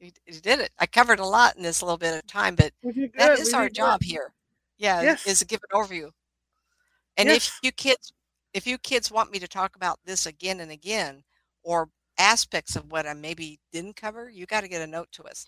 You, 0.00 0.10
you 0.26 0.40
did 0.40 0.60
it. 0.60 0.70
I 0.78 0.86
covered 0.86 1.18
a 1.18 1.26
lot 1.26 1.56
in 1.56 1.62
this 1.62 1.82
little 1.82 1.98
bit 1.98 2.14
of 2.16 2.26
time, 2.26 2.54
but 2.54 2.72
that 3.16 3.38
is 3.38 3.48
we 3.48 3.54
our 3.54 3.64
did 3.64 3.70
good. 3.70 3.74
job 3.74 4.02
here. 4.02 4.32
Yeah, 4.78 5.02
Yes. 5.02 5.26
is 5.26 5.40
to 5.40 5.44
give 5.44 5.60
an 5.70 5.76
overview. 5.80 6.10
And 7.16 7.28
Yes. 7.28 7.48
if 7.48 7.58
you 7.62 7.72
kids, 7.72 8.12
if 8.54 8.66
you 8.66 8.78
kids 8.78 9.10
want 9.10 9.32
me 9.32 9.40
to 9.40 9.48
talk 9.48 9.74
about 9.74 9.98
this 10.04 10.26
again 10.26 10.60
and 10.60 10.70
again, 10.70 11.24
or 11.64 11.90
aspects 12.18 12.76
of 12.76 12.90
what 12.92 13.06
I 13.06 13.14
maybe 13.14 13.58
didn't 13.72 13.96
cover, 13.96 14.30
you 14.30 14.46
got 14.46 14.60
to 14.60 14.68
get 14.68 14.82
a 14.82 14.86
note 14.86 15.08
to 15.12 15.24
us 15.24 15.44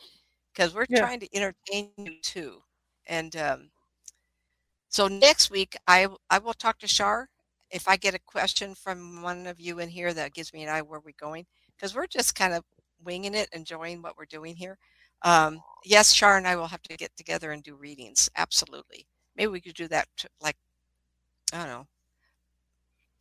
because 0.52 0.74
we're 0.74 0.86
Yeah. 0.88 0.98
trying 0.98 1.20
to 1.20 1.28
entertain 1.32 1.90
you 1.96 2.20
too. 2.22 2.60
And 3.06 3.36
um, 3.36 3.70
so 4.90 5.08
next 5.08 5.50
week, 5.50 5.76
I 5.88 6.08
I 6.30 6.38
will 6.38 6.54
talk 6.54 6.78
to 6.80 6.88
Shar. 6.88 7.30
If 7.70 7.88
I 7.88 7.96
get 7.96 8.14
a 8.14 8.18
question 8.20 8.74
from 8.74 9.22
one 9.22 9.46
of 9.46 9.60
you 9.60 9.78
in 9.80 9.88
here, 9.88 10.12
that 10.14 10.34
gives 10.34 10.52
me 10.52 10.64
an 10.64 10.68
eye 10.70 10.82
where 10.82 11.00
we're 11.00 11.12
going 11.20 11.46
because 11.76 11.94
we're 11.94 12.06
just 12.08 12.34
kind 12.36 12.54
of 12.54 12.64
winging 13.04 13.34
it, 13.34 13.48
enjoying 13.52 14.02
what 14.02 14.16
we're 14.18 14.26
doing 14.26 14.56
here. 14.56 14.78
Um, 15.22 15.62
yes, 15.84 16.12
Shar 16.12 16.36
and 16.38 16.46
I 16.48 16.56
will 16.56 16.68
have 16.68 16.82
to 16.82 16.96
get 16.96 17.16
together 17.16 17.52
and 17.52 17.62
do 17.62 17.76
readings. 17.76 18.28
Absolutely. 18.36 19.06
Maybe 19.36 19.48
we 19.52 19.60
could 19.60 19.74
do 19.74 19.88
that 19.88 20.08
t- 20.18 20.28
like 20.42 20.56
I 21.52 21.58
don't 21.58 21.68
know, 21.68 21.86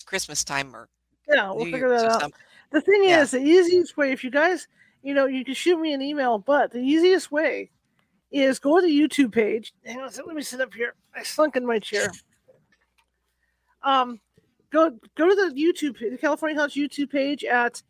Christmas 0.05 0.43
time 0.43 0.75
or 0.75 0.89
Yeah, 1.27 1.51
we'll 1.51 1.65
New 1.65 1.71
figure 1.71 1.89
Year's 1.89 2.19
that 2.19 2.23
out. 2.23 2.33
The 2.71 2.81
thing 2.81 3.03
Yeah. 3.03 3.21
is, 3.21 3.31
the 3.31 3.39
easiest 3.41 3.97
way, 3.97 4.11
if 4.11 4.23
you 4.23 4.31
guys, 4.31 4.67
you 5.03 5.13
know, 5.13 5.25
you 5.27 5.45
can 5.45 5.53
shoot 5.53 5.79
me 5.79 5.93
an 5.93 6.01
email, 6.01 6.39
but 6.39 6.71
the 6.71 6.79
easiest 6.79 7.31
way 7.31 7.69
is 8.31 8.59
go 8.59 8.79
to 8.79 8.85
the 8.85 8.99
YouTube 8.99 9.31
page. 9.31 9.73
Hang 9.85 9.99
on, 9.99 10.09
let 10.25 10.35
me 10.35 10.41
sit 10.41 10.61
up 10.61 10.73
here. 10.73 10.93
I 11.15 11.23
slunk 11.23 11.55
in 11.55 11.65
my 11.65 11.79
chair. 11.79 12.11
Um, 13.83 14.19
go 14.71 14.91
go 15.15 15.29
to 15.29 15.35
the 15.35 15.53
YouTube, 15.55 15.97
the 15.99 16.17
California 16.17 16.57
Haunts 16.57 16.75
YouTube 16.75 17.11
page 17.11 17.43
at, 17.43 17.81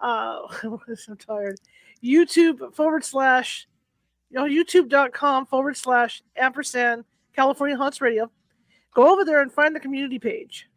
uh, 0.00 0.40
I'm 0.62 1.16
tired. 1.16 1.58
YouTube 2.02 2.74
forward 2.74 3.04
slash, 3.04 3.66
you 4.30 4.36
know, 4.36 4.44
YouTube.com 4.44 5.46
forward 5.46 5.76
slash 5.76 6.22
ampersand 6.36 7.04
California 7.34 7.76
Haunts 7.76 8.00
Radio. 8.00 8.30
Go 8.94 9.12
over 9.12 9.24
there 9.24 9.42
and 9.42 9.52
find 9.52 9.74
the 9.74 9.80
community 9.80 10.18
page. 10.18 10.68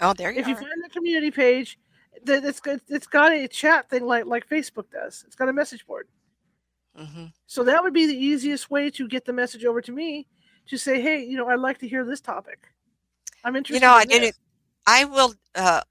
Oh, 0.00 0.12
there 0.12 0.30
you 0.30 0.36
go 0.36 0.40
if 0.42 0.48
you 0.48 0.54
find 0.54 0.84
the 0.84 0.90
community 0.90 1.30
page, 1.30 1.78
that 2.24 2.44
it's 2.44 2.60
got 2.60 2.80
it's 2.88 3.06
got 3.06 3.32
a 3.32 3.48
chat 3.48 3.88
thing 3.88 4.06
like 4.06 4.26
like 4.26 4.48
Facebook 4.48 4.90
does. 4.90 5.24
It's 5.26 5.36
got 5.36 5.48
a 5.48 5.52
message 5.52 5.86
board. 5.86 6.06
So 7.46 7.64
that 7.64 7.82
would 7.82 7.92
be 7.92 8.06
the 8.06 8.16
easiest 8.16 8.70
way 8.70 8.90
to 8.90 9.06
get 9.08 9.24
the 9.24 9.32
message 9.32 9.64
over 9.64 9.80
to 9.82 9.92
me 9.92 10.26
to 10.66 10.76
say, 10.76 11.00
hey, 11.00 11.22
you 11.22 11.36
know, 11.36 11.48
I'd 11.48 11.60
like 11.60 11.78
to 11.78 11.88
hear 11.88 12.04
this 12.04 12.20
topic. 12.20 12.68
I'm 13.44 13.54
interested. 13.56 13.82
You 13.82 13.86
know, 13.88 13.94
I 13.94 14.02
in 14.02 14.08
didn't. 14.08 14.22
this." 14.22 14.38
I 14.86 15.04
will. 15.04 15.34
Uh, 15.54 15.82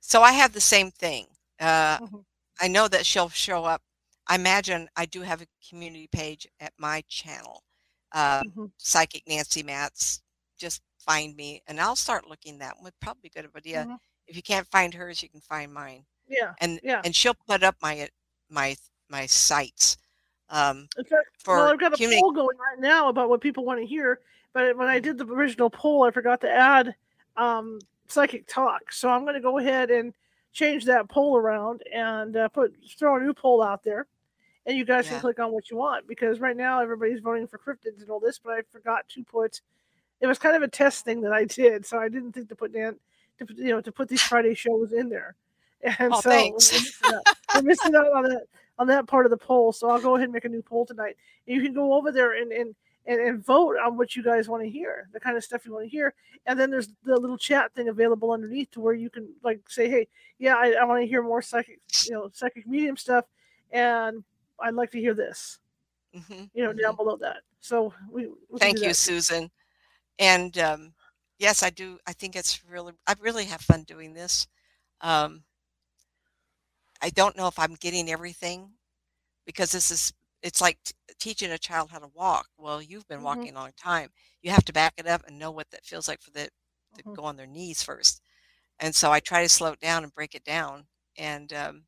so 0.00 0.22
I 0.22 0.32
have 0.32 0.52
the 0.52 0.60
same 0.60 0.90
thing. 0.90 1.26
Uh, 1.60 1.98
Mhm. 1.98 2.24
I 2.60 2.68
know 2.68 2.88
that 2.88 3.04
she'll 3.06 3.28
show 3.28 3.64
up. 3.64 3.82
I 4.26 4.34
imagine 4.36 4.88
I 4.96 5.06
do 5.06 5.22
have 5.22 5.42
a 5.42 5.46
community 5.68 6.06
page 6.08 6.46
at 6.60 6.72
my 6.78 7.02
channel, 7.08 7.64
uh, 8.12 8.42
Mhm. 8.42 8.72
Psychic 8.78 9.26
Nancy 9.26 9.62
Mats. 9.62 10.22
Just 10.56 10.82
find 10.98 11.34
me, 11.36 11.62
and 11.66 11.80
I'll 11.80 11.96
start 11.96 12.26
looking. 12.28 12.58
That 12.58 12.80
would 12.82 12.98
probably 13.00 13.22
be 13.22 13.38
a 13.38 13.42
good 13.42 13.56
idea. 13.56 13.84
Mhm. 13.86 13.98
If 14.26 14.36
you 14.36 14.42
can't 14.42 14.68
find 14.70 14.92
hers, 14.94 15.22
you 15.22 15.28
can 15.28 15.40
find 15.40 15.72
mine, 15.72 16.06
Yeah. 16.26 16.54
and 16.60 16.80
Yeah. 16.82 17.00
and 17.04 17.14
she'll 17.16 17.34
put 17.34 17.62
up 17.62 17.76
my 17.80 18.08
my 18.50 18.76
my 19.10 19.26
sites. 19.26 19.96
Um, 20.50 20.88
fact, 20.96 21.12
for 21.38 21.56
well, 21.56 21.66
I've 21.72 21.80
got 21.80 21.98
a 22.00 22.20
poll 22.20 22.32
going 22.32 22.56
right 22.56 22.78
now 22.78 23.08
about 23.08 23.28
what 23.28 23.40
people 23.40 23.64
want 23.64 23.80
to 23.80 23.86
hear. 23.86 24.20
But 24.54 24.76
when 24.76 24.88
I 24.88 24.98
did 24.98 25.18
the 25.18 25.26
original 25.26 25.68
poll, 25.70 26.04
I 26.04 26.10
forgot 26.10 26.40
to 26.40 26.50
add 26.50 26.94
um, 27.36 27.78
psychic 28.08 28.46
talk. 28.46 28.92
So 28.92 29.08
I'm 29.10 29.22
going 29.22 29.34
to 29.34 29.40
go 29.40 29.58
ahead 29.58 29.90
and 29.90 30.14
change 30.52 30.86
that 30.86 31.08
poll 31.08 31.36
around 31.36 31.82
and 31.92 32.34
uh, 32.36 32.48
put 32.48 32.74
throw 32.98 33.16
a 33.16 33.20
new 33.20 33.34
poll 33.34 33.62
out 33.62 33.84
there. 33.84 34.06
And 34.66 34.76
you 34.76 34.84
guys 34.84 35.04
Yeah. 35.06 35.12
can 35.12 35.20
click 35.20 35.38
on 35.38 35.52
what 35.52 35.70
you 35.70 35.76
want 35.76 36.06
because 36.08 36.40
right 36.40 36.56
now 36.56 36.80
everybody's 36.80 37.20
voting 37.20 37.46
for 37.46 37.58
cryptids 37.58 38.00
and 38.00 38.10
all 38.10 38.20
this. 38.20 38.38
But 38.38 38.54
I 38.54 38.62
forgot 38.70 39.06
to 39.10 39.24
put. 39.24 39.60
It 40.20 40.26
was 40.26 40.38
kind 40.38 40.56
of 40.56 40.62
a 40.62 40.68
test 40.68 41.04
thing 41.04 41.20
that 41.22 41.32
I 41.32 41.44
did, 41.44 41.86
so 41.86 41.98
I 41.98 42.08
didn't 42.08 42.32
think 42.32 42.48
to 42.48 42.56
put 42.56 42.72
Dan, 42.72 42.96
to 43.38 43.46
put- 43.46 43.56
you 43.56 43.68
know, 43.68 43.80
to 43.82 43.92
put 43.92 44.08
these 44.08 44.22
Friday 44.22 44.54
shows 44.54 44.92
in 44.92 45.08
there. 45.10 45.36
And 45.82 46.12
Oh, 46.12 46.20
so 46.20 46.28
thanks. 46.30 46.72
we're 46.72 46.78
missing 46.80 47.14
out- 47.14 47.36
we're 47.54 47.62
missing 47.62 47.94
out 47.94 48.12
on 48.12 48.24
that 48.24 48.42
on 48.78 48.86
that 48.88 49.06
part 49.06 49.26
of 49.26 49.30
the 49.30 49.36
poll. 49.36 49.72
So 49.72 49.90
I'll 49.90 50.00
go 50.00 50.16
ahead 50.16 50.24
and 50.24 50.32
make 50.32 50.44
a 50.44 50.48
new 50.48 50.62
poll 50.62 50.86
tonight. 50.86 51.16
And 51.46 51.56
you 51.56 51.62
can 51.62 51.74
go 51.74 51.94
over 51.94 52.12
there 52.12 52.40
and 52.40 52.52
and, 52.52 52.74
and, 53.06 53.20
and 53.20 53.44
vote 53.44 53.76
on 53.84 53.96
what 53.96 54.14
you 54.14 54.22
guys 54.22 54.48
want 54.48 54.62
to 54.62 54.68
hear, 54.68 55.08
the 55.12 55.20
kind 55.20 55.36
of 55.36 55.44
stuff 55.44 55.64
you 55.64 55.72
want 55.72 55.84
to 55.84 55.90
hear. 55.90 56.14
And 56.46 56.58
then 56.58 56.70
there's 56.70 56.88
the 57.04 57.16
little 57.16 57.38
chat 57.38 57.72
thing 57.74 57.88
available 57.88 58.32
underneath 58.32 58.70
to 58.72 58.80
where 58.80 58.94
you 58.94 59.10
can 59.10 59.28
like 59.42 59.60
say, 59.68 59.88
hey, 59.88 60.08
yeah, 60.38 60.56
I, 60.56 60.72
I 60.80 60.84
want 60.84 61.02
to 61.02 61.06
hear 61.06 61.22
more 61.22 61.42
psychic, 61.42 61.80
you 62.04 62.12
know, 62.12 62.30
psychic 62.32 62.66
medium 62.66 62.96
stuff, 62.96 63.24
and 63.72 64.22
I'd 64.60 64.74
like 64.74 64.90
to 64.92 65.00
hear 65.00 65.14
this, 65.14 65.58
mhm, 66.14 66.50
you 66.54 66.64
know, 66.64 66.72
mhm. 66.72 66.80
down 66.80 66.96
below 66.96 67.16
that. 67.16 67.38
So 67.60 67.92
we, 68.10 68.28
we 68.48 68.58
Thank 68.58 68.80
you. 68.80 68.94
Susan. 68.94 69.50
And 70.18 70.56
um, 70.58 70.92
yes, 71.38 71.62
I 71.62 71.70
do. 71.70 71.98
I 72.06 72.12
think 72.12 72.36
it's 72.36 72.62
really, 72.64 72.92
I 73.06 73.14
really 73.20 73.44
have 73.46 73.60
fun 73.60 73.82
doing 73.82 74.14
this. 74.14 74.46
Um, 75.00 75.42
I 77.00 77.10
don't 77.10 77.36
know 77.36 77.46
if 77.46 77.58
I'm 77.58 77.74
getting 77.74 78.10
everything 78.10 78.70
because 79.46 79.70
this 79.72 79.90
is, 79.90 80.12
it's 80.42 80.60
like 80.60 80.78
t- 80.84 80.94
teaching 81.18 81.50
a 81.52 81.58
child 81.58 81.90
how 81.90 81.98
to 81.98 82.08
walk. 82.14 82.48
Well, 82.58 82.80
you've 82.82 83.06
been 83.08 83.20
Mhm. 83.20 83.24
walking 83.24 83.50
a 83.54 83.58
long 83.58 83.72
time. 83.76 84.10
You 84.42 84.50
have 84.50 84.64
to 84.66 84.72
back 84.72 84.94
it 84.98 85.06
up 85.06 85.24
and 85.26 85.38
know 85.38 85.50
what 85.50 85.70
that 85.70 85.84
feels 85.84 86.08
like 86.08 86.20
for 86.20 86.30
the 86.30 86.50
to 86.96 87.02
Mhm. 87.04 87.14
go 87.14 87.24
on 87.24 87.36
their 87.36 87.46
knees 87.46 87.82
first. 87.82 88.22
And 88.78 88.94
so 88.94 89.12
I 89.12 89.20
try 89.20 89.42
to 89.42 89.48
slow 89.48 89.72
it 89.72 89.80
down 89.80 90.04
and 90.04 90.14
break 90.14 90.34
it 90.34 90.44
down. 90.44 90.88
And 91.16 91.52
um, 91.52 91.86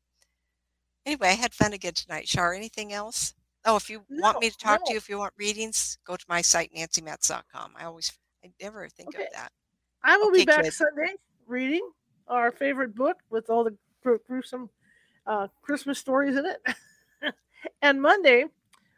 anyway, 1.05 1.29
I 1.29 1.33
had 1.33 1.53
fun 1.53 1.73
again 1.73 1.93
tonight. 1.93 2.27
Shar, 2.27 2.53
anything 2.53 2.93
else? 2.93 3.33
Oh, 3.65 3.75
if 3.75 3.89
you 3.89 4.03
want 4.09 4.39
me 4.39 4.49
to 4.49 4.57
talk 4.57 4.79
no. 4.81 4.85
to 4.85 4.91
you, 4.93 4.97
if 4.97 5.07
you 5.09 5.17
want 5.19 5.33
readings, 5.37 5.97
go 6.05 6.17
to 6.17 6.25
my 6.27 6.41
site, 6.41 6.73
nancymatz.com. 6.73 7.73
I 7.77 7.85
always, 7.85 8.11
I 8.43 8.51
never 8.61 8.87
think 8.89 9.09
Okay. 9.09 9.25
of 9.25 9.33
that. 9.33 9.51
I 10.03 10.17
will 10.17 10.31
be 10.31 10.45
back 10.45 10.63
kid. 10.63 10.73
Sunday 10.73 11.13
reading 11.45 11.87
our 12.27 12.51
favorite 12.51 12.95
book 12.95 13.17
with 13.29 13.49
all 13.49 13.63
the 13.63 13.77
gru- 14.01 14.19
gruesome 14.27 14.69
uh, 15.25 15.47
Christmas 15.61 15.99
stories 15.99 16.35
in 16.35 16.45
it. 16.45 17.33
and 17.81 18.01
Monday, 18.01 18.45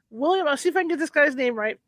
William, 0.10 0.48
I'll 0.48 0.58
see 0.58 0.70
if 0.70 0.76
I 0.76 0.82
can 0.82 0.88
get 0.88 1.00
this 1.00 1.10
guy's 1.10 1.36
name 1.36 1.56
right. 1.56 1.80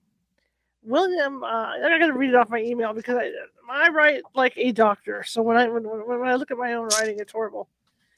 William, 0.84 1.44
uh, 1.44 1.48
I'm 1.48 2.00
going 2.00 2.12
to 2.12 2.18
read 2.18 2.30
it 2.30 2.36
off 2.36 2.50
my 2.50 2.62
email 2.62 2.94
because 2.94 3.18
I, 3.18 3.32
I 3.70 3.90
write 3.90 4.22
like 4.36 4.54
a 4.56 4.72
doctor. 4.72 5.24
So 5.24 5.42
when 5.42 5.58
I 5.58 5.68
when, 5.68 5.84
when, 5.84 6.28
I 6.28 6.36
look 6.36 6.52
at 6.52 6.58
my 6.58 6.74
own 6.74 6.88
writing, 6.88 7.18
it's 7.20 7.32
horrible. 7.32 7.70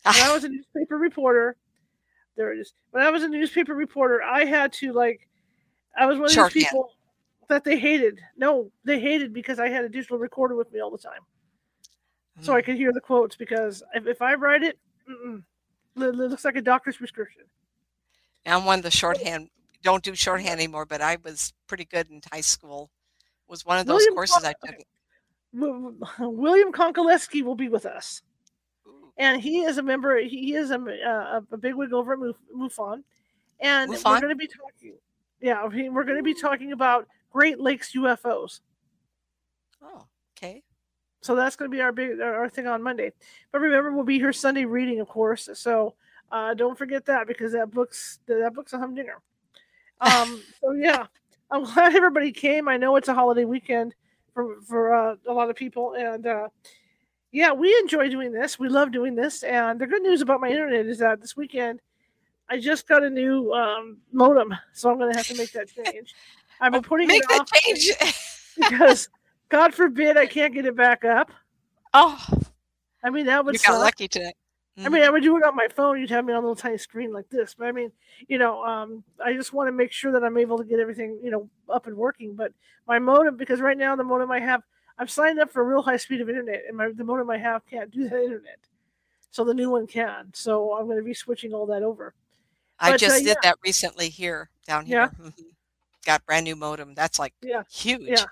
When 0.04 0.16
I 0.16 0.34
was 0.34 0.44
a 0.44 0.50
newspaper 0.50 0.98
reporter, 0.98 1.56
there 2.36 2.52
it 2.52 2.60
is. 2.60 2.74
When 2.92 3.04
I 3.04 3.10
was 3.10 3.24
a 3.24 3.30
newspaper 3.30 3.74
reporter, 3.74 4.22
I 4.22 4.44
had 4.44 4.74
to 4.74 4.92
like, 4.92 5.28
I 5.98 6.06
was 6.06 6.18
one 6.18 6.26
of 6.26 6.32
these 6.32 6.36
Shorthand. 6.36 6.66
people 6.66 6.92
that 7.48 7.64
they 7.64 7.80
hated. 7.80 8.20
No, 8.38 8.70
they 8.84 9.00
hated 9.00 9.34
because 9.34 9.60
I 9.60 9.70
had 9.70 9.86
a 9.86 9.90
digital 9.90 10.18
recorder 10.18 10.56
with 10.56 10.72
me 10.74 10.82
all 10.82 10.92
the 10.92 10.98
time 10.98 11.22
so 12.42 12.54
I 12.54 12.62
Mm. 12.62 12.66
could 12.66 12.76
hear 12.76 12.94
the 12.94 13.02
quotes 13.02 13.36
because 13.36 13.84
if, 13.94 14.08
if 14.08 14.22
I 14.22 14.36
write 14.36 14.64
it 14.64 14.78
looks 15.98 16.46
like 16.46 16.56
a 16.56 16.62
doctor's 16.62 16.98
prescription. 16.98 17.44
I'm 18.46 18.66
one 18.66 18.80
of 18.80 18.84
the 18.84 18.92
shorthand, 18.92 19.50
don't 19.84 20.04
do 20.04 20.16
shorthand 20.16 20.60
anymore, 20.60 20.86
but 20.86 21.02
I 21.02 21.18
was 21.24 21.54
pretty 21.68 21.86
good 21.86 22.10
in 22.10 22.22
high 22.32 22.42
school. 22.42 22.90
Was 23.48 23.66
one 23.66 23.78
of 23.78 23.86
those 23.86 24.00
William 24.00 24.16
courses 24.16 24.44
Faulk- 24.44 24.56
I 24.64 24.68
took. 24.68 24.86
William 26.20 26.72
Konkolesky 26.72 27.42
will 27.42 27.56
be 27.56 27.70
with 27.70 27.86
us, 27.86 28.22
Ooh, 28.86 29.12
and 29.18 29.42
he 29.42 29.62
is 29.62 29.78
a 29.78 29.84
member. 29.84 30.20
He 30.20 30.54
is 30.54 30.72
a, 30.72 30.80
a, 30.80 31.42
a 31.52 31.58
bigwig 31.58 31.94
over 31.94 32.14
at 32.14 32.20
MUFON, 32.56 33.04
and 33.60 33.90
we're 33.90 34.02
going 34.02 34.30
to 34.30 34.36
be 34.36 34.48
talking. 34.48 34.98
Yeah, 35.40 35.66
we're 35.66 36.04
going 36.04 36.18
to 36.18 36.24
be 36.24 36.34
talking 36.34 36.74
about 36.74 37.08
Great 37.32 37.60
Lakes 37.60 37.94
UFOs. 37.96 38.60
Oh, 39.82 40.06
okay. 40.38 40.64
So 41.28 41.36
that's 41.36 41.56
going 41.58 41.70
to 41.70 41.76
be 41.76 41.82
our 41.82 41.92
big 41.92 42.20
our 42.22 42.50
thing 42.50 42.68
on 42.68 42.82
Monday. 42.82 43.12
But 43.52 43.62
remember, 43.62 43.92
we'll 43.94 44.06
be 44.06 44.20
here 44.20 44.34
Sunday 44.34 44.66
reading, 44.66 45.00
of 45.02 45.08
course. 45.10 45.50
So 45.54 45.96
Uh, 46.32 46.54
don't 46.54 46.78
forget 46.78 47.06
that 47.06 47.28
because 47.28 47.54
that 47.54 47.72
book's 47.72 48.20
that 48.28 48.54
book's 48.56 48.74
a 48.74 48.80
humdinger. 48.80 49.22
Um, 50.02 50.44
so 50.62 50.74
yeah, 50.74 51.08
I'm 51.52 51.64
glad 51.64 51.96
everybody 51.96 52.32
came. 52.32 52.68
I 52.68 52.78
know 52.78 52.98
it's 52.98 53.08
a 53.10 53.14
holiday 53.14 53.46
weekend 53.46 53.96
for 54.34 54.62
for 54.70 54.94
uh, 54.94 55.16
a 55.28 55.34
lot 55.34 55.50
of 55.50 55.56
people, 55.56 55.94
and 55.94 56.28
uh, 56.28 56.50
yeah, 57.32 57.52
we 57.54 57.70
enjoy 57.84 58.10
doing 58.10 58.32
this. 58.34 58.60
We 58.60 58.70
love 58.70 58.92
doing 58.92 59.16
this. 59.16 59.44
And 59.44 59.80
the 59.80 59.88
good 59.88 60.02
news 60.04 60.22
about 60.22 60.42
my 60.42 60.50
internet 60.50 60.86
is 60.86 61.00
that 61.00 61.22
this 61.22 61.36
weekend 61.38 61.82
I 62.50 62.60
just 62.60 62.88
got 62.88 63.04
a 63.04 63.10
new 63.10 63.54
um, 63.54 63.98
modem, 64.12 64.54
so 64.74 64.90
I'm 64.92 64.98
going 64.98 65.12
to 65.12 65.18
have 65.18 65.28
to 65.28 65.38
make 65.38 65.52
that 65.54 65.68
change. 65.78 66.16
I've 66.62 66.72
been 66.74 66.84
putting 66.84 67.08
Make 67.08 67.24
it 67.30 67.40
off 67.40 67.52
change. 67.52 67.92
because 68.58 69.10
God 69.50 69.74
forbid 69.74 70.18
I 70.18 70.26
can't 70.26 70.54
get 70.54 70.66
it 70.66 70.76
back 70.76 71.06
up. 71.06 71.32
oh, 71.94 72.24
I 73.04 73.10
mean 73.10 73.26
that 73.28 73.46
would 73.46 73.54
you 73.54 73.60
got 73.60 73.74
suck. 73.74 73.82
lucky 73.84 74.08
today. 74.08 74.34
I 74.80 74.90
mean, 74.90 75.02
I 75.02 75.10
would 75.10 75.24
do 75.24 75.36
it 75.38 75.44
on 75.44 75.56
my 75.56 75.68
phone. 75.76 76.00
You'd 76.00 76.12
have 76.12 76.24
me 76.24 76.34
on 76.34 76.38
a 76.38 76.42
little 76.42 76.56
tiny 76.56 76.78
screen 76.78 77.12
like 77.12 77.28
this. 77.30 77.56
But 77.56 77.68
I 77.68 77.72
mean, 77.72 77.92
you 78.28 78.38
know, 78.38 78.64
um, 78.64 79.04
I 79.24 79.34
just 79.34 79.52
want 79.52 79.68
to 79.70 79.72
make 79.72 79.92
sure 79.92 80.12
that 80.12 80.24
I'm 80.24 80.38
able 80.38 80.60
to 80.60 80.64
get 80.64 80.80
everything, 80.80 81.20
you 81.24 81.32
know, 81.32 81.50
up 81.68 81.88
and 81.88 81.98
working. 81.98 82.36
But 82.36 82.54
my 82.88 83.00
modem, 83.00 83.38
because 83.38 83.60
right 83.60 83.76
now 83.78 83.96
the 83.96 84.04
modem 84.04 84.30
I 84.30 84.40
have, 84.40 84.62
I've 85.00 85.10
signed 85.10 85.40
up 85.40 85.50
for 85.52 85.62
a 85.62 85.66
real 85.66 85.82
high 85.82 85.98
speed 85.98 86.22
of 86.22 86.30
internet, 86.30 86.62
and 86.68 86.78
my 86.78 86.92
the 86.94 87.04
modem 87.04 87.28
I 87.32 87.40
have 87.40 87.66
can't 87.66 87.90
do 87.90 88.08
that 88.08 88.22
internet. 88.22 88.60
So 89.32 89.44
the 89.44 89.54
new 89.56 89.72
one 89.72 89.88
can. 89.88 90.30
So 90.34 90.78
I'm 90.78 90.86
going 90.86 90.98
to 90.98 91.04
be 91.04 91.14
switching 91.16 91.56
all 91.56 91.66
that 91.68 91.82
over. 91.82 92.14
I 92.80 92.92
but, 92.92 92.96
uh, 92.96 92.98
just 93.00 93.18
did 93.18 93.28
yeah. 93.28 93.34
that 93.42 93.56
recently 93.66 94.10
here 94.10 94.52
down 94.68 94.86
Yeah. 94.86 95.10
here. 95.18 95.32
Mhm. 95.32 95.44
Got 96.06 96.24
brand 96.28 96.44
new 96.44 96.56
modem. 96.56 96.94
That's 96.94 97.18
like 97.18 97.34
Yeah. 97.42 97.64
huge. 97.72 98.10
Yeah. 98.10 98.26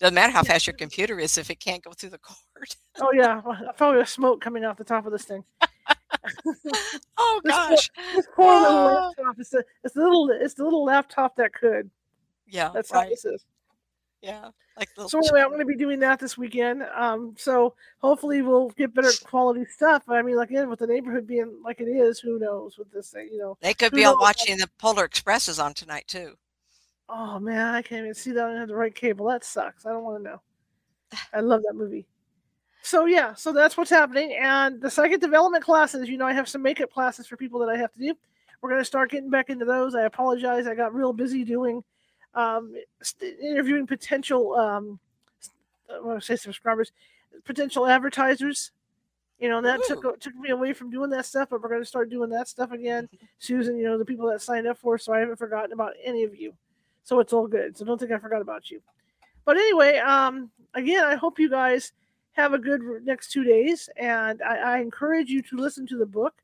Doesn't 0.00 0.14
matter 0.14 0.32
how 0.32 0.42
fast 0.42 0.66
your 0.66 0.74
computer 0.74 1.18
is 1.18 1.38
if 1.38 1.50
it 1.50 1.60
can't 1.60 1.82
go 1.82 1.92
through 1.92 2.10
the 2.10 2.18
cord. 2.18 2.68
Oh 3.00 3.12
yeah, 3.12 3.40
well, 3.44 3.56
probably 3.76 4.00
a 4.00 4.06
smoke 4.06 4.40
coming 4.40 4.64
off 4.64 4.76
the 4.76 4.84
top 4.84 5.06
of 5.06 5.12
this 5.12 5.24
thing. 5.24 5.44
Oh 7.18 7.40
gosh. 7.44 7.90
This 8.14 8.26
poor 8.34 8.46
little 8.60 8.76
Ah. 8.78 9.06
laptop. 9.18 9.36
It's 9.38 9.52
a, 9.52 9.62
it's 9.82 9.94
the 9.94 10.02
little 10.02 10.30
it's 10.30 10.54
the 10.54 10.64
little 10.64 10.84
laptop 10.84 11.36
that 11.36 11.52
could. 11.52 11.90
Yeah. 12.46 12.70
That's 12.72 12.90
how 12.90 13.06
this 13.08 13.24
is. 13.24 13.44
Yeah. 14.22 14.48
Like 14.78 14.88
little 14.96 15.08
So 15.10 15.18
anyway, 15.18 15.40
I'm 15.42 15.48
going 15.48 15.60
to 15.60 15.66
be 15.66 15.76
doing 15.76 15.98
that 16.00 16.18
this 16.18 16.38
weekend. 16.38 16.82
Um, 16.94 17.34
so 17.36 17.74
hopefully 17.98 18.40
we'll 18.42 18.70
get 18.70 18.94
better 18.94 19.10
quality 19.24 19.64
stuff. 19.66 20.04
I 20.08 20.22
mean, 20.22 20.36
like 20.36 20.50
again, 20.50 20.70
with 20.70 20.78
the 20.78 20.86
neighborhood 20.86 21.26
being 21.26 21.58
like 21.62 21.80
it 21.80 21.88
is, 21.88 22.20
who 22.20 22.38
knows 22.38 22.78
with 22.78 22.90
this 22.90 23.10
thing? 23.10 23.28
You 23.30 23.38
know. 23.38 23.58
They 23.60 23.74
could 23.74 23.90
who 23.90 23.96
be 23.98 24.04
all 24.04 24.18
watching 24.18 24.56
the 24.56 24.68
Polar 24.78 25.04
Expresses 25.04 25.58
on 25.58 25.74
tonight 25.74 26.04
too. 26.06 26.34
Oh 27.08 27.38
man, 27.38 27.74
I 27.74 27.82
can't 27.82 28.02
even 28.02 28.14
see 28.14 28.32
that. 28.32 28.44
I 28.44 28.48
don't 28.48 28.58
have 28.58 28.68
the 28.68 28.76
right 28.76 28.94
cable. 28.94 29.26
That 29.26 29.44
sucks. 29.44 29.86
I 29.86 29.90
don't 29.90 30.04
want 30.04 30.22
to 30.22 30.30
know. 30.30 30.40
I 31.32 31.40
love 31.40 31.62
that 31.66 31.74
movie. 31.74 32.06
So 32.82 33.06
yeah, 33.06 33.34
so 33.34 33.52
that's 33.52 33.76
what's 33.76 33.90
happening. 33.90 34.36
And 34.40 34.80
the 34.80 34.90
psychic 34.90 35.20
development 35.20 35.64
classes, 35.64 36.08
you 36.08 36.18
know, 36.18 36.26
I 36.26 36.32
have 36.32 36.48
some 36.48 36.62
makeup 36.62 36.92
classes 36.92 37.26
for 37.26 37.36
people 37.36 37.58
that 37.60 37.68
I 37.68 37.76
have 37.76 37.92
to 37.92 37.98
do. 37.98 38.14
We're 38.60 38.70
going 38.70 38.80
to 38.80 38.84
start 38.84 39.10
getting 39.10 39.30
back 39.30 39.50
into 39.50 39.64
those. 39.64 39.94
I 39.94 40.02
apologize. 40.02 40.66
I 40.66 40.74
got 40.74 40.94
real 40.94 41.12
busy 41.12 41.44
doing 41.44 41.82
um, 42.34 42.74
st- 43.02 43.38
interviewing 43.40 43.86
potential, 43.86 44.54
um, 44.54 44.98
I 45.92 46.00
want 46.00 46.20
to 46.20 46.26
say 46.26 46.36
subscribers, 46.36 46.92
potential 47.44 47.86
advertisers. 47.86 48.72
You 49.40 49.48
know, 49.48 49.58
and 49.58 49.66
that 49.66 49.80
took 49.86 50.20
took 50.20 50.34
me 50.36 50.50
away 50.50 50.72
from 50.72 50.90
doing 50.90 51.10
that 51.10 51.26
stuff, 51.26 51.48
but 51.50 51.60
we're 51.60 51.68
going 51.68 51.80
to 51.80 51.86
start 51.86 52.08
doing 52.08 52.30
that 52.30 52.48
stuff 52.48 52.70
again. 52.70 53.08
Susan, 53.38 53.76
you 53.76 53.84
know, 53.84 53.98
the 53.98 54.04
people 54.04 54.28
that 54.28 54.40
signed 54.40 54.66
up 54.66 54.78
for, 54.78 54.96
so 54.96 55.12
I 55.12 55.18
haven't 55.18 55.36
forgotten 55.36 55.72
about 55.72 55.92
any 56.02 56.22
of 56.22 56.36
you. 56.36 56.54
So 57.04 57.20
it's 57.20 57.32
all 57.32 57.46
good. 57.46 57.76
So 57.76 57.84
don't 57.84 57.98
think 57.98 58.10
I 58.12 58.18
forgot 58.18 58.42
about 58.42 58.70
you. 58.70 58.80
But 59.44 59.56
anyway, 59.56 59.98
um, 59.98 60.50
again, 60.74 61.04
I 61.04 61.14
hope 61.14 61.38
you 61.38 61.50
guys 61.50 61.92
have 62.32 62.54
a 62.54 62.58
good 62.58 62.82
next 63.04 63.30
two 63.30 63.44
days, 63.44 63.88
and 63.96 64.42
I, 64.42 64.56
I 64.56 64.78
encourage 64.78 65.28
you 65.28 65.42
to 65.42 65.56
listen 65.56 65.86
to 65.88 65.98
the 65.98 66.06
book. 66.06 66.34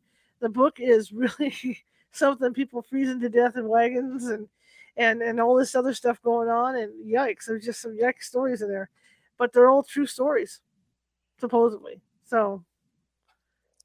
The 0.40 0.48
book 0.48 0.78
is 0.78 1.12
really 1.12 1.82
something 2.12 2.52
people 2.52 2.82
freezing 2.82 3.20
to 3.20 3.28
death 3.28 3.56
in 3.56 3.68
wagons 3.68 4.26
and 4.26 4.48
and 4.96 5.22
and 5.22 5.40
all 5.40 5.56
this 5.56 5.74
other 5.74 5.94
stuff 5.94 6.20
going 6.22 6.48
on. 6.48 6.76
And 6.76 6.92
yikes, 7.06 7.46
there's 7.46 7.64
just 7.64 7.80
some 7.80 7.96
yikes 7.96 8.24
stories 8.24 8.62
in 8.62 8.68
there, 8.68 8.90
but 9.38 9.52
they're 9.52 9.68
all 9.70 9.82
true 9.82 10.06
stories, 10.06 10.60
supposedly. 11.38 12.00
So 12.26 12.64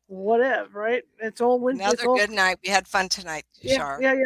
whatever, 0.07 0.77
right? 0.77 1.03
It's 1.19 1.41
all 1.41 1.59
win- 1.59 1.77
it's 1.77 1.85
Another 1.85 2.07
all 2.09 2.17
good 2.17 2.31
night. 2.31 2.57
We 2.63 2.69
had 2.69 2.87
fun 2.87 3.07
tonight, 3.07 3.45
yeah, 3.61 3.97
yeah, 3.99 4.13
yeah. 4.13 4.25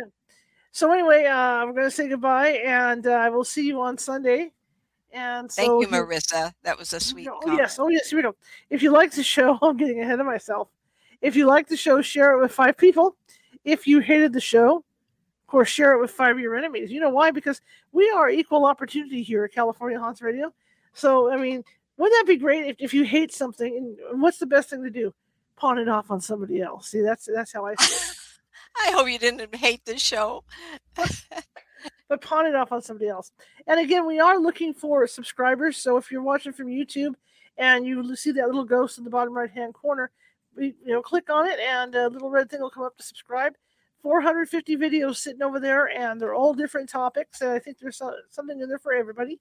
So 0.72 0.92
anyway, 0.92 1.26
uh, 1.26 1.36
I'm 1.36 1.74
going 1.74 1.88
to 1.88 1.92
say 1.92 2.08
goodbye, 2.08 2.62
and 2.66 3.06
uh, 3.08 3.12
I 3.12 3.30
will 3.30 3.44
see 3.44 3.66
you 3.66 3.82
on 3.82 3.98
Sunday. 3.98 4.52
And 5.12 5.52
Thank 5.52 5.66
so 5.68 5.82
you, 5.82 5.88
if 5.88 5.92
you- 5.92 5.98
Marissa. 5.98 6.54
That 6.64 6.78
was 6.78 6.94
a 6.94 7.00
sweet 7.00 7.28
Oh 7.28 7.40
comment. 7.40 7.60
yes, 7.60 7.80
oh 7.80 7.88
yes. 7.90 8.10
Here 8.12 8.18
we 8.20 8.24
go. 8.24 8.36
If 8.70 8.84
you 8.84 8.92
like 8.92 9.12
the 9.12 9.24
show, 9.24 9.58
I'm 9.62 9.78
getting 9.78 10.02
ahead 10.02 10.20
of 10.20 10.26
myself. 10.28 10.70
If 11.22 11.36
you 11.36 11.48
like 11.48 11.68
the 11.68 11.76
show, 11.76 12.02
share 12.02 12.34
it 12.38 12.42
with 12.42 12.52
five 12.52 12.78
people. 12.78 13.16
If 13.66 13.88
you 13.88 14.00
hated 14.00 14.32
the 14.34 14.40
show, 14.40 14.78
of 14.78 15.48
course, 15.48 15.68
share 15.68 15.94
it 15.94 16.00
with 16.00 16.12
five 16.12 16.36
of 16.36 16.40
your 16.42 16.56
enemies. 16.56 16.92
You 16.92 17.02
know 17.02 17.10
why? 17.10 17.32
Because 17.32 17.60
we 17.92 18.10
are 18.12 18.30
equal 18.30 18.66
opportunity 18.66 19.24
here 19.24 19.44
at 19.44 19.52
California 19.52 20.00
Haunts 20.00 20.22
Radio. 20.22 20.54
So 20.94 21.32
I 21.32 21.38
mean, 21.38 21.64
wouldn't 21.98 22.18
that 22.20 22.32
be 22.32 22.38
great 22.38 22.66
if, 22.68 22.76
if 22.80 22.94
you 22.94 23.04
hate 23.04 23.34
something? 23.34 23.98
And 24.12 24.22
what's 24.22 24.38
the 24.38 24.46
best 24.46 24.70
thing 24.70 24.84
to 24.84 24.90
do? 24.92 25.14
Pawn 25.58 25.80
it 25.80 25.90
off 25.90 26.12
on 26.12 26.22
somebody 26.22 26.62
else. 26.62 26.90
See, 26.90 27.02
that's 27.02 27.28
that's 27.34 27.52
how 27.52 27.66
I 27.66 27.74
feel. 27.76 27.98
I 28.78 28.92
hope 28.92 29.10
you 29.10 29.20
didn't 29.20 29.56
hate 29.56 29.86
the 29.86 29.98
show. 29.98 30.44
but 30.96 32.22
pawn 32.22 32.46
it 32.46 32.56
off 32.56 32.72
on 32.72 32.82
somebody 32.82 33.10
else. 33.10 33.32
And 33.68 33.80
again, 33.80 34.06
we 34.06 34.20
are 34.20 34.40
looking 34.40 34.74
for 34.74 35.06
subscribers. 35.08 35.78
So 35.78 35.98
if 35.98 36.12
you're 36.12 36.24
watching 36.24 36.54
from 36.54 36.68
YouTube 36.68 37.14
and 37.58 37.86
you 37.86 38.16
see 38.16 38.32
that 38.32 38.48
little 38.48 38.66
ghost 38.66 38.98
in 38.98 39.04
the 39.04 39.10
bottom 39.10 39.34
right 39.34 39.52
hand 39.52 39.74
corner, 39.74 40.12
you 40.58 40.74
know, 40.86 41.02
click 41.02 41.30
on 41.30 41.48
it 41.48 41.60
and 41.60 41.94
a 41.96 42.08
little 42.08 42.30
red 42.30 42.50
thing 42.50 42.62
will 42.62 42.70
come 42.70 42.84
up 42.84 42.98
to 42.98 43.04
subscribe. 43.04 43.56
450 44.02 44.78
videos 44.78 45.18
sitting 45.18 45.42
over 45.42 45.60
there, 45.60 45.90
and 45.90 46.22
they're 46.22 46.34
all 46.34 46.54
different 46.54 46.90
topics. 46.90 47.42
And 47.42 47.52
I 47.52 47.60
think 47.60 47.80
there's 47.80 48.02
something 48.30 48.60
in 48.60 48.70
there 48.70 48.80
for 48.80 48.94
everybody. 48.94 49.40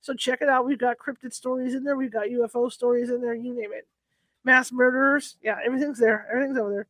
So 0.00 0.14
check 0.14 0.40
it 0.40 0.48
out. 0.48 0.64
We've 0.64 0.78
got 0.78 0.96
cryptid 0.98 1.34
stories 1.34 1.74
in 1.74 1.84
there. 1.84 1.96
We've 1.96 2.12
got 2.12 2.28
UFO 2.28 2.72
stories 2.72 3.10
in 3.10 3.20
there. 3.20 3.34
You 3.34 3.54
name 3.54 3.72
it. 3.72 3.86
Mass 4.44 4.72
murderers. 4.72 5.36
Yeah, 5.42 5.58
everything's 5.64 5.98
there. 5.98 6.26
Everything's 6.32 6.58
over 6.58 6.70
there. 6.70 6.86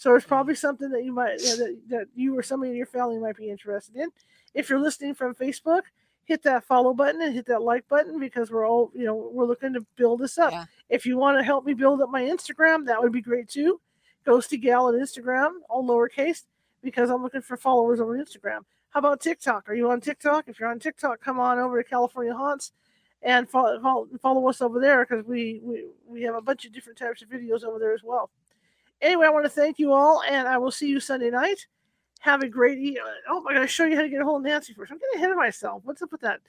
So 0.00 0.14
it's 0.14 0.24
probably 0.24 0.54
something 0.54 0.88
that 0.92 1.04
you 1.04 1.12
might 1.12 1.42
yeah, 1.42 1.56
that, 1.56 1.80
that 1.88 2.06
you 2.16 2.34
or 2.34 2.42
somebody 2.42 2.70
in 2.70 2.76
your 2.78 2.86
family 2.86 3.18
might 3.18 3.36
be 3.36 3.50
interested 3.50 3.96
in. 3.96 4.08
If 4.54 4.70
you're 4.70 4.80
listening 4.80 5.12
from 5.14 5.34
Facebook, 5.34 5.82
hit 6.24 6.42
that 6.44 6.64
follow 6.64 6.94
button 6.94 7.20
and 7.20 7.34
hit 7.34 7.44
that 7.48 7.60
like 7.60 7.86
button 7.86 8.18
because 8.18 8.50
we're 8.50 8.66
all 8.66 8.90
you 8.94 9.04
know 9.04 9.30
we're 9.30 9.44
looking 9.44 9.74
to 9.74 9.84
build 9.96 10.20
this 10.20 10.38
up. 10.38 10.52
Yeah. 10.52 10.64
If 10.88 11.04
you 11.04 11.18
want 11.18 11.36
to 11.36 11.44
help 11.44 11.66
me 11.66 11.74
build 11.74 12.00
up 12.00 12.08
my 12.08 12.22
Instagram, 12.22 12.86
that 12.86 13.02
would 13.02 13.12
be 13.12 13.20
great 13.20 13.50
too. 13.50 13.78
Ghosty 14.26 14.58
Gal 14.58 14.86
on 14.86 14.94
Instagram, 14.94 15.50
all 15.68 15.86
lowercase, 15.86 16.44
because 16.82 17.10
I'm 17.10 17.22
looking 17.22 17.42
for 17.42 17.58
followers 17.58 18.00
over 18.00 18.16
Instagram. 18.16 18.60
How 18.88 19.00
about 19.00 19.20
TikTok? 19.20 19.68
Are 19.68 19.74
you 19.74 19.90
on 19.90 20.00
TikTok? 20.00 20.48
If 20.48 20.58
you're 20.58 20.70
on 20.70 20.78
TikTok, 20.78 21.20
come 21.20 21.38
on 21.38 21.58
over 21.58 21.82
to 21.82 21.86
California 21.86 22.32
Haunts 22.32 22.72
and 23.20 23.50
follow 23.50 23.78
follow, 23.82 24.08
follow 24.22 24.48
us 24.48 24.62
over 24.62 24.80
there 24.80 25.04
because 25.04 25.26
we, 25.26 25.60
we 25.62 25.84
we 26.08 26.22
have 26.22 26.36
a 26.36 26.40
bunch 26.40 26.64
of 26.64 26.72
different 26.72 26.98
types 26.98 27.20
of 27.20 27.28
videos 27.28 27.64
over 27.64 27.78
there 27.78 27.92
as 27.92 28.02
well. 28.02 28.30
Anyway, 29.02 29.26
I 29.26 29.30
want 29.30 29.44
to 29.44 29.50
thank 29.50 29.78
you 29.78 29.92
all, 29.92 30.22
and 30.28 30.46
I 30.46 30.58
will 30.58 30.70
see 30.70 30.88
you 30.88 31.00
Sunday 31.00 31.30
night. 31.30 31.66
Have 32.20 32.42
a 32.42 32.48
great 32.48 32.78
e- 32.78 32.98
Oh, 33.28 33.44
I 33.48 33.54
got 33.54 33.60
to 33.60 33.66
show 33.66 33.86
you 33.86 33.96
how 33.96 34.02
to 34.02 34.08
get 34.08 34.20
a 34.20 34.24
hold 34.24 34.42
of 34.42 34.46
Nancy 34.46 34.74
first. 34.74 34.92
I'm 34.92 34.98
getting 34.98 35.16
ahead 35.16 35.30
of 35.30 35.38
myself. 35.38 35.82
What's 35.84 36.02
up 36.02 36.12
with 36.12 36.20
that? 36.20 36.40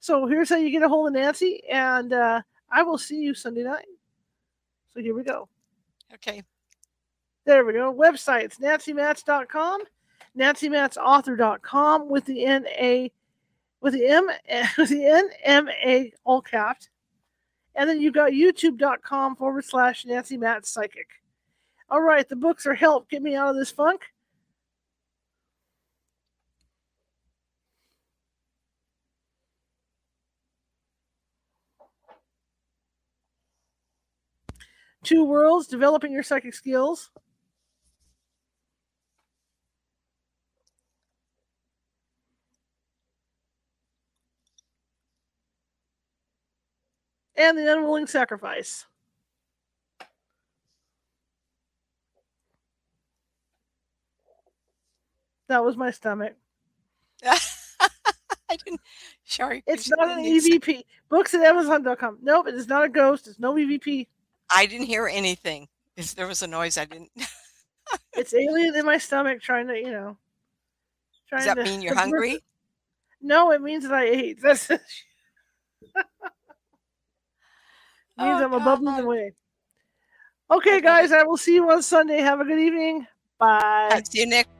So 0.00 0.26
here's 0.26 0.50
how 0.50 0.56
you 0.56 0.70
get 0.70 0.82
a 0.82 0.88
hold 0.88 1.08
of 1.08 1.14
Nancy, 1.14 1.62
and 1.70 2.12
uh, 2.12 2.42
I 2.70 2.82
will 2.82 2.98
see 2.98 3.16
you 3.16 3.32
Sunday 3.32 3.62
night. 3.62 3.86
So 4.92 5.00
here 5.00 5.14
we 5.14 5.22
go. 5.22 5.48
Okay. 6.12 6.42
There 7.46 7.64
we 7.64 7.72
go. 7.72 7.92
Websites 7.92 8.60
nancymats.com, 8.60 9.80
nancymatsauthor.com 10.38 12.08
with 12.08 12.24
the 12.26 12.44
N 12.44 12.66
A 12.68 13.10
with 13.80 13.94
the 13.94 14.06
M 14.06 14.28
with 14.78 14.90
the 14.90 15.06
N 15.06 15.28
M 15.42 15.68
A 15.68 16.12
all 16.24 16.42
capped. 16.42 16.90
And 17.74 17.88
then 17.88 18.00
you've 18.00 18.14
got 18.14 18.30
youtube.com 18.30 19.36
forward 19.36 19.64
slash 19.64 20.04
Nancy 20.06 20.36
Matt 20.36 20.64
Psychic. 20.64 21.08
All 21.94 22.00
right, 22.00 22.28
the 22.28 22.34
books 22.34 22.66
are 22.66 22.74
help 22.74 23.08
get 23.08 23.22
me 23.22 23.36
out 23.36 23.50
of 23.50 23.54
this 23.54 23.70
funk. 23.70 24.02
Two 35.04 35.24
worlds, 35.24 35.68
developing 35.68 36.10
your 36.10 36.24
psychic 36.24 36.54
skills. 36.54 37.12
and 47.36 47.56
the 47.56 47.72
unwilling 47.72 48.06
sacrifice. 48.08 48.86
That 55.54 55.64
was 55.64 55.76
my 55.76 55.92
stomach. 55.92 56.34
I 57.24 57.38
didn't. 58.64 58.80
Sorry. 59.24 59.62
It's 59.68 59.88
not 59.88 60.18
an 60.18 60.24
EVP. 60.24 60.82
Books 61.08 61.32
at 61.32 61.42
Amazon.com. 61.42 62.18
Nope, 62.22 62.48
it 62.48 62.56
is 62.56 62.66
not 62.66 62.82
a 62.82 62.88
ghost. 62.88 63.28
It's 63.28 63.38
no 63.38 63.54
EVP. 63.54 64.08
I 64.52 64.66
didn't 64.66 64.86
hear 64.86 65.06
anything. 65.06 65.68
If 65.96 66.16
there 66.16 66.26
was 66.26 66.42
a 66.42 66.48
noise, 66.48 66.76
I 66.76 66.86
didn't. 66.86 67.12
it's 68.14 68.34
alien 68.34 68.74
in 68.74 68.84
my 68.84 68.98
stomach 68.98 69.42
trying 69.42 69.68
to, 69.68 69.78
you 69.78 69.92
know. 69.92 70.16
Does 71.30 71.44
that 71.44 71.56
mean 71.56 71.80
you're 71.80 71.94
hungry? 71.94 72.40
No, 73.22 73.52
it 73.52 73.62
means 73.62 73.84
that 73.84 73.92
I 73.94 74.06
ate. 74.06 74.38
That's 74.42 74.68
it 74.70 74.80
means 78.18 78.40
oh, 78.40 78.44
I'm 78.44 78.54
above 78.54 78.80
the 78.80 79.06
way. 79.06 79.34
Okay, 80.50 80.80
guys, 80.80 81.12
I 81.12 81.22
will 81.22 81.36
see 81.36 81.54
you 81.54 81.70
on 81.70 81.80
Sunday. 81.80 82.18
Have 82.22 82.40
a 82.40 82.44
good 82.44 82.58
evening. 82.58 83.06
Bye. 83.38 84.02
See 84.10 84.18
you 84.18 84.26
next 84.26 84.53